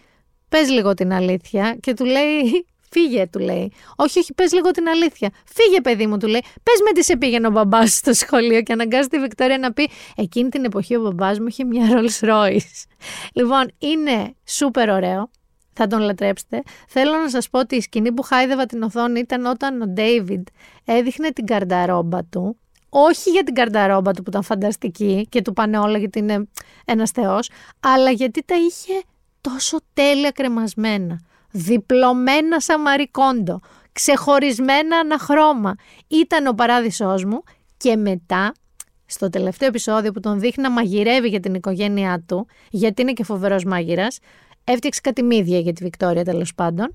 πες 0.48 0.70
λίγο 0.70 0.94
την 0.94 1.12
αλήθεια. 1.12 1.76
Και 1.80 1.94
του 1.94 2.04
λέει, 2.04 2.66
Φύγε, 2.90 3.26
του 3.26 3.38
λέει. 3.38 3.72
Όχι, 3.96 4.18
όχι, 4.18 4.34
πες 4.34 4.52
λίγο 4.52 4.70
την 4.70 4.88
αλήθεια. 4.88 5.30
Φύγε, 5.44 5.80
παιδί 5.80 6.06
μου, 6.06 6.18
του 6.18 6.26
λέει. 6.26 6.42
Πες 6.62 6.80
με 6.84 6.92
τι 6.92 7.04
σε 7.04 7.16
πήγαινε 7.16 7.46
ο 7.46 7.50
μπαμπάς 7.50 7.94
στο 7.94 8.12
σχολείο 8.12 8.62
και 8.62 8.72
αναγκάζει 8.72 9.08
τη 9.08 9.18
Βικτόρια 9.18 9.58
να 9.58 9.72
πει 9.72 9.90
Εκείνη 10.16 10.48
την 10.48 10.64
εποχή 10.64 10.96
ο 10.96 11.00
μπαμπάς 11.00 11.38
μου 11.38 11.46
είχε 11.48 11.64
μια 11.64 11.86
Rolls 11.90 12.28
Royce. 12.28 12.84
Λοιπόν, 13.32 13.70
είναι 13.78 14.34
σούπερ 14.44 14.90
ωραίο. 14.90 15.30
Θα 15.72 15.86
τον 15.86 16.00
λατρέψετε. 16.00 16.62
Θέλω 16.88 17.12
να 17.12 17.28
σας 17.28 17.50
πω 17.50 17.58
ότι 17.58 17.76
η 17.76 17.80
σκηνή 17.80 18.12
που 18.12 18.22
χάιδευα 18.22 18.66
την 18.66 18.82
οθόνη 18.82 19.18
ήταν 19.18 19.46
όταν 19.46 19.82
ο 19.82 19.86
Ντέιβιντ 19.86 20.46
έδειχνε 20.84 21.30
την 21.30 21.46
καρνταρόμπα 21.46 22.24
του. 22.24 22.56
Όχι 22.88 23.30
για 23.30 23.42
την 23.42 23.54
καρνταρόμπα 23.54 24.12
του 24.12 24.22
που 24.22 24.30
ήταν 24.30 24.42
φανταστική 24.42 25.26
και 25.28 25.42
του 25.42 25.52
πάνε 25.52 25.78
όλα 25.78 25.98
γιατί 25.98 26.18
είναι 26.18 26.48
ένας 26.84 27.10
θεός, 27.10 27.50
αλλά 27.80 28.10
γιατί 28.10 28.42
τα 28.44 28.54
είχε 28.54 29.02
τόσο 29.40 29.78
τέλεια 29.94 30.30
κρεμασμένα 30.30 31.20
διπλωμένα 31.56 32.60
σαν 32.60 32.80
μαρικόντο, 32.80 33.60
ξεχωρισμένα 33.92 34.96
αναχρώμα. 34.96 35.74
Ήταν 36.06 36.46
ο 36.46 36.52
παράδεισός 36.52 37.24
μου 37.24 37.42
Και 37.76 37.96
μετά, 37.96 38.52
στο 39.06 39.28
τελευταίο 39.28 39.68
επεισόδιο 39.68 40.12
που 40.12 40.20
τον 40.20 40.40
δείχνει 40.40 40.62
να 40.62 40.70
μαγειρεύει 40.70 41.28
για 41.28 41.40
την 41.40 41.54
οικογένειά 41.54 42.22
του, 42.26 42.46
γιατί 42.70 43.02
είναι 43.02 43.12
και 43.12 43.24
φοβερός 43.24 43.64
μάγειρας, 43.64 44.18
έφτιαξε 44.64 45.00
κάτι 45.00 45.22
μύδια 45.22 45.58
για 45.58 45.72
τη 45.72 45.84
Βικτόρια 45.84 46.24
τέλος 46.24 46.54
πάντων, 46.54 46.92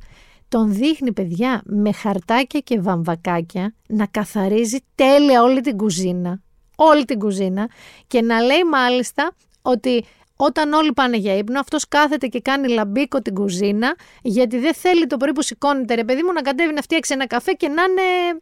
τον 0.51 0.73
δείχνει 0.73 1.13
παιδιά 1.13 1.61
με 1.65 1.91
χαρτάκια 1.91 2.59
και 2.59 2.79
βαμβακάκια 2.79 3.73
να 3.87 4.05
καθαρίζει 4.05 4.77
τέλεια 4.95 5.43
όλη 5.43 5.61
την 5.61 5.77
κουζίνα. 5.77 6.41
Όλη 6.75 7.05
την 7.05 7.19
κουζίνα 7.19 7.69
και 8.07 8.21
να 8.21 8.41
λέει 8.41 8.63
μάλιστα 8.71 9.31
ότι 9.61 10.05
όταν 10.35 10.73
όλοι 10.73 10.93
πάνε 10.93 11.17
για 11.17 11.37
ύπνο, 11.37 11.59
αυτός 11.59 11.87
κάθεται 11.87 12.27
και 12.27 12.39
κάνει 12.39 12.67
λαμπίκο 12.67 13.21
την 13.21 13.33
κουζίνα, 13.33 13.95
γιατί 14.21 14.59
δεν 14.59 14.73
θέλει 14.73 15.07
το 15.07 15.17
πρωί 15.17 15.33
που 15.33 15.41
σηκώνεται, 15.41 15.93
ρε 15.95 16.03
παιδί 16.03 16.23
μου, 16.23 16.31
να 16.31 16.41
κατέβει 16.41 16.73
να 16.73 16.81
φτιάξει 16.81 17.13
ένα 17.13 17.27
καφέ 17.27 17.51
και 17.51 17.67
να 17.67 17.83
είναι 17.83 18.41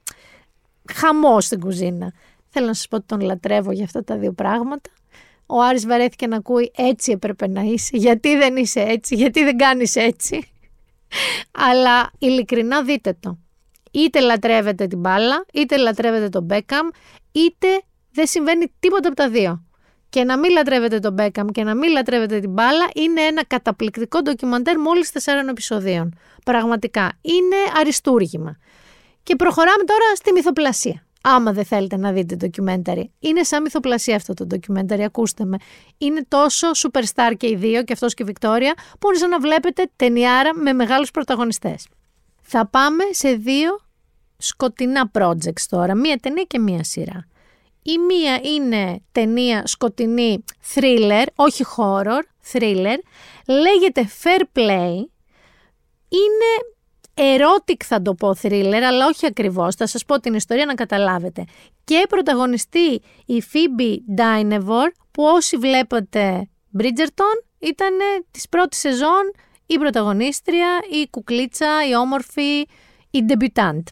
χαμός 0.94 1.45
στην 1.45 1.60
κουζίνα. 1.60 2.14
Θέλω 2.49 2.65
να 2.65 2.73
σας 2.73 2.88
πω 2.88 2.95
ότι 2.95 3.06
τον 3.06 3.19
λατρεύω 3.22 3.72
για 3.72 3.84
αυτά 3.84 4.03
τα 4.03 4.18
δύο 4.18 4.31
πράγματα. 4.31 4.90
Ο 5.45 5.61
Άρης 5.61 5.86
βαρέθηκε 5.86 6.27
να 6.27 6.36
ακούει 6.36 6.72
έτσι 6.76 7.11
έπρεπε 7.11 7.48
να 7.48 7.61
είσαι, 7.61 7.98
γιατί 7.98 8.36
δεν 8.36 8.56
είσαι 8.56 8.80
έτσι, 8.80 9.15
γιατί 9.15 9.44
δεν 9.44 9.57
κάνεις 9.57 9.95
έτσι. 9.95 10.52
Αλλά 11.52 12.11
ειλικρινά 12.18 12.84
δείτε 12.84 13.18
το. 13.19 13.38
Είτε 13.91 14.19
λατρεύετε 14.19 14.88
την 14.88 14.99
μπάλα, 14.99 15.45
είτε 15.53 15.77
λατρεύετε 15.77 16.30
τον 16.30 16.44
Μπέκαμ, 16.44 16.88
είτε 17.31 17.68
δεν 18.11 18.27
συμβαίνει 18.27 18.73
τίποτα 18.80 19.07
από 19.07 19.18
τα 19.18 19.30
δύο. 19.30 19.64
Και 20.10 20.23
να 20.23 20.38
μην 20.38 20.52
λατρεύετε 20.52 20.99
τον 20.99 21.14
Μπέκαμ 21.14 21.48
και 21.48 21.64
να 21.64 21.76
μην 21.76 21.91
λατρεύετε 21.91 22.40
την 22.40 22.49
μπάλα 22.49 22.90
είναι 22.95 23.22
ένα 23.22 23.45
καταπληκτικό 23.45 24.22
ντοκιμαντέρ 24.22 24.80
μόλις 24.80 25.11
τεσσάρων 25.11 25.48
επεισοδίων. 25.48 26.18
Πραγματικά. 26.45 27.11
Είναι 27.22 27.56
αριστούργημα. 27.80 28.57
Και 29.23 29.36
προχωράμε 29.36 29.84
τώρα 29.84 30.15
στη 30.15 30.31
μυθοπλασία. 30.31 31.03
Άμα 31.24 31.54
δεν 31.54 31.66
θέλετε 31.66 31.98
να 31.98 32.12
δείτε 32.12 32.36
ντοκιμένταρι. 32.36 33.12
Είναι 33.20 33.44
σαν 33.44 33.62
μυθοπλασία 33.62 34.16
αυτό 34.16 34.34
το 34.34 34.46
ντοκιμένταρι, 34.46 35.04
ακούστε 35.04 35.46
με. 35.46 35.58
Είναι 35.98 36.26
τόσο 36.28 36.68
superstar 36.72 37.34
και 37.38 37.48
οι 37.48 37.56
δύο, 37.56 37.84
και 37.84 37.94
αυτός 37.94 38.14
και 38.14 38.24
η 38.24 38.26
Βικτόρια, 38.26 38.74
που 39.00 39.10
είναι 39.10 39.18
σαν 39.18 39.30
να 39.30 39.40
βλέπετε 39.40 39.91
ταινιάρα 39.96 40.56
με 40.56 40.74
μεγάλους 40.74 41.12
πρωταγωνιστές. 41.12 41.88
Θα 42.41 42.68
πάμε 42.68 43.04
σε 43.12 43.34
δύο 43.34 43.80
σκοτεινά 44.38 45.12
projects 45.14 45.62
τώρα, 45.70 45.96
μία 45.96 46.18
ταινία 46.18 46.44
και 46.44 46.60
μία 46.60 46.84
σειρά. 46.84 47.28
Η 47.82 47.98
μία 47.98 48.40
είναι 48.44 49.02
ταινία 49.12 49.68
σκοτεινή 49.68 50.44
thriller, 50.74 51.26
όχι 51.36 51.66
horror, 51.78 52.22
thriller, 52.52 52.98
λέγεται 53.48 54.10
Fair 54.24 54.41
Play, 54.54 54.96
είναι 56.10 56.52
erotic 57.20 57.84
θα 57.86 58.02
το 58.02 58.14
πω 58.14 58.36
thriller, 58.41 58.82
αλλά 58.88 59.06
όχι 59.06 59.26
ακριβώς, 59.26 59.76
θα 59.76 59.88
σας 59.88 60.06
πω 60.06 60.20
την 60.20 60.34
ιστορία 60.34 60.66
να 60.66 60.74
καταλάβετε. 60.74 61.44
Και 61.84 62.06
πρωταγωνιστή 62.10 63.02
η 63.26 63.44
Phoebe 63.52 64.20
Dynevor, 64.22 64.88
που 65.12 65.24
όσοι 65.24 65.58
βλέπετε 65.58 66.50
Bridgerton, 66.80 67.44
ήταν 67.60 67.98
της 68.32 68.50
πρώτης 68.50 68.80
σεζόν 68.80 69.32
η 69.66 69.78
πρωταγωνίστρια, 69.78 70.80
η 70.91 71.08
κουκλίτσα, 71.10 71.88
η 71.90 71.96
όμορφη, 71.96 72.60
η 73.12 73.26
debutante. 73.28 73.84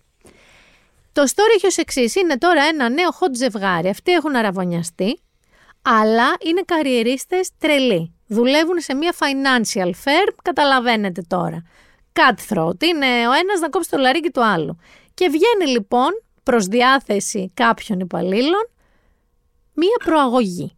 Το 1.13 1.23
story 1.23 1.55
έχει 1.55 1.65
ως 1.67 1.77
εξής. 1.77 2.15
Είναι 2.15 2.37
τώρα 2.37 2.63
ένα 2.63 2.89
νέο 2.89 3.09
hot 3.19 3.33
ζευγάρι. 3.35 3.89
Αυτοί 3.89 4.11
έχουν 4.11 4.35
αραβωνιαστεί, 4.35 5.21
αλλά 5.81 6.27
είναι 6.45 6.61
καριερίστες 6.65 7.49
τρελοί. 7.57 8.13
Δουλεύουν 8.27 8.79
σε 8.79 8.93
μια 8.93 9.13
financial 9.19 9.87
firm, 9.87 10.33
καταλαβαίνετε 10.43 11.21
τώρα. 11.27 11.63
Cutthroat, 12.17 12.83
είναι 12.83 13.27
ο 13.27 13.31
ένας 13.31 13.59
να 13.61 13.69
κόψει 13.69 13.89
το 13.89 13.97
λαρίκι 13.97 14.29
του 14.29 14.45
άλλου. 14.45 14.77
Και 15.13 15.27
βγαίνει 15.27 15.71
λοιπόν 15.71 16.09
προς 16.43 16.65
διάθεση 16.65 17.51
κάποιων 17.53 17.99
υπαλλήλων 17.99 18.69
μία 19.73 19.97
προαγωγή. 20.03 20.71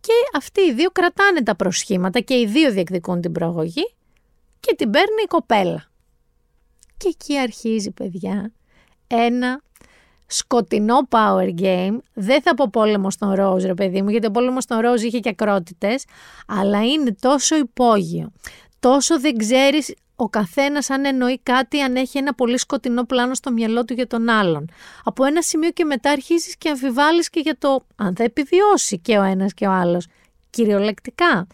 Και 0.00 0.12
αυτοί 0.36 0.60
οι 0.60 0.72
δύο 0.72 0.90
κρατάνε 0.90 1.42
τα 1.42 1.56
προσχήματα 1.56 2.20
και 2.20 2.38
οι 2.38 2.46
δύο 2.46 2.70
διεκδικούν 2.70 3.20
την 3.20 3.32
προαγωγή 3.32 3.94
και 4.60 4.74
την 4.74 4.90
παίρνει 4.90 5.22
η 5.24 5.26
κοπέλα. 5.26 5.84
Και 6.96 7.08
εκεί 7.08 7.38
αρχίζει 7.38 7.90
παιδιά 7.90 8.52
ένα 9.06 9.60
σκοτεινό 10.26 11.08
power 11.08 11.60
game. 11.60 11.98
Δεν 12.14 12.42
θα 12.42 12.54
πω 12.54 12.68
πόλεμο 12.70 13.10
στον 13.10 13.32
Ροζ, 13.32 13.64
ρε 13.64 13.74
παιδί 13.74 14.02
μου, 14.02 14.10
γιατί 14.10 14.26
ο 14.26 14.30
πόλεμος 14.30 14.62
στον 14.62 14.78
Ροζ 14.78 15.02
είχε 15.02 15.18
και 15.18 15.28
ακρότητες, 15.28 16.04
αλλά 16.46 16.84
είναι 16.84 17.16
τόσο 17.20 17.56
υπόγειο. 17.56 18.32
Τόσο 18.86 19.20
δεν 19.20 19.36
ξέρεις 19.36 19.94
ο 20.16 20.28
καθένας 20.28 20.90
αν 20.90 21.04
εννοεί 21.04 21.40
κάτι, 21.42 21.80
αν 21.80 21.96
έχει 21.96 22.18
ένα 22.18 22.34
πολύ 22.34 22.58
σκοτεινό 22.58 23.04
πλάνο 23.04 23.34
στο 23.34 23.52
μυαλό 23.52 23.84
του 23.84 23.92
για 23.92 24.06
τον 24.06 24.28
άλλον. 24.28 24.68
Από 25.04 25.24
ένα 25.24 25.42
σημείο 25.42 25.70
και 25.70 25.84
μετά 25.84 26.10
αρχίζεις 26.10 26.56
και 26.56 26.68
αμφιβάλλεις 26.68 27.30
και 27.30 27.40
για 27.40 27.56
το 27.58 27.86
αν 27.96 28.16
θα 28.16 28.24
επιβιώσει 28.24 28.98
και 28.98 29.18
ο 29.18 29.22
ένας 29.22 29.54
και 29.54 29.66
ο 29.66 29.70
άλλος. 29.70 30.06
Κυριολεκτικά. 30.50 31.46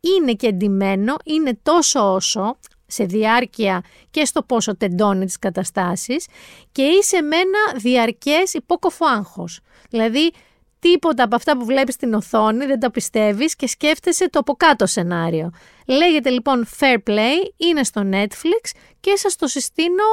Είναι 0.00 0.32
και 0.32 0.46
εντυμένο, 0.46 1.14
είναι 1.24 1.58
τόσο 1.62 2.14
όσο, 2.14 2.58
σε 2.86 3.04
διάρκεια 3.04 3.82
και 4.10 4.24
στο 4.24 4.42
πόσο 4.42 4.76
τεντώνει 4.76 5.24
τις 5.24 5.38
καταστάσεις 5.38 6.26
και 6.72 6.82
είσαι 6.82 7.22
με 7.22 7.36
ένα 7.36 7.80
διαρκές 7.80 8.54
υπόκοφο 8.54 9.06
άγχος. 9.06 9.60
Δηλαδή 9.90 10.32
τίποτα 10.78 11.22
από 11.22 11.36
αυτά 11.36 11.56
που 11.56 11.64
βλέπεις 11.64 11.94
στην 11.94 12.14
οθόνη 12.14 12.66
δεν 12.66 12.80
τα 12.80 12.90
πιστεύεις 12.90 13.56
και 13.56 13.68
σκέφτεσαι 13.68 14.30
το 14.30 14.38
από 14.38 14.54
κάτω 14.54 14.86
σενάριο. 14.86 15.50
Λέγεται 15.90 16.30
λοιπόν 16.30 16.66
Fair 16.78 16.96
Play, 17.10 17.34
είναι 17.56 17.84
στο 17.84 18.02
Netflix 18.12 18.70
και 19.00 19.16
σας 19.16 19.36
το 19.36 19.46
συστήνω 19.46 20.04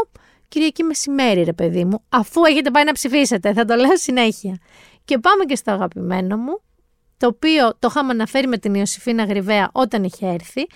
Κυριακή 0.48 0.84
μεσημέρι 0.84 1.44
ρε 1.44 1.54
παιδί 1.54 1.86
μου, 1.86 2.04
αφού 2.10 2.44
έχετε 2.44 2.72
πάει 2.72 2.84
να 2.84 2.92
ψηφίσετε, 2.92 3.54
θα 3.54 3.66
το 3.66 3.76
λέω 3.76 3.98
συνέχεια. 3.98 4.58
Και 5.06 5.18
πάμε 5.18 5.44
και 5.44 5.56
στο 5.56 5.72
αγαπημένο 5.72 6.38
μου, 6.38 6.62
το 7.18 7.28
οποίο 7.28 7.70
το 7.80 7.88
είχαμε 7.90 8.12
αναφέρει 8.12 8.48
με 8.48 8.58
την 8.58 8.74
Ιωσήφίνα 8.74 9.24
Γρυβαία 9.24 9.70
όταν 9.72 10.04
είχε 10.04 10.28
έρθει. 10.28 10.68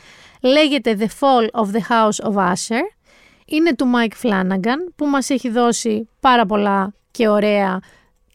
Λέγεται 0.41 0.97
The 0.99 1.07
Fall 1.19 1.61
of 1.61 1.75
the 1.75 1.81
House 1.89 2.31
of 2.31 2.35
Usher. 2.35 2.81
Είναι 3.45 3.75
του 3.75 3.91
Mike 3.95 4.27
Flanagan 4.27 4.93
που 4.95 5.05
μας 5.05 5.29
έχει 5.29 5.49
δώσει 5.49 6.09
πάρα 6.19 6.45
πολλά 6.45 6.93
και 7.11 7.27
ωραία. 7.27 7.79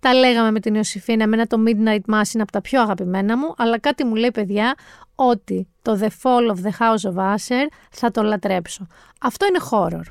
Τα 0.00 0.14
λέγαμε 0.14 0.50
με 0.50 0.60
την 0.60 0.74
Ιωσήφίνα, 0.74 1.22
εμένα 1.22 1.46
το 1.46 1.56
Midnight 1.66 2.14
Mass 2.14 2.34
είναι 2.34 2.42
από 2.42 2.52
τα 2.52 2.60
πιο 2.60 2.80
αγαπημένα 2.80 3.36
μου, 3.36 3.54
αλλά 3.56 3.78
κάτι 3.78 4.04
μου 4.04 4.14
λέει 4.14 4.30
παιδιά 4.30 4.74
ότι 5.14 5.68
το 5.86 5.98
The 6.00 6.08
Fall 6.22 6.54
of 6.54 6.58
the 6.66 6.72
House 6.78 7.10
of 7.10 7.16
Usher 7.16 7.66
θα 7.90 8.10
το 8.10 8.22
λατρέψω. 8.22 8.86
Αυτό 9.20 9.46
είναι 9.46 9.58
horror. 9.70 10.04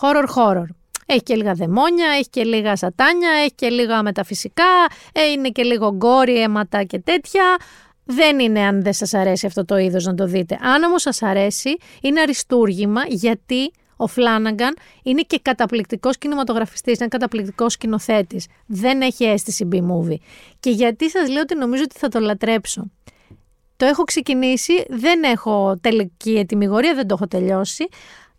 Horror 0.00 0.26
horror. 0.36 0.66
Έχει 1.06 1.22
και 1.22 1.34
λίγα 1.34 1.52
δαιμόνια, 1.52 2.08
έχει 2.18 2.28
και 2.30 2.44
λίγα 2.44 2.76
σατάνια, 2.76 3.30
έχει 3.30 3.54
και 3.54 3.68
λίγα 3.68 4.02
μεταφυσικά, 4.02 4.64
ε, 5.12 5.22
είναι 5.22 5.48
και 5.48 5.62
λίγο 5.62 5.94
γκόρι, 5.94 6.40
αίματα 6.40 6.84
και 6.84 6.98
τέτοια. 6.98 7.56
Δεν 8.04 8.38
είναι 8.38 8.60
αν 8.60 8.82
δεν 8.82 8.92
σας 8.92 9.14
αρέσει 9.14 9.46
αυτό 9.46 9.64
το 9.64 9.76
είδος 9.76 10.04
να 10.04 10.14
το 10.14 10.26
δείτε. 10.26 10.58
Αν 10.62 10.82
όμως 10.82 11.02
σας 11.02 11.22
αρέσει, 11.22 11.76
είναι 12.02 12.20
αριστούργημα 12.20 13.00
γιατί 13.08 13.70
ο 13.96 14.06
Φλάναγκαν 14.06 14.76
είναι 15.02 15.20
και 15.20 15.38
καταπληκτικός 15.42 16.18
κινηματογραφιστής, 16.18 16.98
είναι 16.98 17.08
καταπληκτικός 17.08 17.72
σκηνοθέτης. 17.72 18.46
Δεν 18.66 19.00
έχει 19.00 19.24
αίσθηση 19.24 19.68
B-movie. 19.72 20.16
Και 20.60 20.70
γιατί 20.70 21.10
σας 21.10 21.28
λέω 21.28 21.40
ότι 21.40 21.54
νομίζω 21.54 21.82
ότι 21.82 21.98
θα 21.98 22.08
το 22.08 22.20
λατρέψω. 22.20 22.90
Το 23.82 23.88
έχω 23.88 24.02
ξεκινήσει, 24.02 24.84
δεν 24.88 25.22
έχω 25.22 25.78
τελική 25.80 26.38
ετοιμιγορία, 26.38 26.94
δεν 26.94 27.06
το 27.06 27.14
έχω 27.14 27.26
τελειώσει, 27.26 27.88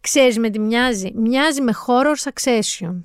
Ξέρεις 0.01 0.39
με 0.39 0.49
τι 0.49 0.59
μοιάζει. 0.59 1.11
Μοιάζει 1.15 1.61
με 1.61 1.73
horror 1.87 2.29
succession. 2.29 3.01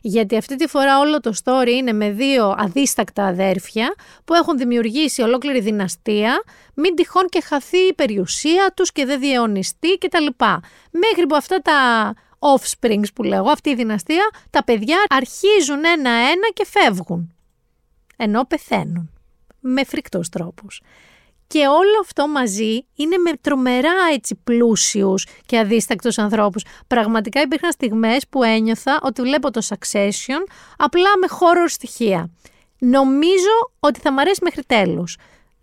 Γιατί 0.00 0.36
αυτή 0.36 0.56
τη 0.56 0.66
φορά 0.66 0.98
όλο 0.98 1.20
το 1.20 1.32
story 1.44 1.68
είναι 1.68 1.92
με 1.92 2.10
δύο 2.10 2.54
αδίστακτα 2.58 3.26
αδέρφια 3.26 3.94
που 4.24 4.34
έχουν 4.34 4.58
δημιουργήσει 4.58 5.22
ολόκληρη 5.22 5.60
δυναστεία, 5.60 6.42
μην 6.74 6.94
τυχόν 6.94 7.26
και 7.28 7.40
χαθεί 7.40 7.78
η 7.78 7.94
περιουσία 7.94 8.72
τους 8.76 8.92
και 8.92 9.04
δεν 9.04 9.20
διαιωνιστεί 9.20 9.98
κτλ. 9.98 10.26
Μέχρι 10.90 11.26
που 11.28 11.36
αυτά 11.36 11.58
τα 11.58 12.14
offsprings 12.38 13.12
που 13.14 13.22
λέγω, 13.22 13.50
αυτή 13.50 13.70
η 13.70 13.74
δυναστεία, 13.74 14.30
τα 14.50 14.64
παιδιά 14.64 14.96
αρχίζουν 15.08 15.84
ένα-ένα 15.84 16.48
και 16.54 16.66
φεύγουν. 16.66 17.34
Ενώ 18.16 18.44
πεθαίνουν. 18.44 19.10
Με 19.60 19.84
φρικτούς 19.84 20.28
τρόπους. 20.28 20.82
Και 21.46 21.66
όλο 21.66 22.00
αυτό 22.00 22.28
μαζί 22.28 22.86
είναι 22.96 23.16
με 23.16 23.30
τρομερά 23.40 23.94
έτσι 24.12 24.40
πλούσιους 24.44 25.26
και 25.46 25.58
αδίστακτους 25.58 26.18
ανθρώπους. 26.18 26.64
Πραγματικά 26.86 27.40
υπήρχαν 27.40 27.72
στιγμές 27.72 28.28
που 28.28 28.42
ένιωθα 28.42 28.98
ότι 29.02 29.22
βλέπω 29.22 29.50
το 29.50 29.60
Succession 29.68 30.40
απλά 30.76 31.10
με 31.20 31.26
horror 31.30 31.68
στοιχεία. 31.68 32.30
Νομίζω 32.78 33.70
ότι 33.80 34.00
θα 34.00 34.12
μ' 34.12 34.18
αρέσει 34.18 34.40
μέχρι 34.42 34.62
τέλους. 34.66 35.16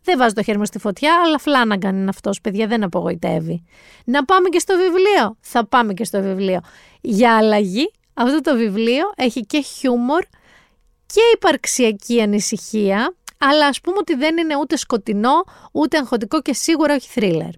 Δεν 0.04 0.18
βάζω 0.18 0.34
το 0.34 0.44
χέρι 0.44 0.58
μου 0.58 0.66
στη 0.66 0.80
φωτιά, 0.80 1.22
αλλά 1.26 1.38
φλάναγκαν 1.38 1.96
είναι 1.96 2.10
αυτός, 2.10 2.42
παιδιά, 2.42 2.68
δεν 2.68 2.84
απογοητεύει. 2.84 3.64
Να 4.06 4.26
πάμε 4.26 4.50
και 4.50 4.60
στο 4.60 4.76
βιβλίο. 4.76 5.38
Θα 5.42 5.68
πάμε 5.68 5.94
και 5.94 6.04
στο 6.04 6.22
βιβλίο. 6.22 6.60
Για 7.02 7.38
αλλαγή, 7.38 7.92
αυτό 8.14 8.42
το 8.42 8.56
βιβλίο 8.56 9.12
έχει 9.16 9.46
και 9.46 9.62
χιούμορ 9.62 10.24
και 11.06 11.22
υπαρξιακή 11.34 12.22
ανησυχία 12.22 13.16
αλλά 13.50 13.68
ας 13.68 13.82
πούμε 13.82 13.98
ότι 14.00 14.16
δεν 14.16 14.38
είναι 14.38 14.56
ούτε 14.56 14.78
σκοτεινό, 14.78 15.44
ούτε 15.72 15.98
αγχωτικό 15.98 16.42
και 16.42 16.54
σίγουρα 16.54 16.96
όχι 16.96 17.10
θρίλερ. 17.10 17.50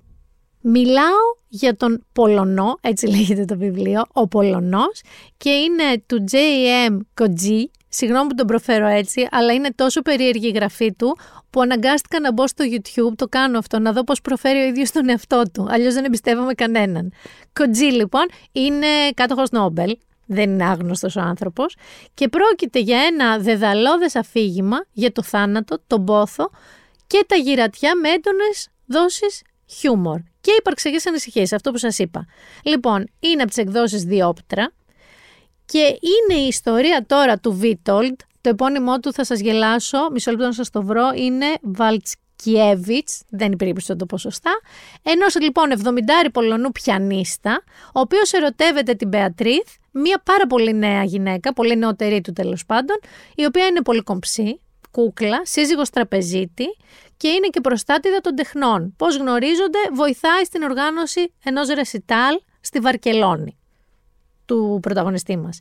Μιλάω 0.62 1.22
για 1.48 1.76
τον 1.76 2.06
Πολωνό, 2.14 2.78
έτσι 2.82 3.08
λέγεται 3.08 3.46
το 3.46 3.58
βιβλίο, 3.58 4.04
ο 4.14 4.28
Πολωνός, 4.28 5.02
και 5.38 5.50
είναι 5.50 6.04
του 6.06 6.24
J.M. 6.32 7.00
Koji, 7.22 7.64
Συγγνώμη 7.98 8.28
που 8.28 8.36
τον 8.36 8.48
προφέρω 8.48 8.88
έτσι, 8.88 9.28
αλλά 9.32 9.54
είναι 9.54 9.70
τόσο 9.76 10.02
περίεργη 10.02 10.48
η 10.48 10.52
γραφή 10.52 10.94
του 10.94 11.18
που 11.50 11.62
αναγκάστηκα 11.62 12.20
να 12.20 12.34
μπω 12.34 12.48
στο 12.48 12.66
YouTube, 12.68 13.16
το 13.16 13.28
κάνω 13.28 13.58
αυτό, 13.58 13.80
να 13.80 13.92
δω 13.92 14.04
πώς 14.04 14.22
προφέρει 14.22 14.60
ο 14.60 14.66
ίδιος 14.66 14.92
τον 14.92 15.10
εαυτό 15.10 15.44
του. 15.54 15.68
Αλλιώς 15.70 15.94
δεν 15.94 16.06
εμπιστεύομαι 16.06 16.54
κανέναν. 16.54 17.14
Κοντζή 17.54 17.86
λοιπόν 17.86 18.26
είναι 18.52 18.88
κάτοχος 19.14 19.50
Νόμπελ, 19.52 19.98
δεν 20.26 20.50
είναι 20.50 20.66
άγνωστος 20.66 21.16
ο 21.16 21.22
άνθρωπος. 21.22 21.76
Και 22.14 22.28
πρόκειται 22.28 22.80
για 22.80 23.00
ένα 23.00 23.40
δεδαλώδες 23.40 24.16
αφήγημα 24.16 24.86
για 24.92 25.12
το 25.12 25.24
θάνατο, 25.24 25.82
τον 25.88 26.06
πόθο 26.06 26.52
και 27.08 27.26
τα 27.28 27.36
γυρατιά 27.36 27.96
με 27.96 28.10
έντονες 28.10 28.70
δόσεις 28.86 29.42
χιούμορ. 29.66 30.20
Και 30.42 30.52
υπαρξιακές 30.60 31.08
ανησυχίες, 31.08 31.54
αυτό 31.54 31.72
που 31.72 31.78
σας 31.78 32.00
είπα. 32.00 32.26
Λοιπόν, 32.64 33.08
είναι 33.20 33.42
από 33.42 33.48
τις 33.48 33.58
εκδόσεις 33.58 34.04
Διόπτρα 34.04 34.72
και 35.66 35.80
είναι 35.80 36.42
η 36.42 36.48
ιστορία 36.48 37.06
τώρα 37.08 37.40
του 37.40 37.54
Βίτολντ, 37.54 38.20
το 38.42 38.50
επώνυμό 38.50 39.00
του 39.00 39.14
θα 39.14 39.26
σας 39.26 39.40
γελάσω, 39.40 39.98
μισό 40.12 40.32
λεπτό 40.32 40.46
να 40.46 40.52
σας 40.52 40.70
το 40.70 40.84
βρω, 40.84 41.10
είναι 41.16 41.46
Βαλτσκιέβιτς, 41.62 43.22
δεν 43.30 43.52
υπήρχε 43.52 43.74
να 43.88 43.96
το 43.96 44.06
πω 44.06 44.18
σωστά, 44.18 44.52
ενός 45.04 45.40
λοιπόν 45.40 45.72
70 45.72 46.30
Πολωνού 46.34 46.72
πιανίστα, 46.72 47.64
ο 47.86 48.00
οποίος 48.00 48.32
ερωτεύεται 48.32 48.94
την 48.94 49.08
Μπεατρίθ, 49.08 49.68
μια 50.00 50.22
πάρα 50.24 50.48
πολύ 50.48 50.74
νέα 50.74 51.04
γυναίκα, 51.04 51.54
πολύ 51.54 51.78
νεότερη 51.78 52.22
του 52.22 52.34
τέλος 52.34 52.66
πάντων, 52.66 52.98
η 53.36 53.46
οποία 53.46 53.66
είναι 53.66 53.82
πολύ 53.82 54.02
κομψή, 54.02 54.60
κούκλα, 54.92 55.42
σύζυγος 55.44 55.90
τραπεζίτη 55.90 56.66
και 57.18 57.28
είναι 57.28 57.48
και 57.48 57.62
προστάτιδα 57.62 58.20
των 58.20 58.36
τεχνών. 58.36 58.94
Πώς 58.98 59.18
γνωρίζονται, 59.18 59.80
βοηθάει 59.94 60.44
στην 60.44 60.62
οργάνωση 60.64 61.34
ενός 61.44 61.68
ρεσιτάλ 61.68 62.40
στη 62.62 62.80
Βαρκελόνη 62.80 63.58
του 64.46 64.80
πρωταγωνιστή 64.82 65.38
μας. 65.38 65.60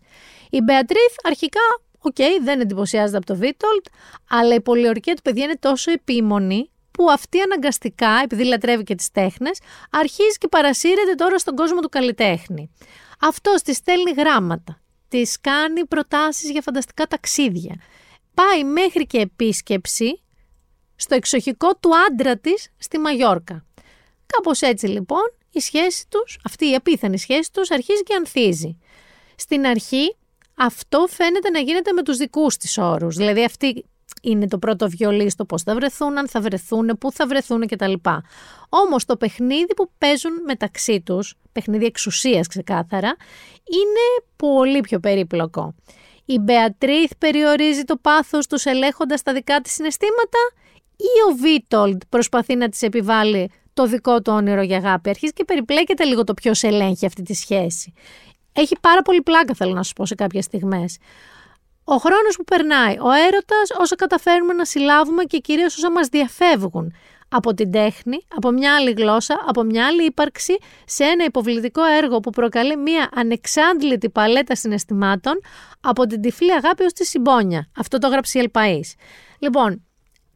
Η 0.51 0.61
Μπεατρίθ 0.63 1.15
αρχικά, 1.25 1.61
οκ, 1.99 2.17
δεν 2.43 2.61
εντυπωσιάζεται 2.61 3.17
από 3.17 3.27
το 3.27 3.35
Βίτολντ, 3.35 3.87
αλλά 4.29 4.55
η 4.55 4.61
πολιορκία 4.61 5.15
του 5.15 5.23
παιδιά 5.23 5.45
είναι 5.45 5.57
τόσο 5.61 5.91
επίμονη 5.91 6.71
που 6.91 7.11
αυτή 7.11 7.41
αναγκαστικά, 7.41 8.21
επειδή 8.25 8.45
λατρεύει 8.45 8.83
και 8.83 8.95
τις 8.95 9.11
τέχνες, 9.11 9.59
αρχίζει 9.91 10.39
και 10.39 10.49
παρασύρεται 10.49 11.15
τώρα 11.17 11.39
στον 11.39 11.57
κόσμο 11.57 11.81
του 11.81 11.89
καλλιτέχνη. 11.89 12.71
Αυτό 13.27 13.55
της 13.65 13.77
στέλνει 13.77 14.11
γράμματα, 14.11 14.81
της 15.09 15.41
κάνει 15.41 15.87
προτάσεις 15.87 16.51
για 16.51 16.63
φανταστικά 16.63 17.07
ταξίδια. 17.07 17.81
Πάει 18.35 18.65
μέχρι 18.65 19.07
και 19.07 19.19
επίσκεψη 19.19 20.23
στο 20.97 21.15
εξοχικό 21.15 21.77
του 21.77 21.91
άντρα 21.97 22.39
της 22.39 22.69
στη 22.79 22.99
Μαγιόρκα. 22.99 23.67
Κάπως 24.27 24.61
έτσι 24.61 24.87
λοιπόν 24.87 25.35
η 25.51 25.61
σχέση 25.61 26.07
τους, 26.09 26.39
αυτή 26.45 26.71
η 26.71 26.75
απίθανη 26.75 27.19
σχέση 27.19 27.53
τους 27.53 27.71
αρχίζει 27.71 28.03
και 28.03 28.15
ανθίζει. 28.15 28.79
Στην 29.37 29.67
αρχή 29.67 30.17
αυτό 30.55 31.07
φαίνεται 31.09 31.51
να 31.51 31.59
γίνεται 31.59 31.93
με 31.93 32.03
τους 32.03 32.17
δικούς 32.17 32.57
της 32.57 32.79
όρους, 32.79 33.17
δηλαδή 33.17 33.45
αυτή 33.45 33.85
είναι 34.23 34.49
το 34.49 34.59
πρώτο 34.59 34.89
βιολί 34.89 35.31
στο 35.31 35.45
πώς 35.45 35.63
θα 35.63 35.75
βρεθούν, 35.75 36.19
αν 36.19 36.29
θα 36.29 36.41
βρεθούν, 36.41 36.97
πού 37.01 37.13
θα 37.13 37.27
βρεθούν 37.27 37.67
κτλ. 37.67 37.93
Όμως 38.69 39.05
το 39.05 39.17
παιχνίδι 39.17 39.75
που 39.77 39.91
παίζουν 39.99 40.33
μεταξύ 40.47 41.01
τους, 41.01 41.35
παιχνίδι 41.53 41.85
εξουσίας 41.85 42.47
ξεκάθαρα, 42.47 43.17
είναι 43.71 44.27
πολύ 44.37 44.81
πιο 44.81 45.01
περίπλοκο. 45.01 45.75
Η 46.25 46.39
Μπεατρίθ 46.39 47.11
περιορίζει 47.19 47.83
το 47.83 47.97
πάθος 47.97 48.47
τους 48.47 48.65
ελέγχοντας 48.65 49.23
τα 49.23 49.33
δικά 49.33 49.61
της 49.61 49.73
συναισθήματα 49.73 50.39
ή 50.97 51.33
ο 51.33 51.37
Βίτολντ 51.37 52.03
προσπαθεί 52.09 52.57
να 52.57 52.69
της 52.69 52.83
επιβάλλει 52.83 53.51
το 53.75 53.87
δικό 53.87 54.23
του 54.23 54.33
όνειρο 54.33 54.63
για 54.63 54.77
αγάπη. 54.77 55.09
Αρχίζει 55.09 55.33
και 55.33 55.45
περιπλέκεται 55.45 56.05
λίγο 56.05 56.25
το 56.25 56.35
ποιος 56.35 56.63
ελέγχει 56.63 57.07
αυτή 57.07 57.23
τη 57.23 57.35
σχέση. 57.35 57.93
Έχει 58.53 58.77
πάρα 58.81 59.03
πολύ 59.03 59.23
πλάκα, 59.23 59.55
θέλω 59.55 59.73
να 59.73 59.83
σου 59.83 59.93
πω 59.93 60.07
σε 60.07 60.15
κάποιες 60.15 60.45
στιγμές. 60.45 60.99
Ο 61.85 61.97
χρόνος 61.97 62.37
που 62.37 62.45
περνάει, 62.45 62.93
ο 62.93 63.11
έρωτας, 63.11 63.71
όσο 63.79 63.97
καταφέρουμε 63.97 64.53
να 64.53 64.65
συλλάβουμε 64.65 65.25
και 65.25 65.39
κυρίως 65.39 65.77
όσα 65.77 65.91
μας 65.91 66.09
διαφεύγουν 66.09 66.93
από 67.29 67.55
την 67.55 67.71
τέχνη, 67.71 68.19
από 68.37 68.51
μια 68.51 68.75
άλλη 68.75 68.91
γλώσσα, 68.91 69.45
από 69.47 69.63
μια 69.63 69.87
άλλη 69.87 70.05
ύπαρξη, 70.05 70.57
σε 70.87 71.05
ένα 71.05 71.25
υποβλητικό 71.25 71.85
έργο 71.85 72.21
που 72.21 72.31
προκαλεί 72.31 72.77
μια 72.77 73.09
ανεξάντλητη 73.15 74.11
παλέτα 74.11 74.55
συναισθημάτων 74.55 75.41
από 75.81 76.07
την 76.07 76.21
τυφλή 76.21 76.53
αγάπη 76.53 76.85
ως 76.85 76.93
τη 76.93 77.05
συμπόνια. 77.05 77.71
Αυτό 77.77 77.99
το 77.99 78.07
έγραψε 78.07 78.39
η 78.39 78.51
Ελπαΐς. 78.51 78.99
Λοιπόν, 79.39 79.85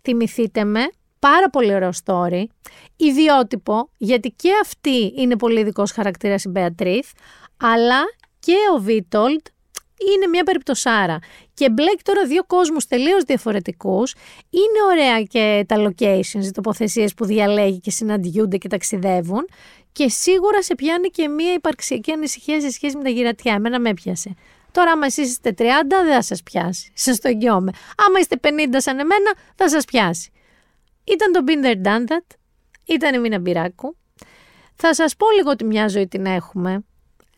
θυμηθείτε 0.03 0.65
με, 0.65 0.91
πάρα 1.19 1.51
πολύ 1.51 1.75
ωραίο 1.75 1.91
story, 2.05 2.45
ιδιότυπο, 2.97 3.91
γιατί 3.97 4.31
και 4.31 4.51
αυτή 4.63 5.13
είναι 5.17 5.37
πολύ 5.37 5.61
ειδικός 5.61 5.91
χαρακτήρας 5.91 6.45
η 6.45 6.49
Μπεατρίθ, 6.49 7.11
αλλά 7.57 8.01
και 8.39 8.57
ο 8.77 8.79
Βίτολτ 8.79 9.47
είναι 10.15 10.27
μια 10.27 10.43
περιπτωσάρα. 10.43 11.19
Και 11.55 11.71
μπλέκει 11.71 12.03
τώρα 12.03 12.27
δύο 12.27 12.45
κόσμους 12.45 12.87
τελείως 12.87 13.23
διαφορετικούς. 13.25 14.15
Είναι 14.51 14.93
ωραία 14.93 15.23
και 15.23 15.65
τα 15.69 15.77
locations, 15.77 16.45
οι 16.45 16.51
τοποθεσίες 16.51 17.15
που 17.15 17.25
διαλέγει 17.25 17.81
και 17.81 17.91
συναντιούνται 17.91 18.57
και 18.57 18.69
ταξιδεύουν. 18.69 19.49
Και 19.93 20.09
σίγουρα 20.09 20.63
σε 20.63 20.75
πιάνει 20.75 21.09
και 21.09 21.29
μια 21.29 21.53
υπαρξιακή 21.53 22.13
ανησυχία 22.13 22.61
σε 22.61 22.71
σχέση 22.71 22.97
με 22.97 23.03
τα 23.03 23.09
γυρατιά. 23.09 23.55
Εμένα 23.55 23.81
με 23.81 23.89
έπιασε. 23.89 24.35
Τώρα, 24.73 24.91
άμα 24.91 25.07
εσεί 25.07 25.23
είστε 25.23 25.55
30, 25.59 25.63
δεν 25.89 26.13
θα 26.13 26.23
σας 26.23 26.43
πιάσει. 26.43 26.93
Σας 26.95 27.21
το 27.21 27.29
εγγυώμαι. 27.29 27.71
Άμα 28.07 28.19
είστε 28.19 28.37
50 28.43 28.49
σαν 28.77 28.99
εμένα, 28.99 29.35
θα 29.55 29.69
σας 29.69 29.85
πιάσει. 29.85 30.31
Ήταν 31.05 31.33
το 31.33 31.41
Binder 31.47 31.87
Done 31.87 32.13
That. 32.13 32.37
Ήταν 32.85 33.15
η 33.15 33.19
Μίνα 33.19 33.39
Μπυράκου. 33.39 33.97
Θα 34.75 34.95
σας 34.95 35.17
πω 35.17 35.27
λίγο 35.31 35.51
ότι 35.51 35.65
μια 35.65 35.89
ζωή 35.89 36.09
την 36.09 36.27
έχουμε. 36.27 36.85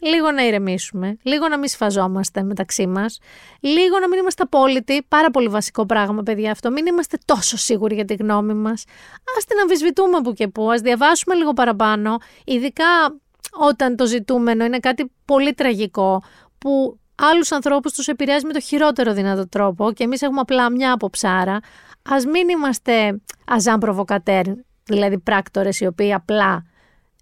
Λίγο 0.01 0.31
να 0.31 0.43
ηρεμήσουμε, 0.43 1.17
λίγο 1.23 1.49
να 1.49 1.59
μην 1.59 1.69
σφαζόμαστε 1.69 2.43
μεταξύ 2.43 2.87
μας, 2.87 3.19
λίγο 3.61 3.99
να 3.99 4.09
μην 4.09 4.19
είμαστε 4.19 4.43
απόλυτοι. 4.43 5.05
Πάρα 5.09 5.31
πολύ 5.31 5.49
βασικό 5.49 5.87
πράγμα, 5.87 6.23
παιδιά, 6.23 6.51
αυτό. 6.51 6.71
Μην 6.71 6.87
είμαστε 6.87 7.19
τόσο 7.25 7.57
σίγουροι 7.57 7.95
για 7.95 8.05
τη 8.05 8.15
γνώμη 8.15 8.55
μας. 8.55 8.83
Α 9.15 9.45
την 9.49 9.59
αμφισβητούμε 9.61 10.21
που 10.21 10.33
και 10.33 10.49
που, 10.49 10.71
ας 10.71 10.81
διαβάσουμε 10.81 11.35
λίγο 11.35 11.53
παραπάνω. 11.53 12.17
Ειδικά 12.45 13.21
όταν 13.53 13.97
το 13.97 14.07
ζητούμενο 14.07 14.65
είναι 14.65 14.79
κάτι 14.79 15.13
πολύ 15.25 15.55
τραγικό, 15.55 16.23
που 16.59 16.99
άλλους 17.15 17.53
ανθρώπους 17.53 17.93
τους 17.93 18.09
επηρεάζει 18.09 18.47
με 18.47 18.53
το 18.53 18.61
χειρότερο 18.61 19.13
δυνατό 19.13 19.49
τρόπο 19.49 19.93
και 19.93 20.05
εμείς 20.05 20.23
έχουμε 20.23 20.41
απλά 20.41 20.71
μια 20.71 20.93
αποψάρα. 20.93 21.55
Α 22.03 22.17
μην 22.33 22.49
είμαστε 22.49 23.21
αζάν 23.47 23.79
προβοκατέρ, 23.79 24.45
δηλαδή 24.85 25.19
πράκτορες 25.19 25.81
οι 25.81 25.87
οποίοι 25.87 26.13
απλά 26.13 26.65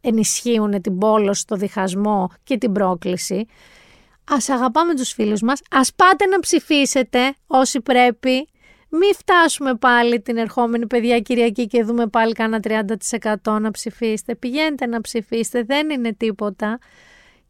ενισχύουν 0.01 0.81
την 0.81 0.99
πόλωση, 0.99 1.47
το 1.47 1.57
διχασμό 1.57 2.31
και 2.45 2.59
την 2.59 2.73
πρόκληση. 2.73 3.47
Ας 4.31 4.49
αγαπάμε 4.49 4.95
τους 4.95 5.13
φίλους 5.13 5.41
μας, 5.41 5.61
ας 5.71 5.95
πάτε 5.95 6.27
να 6.27 6.41
ψηφίσετε 6.41 7.35
όσοι 7.47 7.81
πρέπει. 7.81 8.49
Μην 8.91 9.15
φτάσουμε 9.15 9.75
πάλι 9.75 10.21
την 10.21 10.37
ερχόμενη 10.37 10.87
παιδιά 10.87 11.21
Κυριακή 11.21 11.67
και 11.67 11.83
δούμε 11.85 12.07
πάλι 12.07 12.33
κάνα 12.33 12.61
30% 12.63 13.59
να 13.61 13.71
ψηφίσετε. 13.71 14.35
Πηγαίνετε 14.35 14.87
να 14.87 15.01
ψηφίσετε, 15.01 15.63
δεν 15.63 15.91
είναι 15.91 16.15
τίποτα. 16.15 16.79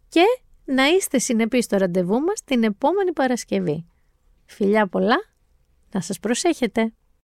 Και 0.09 0.23
να 0.65 0.87
είστε 0.87 1.19
συνεπείς 1.19 1.65
στο 1.65 1.77
ραντεβού 1.77 2.21
μας 2.21 2.45
την 2.45 2.65
επόμενη 2.65 3.13
Παρασκευή. 3.13 3.87
Φιλιά 4.47 4.87
πολλά, 4.87 5.17
να 5.93 6.01
σας 6.01 6.19
προσέχετε. 6.19 6.93